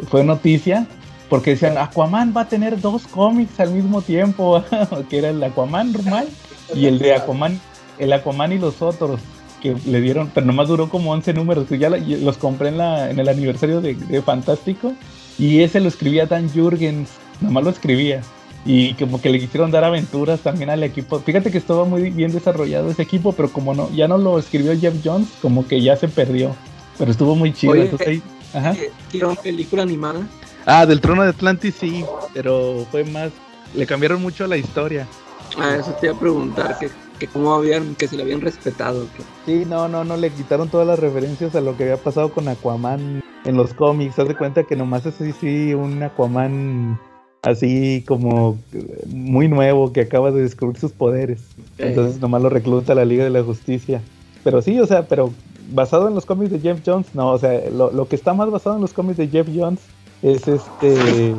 fue 0.09 0.23
noticia, 0.23 0.85
porque 1.29 1.51
decían 1.51 1.77
Aquaman 1.77 2.33
va 2.35 2.41
a 2.41 2.47
tener 2.49 2.79
dos 2.79 3.07
cómics 3.07 3.59
al 3.59 3.71
mismo 3.71 4.01
tiempo, 4.01 4.63
que 5.09 5.17
era 5.17 5.29
el 5.29 5.43
Aquaman 5.43 5.91
normal 5.91 6.27
y 6.75 6.85
el 6.85 6.99
de 6.99 7.13
Aquaman, 7.15 7.59
el 7.97 8.13
Aquaman 8.13 8.51
y 8.53 8.59
los 8.59 8.81
otros 8.81 9.19
que 9.61 9.75
le 9.85 10.01
dieron, 10.01 10.29
pero 10.33 10.45
nomás 10.45 10.67
duró 10.67 10.87
como 10.89 11.11
11 11.11 11.33
números, 11.33 11.67
que 11.67 11.77
ya 11.79 11.89
los 11.89 12.37
compré 12.37 12.69
en, 12.69 12.77
la, 12.77 13.09
en 13.09 13.19
el 13.19 13.27
aniversario 13.27 13.81
de, 13.81 13.95
de 13.95 14.21
Fantástico 14.21 14.93
y 15.39 15.61
ese 15.61 15.79
lo 15.79 15.87
escribía 15.87 16.25
Dan 16.27 16.49
Jurgens, 16.49 17.09
nomás 17.41 17.63
lo 17.63 17.69
escribía. 17.71 18.21
y 18.65 18.93
como 18.95 19.19
que 19.21 19.29
le 19.29 19.39
quisieron 19.39 19.71
dar 19.71 19.83
aventuras 19.83 20.41
también 20.41 20.69
al 20.69 20.83
equipo. 20.83 21.19
Fíjate 21.19 21.51
que 21.51 21.57
estaba 21.57 21.85
muy 21.85 22.09
bien 22.11 22.31
desarrollado 22.31 22.89
ese 22.91 23.01
equipo, 23.03 23.31
pero 23.33 23.49
como 23.51 23.73
no, 23.73 23.89
ya 23.95 24.07
no 24.07 24.17
lo 24.17 24.37
escribió 24.39 24.77
Jeff 24.79 24.95
Jones, 25.03 25.29
como 25.41 25.65
que 25.67 25.81
ya 25.81 25.95
se 25.95 26.07
perdió. 26.07 26.55
Pero 26.97 27.11
estuvo 27.11 27.35
muy 27.35 27.53
chido. 27.53 27.73
Oye, 27.73 27.83
entonces 27.83 28.07
ahí- 28.07 28.21
ajá. 28.53 28.73
Eh, 28.73 28.91
¿Tiraron 29.11 29.37
película 29.37 29.83
animada? 29.83 30.27
Ah, 30.69 30.85
del 30.85 30.99
trono 30.99 31.23
de 31.23 31.29
Atlantis 31.29 31.75
sí, 31.79 32.03
pero 32.33 32.85
fue 32.91 33.05
más, 33.05 33.31
le 33.73 33.85
cambiaron 33.87 34.21
mucho 34.21 34.45
la 34.47 34.57
historia. 34.57 35.07
Ah, 35.57 35.77
eso 35.79 35.91
te 35.93 36.07
iba 36.07 36.15
a 36.15 36.19
preguntar, 36.19 36.77
que, 36.77 36.89
que 37.17 37.27
cómo 37.27 37.53
habían, 37.53 37.95
que 37.95 38.09
se 38.09 38.17
le 38.17 38.23
habían 38.23 38.41
respetado. 38.41 39.05
que- 39.15 39.23
Sí, 39.45 39.63
no, 39.65 39.87
no, 39.87 40.03
no, 40.03 40.17
le 40.17 40.29
quitaron 40.29 40.67
todas 40.67 40.85
las 40.85 40.99
referencias 40.99 41.55
a 41.55 41.61
lo 41.61 41.77
que 41.77 41.83
había 41.83 41.95
pasado 41.95 42.33
con 42.33 42.49
Aquaman 42.49 43.21
en 43.45 43.55
los 43.55 43.73
cómics. 43.73 44.19
Haz 44.19 44.27
de 44.27 44.35
cuenta 44.35 44.65
que 44.65 44.75
nomás 44.75 45.05
es 45.05 45.15
así, 45.21 45.31
sí, 45.39 45.73
un 45.73 46.03
Aquaman 46.03 46.99
así 47.43 48.03
como 48.05 48.57
eh, 48.73 49.03
muy 49.07 49.47
nuevo 49.47 49.93
que 49.93 50.01
acaba 50.01 50.31
de 50.31 50.41
descubrir 50.41 50.77
sus 50.77 50.91
poderes. 50.91 51.39
Entonces 51.77 52.19
nomás 52.19 52.41
lo 52.41 52.49
recluta 52.49 52.93
la 52.93 53.05
Liga 53.05 53.23
de 53.23 53.29
la 53.29 53.41
Justicia. 53.41 54.01
Pero 54.43 54.61
sí, 54.61 54.77
o 54.81 54.85
sea, 54.85 55.07
pero 55.07 55.31
basado 55.71 56.09
en 56.09 56.13
los 56.13 56.25
cómics 56.25 56.51
de 56.51 56.59
Jeff 56.59 56.81
Jones, 56.85 57.07
no, 57.13 57.31
o 57.31 57.37
sea, 57.37 57.69
lo, 57.71 57.89
lo 57.89 58.05
que 58.09 58.17
está 58.17 58.33
más 58.33 58.51
basado 58.51 58.75
en 58.75 58.81
los 58.81 58.91
cómics 58.91 59.17
de 59.17 59.29
Jeff 59.29 59.47
Jones 59.55 59.79
es 60.21 60.47
este, 60.47 61.35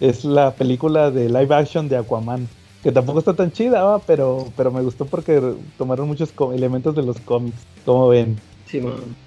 es 0.00 0.24
la 0.24 0.52
película 0.54 1.10
de 1.10 1.28
live 1.28 1.54
action 1.54 1.88
de 1.88 1.96
Aquaman. 1.96 2.46
Que 2.82 2.92
tampoco 2.92 3.18
está 3.18 3.34
tan 3.34 3.50
chida, 3.50 3.82
¿va? 3.82 3.98
pero, 3.98 4.46
pero 4.56 4.70
me 4.70 4.80
gustó 4.82 5.04
porque 5.04 5.42
tomaron 5.76 6.06
muchos 6.06 6.32
elementos 6.54 6.94
de 6.94 7.02
los 7.02 7.18
cómics. 7.20 7.56
Como 7.84 8.08
ven? 8.08 8.36
Sí. 8.66 8.80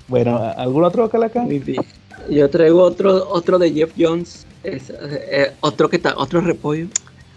Bueno, 0.08 0.38
¿a- 0.38 0.52
¿algún 0.52 0.84
otro 0.86 1.10
Calaca? 1.10 1.46
Yo 2.30 2.50
traigo 2.50 2.82
otro, 2.82 3.28
otro 3.30 3.60
de 3.60 3.72
Jeff 3.74 3.92
Jones, 3.98 4.46
es, 4.64 4.90
eh, 4.90 5.52
otro 5.60 5.90
que 5.90 6.00
ta- 6.00 6.14
otro 6.18 6.40
repollo, 6.40 6.88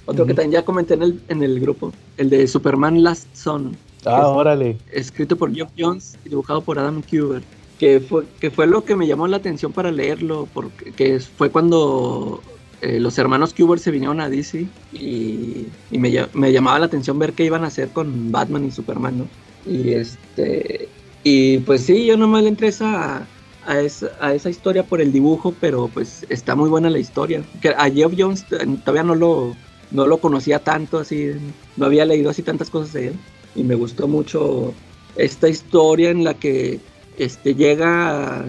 otro 0.07 0.25
que 0.27 0.35
también 0.35 0.53
ya 0.53 0.65
comenté 0.65 0.95
en 0.95 1.03
el, 1.03 1.21
en 1.29 1.43
el 1.43 1.59
grupo, 1.59 1.91
el 2.17 2.31
de 2.31 2.47
Superman 2.47 3.03
Last 3.03 3.27
Son, 3.35 3.77
Ah, 4.07 4.21
Es- 4.21 4.27
órale. 4.29 4.77
escrito 4.93 5.35
por 5.35 5.53
Jeff 5.55 5.71
Jones 5.77 6.17
y 6.27 6.29
dibujado 6.29 6.61
por 6.61 6.79
Adam 6.79 7.03
Kubert, 7.11 7.45
que 7.85 8.01
fue, 8.01 8.25
que 8.41 8.51
fue 8.51 8.67
lo 8.67 8.83
que 8.83 8.97
me 8.97 9.07
llamó 9.07 9.29
la 9.29 9.37
atención 9.37 9.71
para 9.71 9.93
leerlo, 9.93 10.49
porque 10.55 10.93
que 10.93 11.21
fue 11.21 11.51
cuando 11.51 12.41
eh, 12.81 12.99
los 12.99 13.19
hermanos 13.19 13.53
Kubert 13.53 13.83
se 13.83 13.91
vinieron 13.91 14.23
a 14.23 14.31
DC 14.31 14.67
y, 14.95 15.67
me, 15.91 16.11
lla- 16.11 16.31
me 16.33 16.51
llamaba 16.51 16.79
la 16.79 16.87
atención 16.87 17.19
ver 17.19 17.35
qué 17.35 17.45
iban 17.45 17.63
a 17.63 17.67
hacer 17.67 17.91
con 17.91 18.33
Batman 18.33 18.65
y 18.65 18.71
Superman, 18.71 19.19
¿no? 19.19 19.27
Y 19.71 19.91
este 19.93 20.89
y 21.25 21.59
pues 21.59 21.83
sí, 21.83 22.07
yo 22.07 22.17
nomás 22.17 22.43
le 22.45 22.49
entré 22.49 22.69
a, 22.81 23.27
esa, 23.83 24.11
a 24.19 24.33
esa 24.33 24.49
historia 24.49 24.83
por 24.87 25.03
el 25.03 25.13
dibujo, 25.13 25.55
pero 25.61 25.91
pues 25.93 26.25
está 26.31 26.55
muy 26.55 26.71
buena 26.71 26.89
la 26.89 26.99
historia. 26.99 27.43
Que 27.61 27.69
a 27.69 27.91
Jeff 27.91 28.15
Jones 28.17 28.47
todavía 28.83 29.03
no 29.03 29.15
lo, 29.15 29.55
no 29.91 30.07
lo 30.07 30.17
conocía 30.19 30.59
tanto, 30.59 30.99
así, 31.01 31.33
no 31.77 31.85
había 31.85 32.07
leído 32.07 32.31
así 32.31 32.41
tantas 32.43 32.71
cosas 32.71 32.95
de 32.95 33.09
él. 33.09 33.15
Y 33.55 33.63
me 33.63 33.75
gustó 33.75 34.09
mucho 34.09 34.73
esta 35.17 35.51
historia 35.51 36.09
en 36.11 36.25
la 36.25 36.33
que 36.33 36.81
este, 37.19 37.55
llega, 37.55 38.45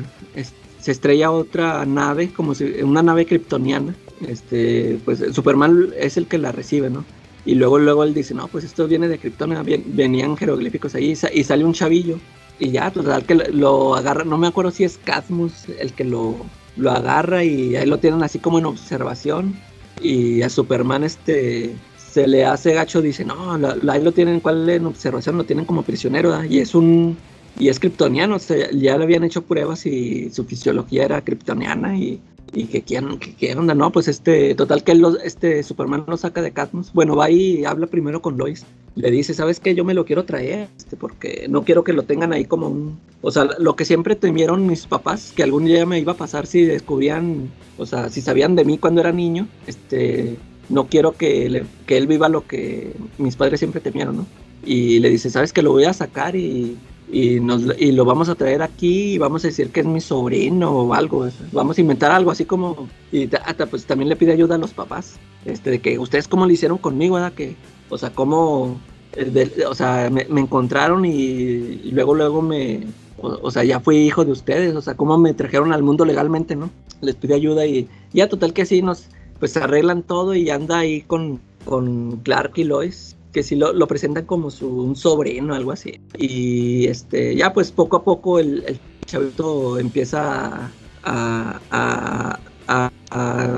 se 0.80 0.92
estrella 0.92 1.32
otra 1.32 1.86
nave, 1.86 2.32
como 2.32 2.54
si, 2.56 2.66
una 2.84 3.02
nave 3.04 3.26
kryptoniana. 3.26 3.96
Este, 4.28 5.00
pues 5.04 5.24
Superman 5.34 5.90
es 6.00 6.18
el 6.18 6.28
que 6.28 6.38
la 6.38 6.52
recibe, 6.52 6.90
¿no? 6.90 7.04
Y 7.46 7.56
luego, 7.56 7.78
luego 7.78 8.04
él 8.04 8.14
dice, 8.14 8.34
no, 8.34 8.48
pues 8.48 8.64
esto 8.64 8.88
viene 8.88 9.08
de 9.08 9.20
Krypton, 9.20 9.54
venían 9.88 10.36
jeroglíficos 10.36 10.96
ahí, 10.96 11.12
y 11.12 11.16
sa- 11.16 11.32
y 11.32 11.44
sale 11.44 11.64
un 11.64 11.74
chavillo. 11.74 12.18
Y 12.60 12.72
ya, 12.72 12.90
total, 12.92 13.24
que 13.26 13.36
lo, 13.36 13.96
agarra, 13.96 14.24
no 14.24 14.38
me 14.38 14.48
acuerdo 14.48 14.72
si 14.72 14.84
es 14.84 14.98
Cadmus 14.98 15.66
el 15.80 15.94
que 15.94 16.06
lo, 16.06 16.38
lo 16.78 16.92
agarra 16.92 17.44
y 17.44 17.76
ahí 17.76 17.86
lo 17.86 18.00
tienen 18.00 18.24
así 18.24 18.40
como 18.40 18.58
en 18.60 18.66
observación. 18.66 19.56
Y 20.02 20.42
a 20.42 20.50
Superman 20.50 21.04
este 21.04 21.76
se 21.98 22.28
le 22.28 22.46
hace 22.46 22.74
gacho, 22.74 23.02
dice, 23.02 23.26
no, 23.26 23.54
ahí 23.90 24.02
lo 24.02 24.12
tienen, 24.14 24.40
¿cuál 24.40 24.70
en 24.70 24.86
observación? 24.86 25.38
Lo 25.38 25.44
tienen 25.44 25.66
como 25.66 25.84
prisionero, 25.84 26.30
¿verdad? 26.30 26.46
Y 26.50 26.60
es 26.60 26.74
un, 26.74 27.18
y 27.58 27.70
es 27.70 27.80
kryptoniano, 27.80 28.36
o 28.36 28.40
sea, 28.40 28.70
ya 28.72 28.98
le 28.98 29.04
habían 29.04 29.24
hecho 29.24 29.44
pruebas 29.44 29.86
y 29.86 30.30
su 30.32 30.44
fisiología 30.46 31.06
era 31.06 31.22
kryptoniana 31.22 31.98
y, 31.98 32.20
y 32.54 32.66
que 32.66 32.82
quién, 32.84 33.18
que 33.20 33.34
qué 33.36 33.56
onda, 33.56 33.74
no, 33.74 33.92
pues 33.92 34.08
este, 34.08 34.56
total 34.56 34.84
que 34.84 34.96
lo- 34.96 35.20
este 35.20 35.64
Superman 35.64 36.06
lo 36.08 36.18
saca 36.18 36.42
de 36.42 36.52
Cadmus, 36.52 36.92
bueno, 36.94 37.16
va 37.16 37.30
y 37.30 37.66
habla 37.66 37.88
primero 37.88 38.22
con 38.22 38.38
Lois, 38.38 38.66
le 38.96 39.12
dice, 39.12 39.34
¿sabes 39.34 39.60
qué? 39.60 39.76
Yo 39.76 39.84
me 39.84 39.94
lo 39.94 40.06
quiero 40.06 40.24
traer, 40.24 40.70
este, 40.78 40.96
porque 40.96 41.48
no 41.50 41.64
quiero 41.64 41.84
que 41.84 41.94
lo 41.94 42.04
tengan 42.04 42.32
ahí 42.34 42.46
como 42.46 42.68
un, 42.70 43.00
o 43.22 43.32
sea, 43.32 43.46
lo 43.60 43.76
que 43.76 43.84
siempre 43.86 44.16
temieron 44.16 44.68
mis 44.68 44.86
papás, 44.88 45.34
que 45.36 45.44
algún 45.44 45.66
día 45.66 45.86
me 45.86 46.00
iba 46.00 46.14
a 46.14 46.18
pasar 46.18 46.48
si 46.48 46.62
descubrían, 46.64 47.50
o 47.78 47.86
sea, 47.86 48.10
si 48.10 48.22
sabían 48.22 48.56
de 48.56 48.64
mí 48.66 48.78
cuando 48.78 49.02
era 49.02 49.12
niño, 49.12 49.48
este, 49.68 50.38
no 50.70 50.88
quiero 50.88 51.18
que, 51.18 51.50
le- 51.50 51.66
que 51.86 51.98
él 51.98 52.08
viva 52.08 52.30
lo 52.30 52.48
que 52.48 52.94
mis 53.18 53.36
padres 53.36 53.60
siempre 53.60 53.82
temieron, 53.82 54.16
¿no? 54.18 54.26
Y 54.64 55.00
le 55.00 55.10
dice, 55.10 55.30
¿sabes 55.30 55.54
que 55.54 55.62
lo 55.62 55.72
voy 55.72 55.84
a 55.86 55.94
sacar 55.94 56.36
y, 56.36 56.78
y, 57.12 57.40
nos, 57.40 57.64
y 57.78 57.92
lo 57.92 58.04
vamos 58.06 58.30
a 58.30 58.36
traer 58.36 58.62
aquí 58.62 59.14
y 59.14 59.18
vamos 59.18 59.44
a 59.44 59.48
decir 59.48 59.70
que 59.70 59.82
es 59.82 59.86
mi 59.86 60.02
sobrino 60.02 60.72
o 60.72 60.94
algo? 60.94 61.28
Vamos 61.52 61.78
a 61.78 61.82
inventar 61.82 62.12
algo 62.12 62.32
así 62.32 62.46
como... 62.46 62.88
Y 63.12 63.28
ta- 63.28 63.44
hasta, 63.46 63.66
pues 63.68 63.86
también 63.86 64.10
le 64.10 64.16
pide 64.16 64.34
ayuda 64.34 64.56
a 64.56 64.58
los 64.58 64.74
papás, 64.74 65.18
este, 65.46 65.70
de 65.72 65.80
que 65.80 66.00
ustedes 66.00 66.28
cómo 66.28 66.46
le 66.46 66.54
hicieron 66.54 66.78
conmigo, 66.78 67.16
¿verdad? 67.16 67.34
Que, 67.34 67.56
o 67.90 67.98
sea, 67.98 68.10
cómo... 68.12 68.80
eh, 69.14 69.64
o 69.68 69.76
sea, 69.76 70.10
me, 70.10 70.26
encontraron 70.40 71.06
y, 71.06 71.92
luego, 71.92 72.16
luego 72.16 72.42
me... 72.42 72.84
O, 73.18 73.50
sea, 73.50 73.64
ya 73.64 73.80
fui 73.80 73.98
hijo 73.98 74.26
de 74.26 74.34
ustedes, 74.34 74.76
o 74.76 74.82
sea, 74.82 74.96
cómo 74.96 75.18
me 75.18 75.34
trajeron 75.34 75.72
al 75.74 75.84
mundo 75.84 76.04
legalmente, 76.06 76.56
¿no? 76.56 76.70
Les 77.02 77.16
pide 77.16 77.34
ayuda 77.34 77.66
y 77.66 77.88
ya 78.14 78.28
total 78.28 78.54
que 78.54 78.66
sí 78.66 78.82
nos 78.82 79.08
pues 79.40 79.56
arreglan 79.58 80.04
todo 80.04 80.34
y 80.36 80.50
anda 80.50 80.80
ahí 80.80 81.02
con, 81.02 81.40
con 81.64 82.18
Clark 82.18 82.54
y 82.56 82.66
Lois, 82.66 83.15
que 83.36 83.44
sí 83.44 83.58
lo, 83.58 83.74
lo 83.74 83.86
presentan 83.86 84.24
como 84.24 84.50
su 84.50 84.66
un 84.70 84.96
sobrino, 84.96 85.54
algo 85.54 85.74
así. 85.74 86.00
Y 86.18 86.88
este, 86.88 87.36
ya 87.36 87.52
pues 87.52 87.70
poco 87.70 87.98
a 87.98 88.04
poco 88.06 88.40
el, 88.40 88.80
chavito 89.06 89.78
empieza 89.78 90.72
a, 91.04 92.40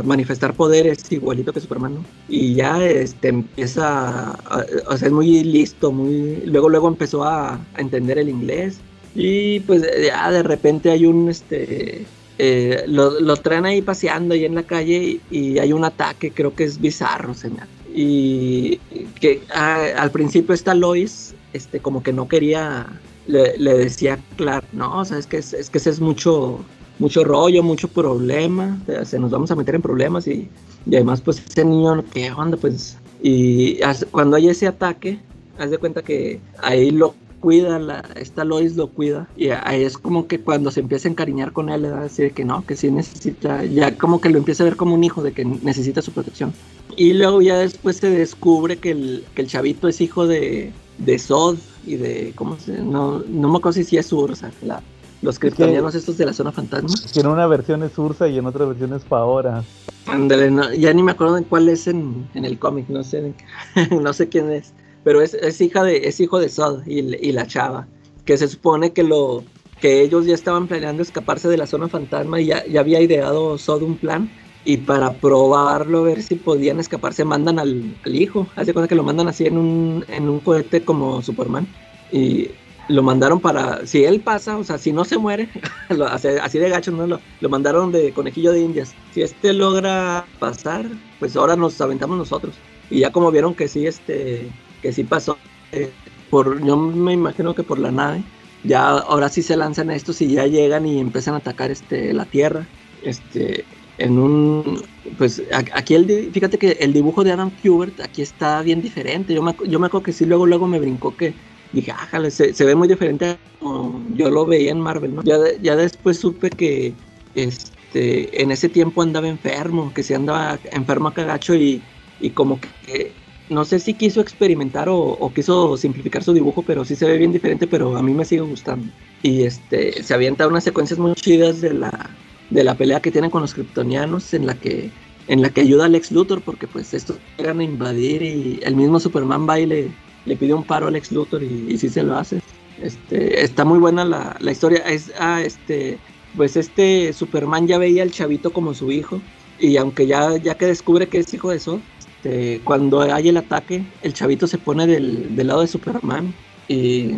manifestar 0.03 0.53
poderes 0.55 1.11
igualito 1.11 1.53
que 1.53 1.59
Superman, 1.59 1.93
¿no? 1.95 2.05
Y 2.27 2.55
ya 2.55 2.83
este 2.83 3.27
empieza, 3.29 4.31
a- 4.31 4.65
o 4.87 4.97
sea, 4.97 5.07
es 5.07 5.13
muy 5.13 5.43
listo, 5.43 5.91
muy 5.91 6.41
luego 6.45 6.69
luego 6.69 6.87
empezó 6.87 7.23
a, 7.23 7.59
entender 7.77 8.17
el 8.17 8.29
inglés 8.29 8.79
y 9.13 9.59
pues 9.61 9.83
ya 10.03 10.31
de 10.31 10.43
repente 10.43 10.89
hay 10.89 11.05
un 11.05 11.29
este 11.29 12.05
eh, 12.39 12.83
lo, 12.87 13.19
lo 13.19 13.35
traen 13.37 13.65
ahí 13.65 13.81
paseando 13.81 14.33
ahí 14.33 14.45
en 14.45 14.55
la 14.55 14.63
calle 14.63 14.97
y, 14.97 15.21
y 15.29 15.59
hay 15.59 15.71
un 15.71 15.85
ataque, 15.85 16.31
creo 16.31 16.55
que 16.55 16.63
es 16.63 16.81
bizarro, 16.81 17.33
se 17.35 17.49
me 17.49 17.57
hace. 17.61 17.76
Y 17.99 18.78
que 19.19 19.41
ah, 19.56 19.88
al 19.98 20.11
principio 20.11 20.53
está 20.53 20.76
Lois, 20.76 21.34
este, 21.53 21.80
como 21.80 22.03
que 22.03 22.14
no 22.14 22.28
quería, 22.28 22.86
le, 23.26 23.57
decía 23.57 24.14
a 24.14 24.36
Clark, 24.36 24.65
no, 24.72 24.99
o 24.99 25.03
sea, 25.03 25.18
es 25.18 25.26
que 25.26 25.38
es, 25.38 25.69
que 25.72 25.80
ese 25.80 25.90
es 25.90 25.99
mucho, 25.99 26.60
mucho 26.99 27.24
rollo, 27.24 27.64
mucho 27.64 27.88
problema, 27.88 28.80
se 29.03 29.18
nos 29.18 29.32
vamos 29.32 29.49
a 29.49 29.56
meter 29.56 29.74
en 29.74 29.82
problemas 29.82 30.28
y, 30.28 30.48
y 30.86 30.95
además 30.95 31.22
pues 31.22 31.44
ese 31.44 31.65
niño, 31.65 32.06
¿qué 32.14 32.32
onda? 32.32 32.56
Pues, 32.56 32.99
y 33.24 33.80
cuando 34.11 34.38
hay 34.38 34.49
ese 34.49 34.68
ataque, 34.68 35.19
haz 35.57 35.72
de 35.72 35.80
cuenta 35.80 36.03
que 36.03 36.40
ahí 36.60 36.91
lo 36.91 37.15
cuida, 37.48 37.80
la, 37.80 38.03
esta 38.15 38.44
Lois 38.44 38.76
lo 38.76 38.88
cuida 38.90 39.26
y 39.38 39.52
ahí 39.52 39.82
es 39.82 39.98
como 39.98 40.28
que 40.28 40.41
cuando 40.41 40.69
se 40.69 40.82
empieza 40.82 41.07
a 41.07 41.11
encariñar 41.11 41.53
con 41.53 41.69
él, 41.69 41.84
le 41.84 41.88
da 41.88 41.99
a 42.02 42.03
decir 42.03 42.34
que 42.34 42.44
no, 42.44 42.65
que 42.65 42.76
sí 42.76 42.91
necesita, 42.91 43.64
ya 43.64 43.98
como 43.98 44.19
que 44.19 44.28
lo 44.28 44.38
empieza 44.38 44.64
a 44.64 44.65
ver 44.65 44.76
como 44.76 44.94
un 44.94 45.06
hijo 45.06 45.24
de 45.24 45.32
que 45.32 45.45
necesita 45.45 46.02
su 46.02 46.11
protección. 46.11 46.52
Y 46.98 47.14
luego 47.14 47.41
ya 47.41 47.57
después 47.57 47.95
se 47.95 48.10
descubre 48.10 48.76
que 48.76 48.91
el, 48.91 49.24
que 49.34 49.44
el 49.44 49.48
chavito 49.48 49.88
es 49.88 50.02
hijo 50.02 50.28
de, 50.28 50.74
de 50.98 51.19
Sod 51.19 51.56
y 51.86 51.95
de, 51.95 52.34
¿cómo 52.36 52.60
se? 52.60 52.82
No, 52.82 53.19
no 53.19 53.48
me 53.48 53.60
acuerdo 53.60 53.82
si 53.82 53.95
es 53.95 54.11
Ursa, 54.11 54.52
la, 54.61 54.84
los 55.22 55.40
kryptonianos 55.40 55.95
estos 55.95 56.18
de 56.18 56.26
la 56.26 56.34
zona 56.34 56.52
fantasma. 56.52 56.90
Que 57.14 57.22
en 57.22 57.28
una 57.28 57.48
versión 57.48 57.82
es 57.84 57.98
Ursa 57.98 58.28
y 58.28 58.38
en 58.38 58.45
otra 58.45 58.65
versión 58.65 58.91
es 58.94 59.06
Paora. 59.06 59.64
Ándale, 60.06 60.52
no, 60.52 60.74
ya 60.74 60.94
ni 60.94 61.02
me 61.02 61.14
acuerdo 61.14 61.38
en 61.38 61.45
cuál 61.45 61.69
es 61.69 61.88
en, 61.88 62.28
en 62.34 62.44
el 62.44 62.60
cómic, 62.60 62.90
no 62.90 63.06
sé, 63.06 63.34
no 64.02 64.11
sé 64.11 64.28
quién 64.28 64.52
es, 64.52 64.74
pero 65.07 65.21
es, 65.21 65.35
es 65.35 65.61
hija 65.61 65.85
de, 65.85 66.05
es 66.05 66.19
hijo 66.19 66.38
de 66.38 66.49
Sod 66.49 66.85
y, 66.85 66.99
y 66.99 67.31
la 67.31 67.47
chava, 67.47 67.88
que 68.25 68.38
se 68.38 68.45
supone 68.49 68.91
que 68.91 69.03
lo, 69.03 69.41
que 69.79 70.01
ellos 70.01 70.25
ya 70.25 70.35
estaban 70.35 70.67
planeando 70.67 71.01
escaparse 71.01 71.47
de 71.47 71.55
la 71.55 71.65
zona 71.65 71.88
fantasma 71.88 72.41
y 72.41 72.47
ya, 72.47 72.65
ya 72.65 72.81
había 72.81 72.99
ideado 72.99 73.57
Sod 73.57 73.84
un 73.84 73.95
plan 73.95 74.29
y 74.65 74.75
para 74.75 75.13
probarlo, 75.13 76.03
ver 76.03 76.21
si 76.21 76.35
podían 76.35 76.81
escaparse, 76.81 77.23
mandan 77.23 77.57
al, 77.57 77.95
hijo, 78.03 78.47
hace 78.57 78.73
cuenta 78.73 78.89
que 78.89 78.95
lo 78.95 79.03
mandan 79.03 79.29
así 79.29 79.45
en 79.45 79.57
un, 79.57 80.03
en 80.09 80.27
un 80.27 80.41
cohete 80.41 80.84
como 80.84 81.21
Superman 81.21 81.65
y 82.11 82.49
lo 82.89 83.01
mandaron 83.01 83.39
para, 83.39 83.88
si 83.88 84.03
él 84.03 84.19
pasa, 84.19 84.57
o 84.57 84.65
sea, 84.65 84.77
si 84.77 84.91
no 84.91 85.05
se 85.05 85.17
muere, 85.17 85.47
así 86.11 86.59
de 86.59 86.69
gacho, 86.69 86.91
¿no? 86.91 87.07
Lo, 87.07 87.21
lo 87.39 87.47
mandaron 87.47 87.93
de 87.93 88.11
conejillo 88.11 88.51
de 88.51 88.59
indias. 88.59 88.93
Si 89.13 89.21
este 89.21 89.53
logra 89.53 90.25
pasar, 90.38 90.85
pues 91.17 91.38
ahora 91.38 91.55
nos 91.55 91.79
aventamos 91.79 92.17
nosotros. 92.17 92.55
Y 92.89 92.99
ya 92.99 93.11
como 93.13 93.31
vieron 93.31 93.55
que 93.55 93.69
sí, 93.69 93.88
este, 93.88 94.49
sí 94.93 95.03
pasó, 95.03 95.38
eh, 95.72 95.91
por, 96.30 96.64
yo 96.64 96.77
me 96.77 97.14
imagino 97.14 97.55
que 97.55 97.64
por 97.64 97.80
la 97.80 97.91
nave, 97.91 98.23
ya 98.64 98.89
ahora 98.89 99.30
sí 99.30 99.41
se 99.41 99.55
lanzan 99.55 99.89
a 99.89 99.95
estos 99.95 100.22
y 100.22 100.34
ya 100.34 100.45
llegan 100.47 100.85
y 100.85 100.99
empiezan 100.99 101.35
a 101.35 101.38
atacar 101.38 101.72
este, 101.72 102.14
la 102.14 102.26
Tierra. 102.26 102.68
Este, 103.03 103.64
en 103.97 104.19
un 104.19 104.84
pues 105.18 105.41
aquí 105.51 105.95
el 105.95 106.31
fíjate 106.31 106.57
que 106.57 106.72
el 106.80 106.93
dibujo 106.93 107.23
de 107.23 107.31
Adam 107.31 107.51
Kubert 107.64 107.99
aquí 108.01 108.22
está 108.22 108.61
bien 108.61 108.81
diferente. 108.81 109.34
Yo 109.34 109.41
me, 109.41 109.55
yo 109.68 109.80
me 109.80 109.88
acuerdo 109.88 110.03
que 110.05 110.14
sí 110.14 110.26
luego 110.26 110.45
luego 110.45 110.68
me 110.68 110.80
brincó 110.80 111.15
que 111.15 111.34
dije, 111.73 111.91
ájale, 111.91 112.31
se, 112.31 112.53
se 112.53 112.65
ve 112.65 112.76
muy 112.76 112.88
diferente 112.88 113.38
como 113.59 114.01
yo 114.15 114.30
lo 114.30 114.45
veía 114.45 114.72
en 114.72 114.80
Marvel. 114.80 115.15
Ya, 115.23 115.38
ya 115.61 115.76
después 115.76 116.19
supe 116.19 116.49
que 116.49 116.93
este 117.35 118.41
en 118.41 118.51
ese 118.51 118.69
tiempo 118.69 119.01
andaba 119.01 119.27
enfermo, 119.27 119.91
que 119.93 120.03
se 120.03 120.15
andaba 120.15 120.59
enfermo 120.72 121.09
a 121.09 121.14
cagacho 121.14 121.55
y, 121.55 121.81
y 122.19 122.30
como 122.31 122.59
que 122.59 123.14
no 123.49 123.65
sé 123.65 123.80
si 123.80 123.94
quiso 123.94 124.22
experimentar 124.22 124.88
o, 124.90 125.32
quiso 125.34 125.78
simplificar 125.78 126.24
su 126.24 126.34
dibujo, 126.34 126.64
pero 126.64 126.84
sí 126.86 126.95
se 126.95 127.06
ve 127.06 127.18
bien 127.18 127.32
diferente, 127.32 127.68
pero 127.68 127.98
a 127.98 128.03
mí 128.03 128.14
me 128.14 128.26
sigue 128.26 128.41
gustando. 128.41 128.88
Y 129.24 129.44
este 129.44 130.03
se 130.03 130.14
avienta 130.14 130.48
unas 130.48 130.64
secuencias 130.64 130.99
muy 130.99 131.14
chidas 131.15 131.61
de 131.61 131.74
la 131.74 132.10
de 132.49 132.64
la 132.64 132.76
pelea 132.76 133.02
que 133.02 133.11
tienen 133.11 133.30
con 133.30 133.41
los 133.41 133.53
kryptonianos 133.53 134.34
en 134.34 134.45
la 134.45 134.56
que 134.56 134.90
en 135.28 135.41
la 135.41 135.49
que 135.49 135.61
ayuda 135.61 135.86
a 135.86 135.90
Lex 135.90 136.11
Luthor 136.11 136.41
porque 136.41 136.68
pues 136.68 136.94
estos 136.94 137.18
llegan 137.38 137.60
a 137.60 137.64
invadir 137.64 138.22
y 138.22 138.60
el 138.64 138.76
mismo 138.76 138.99
Superman 138.99 139.48
va 139.48 139.60
y 139.60 139.65
le, 139.65 139.91
pide 140.38 140.53
un 140.53 140.64
paro 140.64 140.88
a 140.88 140.91
Lex 140.91 141.11
Luthor 141.11 141.44
y, 141.44 141.65
y 141.69 141.78
sí 141.78 141.90
se 141.90 142.03
lo 142.03 142.15
hace. 142.15 142.41
Este, 142.82 143.44
está 143.44 143.65
muy 143.65 143.80
buena 143.80 144.06
la, 144.06 144.52
historia. 144.52 144.80
Es, 144.80 145.11
ah, 145.19 145.41
este, 145.41 145.98
pues 146.36 146.56
este 146.56 147.11
Superman 147.14 147.68
ya 147.68 147.78
veía 147.78 148.03
al 148.03 148.11
chavito 148.11 148.52
como 148.52 148.74
su 148.74 148.91
hijo 148.91 149.22
y 149.60 149.78
aunque 149.78 150.06
ya, 150.06 150.38
ya 150.38 150.56
que 150.56 150.68
descubre 150.68 151.07
que 151.07 151.19
es 151.19 151.34
hijo 151.34 151.49
de 151.49 151.57
eso, 151.57 151.82
este, 152.18 152.61
cuando 152.64 153.02
hay 153.02 153.30
el 153.30 153.38
ataque, 153.38 153.85
el 154.02 154.14
chavito 154.14 154.48
se 154.48 154.57
pone 154.57 154.88
del, 154.88 155.35
lado 155.35 155.61
de 155.61 155.68
Superman 155.68 156.34
y 156.68 157.15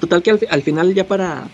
total 0.00 0.22
que 0.22 0.38
al 0.50 0.62
final 0.62 0.94
ya 0.94 1.06
para 1.06 1.48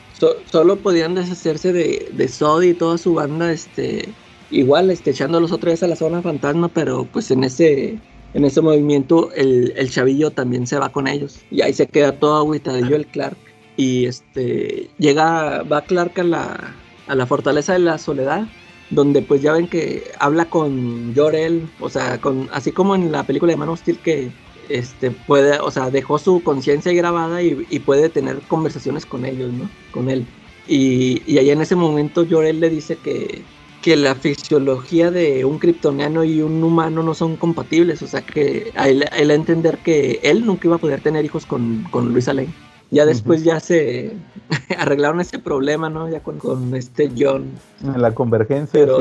solo 0.51 0.77
podían 0.77 1.15
deshacerse 1.15 1.73
de, 1.73 2.11
de 2.13 2.67
y 2.67 2.75
toda 2.75 2.99
su 2.99 3.15
banda, 3.15 3.53
este, 3.53 4.09
igual 4.51 4.91
este, 4.91 5.11
echándolos 5.11 5.53
otra 5.53 5.71
vez 5.71 5.83
a 5.83 5.87
la 5.87 5.97
zona 5.97 6.23
fantasma, 6.23 6.69
pero 6.69 7.05
pues 7.05 7.31
en 7.31 7.45
ese, 7.45 7.99
en 8.35 8.45
ese 8.45 8.61
movimiento 8.61 9.33
el, 9.35 9.73
el 9.77 9.91
chavillo 9.91 10.31
también 10.31 10.67
se 10.67 10.79
va 10.79 10.89
con 10.89 11.07
ellos. 11.07 11.41
Y 11.51 11.63
ahí 11.63 11.73
se 11.73 11.87
queda 11.87 12.19
todo 12.19 12.39
agüitadillo 12.39 12.97
el 12.97 13.07
Clark. 13.07 13.37
Y 13.77 14.07
este 14.07 14.91
llega, 14.99 15.63
va 15.63 15.83
Clark 15.83 16.19
a 16.19 16.25
la, 16.25 16.75
a 17.07 17.15
la 17.15 17.27
fortaleza 17.27 17.75
de 17.75 17.79
la 17.81 17.99
soledad, 17.99 18.49
donde 18.91 19.23
pues 19.23 19.43
ya 19.43 19.53
ven 19.53 19.69
que 19.69 20.11
habla 20.19 20.47
con 20.47 21.15
Jorel, 21.15 21.69
o 21.81 21.89
sea, 21.91 22.21
con, 22.21 22.49
así 22.53 22.73
como 22.73 22.95
en 22.95 23.13
la 23.13 23.25
película 23.25 23.53
de 23.53 23.57
Man 23.57 23.69
of 23.69 23.83
que 24.03 24.31
este, 24.69 25.11
puede, 25.11 25.59
o 25.61 25.71
sea, 25.71 25.91
dejó 25.91 26.19
su 26.19 26.43
conciencia 26.43 26.93
grabada 26.93 27.43
y, 27.43 27.79
puede 27.81 28.09
tener 28.09 28.41
conversaciones 28.49 29.07
con 29.07 29.25
ellos, 29.25 29.53
¿no? 29.53 29.69
Con 29.93 30.11
él. 30.11 30.27
Y, 30.67 31.23
y 31.27 31.39
en 31.39 31.61
ese 31.63 31.77
momento 31.77 32.27
Jorel 32.29 32.61
le 32.61 32.69
dice 32.69 32.97
que, 32.97 33.43
que 33.83 33.97
la 33.97 34.15
fisiología 34.15 35.11
de 35.11 35.45
un 35.45 35.59
kryptoniano 35.59 36.25
y 36.25 36.43
un 36.43 36.63
humano 36.63 37.03
no 37.03 37.15
son 37.15 37.37
compatibles, 37.37 38.03
o 38.03 38.07
sea 38.07 38.23
que 38.23 38.73
él, 38.85 39.05
a 39.11 39.35
entender 39.35 39.79
que 39.79 40.21
él 40.23 40.45
nunca 40.45 40.69
iba 40.69 40.77
a 40.77 40.81
poder 40.81 41.01
tener 41.01 41.25
hijos 41.25 41.47
con, 41.47 41.85
con 41.91 42.13
Luisa 42.13 42.35
Lane. 42.35 42.53
Ya 42.91 43.05
después 43.05 43.45
ya 43.45 43.61
se 43.61 44.13
arreglaron 44.79 45.21
ese 45.21 45.39
problema, 45.39 45.91
¿no? 45.91 46.09
Ya 46.09 46.21
con, 46.21 46.39
con 46.39 46.75
este 46.75 47.11
John. 47.17 47.51
La 47.97 48.15
convergencia. 48.15 48.81
Pero 48.81 48.99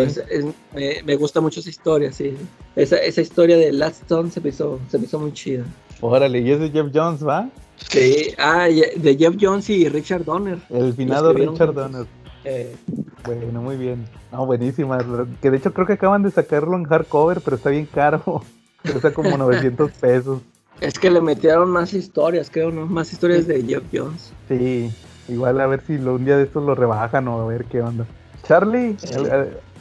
me, 1.05 1.15
gusta 1.15 1.39
mucho 1.39 1.61
esa 1.61 1.69
historia, 1.69 2.11
sí. 2.11 2.35
Esa, 2.75 2.97
esa 2.97 3.21
historia 3.21 3.55
de 3.57 3.71
Last 3.71 4.01
Stone 4.01 4.29
se 4.29 4.41
me 4.41 4.49
hizo, 4.49 4.79
se 4.89 4.97
me 4.97 5.05
hizo 5.05 5.19
muy 5.19 5.31
chida. 5.31 5.63
Órale, 6.01 6.39
¿y 6.39 6.51
es 6.51 6.59
de 6.59 6.69
Jeff 6.69 6.87
Jones, 6.93 7.25
va? 7.25 7.49
Sí, 7.89 8.33
ah, 8.37 8.67
de 8.67 9.15
Jeff 9.17 9.35
Jones 9.39 9.69
y 9.69 9.87
Richard 9.87 10.25
Donner. 10.25 10.59
El 10.69 10.93
finado 10.93 11.33
Richard 11.33 11.73
Donner. 11.73 12.05
Eh. 12.43 12.75
Bueno, 13.25 13.61
muy 13.61 13.75
bien. 13.77 14.05
No, 14.31 14.45
buenísima. 14.45 14.99
Que 15.41 15.51
de 15.51 15.57
hecho 15.57 15.73
creo 15.73 15.87
que 15.87 15.93
acaban 15.93 16.23
de 16.23 16.31
sacarlo 16.31 16.75
en 16.75 16.85
hardcover, 16.85 17.41
pero 17.41 17.57
está 17.57 17.69
bien 17.69 17.85
caro. 17.85 18.43
Cuesta 18.83 19.13
como 19.13 19.37
900 19.37 19.91
pesos. 19.91 20.41
Es 20.81 20.99
que 20.99 21.09
le 21.09 21.21
metieron 21.21 21.69
más 21.71 21.93
historias, 21.93 22.49
creo, 22.51 22.71
¿no? 22.71 22.85
Más 22.85 23.11
historias 23.11 23.47
de 23.47 23.63
Jeff 23.63 23.83
Jones. 23.91 24.31
Sí, 24.47 24.91
igual 25.27 25.59
a 25.59 25.67
ver 25.67 25.81
si 25.85 25.93
un 25.93 26.25
día 26.25 26.37
de 26.37 26.43
estos 26.43 26.63
lo 26.63 26.75
rebajan 26.75 27.27
o 27.27 27.41
a 27.41 27.47
ver 27.47 27.65
qué 27.65 27.81
onda. 27.81 28.05
Charlie, 28.47 28.95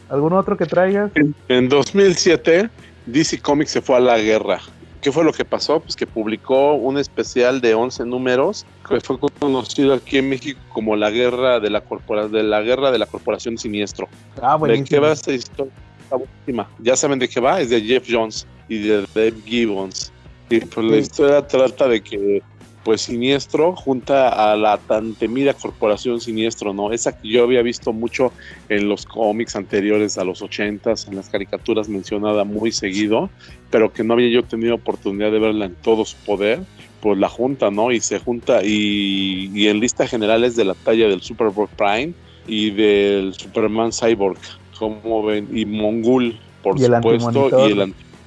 ¿algún 0.08 0.32
otro 0.32 0.56
que 0.56 0.66
traigas? 0.66 1.10
En 1.48 1.68
2007, 1.68 2.70
DC 3.06 3.40
Comics 3.40 3.72
se 3.72 3.82
fue 3.82 3.96
a 3.96 4.00
la 4.00 4.18
guerra. 4.18 4.60
¿Qué 5.00 5.12
fue 5.12 5.22
lo 5.22 5.32
que 5.32 5.44
pasó? 5.44 5.78
Pues 5.78 5.94
que 5.94 6.06
publicó 6.06 6.74
un 6.74 6.98
especial 6.98 7.60
de 7.60 7.74
11 7.74 8.06
números 8.06 8.66
que 8.88 9.00
fue 9.00 9.18
conocido 9.38 9.94
aquí 9.94 10.18
en 10.18 10.30
México 10.30 10.58
como 10.72 10.96
la 10.96 11.10
guerra 11.10 11.60
de 11.60 11.70
la, 11.70 11.80
corpora 11.82 12.26
de, 12.26 12.42
la 12.42 12.62
guerra 12.62 12.90
de 12.90 12.98
la 12.98 13.06
corporación 13.06 13.56
siniestro. 13.56 14.08
Ah, 14.42 14.58
¿De 14.58 14.82
qué 14.82 14.98
va 14.98 15.12
esta 15.12 15.32
historia? 15.32 15.72
última. 16.14 16.68
Ya 16.78 16.96
saben 16.96 17.18
de 17.18 17.28
qué 17.28 17.40
va, 17.40 17.60
es 17.60 17.70
de 17.70 17.80
Jeff 17.80 18.06
Jones 18.08 18.46
y 18.68 18.78
de 18.78 19.06
Dave 19.14 19.34
Gibbons. 19.44 20.12
Y 20.48 20.60
pues 20.60 20.86
la 20.86 20.96
historia 20.96 21.46
trata 21.46 21.88
de 21.88 22.00
que 22.02 22.42
pues 22.86 23.00
Siniestro 23.00 23.74
junta 23.74 24.28
a 24.28 24.56
la 24.56 24.78
tan 24.78 25.14
temida 25.14 25.54
corporación 25.54 26.20
Siniestro, 26.20 26.72
¿no? 26.72 26.92
Esa 26.92 27.18
que 27.20 27.28
yo 27.28 27.42
había 27.42 27.60
visto 27.62 27.92
mucho 27.92 28.32
en 28.68 28.88
los 28.88 29.06
cómics 29.06 29.56
anteriores 29.56 30.18
a 30.18 30.24
los 30.24 30.40
ochentas, 30.40 31.08
en 31.08 31.16
las 31.16 31.28
caricaturas 31.28 31.88
mencionada 31.88 32.44
muy 32.44 32.70
seguido, 32.70 33.28
pero 33.72 33.92
que 33.92 34.04
no 34.04 34.14
había 34.14 34.28
yo 34.28 34.44
tenido 34.44 34.76
oportunidad 34.76 35.32
de 35.32 35.40
verla 35.40 35.64
en 35.64 35.74
todo 35.74 36.04
su 36.04 36.16
poder, 36.18 36.60
pues 37.00 37.18
la 37.18 37.28
junta, 37.28 37.72
¿no? 37.72 37.90
Y 37.90 37.98
se 37.98 38.20
junta 38.20 38.62
y, 38.62 39.50
y 39.52 39.66
en 39.66 39.80
lista 39.80 40.06
general 40.06 40.44
es 40.44 40.54
de 40.54 40.64
la 40.64 40.74
talla 40.74 41.08
del 41.08 41.22
Superboy 41.22 41.66
Prime 41.76 42.12
y 42.46 42.70
del 42.70 43.34
Superman 43.34 43.90
Cyborg, 43.90 44.38
como 44.78 45.24
ven, 45.24 45.48
y 45.52 45.64
Mongul, 45.64 46.38
por 46.62 46.78
supuesto, 46.78 47.68
y 47.68 47.72
el 47.72 47.80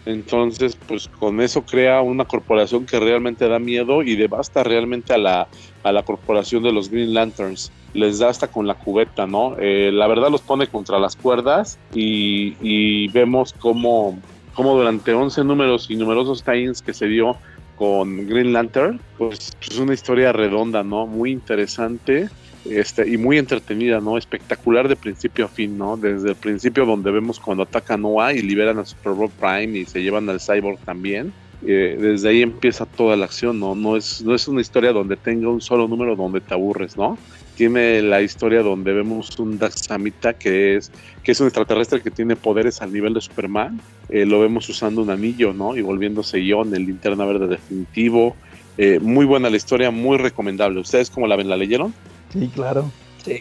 entonces, 0.05 0.77
pues 0.87 1.07
con 1.07 1.41
eso 1.41 1.63
crea 1.63 2.01
una 2.01 2.25
corporación 2.25 2.85
que 2.85 2.99
realmente 2.99 3.47
da 3.47 3.59
miedo 3.59 4.01
y 4.01 4.15
devasta 4.15 4.63
realmente 4.63 5.13
a 5.13 5.17
la, 5.17 5.47
a 5.83 5.91
la 5.91 6.03
corporación 6.03 6.63
de 6.63 6.71
los 6.71 6.89
Green 6.89 7.13
Lanterns. 7.13 7.71
Les 7.93 8.19
da 8.19 8.29
hasta 8.29 8.47
con 8.47 8.67
la 8.67 8.75
cubeta, 8.75 9.25
¿no? 9.25 9.55
Eh, 9.59 9.91
la 9.91 10.07
verdad 10.07 10.29
los 10.29 10.41
pone 10.41 10.67
contra 10.67 10.99
las 10.99 11.15
cuerdas 11.15 11.79
y, 11.93 13.07
vemos 13.09 13.53
cómo, 13.53 14.17
cómo, 14.53 14.77
durante 14.77 15.13
11 15.13 15.43
números 15.43 15.87
y 15.89 15.95
numerosos 15.95 16.43
times 16.43 16.81
que 16.81 16.93
se 16.93 17.07
dio 17.07 17.35
con 17.75 18.27
Green 18.27 18.53
Lantern, 18.53 18.99
pues 19.17 19.57
es 19.61 19.79
una 19.79 19.93
historia 19.93 20.31
redonda, 20.31 20.83
¿no? 20.83 21.07
Muy 21.07 21.31
interesante 21.31 22.29
este, 22.65 23.07
y 23.07 23.17
muy 23.17 23.37
entretenida, 23.37 23.99
¿no? 23.99 24.17
Espectacular 24.17 24.87
de 24.87 24.95
principio 24.95 25.45
a 25.45 25.47
fin, 25.47 25.77
¿no? 25.77 25.97
Desde 25.97 26.29
el 26.29 26.35
principio 26.35 26.85
donde 26.85 27.11
vemos 27.11 27.39
cuando 27.39 27.63
ataca 27.63 27.97
Noah 27.97 28.33
y 28.33 28.41
liberan 28.41 28.79
a 28.79 28.85
Superboy 28.85 29.29
Prime 29.39 29.77
y 29.77 29.85
se 29.85 30.01
llevan 30.01 30.29
al 30.29 30.39
Cyborg 30.39 30.79
también. 30.79 31.31
Eh, 31.65 31.97
desde 31.99 32.29
ahí 32.29 32.41
empieza 32.41 32.85
toda 32.85 33.17
la 33.17 33.25
acción, 33.25 33.59
¿no? 33.59 33.75
No 33.75 33.97
es, 33.97 34.21
no 34.21 34.33
es 34.33 34.47
una 34.47 34.61
historia 34.61 34.93
donde 34.93 35.17
tenga 35.17 35.49
un 35.49 35.61
solo 35.61 35.87
número 35.87 36.15
donde 36.15 36.39
te 36.41 36.53
aburres, 36.53 36.95
¿no? 36.95 37.17
Tiene 37.55 38.01
la 38.01 38.21
historia 38.21 38.61
donde 38.61 38.93
vemos 38.93 39.37
un 39.39 39.57
Daxamita 39.57 40.33
que 40.33 40.77
es, 40.77 40.91
que 41.23 41.33
es 41.33 41.39
un 41.41 41.47
extraterrestre 41.47 42.01
que 42.01 42.11
tiene 42.11 42.37
poderes 42.37 42.81
al 42.81 42.93
nivel 42.93 43.13
de 43.13 43.21
Superman. 43.21 43.81
Eh, 44.07 44.25
lo 44.25 44.39
vemos 44.39 44.69
usando 44.69 45.01
un 45.01 45.09
anillo, 45.09 45.51
¿no? 45.53 45.75
Y 45.75 45.81
volviéndose 45.81 46.41
Ion, 46.41 46.73
el 46.73 46.85
linterna 46.85 47.25
verde 47.25 47.47
definitivo. 47.47 48.35
Eh, 48.77 48.99
muy 49.01 49.25
buena 49.25 49.49
la 49.49 49.57
historia, 49.57 49.91
muy 49.91 50.17
recomendable. 50.17 50.79
¿Ustedes 50.79 51.09
cómo 51.09 51.27
la 51.27 51.35
ven? 51.35 51.49
¿La 51.49 51.57
leyeron? 51.57 51.93
Sí, 52.29 52.49
claro. 52.53 52.85
Sí. 53.23 53.39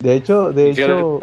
De 0.00 0.14
hecho, 0.14 0.52
de 0.52 0.70
hecho, 0.70 1.20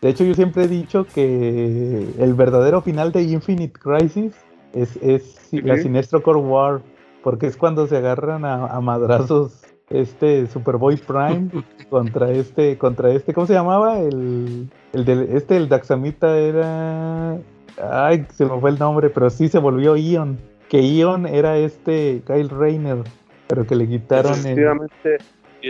de 0.00 0.08
hecho 0.08 0.24
yo 0.24 0.34
siempre 0.34 0.64
he 0.64 0.68
dicho 0.68 1.06
que 1.06 2.06
el 2.18 2.34
verdadero 2.34 2.82
final 2.82 3.12
de 3.12 3.22
Infinite 3.22 3.78
Crisis 3.78 4.34
es, 4.72 4.96
es 4.96 5.48
la 5.52 5.76
Sinestro 5.76 6.22
Core 6.22 6.40
War, 6.40 6.82
porque 7.22 7.46
es 7.46 7.56
cuando 7.56 7.86
se 7.86 7.96
agarran 7.96 8.44
a, 8.44 8.80
madrazos 8.80 9.62
este 9.90 10.46
Superboy 10.48 10.96
Prime 10.96 11.50
contra 11.90 12.30
este, 12.30 12.76
contra 12.78 13.10
este, 13.12 13.32
¿cómo 13.32 13.46
se 13.46 13.54
llamaba? 13.54 14.00
El, 14.00 14.68
el 14.92 15.04
de, 15.04 15.36
este, 15.36 15.56
el 15.56 15.68
Daxamita 15.68 16.36
era, 16.36 17.38
ay, 17.80 18.26
se 18.34 18.44
me 18.44 18.58
fue 18.58 18.70
el 18.70 18.78
nombre, 18.78 19.08
pero 19.10 19.30
sí 19.30 19.48
se 19.48 19.58
volvió 19.58 19.96
Ion, 19.96 20.38
que 20.68 20.82
Ion 20.82 21.26
era 21.26 21.56
este 21.58 22.22
Kyle 22.26 22.48
Rayner, 22.48 23.04
pero 23.46 23.66
que 23.66 23.76
le 23.76 23.86
quitaron 23.86 24.44
el 24.46 24.58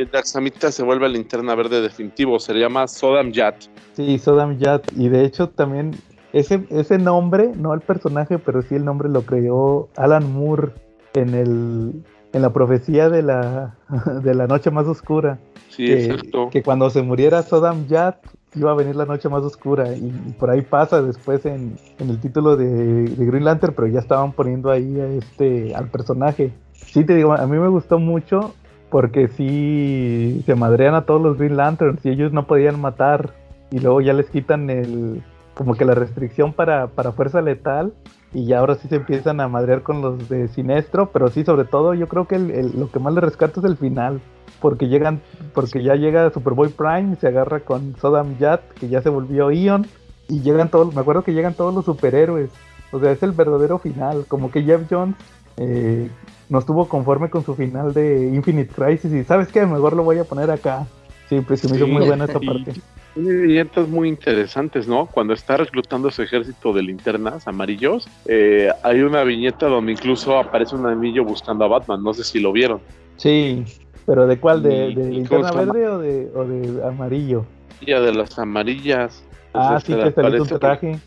el 0.01 0.11
Daxamita 0.11 0.71
se 0.73 0.83
vuelve 0.83 1.09
linterna 1.09 1.55
verde 1.55 1.81
definitivo, 1.81 2.39
se 2.39 2.55
llama 2.55 2.87
Sodam 2.89 3.33
Yat. 3.33 3.65
Sí, 3.93 4.19
Sodam 4.19 4.59
Yat, 4.59 4.91
y 4.97 5.09
de 5.09 5.25
hecho 5.25 5.49
también 5.49 5.93
ese, 6.33 6.67
ese 6.71 6.99
nombre, 6.99 7.53
no 7.55 7.75
el 7.75 7.81
personaje, 7.81 8.39
pero 8.39 8.63
sí 8.63 8.75
el 8.75 8.85
nombre 8.85 9.09
lo 9.09 9.23
creó 9.23 9.89
Alan 9.97 10.33
Moore 10.33 10.73
en 11.15 11.35
el 11.35 11.93
en 12.35 12.43
la 12.43 12.53
profecía 12.53 13.09
de 13.09 13.23
la, 13.23 13.77
de 14.23 14.35
la 14.35 14.47
noche 14.47 14.71
más 14.71 14.87
oscura. 14.87 15.39
Sí, 15.69 15.87
que, 15.87 16.19
Que 16.51 16.63
cuando 16.63 16.91
se 16.91 17.03
muriera 17.03 17.43
Sodam 17.43 17.87
Yat 17.87 18.17
iba 18.57 18.71
a 18.71 18.75
venir 18.75 18.95
la 18.95 19.07
noche 19.07 19.29
más 19.29 19.43
oscura 19.43 19.93
y, 19.97 20.11
por 20.39 20.51
ahí 20.51 20.63
pasa 20.63 21.03
después 21.03 21.45
en, 21.47 21.77
en 21.99 22.11
el 22.11 22.21
título 22.21 22.57
de, 22.57 23.09
de, 23.09 23.27
Green 23.27 23.45
Lantern, 23.45 23.75
pero 23.75 23.89
ya 23.89 23.99
estaban 23.99 24.33
poniendo 24.33 24.71
ahí 24.71 25.01
a 25.01 25.07
este 25.07 25.75
al 25.75 25.89
personaje. 25.89 26.53
Sí, 26.73 27.05
te 27.05 27.15
digo, 27.15 27.33
a 27.33 27.47
mí 27.47 27.57
me 27.57 27.69
gustó 27.69 27.99
mucho 27.99 28.55
porque 28.95 29.27
sí 29.27 30.41
se 30.47 30.55
madrean 30.55 30.95
a 30.95 31.05
todos 31.05 31.21
los 31.21 31.37
Green 31.37 31.57
Lanterns 31.57 32.07
y 32.07 32.11
ellos 32.11 32.33
no 32.33 32.47
podían 32.47 32.81
matar. 32.81 33.31
Y 33.73 33.81
luego 33.81 34.01
ya 34.01 34.13
les 34.13 34.31
quitan 34.31 34.71
el, 34.71 35.21
como 35.55 35.75
que 35.75 35.85
la 35.85 35.97
restricción 35.97 36.53
para, 36.53 36.87
para 36.87 37.11
fuerza 37.11 37.43
letal 37.43 37.93
y 38.33 38.47
ya 38.47 38.61
ahora 38.61 38.77
sí 38.77 38.87
se 38.87 38.95
empiezan 38.95 39.41
a 39.41 39.49
madrear 39.49 39.83
con 39.83 40.01
los 40.01 40.29
de 40.29 40.47
Sinestro, 40.47 41.11
pero 41.13 41.27
sí, 41.27 41.43
sobre 41.43 41.65
todo 41.65 41.95
yo 41.95 42.07
creo 42.07 42.29
que 42.29 42.37
el- 42.37 42.79
lo 42.79 42.89
que 42.89 43.01
más 43.01 43.13
le 43.15 43.21
rescato 43.21 43.59
es 43.59 43.67
el 43.67 43.77
final, 43.77 44.21
porque 44.61 44.87
llegan, 44.87 45.21
porque 45.55 45.83
ya 45.83 45.97
llega 45.97 46.31
Superboy 46.31 46.69
Prime 46.69 47.15
y 47.15 47.17
se 47.17 47.27
agarra 47.27 47.59
con 47.59 47.97
Sodam 47.97 48.39
Yat, 48.39 48.61
que 48.79 48.87
ya 48.89 49.03
se 49.03 49.09
volvió 49.09 49.51
Ion, 49.51 49.87
y 50.29 50.41
llegan 50.43 50.69
todos, 50.69 50.95
me 50.95 51.01
acuerdo 51.01 51.23
que 51.25 51.35
llegan 51.35 51.55
todos 51.55 51.75
los 51.75 51.85
superhéroes, 51.85 52.51
o 52.93 53.01
sea, 53.01 53.11
es 53.11 53.25
el 53.25 53.33
verdadero 53.33 53.79
final, 53.81 54.25
como 54.29 54.53
que 54.53 54.63
Jeff 54.63 54.83
Jones 54.89 55.17
eh, 55.57 56.09
no 56.49 56.59
estuvo 56.59 56.89
conforme 56.89 57.31
con 57.31 57.45
su 57.45 57.55
final 57.55 57.93
de 57.95 58.27
Infinite 58.35 58.73
Crisis 58.75 59.13
y 59.13 59.25
sabes 59.25 59.49
qué, 59.49 59.65
mejor 59.67 59.95
lo 59.97 60.03
voy 60.03 60.19
a 60.19 60.25
poner 60.25 60.51
acá. 60.51 60.87
Sí, 61.29 61.41
pues 61.41 61.61
se 61.61 61.69
me 61.69 61.77
hizo 61.77 61.87
Sí, 61.87 61.91
muy 61.93 62.05
buena 62.05 62.25
esa 62.25 62.39
y- 62.41 62.47
parte. 62.47 62.73
Tiene 63.15 63.33
viñetas 63.33 63.89
muy 63.89 64.09
interesantes, 64.09 64.89
¿no? 64.89 65.07
Cuando 65.07 65.35
está 65.35 65.57
reclutando 65.57 66.11
su 66.11 66.23
ejército 66.23 66.73
de 66.73 66.83
linternas 66.83 67.47
amarillos, 67.47 68.09
eh, 68.27 68.73
hay 68.83 69.03
una 69.03 69.23
viñeta 69.23 69.69
donde 69.69 69.93
incluso 69.93 70.37
aparece 70.37 70.75
un 70.75 70.85
anillo 70.87 71.25
buscando 71.25 71.65
a 71.65 71.69
Batman. 71.69 72.03
No 72.03 72.13
sé 72.13 72.25
si 72.25 72.41
lo 72.41 72.51
vieron. 72.51 72.81
Sí, 73.17 73.65
pero 74.05 74.27
¿de 74.27 74.41
cuál? 74.41 74.65
¿De, 74.65 74.89
Y- 74.91 74.95
de 74.97 75.03
y 75.13 75.15
linterna 75.15 75.53
verde 75.53 75.89
o 75.89 75.99
de, 75.99 76.29
o 76.35 76.45
de 76.45 76.85
amarillo? 76.85 77.45
Ya 77.87 78.01
de 78.01 78.13
las 78.13 78.37
amarillas. 78.37 79.23
Ah, 79.53 79.79
sí, 79.79 79.95
que 79.95 79.99
se 80.01 80.05
le 80.05 80.11
hizo 80.11 80.21
aparece 80.21 80.55
un 80.55 80.61
traje. 80.61 80.99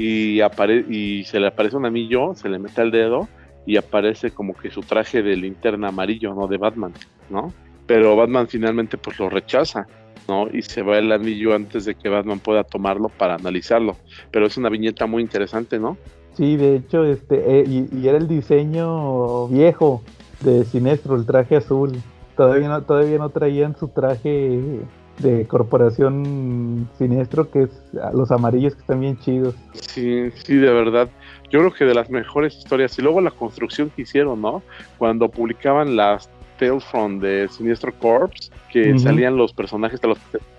Y, 0.00 0.40
apare 0.40 0.84
y 0.88 1.24
se 1.24 1.38
le 1.38 1.48
aparece 1.48 1.76
un 1.76 1.84
anillo, 1.84 2.34
se 2.34 2.48
le 2.48 2.58
mete 2.58 2.80
al 2.80 2.90
dedo 2.90 3.28
y 3.66 3.76
aparece 3.76 4.30
como 4.30 4.54
que 4.54 4.70
su 4.70 4.80
traje 4.80 5.22
de 5.22 5.36
linterna 5.36 5.88
amarillo, 5.88 6.34
¿no? 6.34 6.46
De 6.46 6.56
Batman, 6.56 6.92
¿no? 7.28 7.52
Pero 7.86 8.16
Batman 8.16 8.48
finalmente 8.48 8.96
pues 8.96 9.18
lo 9.18 9.28
rechaza, 9.28 9.86
¿no? 10.26 10.48
Y 10.50 10.62
se 10.62 10.82
va 10.82 10.98
el 10.98 11.12
anillo 11.12 11.54
antes 11.54 11.84
de 11.84 11.94
que 11.94 12.08
Batman 12.08 12.38
pueda 12.38 12.64
tomarlo 12.64 13.10
para 13.10 13.34
analizarlo. 13.34 13.96
Pero 14.30 14.46
es 14.46 14.56
una 14.56 14.70
viñeta 14.70 15.06
muy 15.06 15.22
interesante, 15.22 15.78
¿no? 15.78 15.98
Sí, 16.32 16.56
de 16.56 16.76
hecho, 16.76 17.04
este, 17.04 17.60
eh, 17.60 17.64
y, 17.66 17.88
y 17.94 18.08
era 18.08 18.16
el 18.16 18.26
diseño 18.26 19.48
viejo 19.48 20.02
de 20.40 20.64
Sinestro, 20.64 21.16
el 21.16 21.26
traje 21.26 21.56
azul. 21.56 21.92
Todavía 22.36 22.68
no, 22.68 22.82
todavía 22.84 23.18
no 23.18 23.28
traían 23.28 23.76
su 23.76 23.88
traje 23.88 24.80
de 25.22 25.46
corporación 25.46 26.88
Sinestro, 26.98 27.50
que 27.50 27.64
es 27.64 27.70
los 28.14 28.30
amarillos 28.30 28.74
que 28.74 28.80
están 28.80 29.00
bien 29.00 29.18
chidos. 29.18 29.54
Sí, 29.72 30.30
sí, 30.44 30.56
de 30.56 30.72
verdad. 30.72 31.08
Yo 31.50 31.60
creo 31.60 31.72
que 31.72 31.84
de 31.84 31.94
las 31.94 32.10
mejores 32.10 32.56
historias. 32.56 32.98
Y 32.98 33.02
luego 33.02 33.20
la 33.20 33.30
construcción 33.30 33.90
que 33.90 34.02
hicieron, 34.02 34.40
¿no? 34.40 34.62
Cuando 34.98 35.28
publicaban 35.28 35.96
las 35.96 36.30
Tales 36.58 36.84
from 36.84 37.20
de 37.20 37.48
Siniestro 37.48 37.92
Corps, 37.98 38.50
que 38.70 38.98
salían 38.98 39.36
los 39.36 39.52
personajes 39.52 40.00
de 40.00 40.08
los 40.08 40.18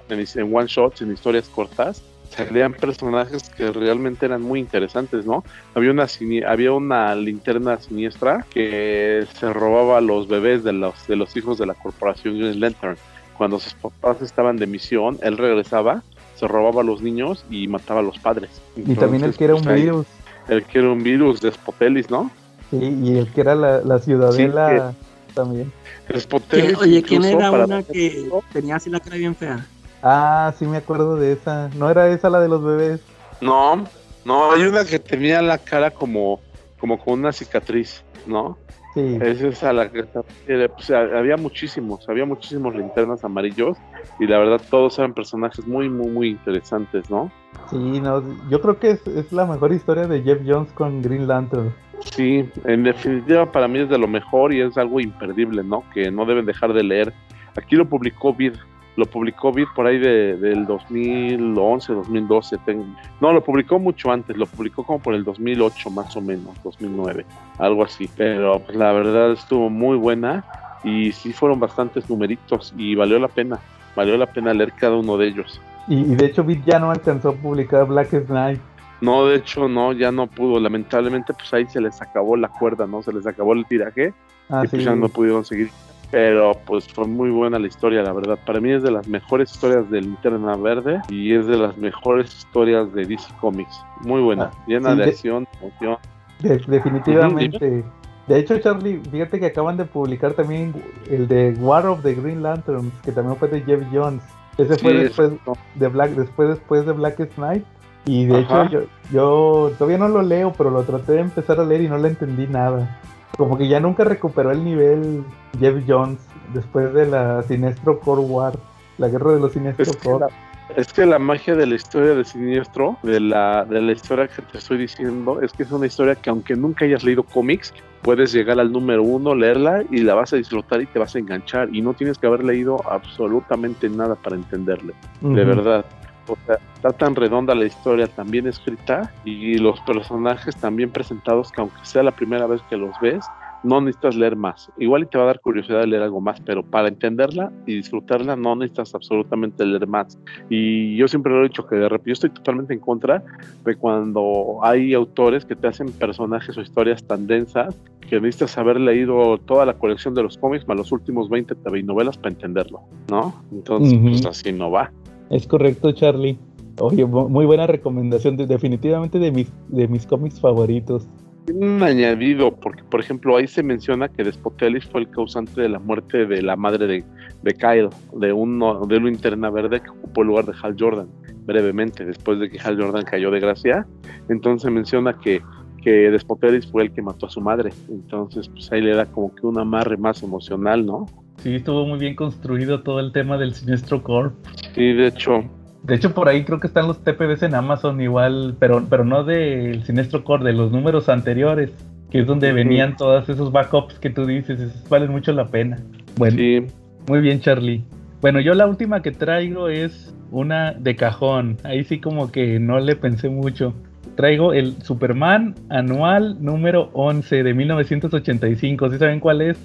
en, 0.10 0.20
en 0.20 0.56
one 0.56 0.68
shots, 0.68 1.02
en 1.02 1.12
historias 1.12 1.48
cortas, 1.48 2.04
salían 2.30 2.74
personajes 2.74 3.50
que 3.50 3.72
realmente 3.72 4.26
eran 4.26 4.42
muy 4.42 4.60
interesantes, 4.60 5.26
¿no? 5.26 5.44
Había 5.76 5.92
una 5.92 6.08
había 6.48 6.72
una 6.72 7.16
linterna 7.16 7.78
siniestra 7.78 8.46
que 8.50 9.26
se 9.34 9.54
robaba 9.54 9.98
a 9.98 10.02
los 10.02 10.28
bebés 10.28 10.64
de 10.64 10.74
los 10.74 11.08
de 11.08 11.16
los 11.16 11.36
hijos 11.36 11.58
de 11.58 11.66
la 11.66 11.74
corporación 11.74 12.38
Green 12.38 12.60
Lantern. 12.60 12.98
Cuando 13.42 13.60
sus 13.60 13.74
papás 13.74 14.22
estaban 14.22 14.58
de 14.58 14.68
misión, 14.68 15.18
él 15.24 15.36
regresaba, 15.36 16.04
se 16.36 16.48
robaba 16.48 16.82
a 16.82 16.84
los 16.84 17.02
niños 17.02 17.44
y 17.50 17.68
mataba 17.68 18.02
a 18.02 18.04
los 18.04 18.20
padres. 18.20 18.52
Y 18.76 18.94
también 18.94 19.24
el 19.24 19.32
Entonces, 19.32 19.38
que 19.38 19.44
era 19.46 19.54
pues, 19.56 19.66
un 19.66 19.72
ahí- 19.72 19.82
virus. 19.82 20.06
el 20.48 20.64
que 20.64 20.78
era 20.78 20.90
un 20.92 21.02
virus 21.02 21.42
de 21.42 21.52
Spotelis, 21.52 22.12
¿no? 22.12 22.30
Sí, 22.70 23.00
y 23.02 23.18
el 23.18 23.28
que 23.34 23.42
era 23.42 23.56
la, 23.56 23.82
la 23.82 23.98
ciudadela 23.98 24.94
también. 25.34 25.74
Spotelis 26.16 26.78
Oye, 26.78 27.02
¿quién 27.02 27.26
era 27.26 27.50
una 27.50 27.82
que 27.82 28.30
tenía 28.54 28.76
así 28.76 28.92
la 28.92 29.00
cara 29.00 29.16
bien 29.16 29.36
fea? 29.36 29.66
Ah, 30.04 30.54
sí 30.60 30.66
me 30.68 30.78
acuerdo 30.78 31.16
de 31.16 31.32
esa. 31.32 31.72
¿No 31.76 31.90
era 31.90 32.10
esa 32.10 32.30
la 32.30 32.42
de 32.42 32.48
los 32.48 32.64
bebés? 32.64 33.00
No, 33.42 33.86
no, 34.24 34.52
hay 34.52 34.62
una 34.66 34.86
que 34.86 35.00
tenía 35.00 35.42
la 35.42 35.58
cara 35.58 35.90
como, 35.90 36.40
como 36.80 37.00
con 37.04 37.16
una 37.22 37.32
cicatriz, 37.32 38.04
¿no? 38.28 38.60
Sí. 38.94 39.18
Esa 39.22 39.48
es 39.48 39.64
a 39.64 39.72
la 39.72 39.90
que. 39.90 40.02
O 40.02 40.82
sea, 40.82 41.00
había 41.00 41.38
muchísimos, 41.38 42.08
había 42.10 42.26
muchísimos 42.26 42.76
linternas 42.76 43.24
amarillos 43.24 43.78
y 44.20 44.28
la 44.28 44.38
verdad 44.38 44.62
todos 44.70 45.00
eran 45.00 45.14
personajes 45.14 45.66
muy, 45.66 45.90
muy, 45.90 46.08
muy 46.08 46.30
interesantes, 46.30 47.10
¿no? 47.10 47.32
Sí, 47.70 47.78
no, 47.78 48.22
yo 48.50 48.60
creo 48.62 48.80
que 48.80 48.92
es, 48.92 49.08
es 49.08 49.32
la 49.32 49.46
mejor 49.46 49.72
historia 49.72 50.08
de 50.08 50.22
Jeff 50.22 50.40
Jones 50.46 50.72
con 50.74 51.02
Green 51.02 51.28
Lantern. 51.28 51.74
Sí, 52.04 52.50
en 52.66 52.84
definitiva 52.84 53.52
para 53.52 53.68
mí 53.68 53.80
es 53.80 53.90
de 53.90 53.98
lo 53.98 54.08
mejor 54.08 54.54
y 54.54 54.62
es 54.62 54.78
algo 54.78 55.00
imperdible, 55.00 55.64
¿no? 55.64 55.84
Que 55.94 56.12
no 56.12 56.26
deben 56.26 56.46
dejar 56.46 56.74
de 56.74 56.84
leer. 56.84 57.14
Aquí 57.56 57.76
lo 57.76 57.88
publicó 57.88 58.34
Vid, 58.34 58.54
lo 59.02 59.08
publicó 59.08 59.52
Vid 59.52 59.66
por 59.76 59.88
ahí 59.88 59.98
de, 59.98 60.38
del 60.38 60.66
2011, 60.68 61.94
2012. 61.94 62.58
ten- 62.66 62.96
no, 63.20 63.34
lo 63.34 63.44
publicó 63.44 63.80
mucho 63.80 64.12
antes, 64.12 64.38
lo 64.38 64.46
publicó 64.46 64.84
como 64.84 65.00
por 65.00 65.16
el 65.16 65.24
2008 65.24 65.90
más 65.90 66.16
o 66.16 66.22
menos, 66.22 66.56
2009, 66.64 67.26
algo 67.58 67.84
así. 67.84 68.08
Pero 68.16 68.60
pues, 68.60 68.78
la 68.78 68.92
verdad 68.92 69.32
estuvo 69.32 69.70
muy 69.70 69.98
buena 69.98 70.44
y 70.84 71.12
sí 71.12 71.34
fueron 71.34 71.60
bastantes 71.60 72.10
numeritos 72.10 72.74
y 72.78 72.96
valió 72.96 73.18
la 73.20 73.28
pena, 73.28 73.60
valió 73.96 74.16
la 74.18 74.28
pena 74.28 74.54
leer 74.54 74.74
cada 74.74 74.96
uno 74.96 75.18
de 75.18 75.28
ellos. 75.28 75.60
Y, 75.88 75.96
y 75.96 76.16
de 76.16 76.28
hecho, 76.28 76.44
Beat 76.44 76.64
ya 76.66 76.80
no 76.80 76.92
alcanzó 76.92 77.30
a 77.30 77.34
publicar 77.34 77.86
Black 77.88 78.10
Knight. 78.28 78.60
No, 79.02 79.26
de 79.26 79.38
hecho, 79.38 79.68
no, 79.68 79.94
ya 79.94 80.12
no 80.12 80.28
pudo. 80.28 80.60
Lamentablemente, 80.60 81.34
pues 81.34 81.52
ahí 81.56 81.66
se 81.66 81.82
les 81.82 82.00
acabó 82.04 82.38
la 82.38 82.50
cuerda, 82.50 82.86
¿no? 82.86 83.02
Se 83.02 83.12
les 83.12 83.26
acabó 83.26 83.54
el 83.54 83.66
tiraje 83.66 84.14
Ah, 84.48 84.62
y 84.64 84.68
pues 84.68 84.84
ya 84.84 84.96
no 84.96 85.08
pudieron 85.10 85.44
seguir. 85.44 85.72
Pero 86.12 86.52
pues 86.66 86.88
fue 86.90 87.08
muy 87.08 87.30
buena 87.30 87.58
la 87.58 87.68
historia, 87.68 88.04
la 88.04 88.12
verdad. 88.14 88.38
Para 88.46 88.60
mí 88.60 88.70
es 88.72 88.84
de 88.84 88.92
las 88.92 89.08
mejores 89.08 89.52
historias 89.52 89.90
de 89.90 90.02
Linterna 90.02 90.56
Verde 90.58 91.02
y 91.10 91.34
es 91.34 91.48
de 91.48 91.58
las 91.58 91.78
mejores 91.78 92.36
historias 92.36 92.94
de 92.94 93.06
DC 93.06 93.34
Comics. 93.40 93.82
Muy 94.02 94.22
buena, 94.22 94.52
Ah, 94.54 94.64
llena 94.68 94.92
sí, 94.92 94.98
de 94.98 95.04
de- 95.06 95.10
acción, 95.12 95.48
emoción. 95.62 95.98
De- 96.40 96.58
definitivamente. 96.68 97.84
De 98.28 98.38
hecho, 98.40 98.60
Charlie, 98.60 99.00
fíjate 99.12 99.40
que 99.40 99.48
acaban 99.48 99.78
de 99.78 99.86
publicar 99.86 100.34
también 100.34 100.74
el 101.10 101.28
de 101.28 101.56
War 101.60 101.86
of 101.88 102.04
the 102.04 102.14
Green 102.14 102.44
Lanterns, 102.44 102.94
que 103.04 103.12
también 103.12 103.36
fue 103.38 103.48
de 103.48 103.62
Jeff 103.62 103.82
Jones. 103.92 104.22
Ese 104.58 104.78
fue 104.78 104.94
después 104.94 105.32
de 105.76 105.88
Black, 105.88 106.12
después, 106.12 106.50
después 106.50 106.86
de 106.86 106.92
Black 106.92 107.34
Knight. 107.36 107.64
Y 108.06 108.26
de 108.26 108.40
Ajá. 108.40 108.66
hecho, 108.66 108.72
yo, 108.72 108.82
yo 109.12 109.72
todavía 109.78 109.98
no 109.98 110.08
lo 110.08 110.22
leo, 110.24 110.54
pero 110.58 110.70
lo 110.72 110.84
traté 110.84 111.14
de 111.14 111.20
empezar 111.22 111.60
a 111.60 111.64
leer 111.64 111.82
y 111.82 111.88
no 111.90 111.98
le 111.98 112.10
entendí 112.10 112.48
nada. 112.48 113.00
Como 113.42 113.58
que 113.58 113.68
ya 113.68 113.80
nunca 113.80 114.04
recuperó 114.04 114.52
el 114.52 114.64
nivel 114.64 115.24
Jeff 115.60 115.84
Jones 115.88 116.20
después 116.54 116.94
de 116.94 117.08
la 117.08 117.42
Sinestro 117.42 118.00
Core 118.00 118.22
War, 118.22 118.54
la 119.00 119.08
guerra 119.08 119.32
de 119.34 119.40
los 119.40 119.54
Sinestro 119.54 119.84
Es 119.84 119.98
que 119.98 119.98
Core. 119.98 120.28
Es 120.76 120.94
que 120.94 121.08
la 121.08 121.18
magia 121.18 121.56
de 121.56 121.66
la 121.66 121.74
historia 121.74 122.14
de 122.14 122.24
Siniestro, 122.24 122.98
de 123.02 123.20
la, 123.20 123.66
de 123.66 123.82
la 123.82 123.94
historia 123.94 124.28
que 124.28 124.44
te 124.44 124.60
estoy 124.60 124.78
diciendo, 124.78 125.42
es 125.42 125.54
que 125.54 125.64
es 125.64 125.72
una 125.72 125.88
historia 125.88 126.14
que 126.14 126.30
aunque 126.30 126.56
nunca 126.56 126.86
hayas 126.86 127.04
leído 127.04 127.24
cómics, 127.24 127.74
puedes 128.04 128.32
llegar 128.32 128.60
al 128.60 128.72
número 128.72 129.02
uno, 129.02 129.34
leerla 129.34 129.84
y 129.90 130.02
la 130.02 130.14
vas 130.14 130.34
a 130.34 130.36
disfrutar 130.36 130.80
y 130.80 130.86
te 130.86 131.00
vas 131.00 131.16
a 131.16 131.18
enganchar. 131.18 131.68
Y 131.74 131.82
no 131.82 131.96
tienes 131.96 132.20
que 132.20 132.28
haber 132.28 132.44
leído 132.44 132.88
absolutamente 132.88 133.90
nada 133.90 134.14
para 134.14 134.36
entenderle. 134.36 134.94
De 135.22 135.44
verdad. 135.44 135.84
O 136.28 136.38
sea, 136.46 136.58
está 136.76 136.92
tan 136.92 137.16
redonda 137.16 137.56
la 137.56 137.66
historia, 137.66 138.08
tan 138.08 138.30
bien 138.30 138.48
escrita 138.48 139.12
y 139.26 139.58
los 139.58 139.80
personajes 139.82 140.56
tan 140.56 140.76
bien 140.76 140.90
presentados 140.92 141.52
que 141.52 141.62
aunque 141.62 141.84
sea 141.84 142.04
la 142.04 142.12
primera 142.12 142.48
vez 142.48 142.62
que 142.70 142.78
los 142.78 142.92
ves, 143.02 143.26
no 143.64 143.82
necesitas 143.82 144.16
leer 144.16 144.36
más. 144.36 144.72
Igual 144.78 145.04
y 145.04 145.06
te 145.06 145.18
va 145.18 145.26
a 145.26 145.28
dar 145.28 145.40
curiosidad 145.40 145.82
de 145.82 145.88
leer 145.88 146.04
algo 146.04 146.22
más, 146.22 146.40
pero 146.42 146.64
para 146.64 146.88
entenderla 146.88 147.52
y 147.66 147.76
disfrutarla 147.76 148.36
no 148.36 148.56
necesitas 148.56 148.96
absolutamente 148.96 149.66
leer 149.66 149.88
más. 149.88 150.18
Y 150.50 150.96
yo 150.96 151.08
siempre 151.08 151.32
lo 151.32 151.42
he 151.42 151.44
dicho 151.44 151.66
que 151.68 151.76
de 151.76 151.90
repente 151.90 152.10
yo 152.10 152.14
estoy 152.14 152.30
totalmente 152.32 152.74
en 152.74 152.80
contra 152.80 153.24
de 153.64 153.76
cuando 153.76 154.60
hay 154.64 154.94
autores 154.94 155.46
que 155.46 155.56
te 155.56 155.68
hacen 155.68 155.92
personajes 155.92 156.58
o 156.58 156.62
historias 156.62 157.04
tan 157.04 157.28
densas 157.28 157.76
que 158.10 158.20
necesitas 158.20 158.58
haber 158.58 158.80
leído 158.80 159.38
toda 159.38 159.66
la 159.66 159.74
colección 159.74 160.14
de 160.14 160.24
los 160.24 160.38
cómics 160.38 160.68
más 160.68 160.78
los 160.78 160.92
últimos 160.92 161.30
20 161.30 161.56
TV 161.56 161.84
novelas 161.84 162.18
para 162.18 162.30
entenderlo, 162.30 162.82
¿no? 163.10 163.42
Entonces, 163.52 163.98
pues 164.02 164.26
así 164.26 164.52
no 164.52 164.72
va. 164.72 164.92
Es 165.32 165.48
correcto, 165.48 165.92
Charlie. 165.94 166.38
Oye, 166.80 167.06
mu- 167.06 167.30
muy 167.30 167.46
buena 167.46 167.68
recomendación, 167.68 168.38
de- 168.38 168.48
definitivamente 168.48 169.18
de 169.20 169.32
mis, 169.32 169.52
de 169.70 169.88
mis 169.88 170.06
cómics 170.06 170.40
favoritos. 170.40 171.08
Un 171.54 171.82
añadido, 171.82 172.56
porque 172.56 172.84
por 172.84 173.00
ejemplo 173.00 173.36
ahí 173.36 173.48
se 173.48 173.64
menciona 173.64 174.08
que 174.08 174.24
Despotelis 174.24 174.86
fue 174.86 175.02
el 175.02 175.10
causante 175.10 175.60
de 175.62 175.70
la 175.70 175.80
muerte 175.80 176.28
de 176.28 176.42
la 176.44 176.56
madre 176.56 176.86
de, 176.86 177.04
de 177.42 177.54
Kyle, 177.56 177.90
de 178.16 178.32
uno 178.32 178.86
de 178.86 178.98
una 178.98 179.10
interna 179.10 179.50
verde 179.50 179.82
que 179.82 179.90
ocupó 179.90 180.22
el 180.22 180.28
lugar 180.28 180.46
de 180.46 180.54
Hal 180.62 180.76
Jordan, 180.80 181.08
brevemente, 181.46 182.06
después 182.06 182.40
de 182.40 182.50
que 182.50 182.60
Hal 182.60 182.80
Jordan 182.80 183.04
cayó 183.04 183.32
de 183.32 183.40
gracia. 183.40 183.88
Entonces 184.30 184.72
menciona 184.72 185.18
que, 185.20 185.42
que 185.84 186.12
Despotelis 186.12 186.68
fue 186.68 186.84
el 186.84 186.94
que 186.94 187.02
mató 187.02 187.26
a 187.26 187.30
su 187.30 187.42
madre. 187.42 187.72
Entonces, 187.90 188.48
pues 188.48 188.72
ahí 188.72 188.82
le 188.82 188.94
da 188.96 189.08
como 189.08 189.34
que 189.34 189.46
un 189.48 189.58
amarre 189.58 189.98
más 189.98 190.22
emocional, 190.22 190.86
¿no? 190.86 191.06
Sí, 191.44 191.56
estuvo 191.56 191.88
muy 191.88 191.98
bien 191.98 192.16
construido 192.16 192.82
todo 192.82 193.00
el 193.00 193.12
tema 193.12 193.38
del 193.38 193.54
Sinestro 193.56 194.04
Corp. 194.04 194.36
Sí, 194.76 194.94
de 194.94 195.08
hecho, 195.08 195.44
De 195.84 195.96
hecho, 195.96 196.14
por 196.14 196.30
ahí 196.30 196.44
creo 196.44 196.60
que 196.60 196.68
están 196.68 196.88
los 196.88 197.04
TPBs 197.04 197.42
en 197.44 197.56
Amazon 197.56 198.00
igual, 198.00 198.56
pero, 198.60 198.86
pero 198.88 199.04
no 199.04 199.24
del 199.24 199.84
Sinestro 199.84 200.24
Core, 200.24 200.46
de 200.46 200.54
los 200.54 200.72
números 200.72 201.10
anteriores, 201.10 201.72
que 202.12 202.20
es 202.20 202.28
donde 202.28 202.54
venían 202.54 202.96
todos 202.96 203.28
esos 203.28 203.52
backups 203.52 203.98
que 203.98 204.12
tú 204.12 204.28
dices, 204.28 204.60
esos 204.60 204.88
valen 204.88 205.12
mucho 205.12 205.32
la 205.32 205.48
pena. 205.48 205.78
Bueno, 206.18 206.38
sí, 206.38 206.68
muy 207.08 207.22
bien, 207.22 207.40
Charlie. 207.40 207.84
Bueno, 208.22 208.40
yo 208.40 208.54
la 208.54 208.68
última 208.68 209.02
que 209.02 209.12
traigo 209.12 209.68
es 209.68 210.14
una 210.30 210.74
de 210.74 210.96
cajón. 210.96 211.58
Ahí 211.64 211.84
sí 211.84 212.00
como 212.00 212.32
que 212.32 212.60
no 212.60 212.80
le 212.80 212.96
pensé 212.96 213.30
mucho. 213.30 213.74
Traigo 214.22 214.54
el 214.54 214.80
Superman 214.84 215.56
anual 215.70 216.38
número 216.40 216.92
11 216.94 217.42
de 217.42 217.56
1985. 217.56 218.92
¿Sí 218.92 218.98
saben 219.00 219.20
cuál 219.20 219.42
es? 219.42 219.58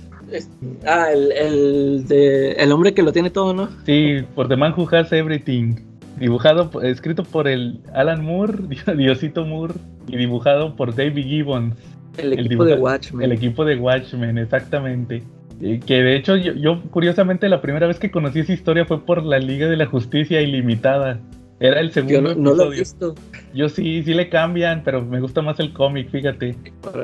Ah, 0.86 1.08
el, 1.12 1.30
el, 1.32 2.08
de, 2.08 2.52
el 2.52 2.72
hombre 2.72 2.94
que 2.94 3.02
lo 3.02 3.12
tiene 3.12 3.28
todo, 3.28 3.52
¿no? 3.52 3.68
Sí, 3.84 4.24
por 4.34 4.48
The 4.48 4.56
Man 4.56 4.72
Who 4.74 4.88
Has 4.96 5.12
Everything. 5.12 5.74
Dibujado, 6.18 6.70
escrito 6.80 7.22
por 7.22 7.48
el 7.48 7.80
Alan 7.92 8.24
Moore, 8.24 8.54
Diosito 8.96 9.44
Moore, 9.44 9.74
y 10.08 10.16
dibujado 10.16 10.74
por 10.74 10.94
David 10.94 11.26
Gibbons. 11.26 11.76
El 12.16 12.32
equipo 12.32 12.64
de 12.64 12.76
Watchmen. 12.76 13.26
El 13.26 13.32
equipo 13.32 13.62
de 13.66 13.76
Watchmen, 13.76 14.38
exactamente. 14.38 15.22
Que 15.60 16.02
de 16.02 16.16
hecho, 16.16 16.34
yo, 16.36 16.54
yo, 16.54 16.80
curiosamente 16.90 17.50
la 17.50 17.60
primera 17.60 17.86
vez 17.86 17.98
que 17.98 18.10
conocí 18.10 18.40
esa 18.40 18.54
historia 18.54 18.86
fue 18.86 19.04
por 19.04 19.22
la 19.22 19.38
Liga 19.38 19.68
de 19.68 19.76
la 19.76 19.84
Justicia 19.84 20.40
Ilimitada. 20.40 21.20
Era 21.58 21.80
el 21.80 21.90
segundo. 21.90 22.34
Yo 22.34 22.34
no, 22.34 22.54
lo 22.54 22.72
he 22.72 22.78
visto. 22.78 23.14
Yo 23.54 23.68
sí, 23.68 24.02
sí 24.02 24.12
le 24.12 24.28
cambian, 24.28 24.82
pero 24.84 25.02
me 25.02 25.20
gusta 25.20 25.40
más 25.40 25.58
el 25.58 25.72
cómic, 25.72 26.10
fíjate. 26.10 26.54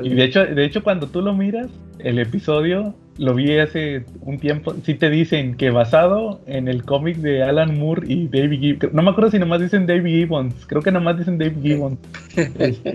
Y 0.02 0.10
de 0.10 0.24
hecho, 0.24 0.44
de 0.44 0.64
hecho, 0.64 0.82
cuando 0.82 1.06
tú 1.06 1.22
lo 1.22 1.34
miras, 1.34 1.70
el 1.98 2.18
episodio 2.18 2.94
lo 3.18 3.34
vi 3.34 3.58
hace 3.58 4.04
un 4.20 4.38
tiempo. 4.38 4.74
Sí 4.84 4.94
te 4.94 5.08
dicen 5.10 5.56
que 5.56 5.70
basado 5.70 6.40
en 6.46 6.68
el 6.68 6.84
cómic 6.84 7.16
de 7.18 7.42
Alan 7.42 7.78
Moore 7.78 8.06
y 8.12 8.28
David 8.28 8.60
Gibbons. 8.60 8.94
No 8.94 9.02
me 9.02 9.10
acuerdo 9.10 9.30
si 9.30 9.38
nomás 9.38 9.60
dicen 9.60 9.86
David 9.86 10.20
Gibbons. 10.20 10.66
Creo 10.66 10.82
que 10.82 10.92
nomás 10.92 11.18
dicen 11.18 11.38
David 11.38 11.62
Gibbons. 11.62 11.98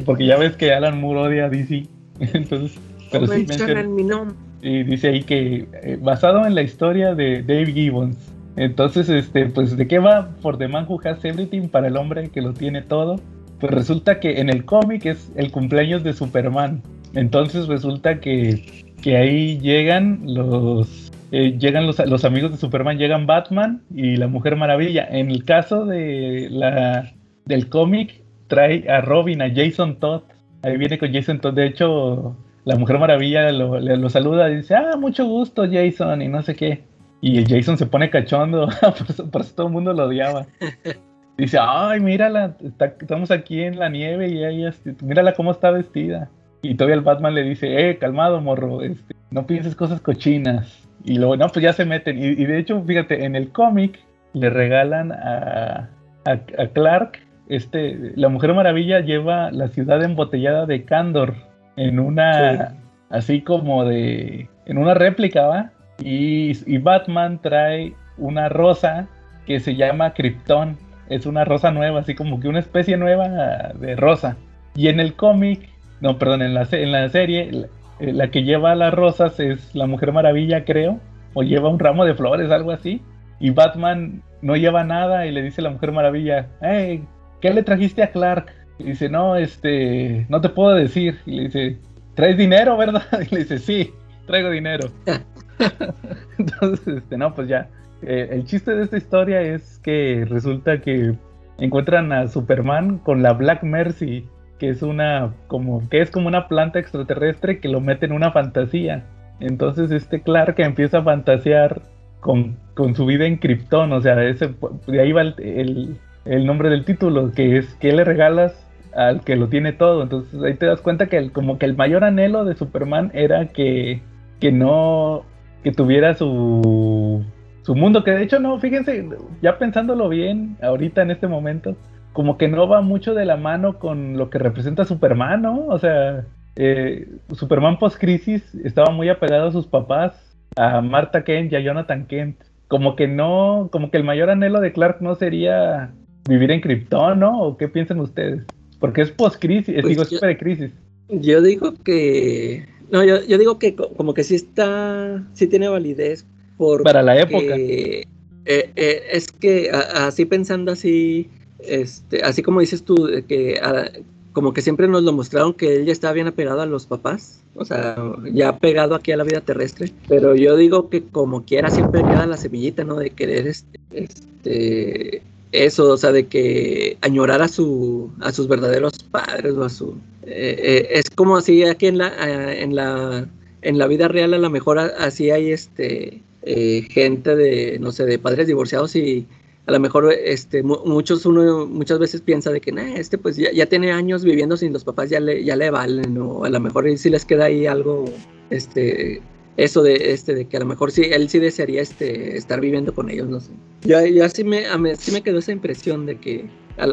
porque 0.05 0.25
ya 0.25 0.37
ves 0.37 0.55
que 0.55 0.73
Alan 0.73 0.99
Moore 0.99 1.21
odia 1.21 1.45
a 1.45 1.49
DC. 1.49 1.87
Entonces, 2.19 2.79
pero 3.11 3.27
sí 3.27 3.45
mencionan 3.47 3.95
mi 3.95 4.03
nombre. 4.03 4.35
Y 4.61 4.83
dice 4.83 5.09
ahí 5.09 5.23
que 5.23 5.67
eh, 5.83 5.97
basado 6.01 6.45
en 6.45 6.55
la 6.55 6.61
historia 6.61 7.15
de 7.15 7.41
Dave 7.41 7.71
Gibbons. 7.71 8.17
Entonces, 8.57 9.07
este, 9.07 9.45
pues, 9.45 9.77
¿de 9.77 9.87
qué 9.87 9.99
va 9.99 10.29
For 10.41 10.57
the 10.57 10.67
Man 10.67 10.85
Who 10.89 10.99
Has 11.05 11.23
Everything 11.23 11.69
para 11.69 11.87
el 11.87 11.95
hombre 11.95 12.29
que 12.29 12.41
lo 12.41 12.53
tiene 12.53 12.81
todo? 12.81 13.21
Pues 13.59 13.71
resulta 13.71 14.19
que 14.19 14.39
en 14.39 14.49
el 14.49 14.65
cómic 14.65 15.05
es 15.05 15.31
el 15.35 15.51
cumpleaños 15.51 16.03
de 16.03 16.13
Superman. 16.13 16.81
Entonces 17.13 17.67
resulta 17.67 18.19
que, 18.19 18.93
que 19.01 19.15
ahí 19.15 19.59
llegan 19.59 20.21
los 20.25 21.11
eh, 21.31 21.57
llegan 21.57 21.85
los, 21.85 21.99
los, 22.07 22.25
amigos 22.25 22.51
de 22.51 22.57
Superman, 22.57 22.97
llegan 22.97 23.27
Batman 23.27 23.83
y 23.93 24.15
la 24.15 24.27
Mujer 24.27 24.55
Maravilla. 24.55 25.07
En 25.09 25.29
el 25.29 25.43
caso 25.45 25.85
de 25.85 26.47
la 26.49 27.13
del 27.45 27.69
cómic 27.69 28.23
trae 28.47 28.89
a 28.89 29.01
Robin, 29.01 29.41
a 29.41 29.53
Jason 29.53 29.97
Todd. 29.99 30.23
Ahí 30.63 30.77
viene 30.77 30.97
con 30.97 31.13
Jason 31.13 31.39
Todd. 31.39 31.53
De 31.53 31.65
hecho, 31.67 32.35
la 32.65 32.75
Mujer 32.75 32.97
Maravilla 32.97 33.51
lo, 33.51 33.79
lo 33.79 34.09
saluda 34.09 34.49
y 34.49 34.57
dice, 34.57 34.75
ah, 34.75 34.97
mucho 34.97 35.25
gusto 35.25 35.65
Jason 35.71 36.21
y 36.21 36.27
no 36.27 36.41
sé 36.41 36.55
qué. 36.55 36.83
Y 37.21 37.39
el 37.39 37.47
Jason 37.47 37.77
se 37.77 37.85
pone 37.85 38.09
cachondo, 38.09 38.69
por, 38.81 39.09
eso, 39.09 39.29
por, 39.29 39.41
eso, 39.41 39.55
todo 39.55 39.67
el 39.67 39.73
mundo 39.73 39.93
lo 39.93 40.05
odiaba. 40.05 40.45
Dice, 41.37 41.59
ay, 41.61 41.99
mírala, 41.99 42.55
está, 42.63 42.85
estamos 42.99 43.29
aquí 43.29 43.61
en 43.61 43.77
la 43.77 43.89
nieve 43.89 44.27
y 44.27 44.43
ella, 44.43 44.73
mírala 45.03 45.33
cómo 45.33 45.51
está 45.51 45.69
vestida. 45.69 46.29
Y 46.63 46.73
todavía 46.75 46.95
el 46.95 47.01
Batman 47.01 47.35
le 47.35 47.43
dice, 47.43 47.89
eh, 47.89 47.97
calmado, 47.99 48.41
morro, 48.41 48.81
este, 48.81 49.15
no 49.29 49.45
pienses 49.45 49.75
cosas 49.75 50.01
cochinas. 50.01 50.89
Y 51.03 51.19
luego, 51.19 51.37
no, 51.37 51.47
pues 51.49 51.61
ya 51.61 51.73
se 51.73 51.85
meten. 51.85 52.17
Y, 52.17 52.29
y 52.29 52.45
de 52.45 52.57
hecho, 52.57 52.81
fíjate, 52.81 53.23
en 53.23 53.35
el 53.35 53.51
cómic 53.51 53.99
le 54.33 54.49
regalan 54.49 55.11
a, 55.11 55.89
a, 56.25 56.31
a, 56.31 56.67
Clark, 56.73 57.19
este, 57.49 58.13
la 58.15 58.29
Mujer 58.29 58.53
Maravilla 58.55 58.99
lleva 59.01 59.51
la 59.51 59.67
ciudad 59.67 60.03
embotellada 60.03 60.65
de 60.65 60.85
Candor 60.85 61.35
en 61.75 61.99
una, 61.99 62.69
sí. 62.69 62.75
así 63.09 63.41
como 63.41 63.85
de, 63.85 64.49
en 64.65 64.77
una 64.79 64.95
réplica, 64.95 65.45
¿va? 65.45 65.71
Y, 65.99 66.77
Batman 66.77 67.41
trae 67.41 67.93
una 68.17 68.49
rosa 68.49 69.07
que 69.45 69.59
se 69.59 69.75
llama 69.75 70.13
Krypton. 70.13 70.77
Es 71.09 71.25
una 71.25 71.45
rosa 71.45 71.71
nueva, 71.71 72.01
así 72.01 72.15
como 72.15 72.39
que 72.39 72.47
una 72.47 72.59
especie 72.59 72.97
nueva 72.97 73.71
de 73.73 73.95
rosa. 73.95 74.37
Y 74.75 74.89
en 74.89 74.99
el 74.99 75.13
cómic, 75.13 75.69
no, 76.01 76.17
perdón, 76.17 76.41
en 76.41 76.53
la, 76.53 76.67
en 76.71 76.91
la 76.91 77.09
serie, 77.09 77.51
la, 77.51 77.67
la, 77.99 78.29
que 78.29 78.43
lleva 78.43 78.75
las 78.75 78.93
rosas 78.93 79.39
es 79.39 79.73
la 79.73 79.87
Mujer 79.87 80.11
Maravilla, 80.11 80.65
creo. 80.65 80.99
O 81.33 81.43
lleva 81.43 81.69
un 81.69 81.79
ramo 81.79 82.05
de 82.05 82.15
flores, 82.15 82.51
algo 82.51 82.71
así. 82.71 83.01
Y 83.39 83.51
Batman 83.51 84.21
no 84.41 84.55
lleva 84.55 84.83
nada 84.83 85.25
y 85.25 85.31
le 85.31 85.41
dice 85.41 85.61
a 85.61 85.65
la 85.65 85.69
Mujer 85.71 85.91
Maravilla, 85.91 86.47
hey, 86.61 87.03
¿qué 87.41 87.51
le 87.51 87.63
trajiste 87.63 88.03
a 88.03 88.11
Clark? 88.11 88.53
Y 88.79 88.83
dice, 88.83 89.09
no, 89.09 89.35
este, 89.35 90.25
no 90.29 90.41
te 90.41 90.49
puedo 90.49 90.75
decir. 90.75 91.19
Y 91.25 91.31
le 91.31 91.43
dice, 91.43 91.77
¿traes 92.15 92.37
dinero, 92.37 92.77
verdad? 92.77 93.03
Y 93.29 93.33
le 93.33 93.41
dice, 93.41 93.59
sí, 93.59 93.93
traigo 94.25 94.49
dinero. 94.49 94.89
Entonces, 96.37 96.87
este, 96.87 97.17
no, 97.17 97.33
pues 97.33 97.47
ya. 97.47 97.69
Eh, 98.01 98.29
el 98.31 98.45
chiste 98.45 98.75
de 98.75 98.83
esta 98.83 98.97
historia 98.97 99.41
es 99.41 99.79
que 99.79 100.25
resulta 100.29 100.81
que 100.81 101.15
encuentran 101.57 102.11
a 102.11 102.27
Superman 102.27 102.99
con 102.99 103.23
la 103.23 103.33
Black 103.33 103.63
Mercy, 103.63 104.27
que 104.59 104.69
es 104.69 104.81
una 104.81 105.33
como 105.47 105.87
que 105.89 106.01
es 106.01 106.11
como 106.11 106.27
una 106.27 106.47
planta 106.47 106.79
extraterrestre 106.79 107.59
que 107.59 107.69
lo 107.69 107.81
mete 107.81 108.05
en 108.05 108.11
una 108.11 108.31
fantasía. 108.31 109.05
Entonces 109.39 109.91
este 109.91 110.21
Clark 110.21 110.55
empieza 110.59 110.99
a 110.99 111.03
fantasear 111.03 111.81
con, 112.19 112.57
con 112.73 112.95
su 112.95 113.05
vida 113.05 113.25
en 113.25 113.37
Krypton, 113.37 113.91
o 113.93 114.01
sea, 114.01 114.21
ese, 114.23 114.53
de 114.87 115.01
ahí 115.01 115.11
va 115.11 115.21
el, 115.21 115.35
el, 115.37 115.97
el, 116.25 116.45
nombre 116.45 116.69
del 116.69 116.85
título, 116.85 117.31
que 117.31 117.57
es 117.57 117.73
que 117.75 117.93
le 117.93 118.03
regalas 118.03 118.67
al 118.95 119.21
que 119.21 119.35
lo 119.35 119.47
tiene 119.47 119.73
todo. 119.73 120.03
Entonces 120.03 120.41
ahí 120.41 120.55
te 120.55 120.65
das 120.65 120.81
cuenta 120.81 121.07
que 121.07 121.17
el, 121.17 121.31
como 121.31 121.57
que 121.59 121.65
el 121.65 121.75
mayor 121.75 122.03
anhelo 122.03 122.45
de 122.45 122.55
Superman 122.55 123.11
era 123.13 123.47
que, 123.47 124.01
que 124.39 124.51
no 124.51 125.23
que 125.67 125.73
tuviera 125.73 126.13
su, 126.13 127.25
su 127.63 127.75
mundo, 127.75 128.05
que 128.05 128.11
de 128.11 128.23
hecho 128.23 128.39
no, 128.39 128.57
fíjense, 128.57 129.05
ya 129.41 129.57
pensándolo 129.57 130.07
bien, 130.07 130.55
ahorita 130.61 131.01
en 131.01 131.11
este 131.11 131.27
momento, 131.27 131.75
como 132.13 132.37
que 132.37 132.47
no 132.47 132.69
va 132.69 132.79
mucho 132.79 133.13
de 133.13 133.25
la 133.25 133.35
mano 133.35 133.77
con 133.77 134.15
lo 134.15 134.29
que 134.29 134.37
representa 134.37 134.85
Superman, 134.85 135.41
¿no? 135.41 135.67
O 135.67 135.77
sea, 135.77 136.23
eh, 136.55 137.09
Superman 137.33 137.79
post-crisis 137.79 138.55
estaba 138.63 138.93
muy 138.93 139.09
apegado 139.09 139.49
a 139.49 139.51
sus 139.51 139.67
papás, 139.67 140.37
a 140.55 140.79
Martha 140.79 141.25
Kent 141.25 141.51
y 141.51 141.57
a 141.57 141.59
Jonathan 141.59 142.05
Kent. 142.05 142.37
Como 142.69 142.95
que 142.95 143.09
no, 143.09 143.67
como 143.69 143.91
que 143.91 143.97
el 143.97 144.05
mayor 144.05 144.29
anhelo 144.29 144.61
de 144.61 144.71
Clark 144.71 145.01
no 145.01 145.15
sería 145.15 145.91
vivir 146.29 146.49
en 146.51 146.61
Krypton, 146.61 147.19
¿no? 147.19 147.41
¿O 147.41 147.57
qué 147.57 147.67
piensan 147.67 147.99
ustedes? 147.99 148.45
Porque 148.79 149.01
es 149.01 149.11
post-crisis, 149.11 149.75
pues 149.81 149.85
digo, 149.85 150.03
es 150.03 150.17
pre-crisis. 150.17 150.71
Yo 151.09 151.41
digo 151.41 151.73
que 151.83 152.69
no, 152.91 153.03
yo, 153.03 153.23
yo, 153.23 153.37
digo 153.37 153.59
que 153.59 153.75
como 153.75 154.13
que 154.13 154.23
sí 154.23 154.35
está, 154.35 155.25
sí 155.33 155.47
tiene 155.47 155.67
validez 155.67 156.25
por 156.57 156.83
para 156.83 157.01
la 157.01 157.19
época. 157.19 157.55
Eh, 157.57 158.71
eh, 158.75 159.03
es 159.11 159.31
que 159.31 159.69
a, 159.71 160.07
así 160.07 160.25
pensando 160.25 160.71
así, 160.71 161.29
este, 161.59 162.23
así 162.23 162.41
como 162.41 162.61
dices 162.61 162.83
tú, 162.83 163.09
que 163.27 163.59
a, 163.61 163.91
como 164.31 164.53
que 164.53 164.61
siempre 164.61 164.87
nos 164.87 165.03
lo 165.03 165.11
mostraron 165.13 165.53
que 165.53 165.77
él 165.77 165.85
ya 165.85 165.91
estaba 165.91 166.13
bien 166.13 166.27
apegado 166.27 166.61
a 166.61 166.65
los 166.65 166.85
papás, 166.85 167.43
o 167.55 167.65
sea, 167.65 167.97
ya 168.31 168.57
pegado 168.57 168.93
aquí 168.95 169.11
a 169.11 169.17
la 169.17 169.23
vida 169.23 169.41
terrestre. 169.41 169.91
Pero 170.07 170.35
yo 170.35 170.55
digo 170.55 170.89
que 170.89 171.03
como 171.03 171.43
quiera 171.43 171.71
siempre 171.71 172.03
queda 172.03 172.27
la 172.27 172.37
semillita, 172.37 172.83
¿no? 172.83 172.97
De 172.97 173.09
querer 173.09 173.47
este, 173.47 173.79
este 173.91 175.23
eso, 175.51 175.91
o 175.91 175.97
sea, 175.97 176.11
de 176.11 176.27
que 176.27 176.97
añorar 177.01 177.41
a 177.41 177.47
su 177.47 178.11
a 178.21 178.31
sus 178.31 178.47
verdaderos 178.47 178.93
padres 179.11 179.53
o 179.55 179.63
a 179.63 179.69
su 179.69 179.95
eh, 180.23 180.55
eh, 180.59 180.87
es 180.91 181.09
como 181.09 181.37
así 181.37 181.63
aquí 181.63 181.87
en 181.87 181.97
la 181.97 182.07
eh, 182.07 182.63
en 182.63 182.75
la 182.75 183.27
en 183.61 183.77
la 183.77 183.87
vida 183.87 184.07
real 184.07 184.33
a 184.33 184.37
lo 184.37 184.49
mejor 184.49 184.79
así 184.79 185.31
hay 185.31 185.51
este 185.51 186.21
eh, 186.43 186.87
gente 186.89 187.35
de 187.35 187.79
no 187.79 187.91
sé 187.91 188.05
de 188.05 188.19
padres 188.19 188.47
divorciados 188.47 188.95
y 188.95 189.25
a 189.65 189.71
lo 189.71 189.79
mejor 189.79 190.13
este 190.13 190.63
muchos 190.63 191.25
uno 191.25 191.65
muchas 191.67 191.99
veces 191.99 192.21
piensa 192.21 192.51
de 192.51 192.61
que 192.61 192.71
nah, 192.71 192.95
este 192.95 193.17
pues 193.17 193.35
ya, 193.35 193.51
ya, 193.51 193.65
tiene 193.65 193.91
años 193.91 194.23
viviendo 194.23 194.55
sin 194.55 194.71
los 194.71 194.83
papás 194.83 195.09
ya 195.09 195.19
le 195.19 195.43
ya 195.43 195.55
le 195.55 195.69
valen 195.69 196.17
o 196.17 196.45
a 196.45 196.49
lo 196.49 196.59
mejor 196.59 196.85
sí 196.97 197.09
les 197.09 197.25
queda 197.25 197.45
ahí 197.45 197.65
algo 197.65 198.05
este 198.49 199.21
eso 199.57 199.81
de 199.81 200.13
este 200.13 200.35
de 200.35 200.47
que 200.47 200.57
a 200.57 200.59
lo 200.59 200.67
mejor 200.67 200.91
sí 200.91 201.03
él 201.11 201.29
sí 201.29 201.39
desearía 201.39 201.81
este 201.81 202.37
estar 202.37 202.61
viviendo 202.61 202.93
con 202.93 203.09
ellos 203.09 203.27
no 203.27 203.39
sé. 203.39 203.51
Yo, 203.81 204.05
yo 204.05 204.23
así 204.23 204.43
me, 204.43 204.67
a 204.67 204.77
mí, 204.77 204.91
sí 204.97 205.11
me 205.11 205.21
quedó 205.21 205.39
esa 205.39 205.51
impresión 205.51 206.05
de 206.05 206.19
que 206.19 206.49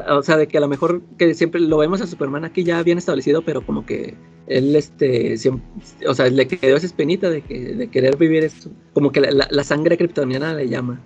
o 0.09 0.23
sea 0.23 0.39
de 0.39 0.49
que 0.49 0.57
a 0.57 0.61
lo 0.62 0.69
mejor 0.69 1.03
que 1.19 1.35
siempre 1.35 1.61
lo 1.61 1.77
vemos 1.77 2.01
a 2.01 2.07
Superman 2.07 2.45
aquí 2.45 2.65
ya 2.65 2.82
bien 2.82 2.97
establecido 2.97 3.43
pero 3.43 3.65
como 3.65 3.85
que 3.85 4.15
él 4.47 4.74
este 4.74 5.36
siempre, 5.36 5.65
o 6.09 6.15
sea 6.15 6.28
le 6.31 6.49
quedó 6.49 6.77
esa 6.77 6.86
espenita 6.86 7.28
de 7.28 7.43
que 7.43 7.74
de 7.74 7.89
querer 7.89 8.16
vivir 8.16 8.43
esto. 8.43 8.70
Como 8.95 9.12
que 9.12 9.20
la, 9.20 9.31
la, 9.31 9.49
la 9.51 9.65
sangre 9.65 9.97
kryptoniana 9.97 10.55
le 10.55 10.69
llama. 10.69 11.03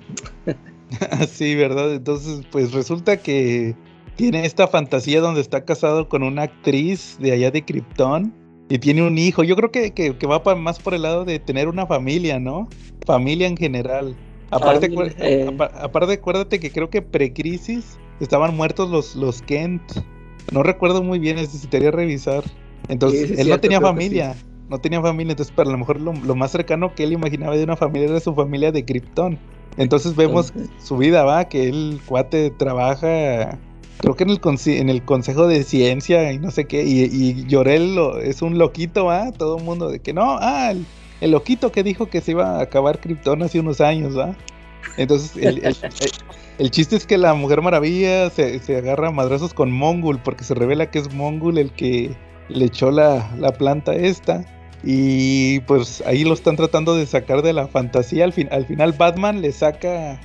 Sí 1.29 1.55
verdad 1.55 1.93
entonces 1.93 2.47
pues 2.51 2.73
resulta 2.73 3.19
que 3.19 3.77
tiene 4.17 4.47
esta 4.47 4.67
fantasía 4.67 5.21
donde 5.21 5.43
está 5.43 5.67
casado 5.67 6.09
con 6.09 6.23
una 6.23 6.45
actriz 6.45 7.19
de 7.21 7.33
allá 7.33 7.51
de 7.51 7.63
Krypton 7.63 8.33
y 8.69 8.79
tiene 8.79 9.03
un 9.03 9.19
hijo. 9.19 9.45
Yo 9.45 9.57
creo 9.57 9.71
que, 9.71 9.93
que, 9.93 10.17
que 10.17 10.27
va 10.27 10.43
pa, 10.43 10.55
más 10.55 10.79
por 10.79 10.95
el 10.95 11.03
lado 11.03 11.25
de 11.25 11.39
tener 11.39 11.69
una 11.69 11.87
familia, 11.87 12.39
¿no? 12.39 12.69
Familia 13.07 13.47
en 13.47 13.57
general. 13.57 14.15
Aparte, 14.51 14.91
ah, 14.97 15.11
eh. 15.19 15.57
aparte 15.59 16.15
acuérdate 16.15 16.59
que 16.59 16.71
creo 16.71 16.89
que 16.89 17.03
pre-crisis 17.03 17.99
estaban 18.21 18.57
muertos 18.57 18.91
los, 18.91 19.17
los 19.17 19.43
Kent. 19.43 19.83
No 20.53 20.63
recuerdo 20.63 21.03
muy 21.03 21.19
bien, 21.19 21.37
necesitaría 21.37 21.91
revisar. 21.91 22.45
Entonces, 22.89 23.29
sí, 23.29 23.33
él 23.33 23.45
cierto, 23.45 23.51
no 23.51 23.61
tenía 23.61 23.81
familia. 23.81 24.35
Sí. 24.35 24.45
No 24.69 24.79
tenía 24.79 25.01
familia, 25.01 25.33
entonces 25.33 25.55
para 25.55 25.71
lo 25.71 25.79
mejor 25.79 25.99
lo, 25.99 26.13
lo, 26.13 26.35
más 26.35 26.51
cercano 26.51 26.95
que 26.95 27.05
él 27.05 27.13
imaginaba 27.13 27.57
de 27.57 27.65
una 27.65 27.77
familia 27.77 28.09
era 28.09 28.21
su 28.21 28.35
familia 28.35 28.71
de 28.71 28.85
Krypton. 28.85 29.39
Entonces 29.79 30.15
vemos 30.15 30.53
su 30.79 30.99
vida, 30.99 31.25
va, 31.25 31.49
que 31.49 31.69
el 31.69 32.01
cuate 32.05 32.51
trabaja, 32.51 33.59
creo 33.99 34.15
que 34.15 34.25
en 34.25 34.31
el, 34.31 34.41
en 34.67 34.89
el 34.89 35.05
Consejo 35.05 35.47
de 35.47 35.65
Ciencia 35.65 36.33
y 36.33 36.39
no 36.39 36.51
sé 36.51 36.67
qué, 36.67 36.85
y, 36.85 37.03
y 37.05 37.45
Llorel 37.47 37.99
es 38.23 38.43
un 38.43 38.59
loquito, 38.59 39.07
va, 39.07 39.33
todo 39.33 39.59
el 39.59 39.65
mundo 39.65 39.91
de 39.91 40.01
que 40.01 40.13
no, 40.13 40.39
ah, 40.41 40.73
el, 41.21 41.31
loquito 41.31 41.73
que 41.73 41.83
dijo 41.83 42.07
que 42.07 42.21
se 42.21 42.33
iba 42.33 42.59
a 42.59 42.63
acabar 42.63 43.01
Krypton 43.01 43.43
hace 43.43 43.61
unos 43.61 43.81
años, 43.81 44.17
va. 44.17 44.37
Entonces 44.97 45.33
el, 46.59 46.71
chiste 46.71 46.97
es 46.97 47.07
que 47.07 47.19
la 47.19 47.35
Mujer 47.35 47.61
Maravilla 47.61 48.31
se, 48.31 48.61
se 48.61 48.77
agarra 48.77 49.09
a 49.09 49.13
madrazos 49.13 49.53
con 49.53 49.71
Mongul 49.73 50.19
porque 50.21 50.45
se 50.45 50.55
revela 50.55 50.91
que 50.91 51.01
es 51.01 51.13
Mongul 51.13 51.59
el 51.59 51.73
que 51.73 52.17
le 52.49 52.65
echó 52.65 52.91
la, 52.91 53.31
la 53.39 53.53
planta 53.53 53.95
esta. 53.95 54.45
Y 54.85 55.59
pues 55.61 56.03
ahí 56.07 56.23
lo 56.23 56.35
están 56.35 56.57
tratando 56.57 56.95
de 56.95 57.05
sacar 57.07 57.43
de 57.43 57.53
la 57.53 57.67
fantasía. 57.67 58.25
Al, 58.25 58.33
fin, 58.33 58.49
al 58.53 58.65
final 58.65 58.93
Batman 58.93 59.43
le 59.43 59.51
saca 59.51 60.21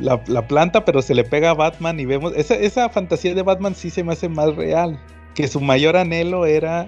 la, 0.00 0.46
planta, 0.48 0.84
pero 0.84 1.02
se 1.02 1.14
le 1.14 1.24
pega 1.24 1.50
a 1.50 1.54
Batman 1.54 1.98
y 2.00 2.06
vemos... 2.06 2.32
Esa, 2.36 2.54
esa 2.54 2.88
fantasía 2.88 3.34
de 3.34 3.42
Batman 3.42 3.74
sí 3.74 3.90
se 3.90 4.04
me 4.04 4.12
hace 4.12 4.28
más 4.28 4.54
real. 4.56 4.98
Que 5.34 5.48
su 5.48 5.60
mayor 5.60 5.96
anhelo 5.96 6.46
era 6.46 6.86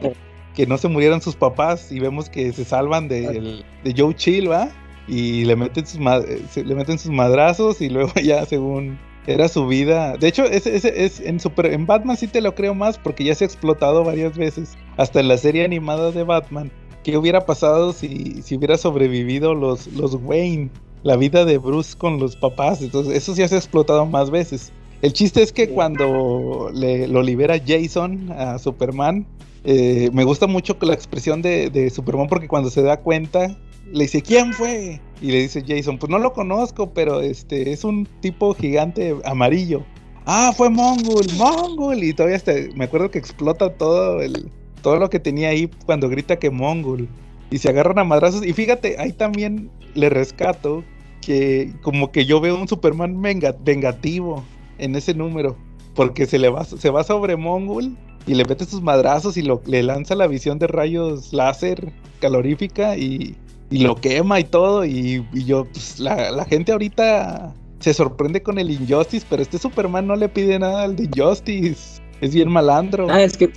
que 0.54 0.66
no 0.66 0.78
se 0.78 0.88
murieran 0.88 1.22
sus 1.22 1.36
papás 1.36 1.92
y 1.92 2.00
vemos 2.00 2.28
que 2.28 2.52
se 2.52 2.64
salvan 2.64 3.08
de, 3.08 3.62
de 3.84 3.94
Joe 3.96 4.14
Chill, 4.14 4.50
¿va? 4.50 4.68
Y 5.06 5.44
le 5.44 5.56
meten, 5.56 5.86
sus, 5.86 6.00
le 6.00 6.74
meten 6.74 6.98
sus 6.98 7.10
madrazos 7.10 7.80
y 7.80 7.88
luego 7.88 8.12
ya 8.22 8.44
según 8.46 8.98
era 9.26 9.48
su 9.48 9.66
vida. 9.66 10.16
De 10.16 10.28
hecho, 10.28 10.44
ese, 10.44 10.76
es 10.76 11.20
en, 11.20 11.38
Super, 11.40 11.66
en 11.66 11.86
Batman 11.86 12.16
sí 12.16 12.26
te 12.26 12.40
lo 12.40 12.54
creo 12.54 12.74
más 12.74 12.98
porque 12.98 13.24
ya 13.24 13.34
se 13.34 13.44
ha 13.44 13.46
explotado 13.46 14.04
varias 14.04 14.36
veces. 14.36 14.76
Hasta 14.96 15.20
en 15.20 15.28
la 15.28 15.36
serie 15.36 15.64
animada 15.64 16.10
de 16.10 16.24
Batman 16.24 16.70
¿Qué 17.02 17.16
hubiera 17.16 17.46
pasado 17.46 17.92
si, 17.92 18.42
si 18.42 18.56
hubiera 18.56 18.76
sobrevivido 18.76 19.54
los, 19.54 19.86
los 19.88 20.14
Wayne? 20.14 20.70
La 21.02 21.16
vida 21.16 21.44
de 21.44 21.58
Bruce 21.58 21.96
con 21.96 22.18
los 22.18 22.36
papás. 22.36 22.82
Entonces, 22.82 23.14
eso 23.14 23.34
sí 23.34 23.46
se 23.46 23.54
ha 23.54 23.58
explotado 23.58 24.06
más 24.06 24.30
veces. 24.30 24.72
El 25.02 25.12
chiste 25.12 25.42
es 25.42 25.52
que 25.52 25.70
cuando 25.70 26.70
le, 26.74 27.08
lo 27.08 27.22
libera 27.22 27.58
Jason 27.64 28.30
a 28.32 28.58
Superman, 28.58 29.26
eh, 29.64 30.10
me 30.12 30.24
gusta 30.24 30.46
mucho 30.46 30.76
la 30.82 30.92
expresión 30.92 31.40
de, 31.40 31.70
de, 31.70 31.88
Superman 31.88 32.28
porque 32.28 32.48
cuando 32.48 32.68
se 32.70 32.82
da 32.82 32.98
cuenta, 32.98 33.56
le 33.92 34.04
dice, 34.04 34.20
¿quién 34.22 34.52
fue? 34.52 35.00
Y 35.22 35.30
le 35.32 35.40
dice 35.40 35.64
Jason, 35.66 35.98
pues 35.98 36.10
no 36.10 36.18
lo 36.18 36.32
conozco, 36.32 36.90
pero 36.90 37.20
este 37.20 37.72
es 37.72 37.84
un 37.84 38.06
tipo 38.20 38.54
gigante 38.54 39.16
amarillo. 39.24 39.84
Ah, 40.26 40.52
fue 40.56 40.70
Mongol, 40.70 41.26
Mongol. 41.36 42.02
Y 42.04 42.12
todavía 42.12 42.40
me 42.74 42.84
acuerdo 42.84 43.10
que 43.10 43.18
explota 43.18 43.72
todo 43.74 44.20
el, 44.20 44.50
todo 44.82 44.98
lo 44.98 45.10
que 45.10 45.18
tenía 45.18 45.48
ahí 45.48 45.68
cuando 45.86 46.08
grita 46.08 46.38
que 46.38 46.50
Mongol. 46.50 47.08
Y 47.50 47.58
se 47.58 47.68
agarran 47.68 47.98
a 47.98 48.04
madrazos. 48.04 48.44
Y 48.46 48.52
fíjate, 48.52 48.96
ahí 48.98 49.12
también 49.12 49.70
le 49.94 50.08
rescato 50.10 50.84
que 51.20 51.72
como 51.82 52.12
que 52.12 52.24
yo 52.24 52.40
veo 52.40 52.56
un 52.56 52.68
Superman 52.68 53.20
vengativo 53.20 54.44
en 54.78 54.96
ese 54.96 55.14
número. 55.14 55.56
Porque 55.94 56.26
se 56.26 56.38
le 56.38 56.48
va, 56.48 56.64
se 56.64 56.90
va 56.90 57.04
sobre 57.04 57.36
Mongol 57.36 57.96
y 58.26 58.34
le 58.34 58.44
mete 58.44 58.64
sus 58.64 58.80
madrazos 58.80 59.36
y 59.36 59.42
lo, 59.42 59.60
le 59.66 59.82
lanza 59.82 60.14
la 60.14 60.26
visión 60.26 60.58
de 60.58 60.66
rayos 60.66 61.32
láser 61.32 61.92
calorífica 62.20 62.96
y, 62.96 63.36
lo 63.70 63.96
quema 63.96 64.40
y 64.40 64.44
todo. 64.44 64.84
Y, 64.84 65.26
yo, 65.32 65.64
pues 65.64 65.98
la, 65.98 66.30
la, 66.30 66.44
gente 66.44 66.72
ahorita 66.72 67.54
se 67.80 67.94
sorprende 67.94 68.42
con 68.42 68.58
el 68.58 68.70
Injustice, 68.70 69.26
pero 69.28 69.42
este 69.42 69.58
Superman 69.58 70.06
no 70.06 70.16
le 70.16 70.28
pide 70.28 70.58
nada 70.58 70.84
al 70.84 70.96
de 70.96 71.04
Injustice. 71.04 72.00
Es 72.20 72.34
bien 72.34 72.50
malandro. 72.50 73.06
Ah, 73.10 73.22
es 73.22 73.36
que 73.36 73.50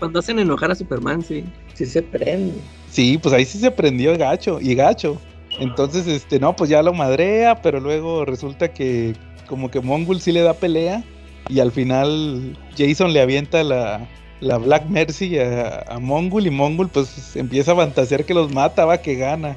cuando, 0.00 0.18
hacen 0.18 0.38
enojar 0.38 0.70
a 0.70 0.74
Superman, 0.74 1.22
sí, 1.22 1.44
sí 1.74 1.84
se 1.84 2.02
prende. 2.02 2.54
Sí, 2.90 3.18
pues 3.18 3.34
ahí 3.34 3.44
sí 3.44 3.58
se 3.58 3.70
prendió 3.70 4.16
gacho 4.16 4.58
y 4.60 4.74
gacho. 4.74 5.18
Entonces, 5.58 6.06
este, 6.06 6.40
no, 6.40 6.56
pues 6.56 6.70
ya 6.70 6.82
lo 6.82 6.92
madrea, 6.92 7.60
pero 7.62 7.80
luego 7.80 8.24
resulta 8.24 8.72
que 8.72 9.14
como 9.46 9.70
que 9.70 9.80
Mongul 9.80 10.20
sí 10.20 10.32
le 10.32 10.40
da 10.40 10.54
pelea 10.54 11.04
y 11.48 11.60
al 11.60 11.72
final 11.72 12.56
Jason 12.76 13.12
le 13.12 13.20
avienta 13.20 13.62
la, 13.62 14.08
la 14.40 14.58
Black 14.58 14.86
Mercy 14.88 15.38
a, 15.38 15.84
a, 15.88 15.98
Mongul 15.98 16.46
y 16.46 16.50
Mongul 16.50 16.88
pues 16.88 17.36
empieza 17.36 17.72
a 17.72 17.76
fantasear 17.76 18.24
que 18.24 18.34
los 18.34 18.52
mata, 18.52 18.84
va 18.84 18.98
que 18.98 19.16
gana. 19.16 19.56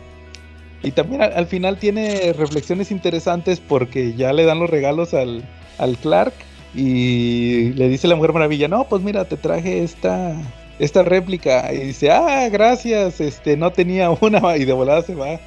Y 0.83 0.91
también 0.91 1.21
al, 1.21 1.47
final 1.47 1.79
tiene 1.79 2.33
reflexiones 2.33 2.91
interesantes 2.91 3.59
porque 3.59 4.13
ya 4.13 4.33
le 4.33 4.45
dan 4.45 4.59
los 4.59 4.69
regalos 4.69 5.13
al, 5.13 5.43
al 5.79 5.97
Clark 5.97 6.33
y 6.75 7.71
le 7.73 7.87
dice 7.87 8.07
la 8.07 8.15
Mujer 8.15 8.33
Maravilla, 8.33 8.67
no, 8.67 8.83
pues 8.87 9.01
mira, 9.01 9.25
te 9.25 9.37
traje 9.37 9.83
esta, 9.83 10.35
esta 10.77 11.03
réplica. 11.03 11.73
Y 11.73 11.77
dice, 11.77 12.11
ah, 12.11 12.49
gracias, 12.49 13.21
este, 13.21 13.57
no 13.57 13.71
tenía 13.71 14.11
una. 14.11 14.57
Y 14.57 14.65
de 14.65 14.73
volada 14.73 15.01
se 15.01 15.15
va. 15.15 15.39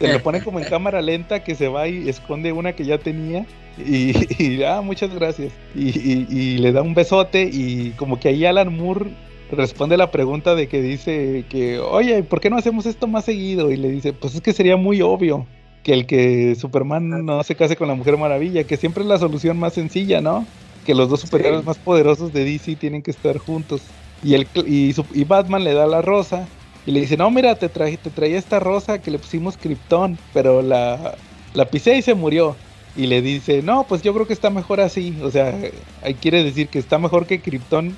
Se 0.00 0.12
lo 0.12 0.20
pone 0.22 0.42
como 0.42 0.58
en 0.58 0.66
cámara 0.66 1.02
lenta 1.02 1.44
que 1.44 1.54
se 1.54 1.68
va 1.68 1.86
y 1.86 2.08
esconde 2.08 2.52
una 2.52 2.72
que 2.72 2.84
ya 2.84 2.98
tenía. 2.98 3.46
Y, 3.78 4.12
y 4.42 4.62
ah, 4.62 4.80
muchas 4.80 5.14
gracias. 5.14 5.52
Y, 5.74 6.58
le 6.58 6.72
da 6.72 6.82
un 6.82 6.94
besote 6.94 7.48
y 7.52 7.90
como 7.96 8.18
que 8.18 8.28
ahí 8.28 8.44
Alan 8.44 8.76
Moore 8.76 9.10
responde 9.52 9.96
la 9.96 10.10
pregunta 10.10 10.54
de 10.54 10.68
que 10.68 10.80
dice 10.80 11.44
que, 11.48 11.78
oye, 11.78 12.22
¿por 12.22 12.40
qué 12.40 12.50
no 12.50 12.56
hacemos 12.56 12.86
esto 12.86 13.06
más 13.06 13.24
seguido? 13.24 13.70
Y 13.70 13.76
le 13.76 13.90
dice, 13.90 14.12
pues 14.12 14.34
es 14.34 14.40
que 14.40 14.52
sería 14.52 14.76
muy 14.76 15.02
obvio 15.02 15.46
que 15.82 15.92
el 15.92 16.06
que 16.06 16.54
Superman 16.54 17.24
no 17.24 17.42
se 17.42 17.54
case 17.54 17.76
con 17.76 17.88
la 17.88 17.94
Mujer 17.94 18.16
Maravilla, 18.16 18.64
que 18.64 18.76
siempre 18.76 19.02
es 19.02 19.08
la 19.08 19.18
solución 19.18 19.58
más 19.58 19.72
sencilla, 19.72 20.20
¿no? 20.20 20.46
Que 20.84 20.94
los 20.94 21.08
dos 21.08 21.20
superhéroes 21.20 21.64
más 21.64 21.78
poderosos 21.78 22.32
de 22.32 22.44
DC 22.44 22.76
tienen 22.76 23.02
que 23.02 23.10
estar 23.10 23.38
juntos. 23.38 23.82
Y, 24.22 24.34
el, 24.34 24.46
y, 24.66 24.94
y, 25.14 25.24
Batman 25.24 25.64
le 25.64 25.72
da 25.72 25.86
la 25.86 26.02
rosa 26.02 26.46
y 26.90 26.92
le 26.92 27.00
dice, 27.02 27.16
no, 27.16 27.30
mira, 27.30 27.54
te, 27.54 27.68
traje, 27.68 27.96
te 27.98 28.10
traía 28.10 28.36
esta 28.36 28.58
rosa 28.58 29.00
que 29.00 29.12
le 29.12 29.20
pusimos 29.20 29.56
Krypton, 29.56 30.18
pero 30.34 30.60
la, 30.60 31.14
la 31.54 31.64
pisé 31.66 31.96
y 31.96 32.02
se 32.02 32.14
murió. 32.14 32.56
Y 32.96 33.06
le 33.06 33.22
dice, 33.22 33.62
no, 33.62 33.84
pues 33.84 34.02
yo 34.02 34.12
creo 34.12 34.26
que 34.26 34.32
está 34.32 34.50
mejor 34.50 34.80
así. 34.80 35.16
O 35.22 35.30
sea, 35.30 35.56
ahí 36.02 36.14
quiere 36.14 36.42
decir 36.42 36.66
que 36.66 36.80
está 36.80 36.98
mejor 36.98 37.26
que 37.26 37.40
Krypton 37.40 37.96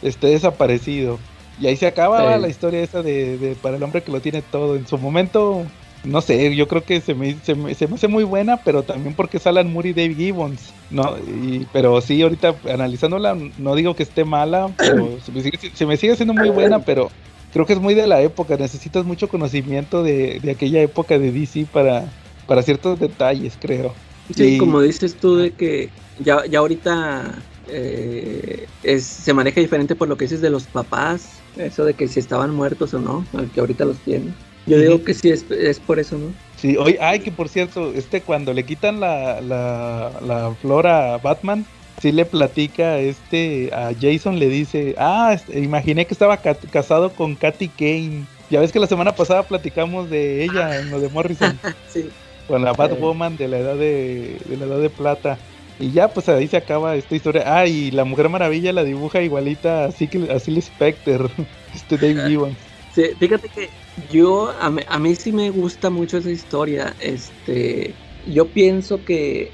esté 0.00 0.28
desaparecido. 0.28 1.18
Y 1.60 1.66
ahí 1.66 1.76
se 1.76 1.86
acaba 1.86 2.38
la 2.38 2.48
historia 2.48 2.80
esa 2.82 3.02
de, 3.02 3.36
de, 3.36 3.56
para 3.56 3.76
el 3.76 3.82
hombre 3.82 4.02
que 4.02 4.10
lo 4.10 4.22
tiene 4.22 4.40
todo. 4.40 4.74
En 4.74 4.86
su 4.86 4.96
momento 4.96 5.66
no 6.02 6.22
sé, 6.22 6.56
yo 6.56 6.66
creo 6.66 6.82
que 6.82 7.02
se 7.02 7.14
me, 7.14 7.36
se 7.42 7.54
me, 7.54 7.72
hace 7.72 8.08
muy 8.08 8.24
buena, 8.24 8.56
pero 8.64 8.82
también 8.82 9.14
porque 9.14 9.38
salen 9.38 9.70
Moore 9.70 9.90
y 9.90 9.92
Dave 9.92 10.14
Gibbons, 10.14 10.72
¿no? 10.90 11.18
Y, 11.18 11.66
pero 11.74 12.00
sí, 12.00 12.22
ahorita 12.22 12.54
analizándola, 12.72 13.36
no 13.58 13.74
digo 13.74 13.94
que 13.94 14.02
esté 14.02 14.24
mala, 14.24 14.70
pero 14.78 15.20
se 15.20 15.30
me, 15.30 15.42
sigue, 15.42 15.58
se 15.74 15.84
me 15.84 15.98
sigue 15.98 16.16
siendo 16.16 16.32
muy 16.32 16.48
buena, 16.48 16.78
pero 16.78 17.10
creo 17.52 17.66
que 17.66 17.72
es 17.72 17.80
muy 17.80 17.94
de 17.94 18.06
la 18.06 18.20
época, 18.22 18.56
necesitas 18.56 19.04
mucho 19.04 19.28
conocimiento 19.28 20.02
de, 20.02 20.40
de 20.40 20.50
aquella 20.50 20.80
época 20.80 21.18
de 21.18 21.32
DC 21.32 21.66
para, 21.72 22.04
para 22.46 22.62
ciertos 22.62 22.98
detalles, 22.98 23.56
creo. 23.60 23.94
Sí, 24.34 24.58
como 24.58 24.80
dices 24.80 25.16
tú, 25.16 25.36
de 25.36 25.50
que 25.52 25.90
ya, 26.20 26.44
ya 26.46 26.60
ahorita 26.60 27.34
eh, 27.68 28.66
es, 28.82 29.04
se 29.04 29.32
maneja 29.34 29.60
diferente 29.60 29.94
por 29.96 30.08
lo 30.08 30.16
que 30.16 30.26
dices 30.26 30.40
de 30.40 30.50
los 30.50 30.64
papás, 30.64 31.40
eso 31.56 31.84
de 31.84 31.94
que 31.94 32.06
si 32.06 32.20
estaban 32.20 32.54
muertos 32.54 32.94
o 32.94 33.00
no, 33.00 33.24
que 33.52 33.60
ahorita 33.60 33.84
los 33.84 33.98
tienen. 33.98 34.34
Yo 34.66 34.78
digo 34.78 35.02
que 35.02 35.14
sí, 35.14 35.30
es, 35.30 35.50
es 35.50 35.80
por 35.80 35.98
eso, 35.98 36.16
¿no? 36.18 36.32
Sí, 36.56 36.76
hoy, 36.76 36.96
ay, 37.00 37.20
que 37.20 37.32
por 37.32 37.48
cierto, 37.48 37.92
este 37.94 38.20
cuando 38.20 38.52
le 38.52 38.64
quitan 38.64 39.00
la, 39.00 39.40
la, 39.40 40.12
la 40.24 40.54
flor 40.60 40.86
a 40.86 41.16
Batman, 41.18 41.64
sí 42.00 42.12
le 42.12 42.24
platica 42.24 42.98
este 42.98 43.70
a 43.72 43.92
Jason, 43.98 44.38
le 44.38 44.48
dice, 44.48 44.94
ah, 44.98 45.32
este, 45.34 45.60
imaginé 45.60 46.06
que 46.06 46.14
estaba 46.14 46.38
casado 46.38 47.10
con 47.12 47.36
Katy 47.36 47.68
Kane. 47.68 48.24
Ya 48.50 48.60
ves 48.60 48.72
que 48.72 48.80
la 48.80 48.86
semana 48.86 49.14
pasada 49.14 49.44
platicamos 49.44 50.10
de 50.10 50.44
ella 50.44 50.80
en 50.80 50.90
lo 50.90 51.00
de 51.00 51.08
Morrison. 51.08 51.58
sí. 51.88 52.08
Con 52.48 52.64
la 52.64 52.72
Batwoman 52.72 53.36
de 53.36 53.46
la 53.46 53.58
edad 53.58 53.76
de, 53.76 54.38
de 54.46 54.56
la 54.56 54.64
edad 54.64 54.78
de 54.80 54.90
plata. 54.90 55.38
Y 55.78 55.92
ya, 55.92 56.08
pues 56.08 56.28
ahí 56.28 56.48
se 56.48 56.56
acaba 56.56 56.96
esta 56.96 57.14
historia. 57.14 57.44
Ah, 57.46 57.66
y 57.66 57.90
la 57.90 58.04
Mujer 58.04 58.28
Maravilla 58.28 58.72
la 58.72 58.84
dibuja 58.84 59.22
igualita 59.22 59.84
así 59.84 60.08
que 60.08 60.30
así 60.30 60.60
Specter, 60.60 61.30
este 61.74 61.96
Dave 61.96 62.22
Gibbons. 62.28 62.56
Sí, 62.94 63.04
fíjate 63.18 63.48
que 63.48 63.68
yo, 64.10 64.52
a 64.60 64.68
mí, 64.68 64.82
a 64.88 64.98
mí 64.98 65.14
sí 65.14 65.32
me 65.32 65.50
gusta 65.50 65.90
mucho 65.90 66.18
esa 66.18 66.30
historia. 66.30 66.94
Este, 67.00 67.94
yo 68.26 68.46
pienso 68.48 69.04
que 69.04 69.52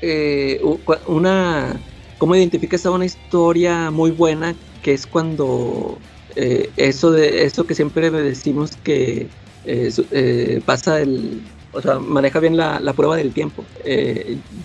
eh, 0.00 0.60
una, 1.06 1.84
cómo 2.18 2.34
identificas 2.36 2.86
a 2.86 2.90
una 2.92 3.04
historia 3.06 3.90
muy 3.90 4.10
buena, 4.12 4.58
que 4.80 4.92
es 4.94 5.06
cuando 5.06 6.04
eh, 6.36 6.72
eso 6.76 7.10
de 7.10 7.44
eso 7.44 7.66
que 7.66 7.74
siempre 7.74 8.10
decimos 8.10 8.76
que 8.76 9.32
eh, 9.64 10.62
pasa 10.64 11.00
el, 11.00 11.50
o 11.70 11.80
sea, 11.82 11.98
maneja 11.98 12.40
bien 12.40 12.56
la, 12.56 12.80
la 12.80 12.94
prueba 12.94 13.16
del 13.16 13.32
tiempo. 13.34 13.70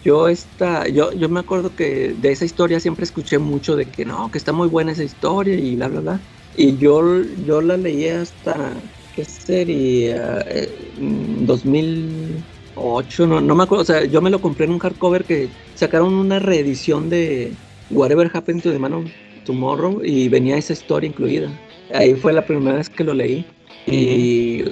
Yo, 0.02 0.28
esta, 0.28 0.88
yo, 0.88 1.12
yo 1.14 1.30
me 1.30 1.40
acuerdo 1.40 1.76
que 1.76 2.14
de 2.16 2.32
esa 2.32 2.46
historia 2.46 2.80
siempre 2.80 3.04
escuché 3.04 3.40
mucho 3.40 3.76
de 3.76 3.90
que 3.92 4.06
no, 4.06 4.30
que 4.32 4.38
está 4.38 4.52
muy 4.54 4.68
buena 4.68 4.92
esa 4.92 5.04
historia 5.04 5.56
y 5.56 5.76
bla, 5.76 5.88
bla, 5.90 6.02
bla. 6.02 6.24
Y 6.54 6.78
yo, 6.78 7.02
yo 7.38 7.62
la 7.62 7.78
leí 7.78 8.08
hasta, 8.08 8.84
¿qué 9.12 9.26
sería? 9.26 10.42
Eh, 10.48 10.92
mm, 10.96 11.46
2000, 11.46 12.48
8, 12.76 13.28
no, 13.28 13.42
no 13.42 13.56
me 13.56 13.64
acuerdo. 13.64 13.84
O 13.84 13.86
sea, 13.86 14.06
yo 14.06 14.22
me 14.22 14.30
lo 14.30 14.42
compré 14.42 14.66
en 14.66 14.72
un 14.72 14.80
hardcover 14.80 15.24
que 15.24 15.50
sacaron 15.76 16.14
una 16.14 16.40
reedición 16.40 17.10
de 17.10 17.54
Whatever 17.90 18.30
Happened 18.34 18.64
to 18.64 18.72
the 18.72 18.80
Man 18.80 18.94
of 18.94 19.06
Tomorrow 19.46 20.02
y 20.04 20.30
venía 20.30 20.58
esa 20.58 20.74
historia 20.74 21.08
incluida. 21.08 21.50
Ahí 21.94 22.16
fue 22.16 22.34
la 22.34 22.46
primera 22.46 22.78
vez 22.78 22.90
que 22.90 23.04
lo 23.04 23.14
leí. 23.14 23.46
Y, 23.86 24.64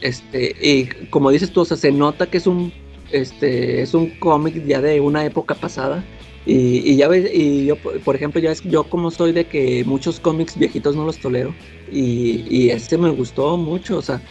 este, 0.00 0.54
y 0.60 0.86
como 1.10 1.30
dices 1.30 1.52
tú, 1.52 1.60
o 1.60 1.64
sea, 1.64 1.76
se 1.76 1.92
nota 1.92 2.26
que 2.26 2.38
es 2.38 2.46
un, 2.46 2.72
este, 3.12 3.82
es 3.82 3.94
un 3.94 4.10
cómic 4.18 4.64
ya 4.66 4.80
de 4.80 5.00
una 5.00 5.24
época 5.24 5.54
pasada. 5.54 6.04
Y, 6.46 6.78
y, 6.90 6.96
ya 6.96 7.06
ves, 7.08 7.30
y 7.32 7.66
yo, 7.66 7.76
por 7.76 8.16
ejemplo, 8.16 8.40
ya 8.40 8.50
es, 8.50 8.62
yo 8.62 8.84
como 8.84 9.10
soy 9.10 9.32
de 9.32 9.46
que 9.46 9.84
muchos 9.84 10.18
cómics 10.18 10.56
viejitos 10.56 10.96
no 10.96 11.04
los 11.04 11.18
tolero, 11.18 11.54
y, 11.92 12.44
y 12.48 12.70
ese 12.70 12.96
me 12.96 13.10
gustó 13.10 13.58
mucho, 13.58 13.98
o 13.98 14.02
sea, 14.02 14.22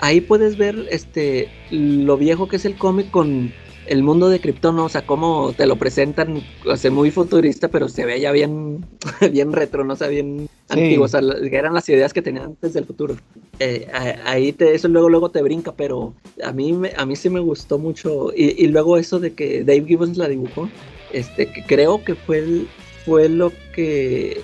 ahí 0.00 0.20
puedes 0.20 0.56
ver 0.56 0.86
este 0.90 1.48
lo 1.70 2.16
viejo 2.16 2.48
que 2.48 2.56
es 2.56 2.64
el 2.64 2.76
cómic 2.76 3.10
con 3.10 3.52
el 3.86 4.02
mundo 4.04 4.28
de 4.28 4.38
Krypton, 4.40 4.76
¿no? 4.76 4.84
o 4.84 4.88
sea, 4.88 5.04
cómo 5.04 5.52
te 5.56 5.66
lo 5.66 5.74
presentan, 5.76 6.40
o 6.64 6.76
sea, 6.76 6.90
muy 6.92 7.10
futurista, 7.10 7.66
pero 7.68 7.88
se 7.88 8.04
ve 8.04 8.20
ya 8.20 8.30
bien, 8.30 8.84
bien 9.32 9.52
retro, 9.52 9.84
no 9.84 9.94
o 9.94 9.96
sea, 9.96 10.08
bien 10.08 10.46
Sí. 10.70 10.76
antiguo, 10.76 11.06
o 11.06 11.08
sea, 11.08 11.20
eran 11.50 11.74
las 11.74 11.88
ideas 11.88 12.12
que 12.12 12.22
tenían 12.22 12.44
antes 12.44 12.72
del 12.74 12.84
futuro. 12.84 13.16
Eh, 13.58 13.88
ahí 14.24 14.52
te, 14.52 14.72
eso 14.72 14.86
luego, 14.86 15.08
luego 15.08 15.28
te 15.30 15.42
brinca, 15.42 15.72
pero 15.72 16.14
a 16.44 16.52
mí, 16.52 16.72
me- 16.72 16.92
a 16.96 17.04
mí 17.04 17.16
sí 17.16 17.28
me 17.28 17.40
gustó 17.40 17.76
mucho, 17.80 18.30
y, 18.36 18.62
y 18.64 18.68
luego 18.68 18.96
eso 18.96 19.18
de 19.18 19.32
que 19.32 19.64
Dave 19.64 19.84
Gibbons 19.84 20.16
la 20.16 20.28
dibujó, 20.28 20.68
este, 21.12 21.46
que 21.46 21.64
creo 21.64 22.04
que 22.04 22.14
fue, 22.14 22.38
el- 22.38 22.68
fue 23.04 23.28
lo 23.28 23.50
que, 23.74 24.40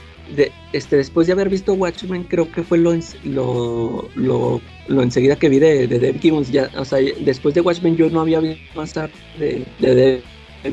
este, 0.73 0.97
después 0.97 1.27
de 1.27 1.33
haber 1.33 1.49
visto 1.49 1.75
Watchmen, 1.75 2.25
creo 2.25 2.51
que 2.51 2.63
fue 2.63 2.79
lo, 2.79 2.95
lo, 3.25 4.09
lo, 4.15 4.61
lo 4.89 5.03
enseguida 5.03 5.37
que 5.37 5.49
vi 5.49 5.59
de, 5.59 5.87
de 5.87 6.15
Gibbons, 6.15 6.51
ya, 6.51 6.71
o 6.77 6.85
sea, 6.85 6.99
después 7.21 7.55
de 7.55 7.61
Watchmen 7.61 7.97
yo 7.97 8.11
no 8.11 8.21
había 8.21 8.41
visto 8.41 8.63
más 8.75 8.95
de, 8.95 9.65
de 9.79 9.95
Dave 9.95 10.23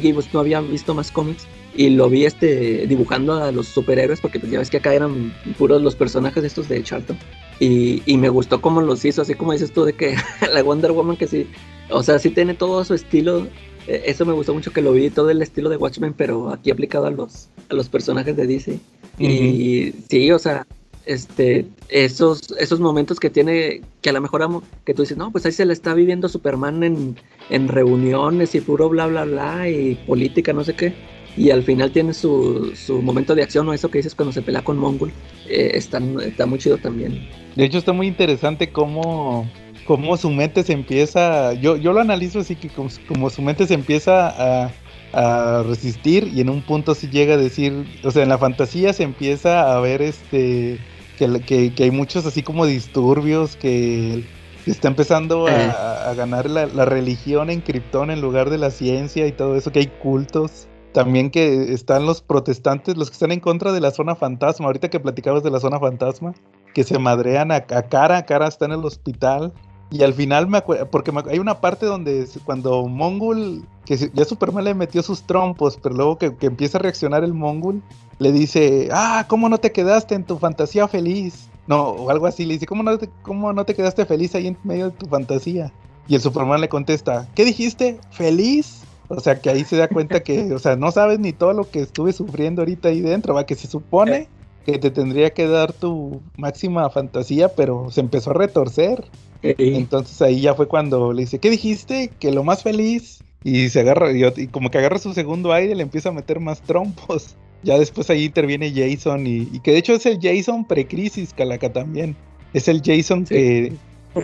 Gibbons, 0.01 0.33
no 0.33 0.39
había 0.39 0.61
visto 0.61 0.93
más 0.93 1.11
cómics, 1.11 1.47
y 1.75 1.89
lo 1.89 2.09
vi 2.09 2.25
este 2.25 2.85
dibujando 2.87 3.33
a 3.33 3.51
los 3.51 3.67
superhéroes 3.67 4.21
porque 4.21 4.39
pues 4.39 4.51
ya 4.51 4.59
ves 4.59 4.69
que 4.69 4.77
acá 4.77 4.93
eran 4.93 5.33
puros 5.57 5.81
los 5.81 5.95
personajes 5.95 6.43
estos 6.43 6.69
de 6.69 6.83
Charlton 6.83 7.17
y, 7.59 8.03
y 8.05 8.17
me 8.17 8.29
gustó 8.29 8.61
cómo 8.61 8.81
los 8.81 9.03
hizo 9.05 9.23
así 9.23 9.33
como 9.33 9.53
dices 9.53 9.71
tú 9.71 9.83
de 9.83 9.93
que 9.93 10.15
la 10.53 10.61
Wonder 10.61 10.91
Woman 10.91 11.17
que 11.17 11.27
sí 11.27 11.47
o 11.89 12.03
sea 12.03 12.19
sí 12.19 12.29
tiene 12.29 12.53
todo 12.53 12.83
su 12.85 12.93
estilo 12.93 13.47
eh, 13.87 14.03
eso 14.05 14.25
me 14.25 14.33
gustó 14.33 14.53
mucho 14.53 14.71
que 14.71 14.81
lo 14.81 14.93
vi 14.93 15.09
todo 15.09 15.29
el 15.31 15.41
estilo 15.41 15.69
de 15.69 15.77
Watchmen 15.77 16.13
pero 16.13 16.51
aquí 16.51 16.69
aplicado 16.69 17.07
a 17.07 17.11
los 17.11 17.49
a 17.69 17.73
los 17.73 17.89
personajes 17.89 18.35
de 18.35 18.45
DC 18.45 18.79
y 19.19 19.93
sí 20.09 20.31
o 20.31 20.39
sea 20.39 20.65
este 21.05 21.65
esos 21.89 22.51
esos 22.59 22.79
momentos 22.79 23.19
que 23.19 23.29
tiene 23.29 23.81
que 24.01 24.09
a 24.09 24.13
lo 24.13 24.21
mejor 24.21 24.41
amo 24.41 24.63
que 24.85 24.93
tú 24.93 25.01
dices 25.01 25.17
no 25.17 25.31
pues 25.31 25.45
ahí 25.45 25.51
se 25.51 25.65
le 25.65 25.73
está 25.73 25.93
viviendo 25.93 26.29
Superman 26.29 26.83
en 26.83 27.17
en 27.49 27.67
reuniones 27.67 28.55
y 28.55 28.61
puro 28.61 28.89
bla 28.89 29.07
bla 29.07 29.25
bla 29.25 29.69
y 29.69 29.95
política 30.07 30.53
no 30.53 30.63
sé 30.63 30.75
qué 30.75 30.93
y 31.35 31.49
al 31.51 31.63
final 31.63 31.91
tiene 31.91 32.13
su, 32.13 32.73
su 32.75 33.01
momento 33.01 33.35
de 33.35 33.43
acción, 33.43 33.67
o 33.67 33.73
eso 33.73 33.89
que 33.89 33.99
dices 33.99 34.15
cuando 34.15 34.31
se 34.31 34.41
pelea 34.41 34.63
con 34.63 34.77
Mongol, 34.77 35.11
eh, 35.47 35.71
está, 35.73 35.99
está 36.23 36.45
muy 36.45 36.59
chido 36.59 36.77
también. 36.77 37.27
De 37.55 37.65
hecho, 37.65 37.79
está 37.79 37.91
muy 37.91 38.07
interesante 38.07 38.71
cómo, 38.71 39.49
cómo 39.85 40.15
su 40.17 40.29
mente 40.29 40.63
se 40.63 40.73
empieza. 40.73 41.53
Yo, 41.53 41.75
yo 41.77 41.93
lo 41.93 42.01
analizo 42.01 42.39
así 42.39 42.55
que 42.55 42.69
como, 42.69 42.89
como 43.07 43.29
su 43.29 43.41
mente 43.41 43.65
se 43.65 43.73
empieza 43.73 44.65
a, 44.65 44.71
a 45.13 45.63
resistir 45.63 46.31
y 46.33 46.41
en 46.41 46.49
un 46.49 46.61
punto 46.61 46.95
sí 46.95 47.07
llega 47.09 47.35
a 47.35 47.37
decir. 47.37 47.85
O 48.03 48.11
sea, 48.11 48.23
en 48.23 48.29
la 48.29 48.37
fantasía 48.37 48.93
se 48.93 49.03
empieza 49.03 49.75
a 49.75 49.79
ver 49.79 50.01
este. 50.01 50.79
Que, 51.17 51.41
que, 51.41 51.73
que 51.73 51.83
hay 51.83 51.91
muchos 51.91 52.25
así 52.25 52.41
como 52.41 52.65
disturbios, 52.65 53.55
que, 53.55 54.25
que 54.65 54.71
está 54.71 54.87
empezando 54.87 55.47
a, 55.47 56.09
a 56.09 56.13
ganar 56.15 56.49
la, 56.49 56.65
la 56.65 56.85
religión 56.85 57.51
en 57.51 57.61
Krypton 57.61 58.09
en 58.09 58.19
lugar 58.19 58.49
de 58.49 58.57
la 58.57 58.71
ciencia 58.71 59.27
y 59.27 59.31
todo 59.31 59.55
eso, 59.55 59.71
que 59.71 59.79
hay 59.79 59.87
cultos. 59.87 60.67
También 60.91 61.31
que 61.31 61.73
están 61.73 62.05
los 62.05 62.21
protestantes, 62.21 62.97
los 62.97 63.09
que 63.09 63.13
están 63.13 63.31
en 63.31 63.39
contra 63.39 63.71
de 63.71 63.81
la 63.81 63.91
zona 63.91 64.15
fantasma. 64.15 64.67
Ahorita 64.67 64.89
que 64.89 64.99
platicabas 64.99 65.43
de 65.43 65.49
la 65.49 65.59
zona 65.59 65.79
fantasma, 65.79 66.33
que 66.73 66.83
se 66.83 66.99
madrean 66.99 67.51
a, 67.51 67.55
a 67.55 67.83
cara, 67.89 68.25
cara 68.25 68.47
está 68.47 68.65
en 68.65 68.73
el 68.73 68.85
hospital. 68.85 69.53
Y 69.93 70.01
al 70.01 70.15
final 70.15 70.47
me 70.47 70.57
acuerdo, 70.57 70.87
porque 70.89 71.11
me- 71.11 71.21
hay 71.29 71.37
una 71.37 71.61
parte 71.61 71.85
donde 71.85 72.27
cuando 72.43 72.87
Mongol, 72.87 73.61
que 73.85 73.95
ya 74.11 74.25
Superman 74.25 74.63
le 74.63 74.73
metió 74.73 75.03
sus 75.03 75.21
trompos, 75.21 75.77
pero 75.81 75.93
luego 75.93 76.17
que, 76.17 76.35
que 76.35 76.47
empieza 76.47 76.79
a 76.79 76.81
reaccionar 76.81 77.23
el 77.23 77.35
Mongol, 77.35 77.79
le 78.17 78.31
dice, 78.31 78.89
ah, 78.91 79.25
¿cómo 79.27 79.49
no 79.49 79.59
te 79.59 79.71
quedaste 79.71 80.15
en 80.15 80.23
tu 80.23 80.39
fantasía 80.39 80.87
feliz? 80.87 81.47
No, 81.67 81.89
o 81.89 82.09
algo 82.09 82.25
así, 82.25 82.43
le 82.43 82.55
dice, 82.55 82.65
¿cómo 82.65 82.81
no 82.81 82.97
te, 82.97 83.07
cómo 83.21 83.53
no 83.53 83.65
te 83.65 83.75
quedaste 83.75 84.05
feliz 84.07 84.33
ahí 84.33 84.47
en 84.47 84.57
medio 84.63 84.85
de 84.85 84.97
tu 84.97 85.05
fantasía? 85.05 85.71
Y 86.07 86.15
el 86.15 86.21
Superman 86.21 86.59
le 86.59 86.69
contesta, 86.69 87.27
¿qué 87.35 87.45
dijiste? 87.45 87.99
¿Feliz? 88.09 88.81
O 89.09 89.19
sea, 89.19 89.39
que 89.39 89.51
ahí 89.51 89.63
se 89.63 89.77
da 89.77 89.87
cuenta 89.87 90.21
que, 90.21 90.53
o 90.53 90.59
sea, 90.59 90.75
no 90.75 90.91
sabes 90.91 91.19
ni 91.19 91.33
todo 91.33 91.53
lo 91.53 91.69
que 91.69 91.81
estuve 91.81 92.13
sufriendo 92.13 92.63
ahorita 92.63 92.89
ahí 92.89 92.99
dentro, 92.99 93.35
va, 93.35 93.45
que 93.45 93.53
se 93.53 93.67
supone 93.67 94.27
que 94.65 94.79
te 94.79 94.89
tendría 94.89 95.29
que 95.29 95.45
dar 95.47 95.71
tu 95.71 96.19
máxima 96.35 96.89
fantasía, 96.89 97.49
pero 97.49 97.91
se 97.91 98.01
empezó 98.01 98.31
a 98.31 98.33
retorcer. 98.33 99.05
Entonces 99.43 100.21
ahí 100.21 100.41
ya 100.41 100.55
fue 100.55 100.67
cuando 100.67 101.13
le 101.13 101.21
dice, 101.21 101.39
¿qué 101.39 101.49
dijiste? 101.49 102.09
Que 102.19 102.31
lo 102.31 102.43
más 102.43 102.63
feliz. 102.63 103.19
Y 103.43 103.67
se 103.69 103.81
agarra, 103.81 104.11
y, 104.13 104.23
y 104.37 104.47
como 104.47 104.71
que 104.71 104.77
agarra 104.77 104.97
su 104.99 105.13
segundo 105.13 105.51
aire, 105.51 105.75
le 105.75 105.83
empieza 105.83 106.09
a 106.09 106.13
meter 106.13 106.39
más 106.39 106.61
trompos. 106.61 107.35
Ya 107.65 107.79
después 107.79 108.09
ahí 108.09 108.25
interviene 108.25 108.73
Jason, 108.75 109.25
y, 109.25 109.47
y 109.53 109.61
que 109.61 109.71
de 109.71 109.77
hecho 109.77 109.93
es 109.93 110.05
el 110.05 110.19
Jason 110.21 110.65
precrisis, 110.65 111.33
Calaca 111.33 111.71
también. 111.71 112.13
Es 112.53 112.67
el 112.67 112.81
Jason 112.83 113.23
que, 113.23 113.71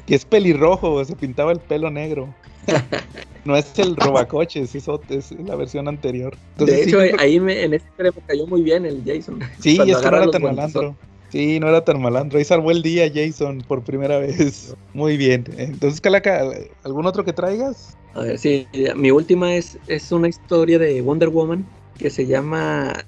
que 0.06 0.16
es 0.16 0.26
pelirrojo, 0.26 1.06
se 1.06 1.16
pintaba 1.16 1.54
el 1.54 1.60
pelo 1.60 1.90
negro. 1.90 2.36
No 3.46 3.56
es 3.56 3.80
el 3.80 3.96
robacoches, 3.96 4.76
es, 4.76 4.88
es 5.10 5.32
la 5.32 5.56
versión 5.56 5.88
anterior. 5.88 6.36
Entonces, 6.52 6.76
de 6.76 6.84
hecho, 6.84 7.18
ahí 7.18 7.40
me, 7.40 7.64
en 7.64 7.74
ese 7.74 7.86
me 7.98 8.12
cayó 8.28 8.46
muy 8.46 8.62
bien 8.62 8.86
el 8.86 9.02
Jason. 9.06 9.40
Sí, 9.60 9.78
es 9.78 9.86
que 9.86 9.92
no 9.92 9.98
agarra 9.98 10.18
era 10.18 10.26
los 10.26 10.34
tan 10.34 10.42
guantazos. 10.42 10.76
malandro. 10.76 10.96
Sí, 11.32 11.60
no 11.60 11.70
era 11.70 11.84
tan 11.86 12.02
malandro. 12.02 12.40
Ahí 12.40 12.46
salvó 12.46 12.72
el 12.72 12.82
día 12.82 13.10
Jason 13.14 13.64
por 13.68 13.84
primera 13.84 14.18
vez. 14.20 14.76
Muy 14.94 15.16
bien. 15.18 15.46
Entonces, 15.58 16.02
Calaca, 16.02 16.50
¿algún 16.84 17.06
otro 17.06 17.24
que 17.24 17.34
traigas? 17.34 17.96
A 18.16 18.22
ver, 18.22 18.40
sí, 18.40 18.68
mi 18.96 19.12
última 19.12 19.54
es, 19.56 19.78
es 19.88 20.12
una 20.12 20.28
historia 20.28 20.80
de 20.80 21.02
Wonder 21.02 21.30
Woman 21.30 21.66
que 22.00 22.10
se 22.10 22.26
llama, 22.26 23.06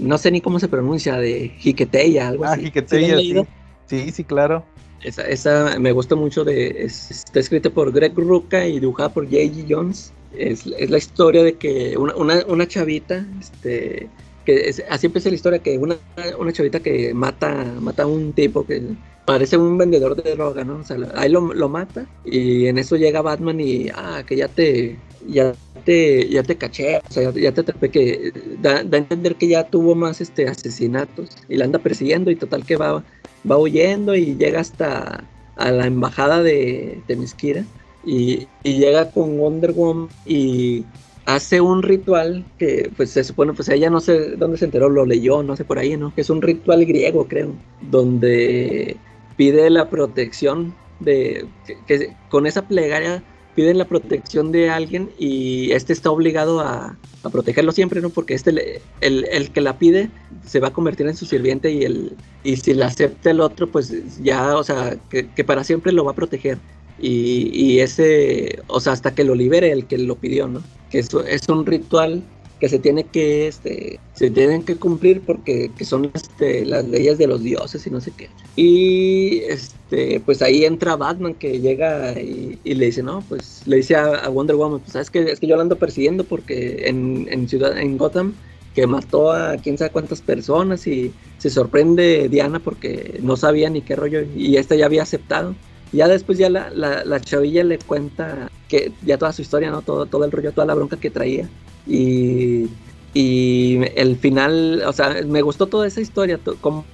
no 0.00 0.16
sé 0.18 0.30
ni 0.30 0.40
cómo 0.40 0.58
se 0.58 0.68
pronuncia, 0.68 1.16
de 1.18 1.50
Jiqueteya, 1.58 2.28
algo 2.28 2.44
Ah, 2.44 2.52
así. 2.52 2.60
¿Sí 2.60 2.64
la 2.64 2.68
Jiqueteya, 2.68 3.18
sí. 3.20 3.44
Sí, 3.86 4.10
sí, 4.12 4.24
claro. 4.24 4.64
Esa, 5.02 5.22
esa 5.28 5.78
me 5.78 5.92
gusta 5.92 6.14
mucho, 6.16 6.44
de, 6.44 6.84
es- 6.84 7.10
está 7.10 7.40
escrita 7.40 7.68
por 7.68 7.92
Greg 7.92 8.14
Rucka 8.16 8.66
y 8.66 8.80
dibujada 8.80 9.10
por 9.12 9.26
J.G. 9.26 9.66
Jones. 9.68 10.12
Es, 10.34 10.66
es 10.66 10.88
la 10.90 10.96
historia 10.98 11.42
de 11.44 11.54
que 11.54 11.96
una, 11.98 12.16
una, 12.16 12.42
una 12.48 12.66
chavita, 12.66 13.26
este, 13.38 14.08
que 14.44 14.74
así 14.88 15.06
empieza 15.06 15.28
la 15.28 15.34
historia, 15.34 15.58
que 15.58 15.78
una, 15.78 15.96
una 16.38 16.52
chavita 16.52 16.80
que 16.80 17.14
mata, 17.14 17.64
mata 17.80 18.04
a 18.04 18.06
un 18.06 18.32
tipo 18.32 18.66
que 18.66 18.82
parece 19.24 19.56
un 19.56 19.78
vendedor 19.78 20.20
de 20.20 20.34
droga, 20.34 20.64
¿no? 20.64 20.76
O 20.76 20.84
sea, 20.84 20.96
ahí 21.16 21.30
lo, 21.30 21.52
lo 21.54 21.68
mata 21.68 22.06
y 22.24 22.66
en 22.66 22.78
eso 22.78 22.96
llega 22.96 23.22
Batman 23.22 23.60
y, 23.60 23.88
ah, 23.94 24.22
que 24.26 24.36
ya 24.36 24.48
te, 24.48 24.98
ya 25.26 25.54
te, 25.84 26.28
ya 26.28 26.42
te 26.42 26.56
caché, 26.56 26.98
o 26.98 27.12
sea, 27.12 27.30
ya, 27.32 27.52
te 27.52 27.60
atrapé, 27.60 27.90
que 27.90 28.32
da, 28.60 28.84
da 28.84 28.98
a 28.98 29.00
entender 29.00 29.36
que 29.36 29.48
ya 29.48 29.64
tuvo 29.64 29.94
más, 29.94 30.20
este, 30.20 30.48
asesinatos 30.48 31.30
y 31.48 31.56
la 31.56 31.64
anda 31.64 31.78
persiguiendo 31.78 32.30
y 32.30 32.36
total 32.36 32.64
que 32.64 32.76
va, 32.76 33.02
va 33.50 33.58
huyendo 33.58 34.14
y 34.14 34.36
llega 34.36 34.60
hasta 34.60 35.24
a 35.56 35.70
la 35.70 35.86
embajada 35.86 36.42
de 36.42 37.00
Temesquira 37.06 37.64
y, 38.04 38.48
y 38.62 38.78
llega 38.78 39.10
con 39.10 39.38
Wonder 39.38 39.72
Woman 39.72 40.08
y 40.26 40.84
hace 41.26 41.60
un 41.60 41.82
ritual 41.82 42.52
que 42.58 42.92
pues 42.96 43.12
se 43.12 43.24
supone 43.24 43.54
pues 43.54 43.68
ella 43.70 43.88
no 43.90 44.00
sé 44.00 44.36
dónde 44.36 44.58
se 44.58 44.66
enteró 44.66 44.88
lo 44.90 45.06
leyó 45.06 45.42
no 45.42 45.56
sé 45.56 45.64
por 45.64 45.78
ahí 45.78 45.96
no 45.96 46.12
que 46.14 46.20
es 46.22 46.30
un 46.30 46.42
ritual 46.42 46.84
griego 46.84 47.28
creo 47.28 47.62
donde 47.80 49.02
pide 49.36 49.70
la 49.70 49.88
protección 49.90 50.78
de 50.98 51.50
que, 51.86 52.16
con 52.28 52.46
esa 52.46 52.66
plegaria 52.68 53.24
piden 53.54 53.78
la 53.78 53.88
protección 53.88 54.50
de 54.52 54.68
alguien 54.70 55.12
y 55.16 55.70
este 55.72 55.92
está 55.92 56.10
obligado 56.10 56.60
a, 56.60 57.00
a 57.22 57.30
protegerlo 57.30 57.70
siempre, 57.72 58.00
¿no? 58.00 58.10
Porque 58.12 58.34
este 58.34 58.50
le- 58.52 58.82
el, 59.00 59.26
el 59.30 59.52
que 59.52 59.60
la 59.60 59.78
pide 59.78 60.12
se 60.44 60.58
va 60.60 60.68
a 60.68 60.72
convertir 60.72 61.06
en 61.06 61.16
su 61.16 61.24
sirviente 61.26 61.70
y 61.70 61.84
el 61.84 62.18
y 62.42 62.56
si 62.56 62.74
la 62.74 62.86
acepta 62.86 63.30
el 63.30 63.40
otro, 63.40 63.70
pues 63.70 64.20
ya, 64.22 64.56
o 64.56 64.64
sea, 64.64 64.98
que, 65.08 65.32
que 65.32 65.44
para 65.44 65.62
siempre 65.64 65.92
lo 65.92 66.04
va 66.04 66.12
a 66.12 66.14
proteger. 66.14 66.62
Y, 66.96 67.50
y 67.52 67.80
ese, 67.80 68.62
o 68.66 68.80
sea, 68.80 68.92
hasta 68.92 69.14
que 69.14 69.24
lo 69.24 69.34
libere 69.34 69.72
el 69.72 69.86
que 69.86 69.98
lo 69.98 70.18
pidió, 70.20 70.48
¿no? 70.48 70.68
Que 70.94 71.00
eso 71.00 71.24
es 71.24 71.48
un 71.48 71.66
ritual 71.66 72.22
que 72.60 72.68
se 72.68 72.78
tiene 72.78 73.02
que, 73.02 73.48
este, 73.48 73.98
se 74.14 74.30
tienen 74.30 74.62
que 74.62 74.76
cumplir 74.76 75.22
porque 75.22 75.72
que 75.76 75.84
son 75.84 76.08
este, 76.14 76.64
las 76.64 76.86
leyes 76.86 77.18
de 77.18 77.26
los 77.26 77.42
dioses 77.42 77.84
y 77.84 77.90
no 77.90 78.00
sé 78.00 78.12
qué. 78.16 78.30
Y 78.54 79.40
este, 79.48 80.20
pues 80.20 80.40
ahí 80.40 80.64
entra 80.64 80.94
Batman 80.94 81.34
que 81.34 81.58
llega 81.58 82.12
y, 82.12 82.60
y 82.62 82.74
le 82.74 82.86
dice, 82.86 83.02
no, 83.02 83.24
pues 83.28 83.62
le 83.66 83.78
dice 83.78 83.96
a, 83.96 84.04
a 84.04 84.28
Wonder 84.28 84.54
Woman, 84.54 84.78
pues 84.78 84.92
sabes 84.92 85.10
que 85.10 85.32
es 85.32 85.40
que 85.40 85.48
yo 85.48 85.56
la 85.56 85.62
ando 85.62 85.74
persiguiendo 85.74 86.22
porque 86.22 86.84
en, 86.86 87.26
en 87.28 87.48
ciudad, 87.48 87.76
en 87.76 87.98
Gotham, 87.98 88.34
que 88.76 88.86
mató 88.86 89.32
a 89.32 89.56
quién 89.56 89.76
sabe 89.76 89.90
cuántas 89.90 90.20
personas 90.20 90.86
y 90.86 91.12
se 91.38 91.50
sorprende 91.50 92.28
Diana 92.28 92.60
porque 92.60 93.18
no 93.20 93.36
sabía 93.36 93.68
ni 93.68 93.82
qué 93.82 93.96
rollo 93.96 94.22
y 94.36 94.58
esta 94.58 94.76
ya 94.76 94.86
había 94.86 95.02
aceptado. 95.02 95.56
Ya 95.94 96.08
después 96.08 96.38
ya 96.38 96.50
la, 96.50 96.70
la, 96.70 97.04
la 97.04 97.20
chavilla 97.20 97.62
le 97.64 97.78
cuenta 97.78 98.50
que 98.68 98.92
ya 99.02 99.16
toda 99.18 99.32
su 99.32 99.42
historia, 99.42 99.70
¿no? 99.70 99.82
Todo, 99.82 100.06
todo 100.06 100.24
el 100.24 100.32
rollo, 100.32 100.52
toda 100.52 100.66
la 100.66 100.74
bronca 100.74 100.96
que 100.96 101.10
traía. 101.10 101.48
Y, 101.86 102.66
y 103.12 103.78
el 103.94 104.16
final, 104.16 104.82
o 104.86 104.92
sea, 104.92 105.22
me 105.26 105.42
gustó 105.42 105.66
toda 105.66 105.86
esa 105.86 106.00
historia, 106.00 106.38
to- 106.38 106.56
como 106.60 106.84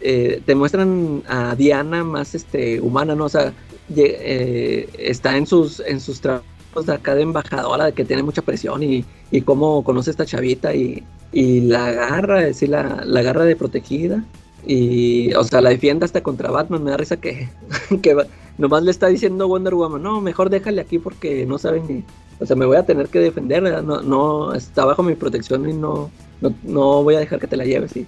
eh, 0.00 0.42
te 0.44 0.54
muestran 0.54 1.22
a 1.26 1.54
Diana 1.56 2.04
más 2.04 2.34
este, 2.34 2.80
humana, 2.80 3.14
¿no? 3.14 3.24
O 3.26 3.28
sea, 3.28 3.52
eh, 3.96 4.88
está 4.98 5.36
en 5.36 5.46
sus, 5.46 5.80
en 5.80 6.00
sus 6.00 6.20
trabajos 6.20 6.44
de 6.84 6.92
acá 6.92 7.14
de 7.14 7.22
embajadora, 7.22 7.92
que 7.92 8.04
tiene 8.04 8.22
mucha 8.22 8.42
presión 8.42 8.82
y, 8.82 9.04
y 9.30 9.40
cómo 9.40 9.82
conoce 9.84 10.10
a 10.10 10.12
esta 10.12 10.26
chavita 10.26 10.74
y, 10.74 11.02
y 11.32 11.62
la 11.62 11.86
agarra, 11.86 12.40
es 12.42 12.48
decir, 12.48 12.68
la, 12.68 13.02
la 13.06 13.20
agarra 13.20 13.44
de 13.44 13.56
protegida 13.56 14.22
y, 14.68 15.32
o 15.32 15.42
sea, 15.44 15.62
la 15.62 15.70
defiende 15.70 16.04
hasta 16.04 16.22
contra 16.22 16.50
Batman. 16.50 16.84
Me 16.84 16.90
da 16.90 16.98
risa 16.98 17.16
que, 17.16 17.48
que 18.02 18.14
nomás 18.58 18.82
le 18.82 18.90
está 18.90 19.06
diciendo 19.06 19.48
Wonder 19.48 19.74
Woman, 19.74 20.02
no, 20.02 20.20
mejor 20.20 20.50
déjale 20.50 20.82
aquí 20.82 20.98
porque 20.98 21.46
no 21.46 21.56
saben 21.56 21.86
ni, 21.88 22.04
o 22.38 22.44
sea, 22.44 22.54
me 22.54 22.66
voy 22.66 22.76
a 22.76 22.84
tener 22.84 23.08
que 23.08 23.18
defender, 23.18 23.62
no, 23.82 24.02
no, 24.02 24.52
está 24.52 24.84
bajo 24.84 25.02
mi 25.02 25.14
protección 25.14 25.68
y 25.68 25.72
no, 25.72 26.10
no, 26.42 26.54
no 26.64 27.02
voy 27.02 27.14
a 27.14 27.20
dejar 27.20 27.40
que 27.40 27.46
te 27.46 27.56
la 27.56 27.64
lleves. 27.64 27.92
Y, 27.96 28.06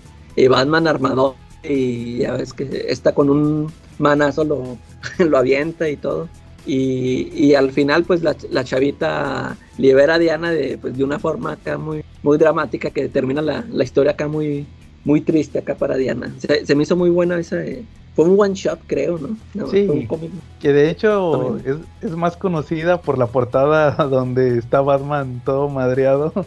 Batman 0.49 0.87
armador 0.87 1.35
y 1.63 2.19
ya 2.19 2.33
ves 2.33 2.55
que 2.55 2.87
está 2.89 3.13
con 3.15 3.29
un 3.31 3.73
manazo, 3.99 4.45
lo, 4.45 4.79
lo 5.19 5.39
avienta 5.39 5.89
y 5.89 5.97
todo. 5.97 6.29
Y, 6.67 7.31
y 7.35 7.55
al 7.55 7.73
final, 7.73 8.05
pues 8.05 8.23
la, 8.23 8.37
la 8.51 8.65
chavita 8.65 9.57
libera 9.79 10.15
a 10.15 10.19
Diana 10.19 10.51
de, 10.51 10.77
pues, 10.79 10.97
de 10.97 11.05
una 11.05 11.19
forma 11.19 11.53
acá 11.53 11.79
muy, 11.79 12.05
muy 12.23 12.37
dramática 12.37 12.91
que 12.91 13.09
termina 13.09 13.41
la, 13.41 13.65
la 13.71 13.83
historia 13.85 14.13
acá 14.13 14.29
muy, 14.29 14.67
muy 15.05 15.21
triste 15.21 15.59
acá 15.59 15.75
para 15.77 15.97
Diana. 15.97 16.33
Se, 16.39 16.67
se 16.67 16.75
me 16.75 16.83
hizo 16.83 16.97
muy 16.97 17.11
buena 17.11 17.39
esa. 17.39 17.65
eh, 17.65 17.85
fue 18.17 18.25
un 18.25 18.39
one 18.39 18.55
shot, 18.55 18.81
creo, 18.87 19.19
¿no? 19.19 19.37
No, 19.55 19.67
Sí. 19.69 19.87
Fue 19.87 19.97
un 19.97 20.07
cómic. 20.07 20.31
Que 20.61 20.73
de 20.73 20.91
hecho 20.91 21.59
es, 21.59 21.77
es 22.03 22.11
más 22.17 22.37
conocida 22.37 23.01
por 23.01 23.17
la 23.19 23.27
portada 23.27 23.91
donde 24.11 24.59
está 24.59 24.81
Batman 24.81 25.41
todo 25.45 25.69
madreado. 25.69 26.33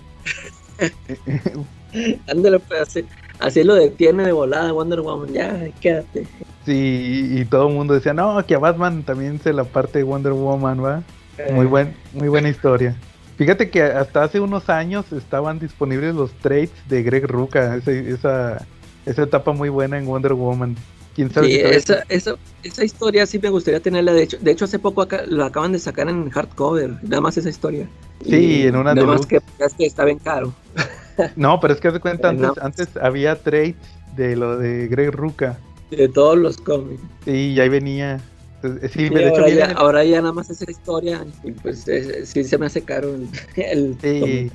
Ándale, 2.28 2.60
pues 2.60 2.82
así, 2.82 3.06
así 3.40 3.64
lo 3.64 3.76
detiene 3.76 4.26
de 4.26 4.32
volada 4.32 4.72
Wonder 4.72 5.02
Woman. 5.02 5.30
Ya, 5.32 5.70
quédate. 5.80 6.28
Sí, 6.66 7.30
y, 7.32 7.42
y 7.42 7.46
todo 7.46 7.68
el 7.70 7.76
mundo 7.76 7.94
decía, 7.94 8.14
no, 8.14 8.44
que 8.46 8.56
a 8.56 8.60
Batman 8.60 9.04
también 9.04 9.40
se 9.40 9.54
la 9.54 9.64
parte 9.64 10.00
de 10.00 10.04
Wonder 10.04 10.34
Woman, 10.34 10.84
¿va? 10.84 11.04
Muy, 11.52 11.66
buen, 11.66 11.94
muy 12.14 12.28
buena 12.28 12.50
historia. 12.50 12.96
Fíjate 13.38 13.70
que 13.70 13.82
hasta 13.82 14.24
hace 14.24 14.40
unos 14.40 14.70
años 14.70 15.12
estaban 15.12 15.60
disponibles 15.60 16.14
los 16.16 16.32
trades 16.34 16.72
de 16.88 17.04
Greg 17.04 17.26
Ruca, 17.28 17.76
esa, 17.76 18.66
esa 19.06 19.24
etapa 19.24 19.52
muy 19.54 19.70
buena 19.70 19.98
en 19.98 20.06
Wonder 20.06 20.34
Woman. 20.34 20.76
¿Quién 21.16 21.32
sabe 21.32 21.48
Sí, 21.48 21.60
esa, 21.60 22.04
esa, 22.10 22.36
esa 22.64 22.84
historia 22.84 23.26
sí 23.26 23.38
me 23.40 23.50
gustaría 23.50 23.80
tenerla. 23.80 24.14
De 24.14 24.24
hecho, 24.24 24.38
de 24.40 24.52
hecho 24.52 24.66
hace 24.66 24.80
poco 24.80 25.02
acá, 25.02 25.24
lo 25.28 25.46
acaban 25.46 25.72
de 25.72 25.80
sacar 25.80 26.10
en 26.10 26.30
hardcover. 26.30 26.98
Nada 27.04 27.22
más 27.22 27.38
esa 27.38 27.50
historia. 27.50 27.88
Sí, 28.24 28.62
Y 28.62 28.68
en 28.68 28.76
una 28.76 28.96
Nada 28.96 29.08
más 29.08 29.26
que, 29.26 29.40
es 29.60 29.74
que 29.74 29.86
está 29.86 30.06
bien 30.06 30.20
caro. 30.20 30.54
No, 31.36 31.60
pero 31.60 31.76
es 31.76 31.80
que 31.80 31.90
haz 31.90 31.94
de 31.94 32.00
cuenta, 32.00 32.32
Eh, 32.32 32.34
no. 32.34 32.56
antes 32.60 32.88
había 33.00 33.36
trades 33.36 33.76
de 34.16 34.36
lo 34.36 34.58
de 34.58 34.88
Greg 34.88 35.12
Ruca. 35.12 35.60
De 35.92 36.08
todos 36.10 36.36
los 36.36 36.58
cómics. 36.58 37.04
Sí, 37.26 37.54
y 37.54 37.60
ahí 37.60 37.70
venía. 37.70 38.20
Entonces, 38.64 38.92
Sí, 38.92 39.08
Sí, 39.08 39.14
de 39.14 39.22
hecho 39.28 39.30
ahora, 39.36 39.46
viene- 39.46 39.60
ya, 39.60 39.72
ahora 39.74 40.04
ya 40.04 40.22
nada 40.22 40.34
más 40.34 40.50
esa 40.50 40.70
historia. 40.70 41.26
Y 41.44 41.52
pues 41.52 41.88
es- 41.88 42.30
sí 42.30 42.44
se 42.44 42.58
me 42.58 42.66
hace 42.68 42.82
caro 42.82 43.14
el, 43.16 43.28
el 43.56 43.98
Sí. 44.02 44.52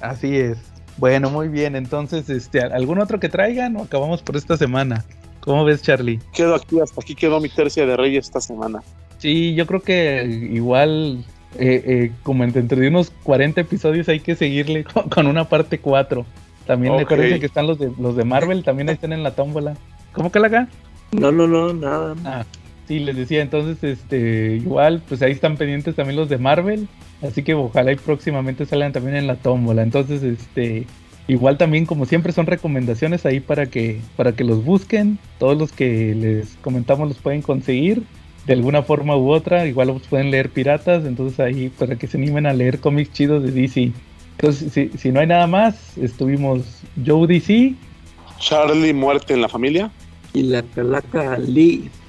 Así 0.00 0.36
es. 0.36 0.58
Bueno, 0.96 1.30
muy 1.30 1.48
bien. 1.48 1.76
Entonces, 1.76 2.28
este, 2.30 2.60
¿algún 2.60 3.00
otro 3.00 3.20
que 3.20 3.28
traigan 3.28 3.76
o 3.76 3.82
acabamos 3.82 4.22
por 4.22 4.36
esta 4.36 4.56
semana? 4.56 5.04
¿Cómo 5.40 5.64
ves, 5.64 5.82
Charlie? 5.82 6.18
Quedo 6.34 6.54
aquí, 6.54 6.78
hasta 6.80 7.00
aquí 7.00 7.14
quedó 7.14 7.40
mi 7.40 7.48
tercia 7.48 7.86
de 7.86 7.96
Reyes 7.96 8.26
esta 8.26 8.40
semana. 8.40 8.80
Sí, 9.18 9.54
yo 9.54 9.66
creo 9.66 9.80
que 9.80 10.24
igual, 10.52 11.24
eh, 11.58 11.82
eh, 11.86 12.12
como 12.22 12.44
entre, 12.44 12.60
entre 12.60 12.86
unos 12.88 13.10
40 13.22 13.60
episodios 13.60 14.08
hay 14.08 14.20
que 14.20 14.34
seguirle 14.36 14.84
con, 14.84 15.08
con 15.08 15.26
una 15.26 15.48
parte 15.48 15.78
4. 15.78 16.26
También 16.66 16.92
Ok. 16.94 17.00
recuerden 17.00 17.40
que 17.40 17.46
están 17.46 17.66
los 17.66 17.78
de 17.78 17.90
los 17.98 18.14
de 18.16 18.24
Marvel, 18.24 18.62
también 18.62 18.88
ahí 18.90 18.94
están 18.96 19.12
en 19.12 19.22
la 19.22 19.30
tómbola. 19.34 19.74
¿Cómo 20.12 20.30
que 20.30 20.38
la 20.40 20.48
haga? 20.48 20.68
No, 21.12 21.32
no, 21.32 21.46
no, 21.46 21.72
nada. 21.72 22.14
Ah, 22.26 22.44
sí, 22.88 22.98
les 22.98 23.16
decía, 23.16 23.42
entonces, 23.42 23.84
este, 23.84 24.56
igual, 24.56 25.02
pues 25.06 25.22
ahí 25.22 25.32
están 25.32 25.56
pendientes 25.56 25.94
también 25.94 26.16
los 26.16 26.28
de 26.28 26.38
Marvel, 26.38 26.88
así 27.22 27.42
que 27.42 27.54
ojalá 27.54 27.92
y 27.92 27.96
próximamente 27.96 28.66
salgan 28.66 28.92
también 28.92 29.16
en 29.16 29.26
la 29.26 29.36
tómbola. 29.36 29.82
Entonces, 29.82 30.22
este, 30.22 30.86
igual 31.28 31.58
también, 31.58 31.86
como 31.86 32.06
siempre, 32.06 32.32
son 32.32 32.46
recomendaciones 32.46 33.26
ahí 33.26 33.38
para 33.38 33.66
que, 33.66 34.00
para 34.16 34.32
que 34.32 34.42
los 34.42 34.64
busquen. 34.64 35.18
Todos 35.38 35.56
los 35.56 35.70
que 35.70 36.14
les 36.14 36.56
comentamos 36.62 37.06
los 37.08 37.18
pueden 37.18 37.42
conseguir 37.42 38.02
de 38.46 38.54
alguna 38.54 38.82
forma 38.82 39.16
u 39.16 39.30
otra. 39.30 39.66
Igual 39.66 39.88
los 39.88 40.02
pueden 40.08 40.30
leer 40.30 40.48
piratas, 40.50 41.04
entonces 41.04 41.38
ahí 41.38 41.68
para 41.68 41.96
que 41.96 42.06
se 42.06 42.16
animen 42.16 42.46
a 42.46 42.54
leer 42.54 42.80
cómics 42.80 43.12
chidos 43.12 43.44
de 43.44 43.52
DC. 43.52 43.92
Entonces, 44.38 44.72
si, 44.72 44.88
si 44.96 45.12
no 45.12 45.20
hay 45.20 45.26
nada 45.26 45.46
más, 45.46 45.98
estuvimos 45.98 46.82
Joe 47.04 47.26
DC 47.26 47.74
Charlie, 48.38 48.92
muerte 48.94 49.34
en 49.34 49.42
la 49.42 49.48
familia. 49.48 49.90
Y 50.32 50.42
la 50.42 50.62
calaca 50.62 51.38
Lee. 51.38 51.90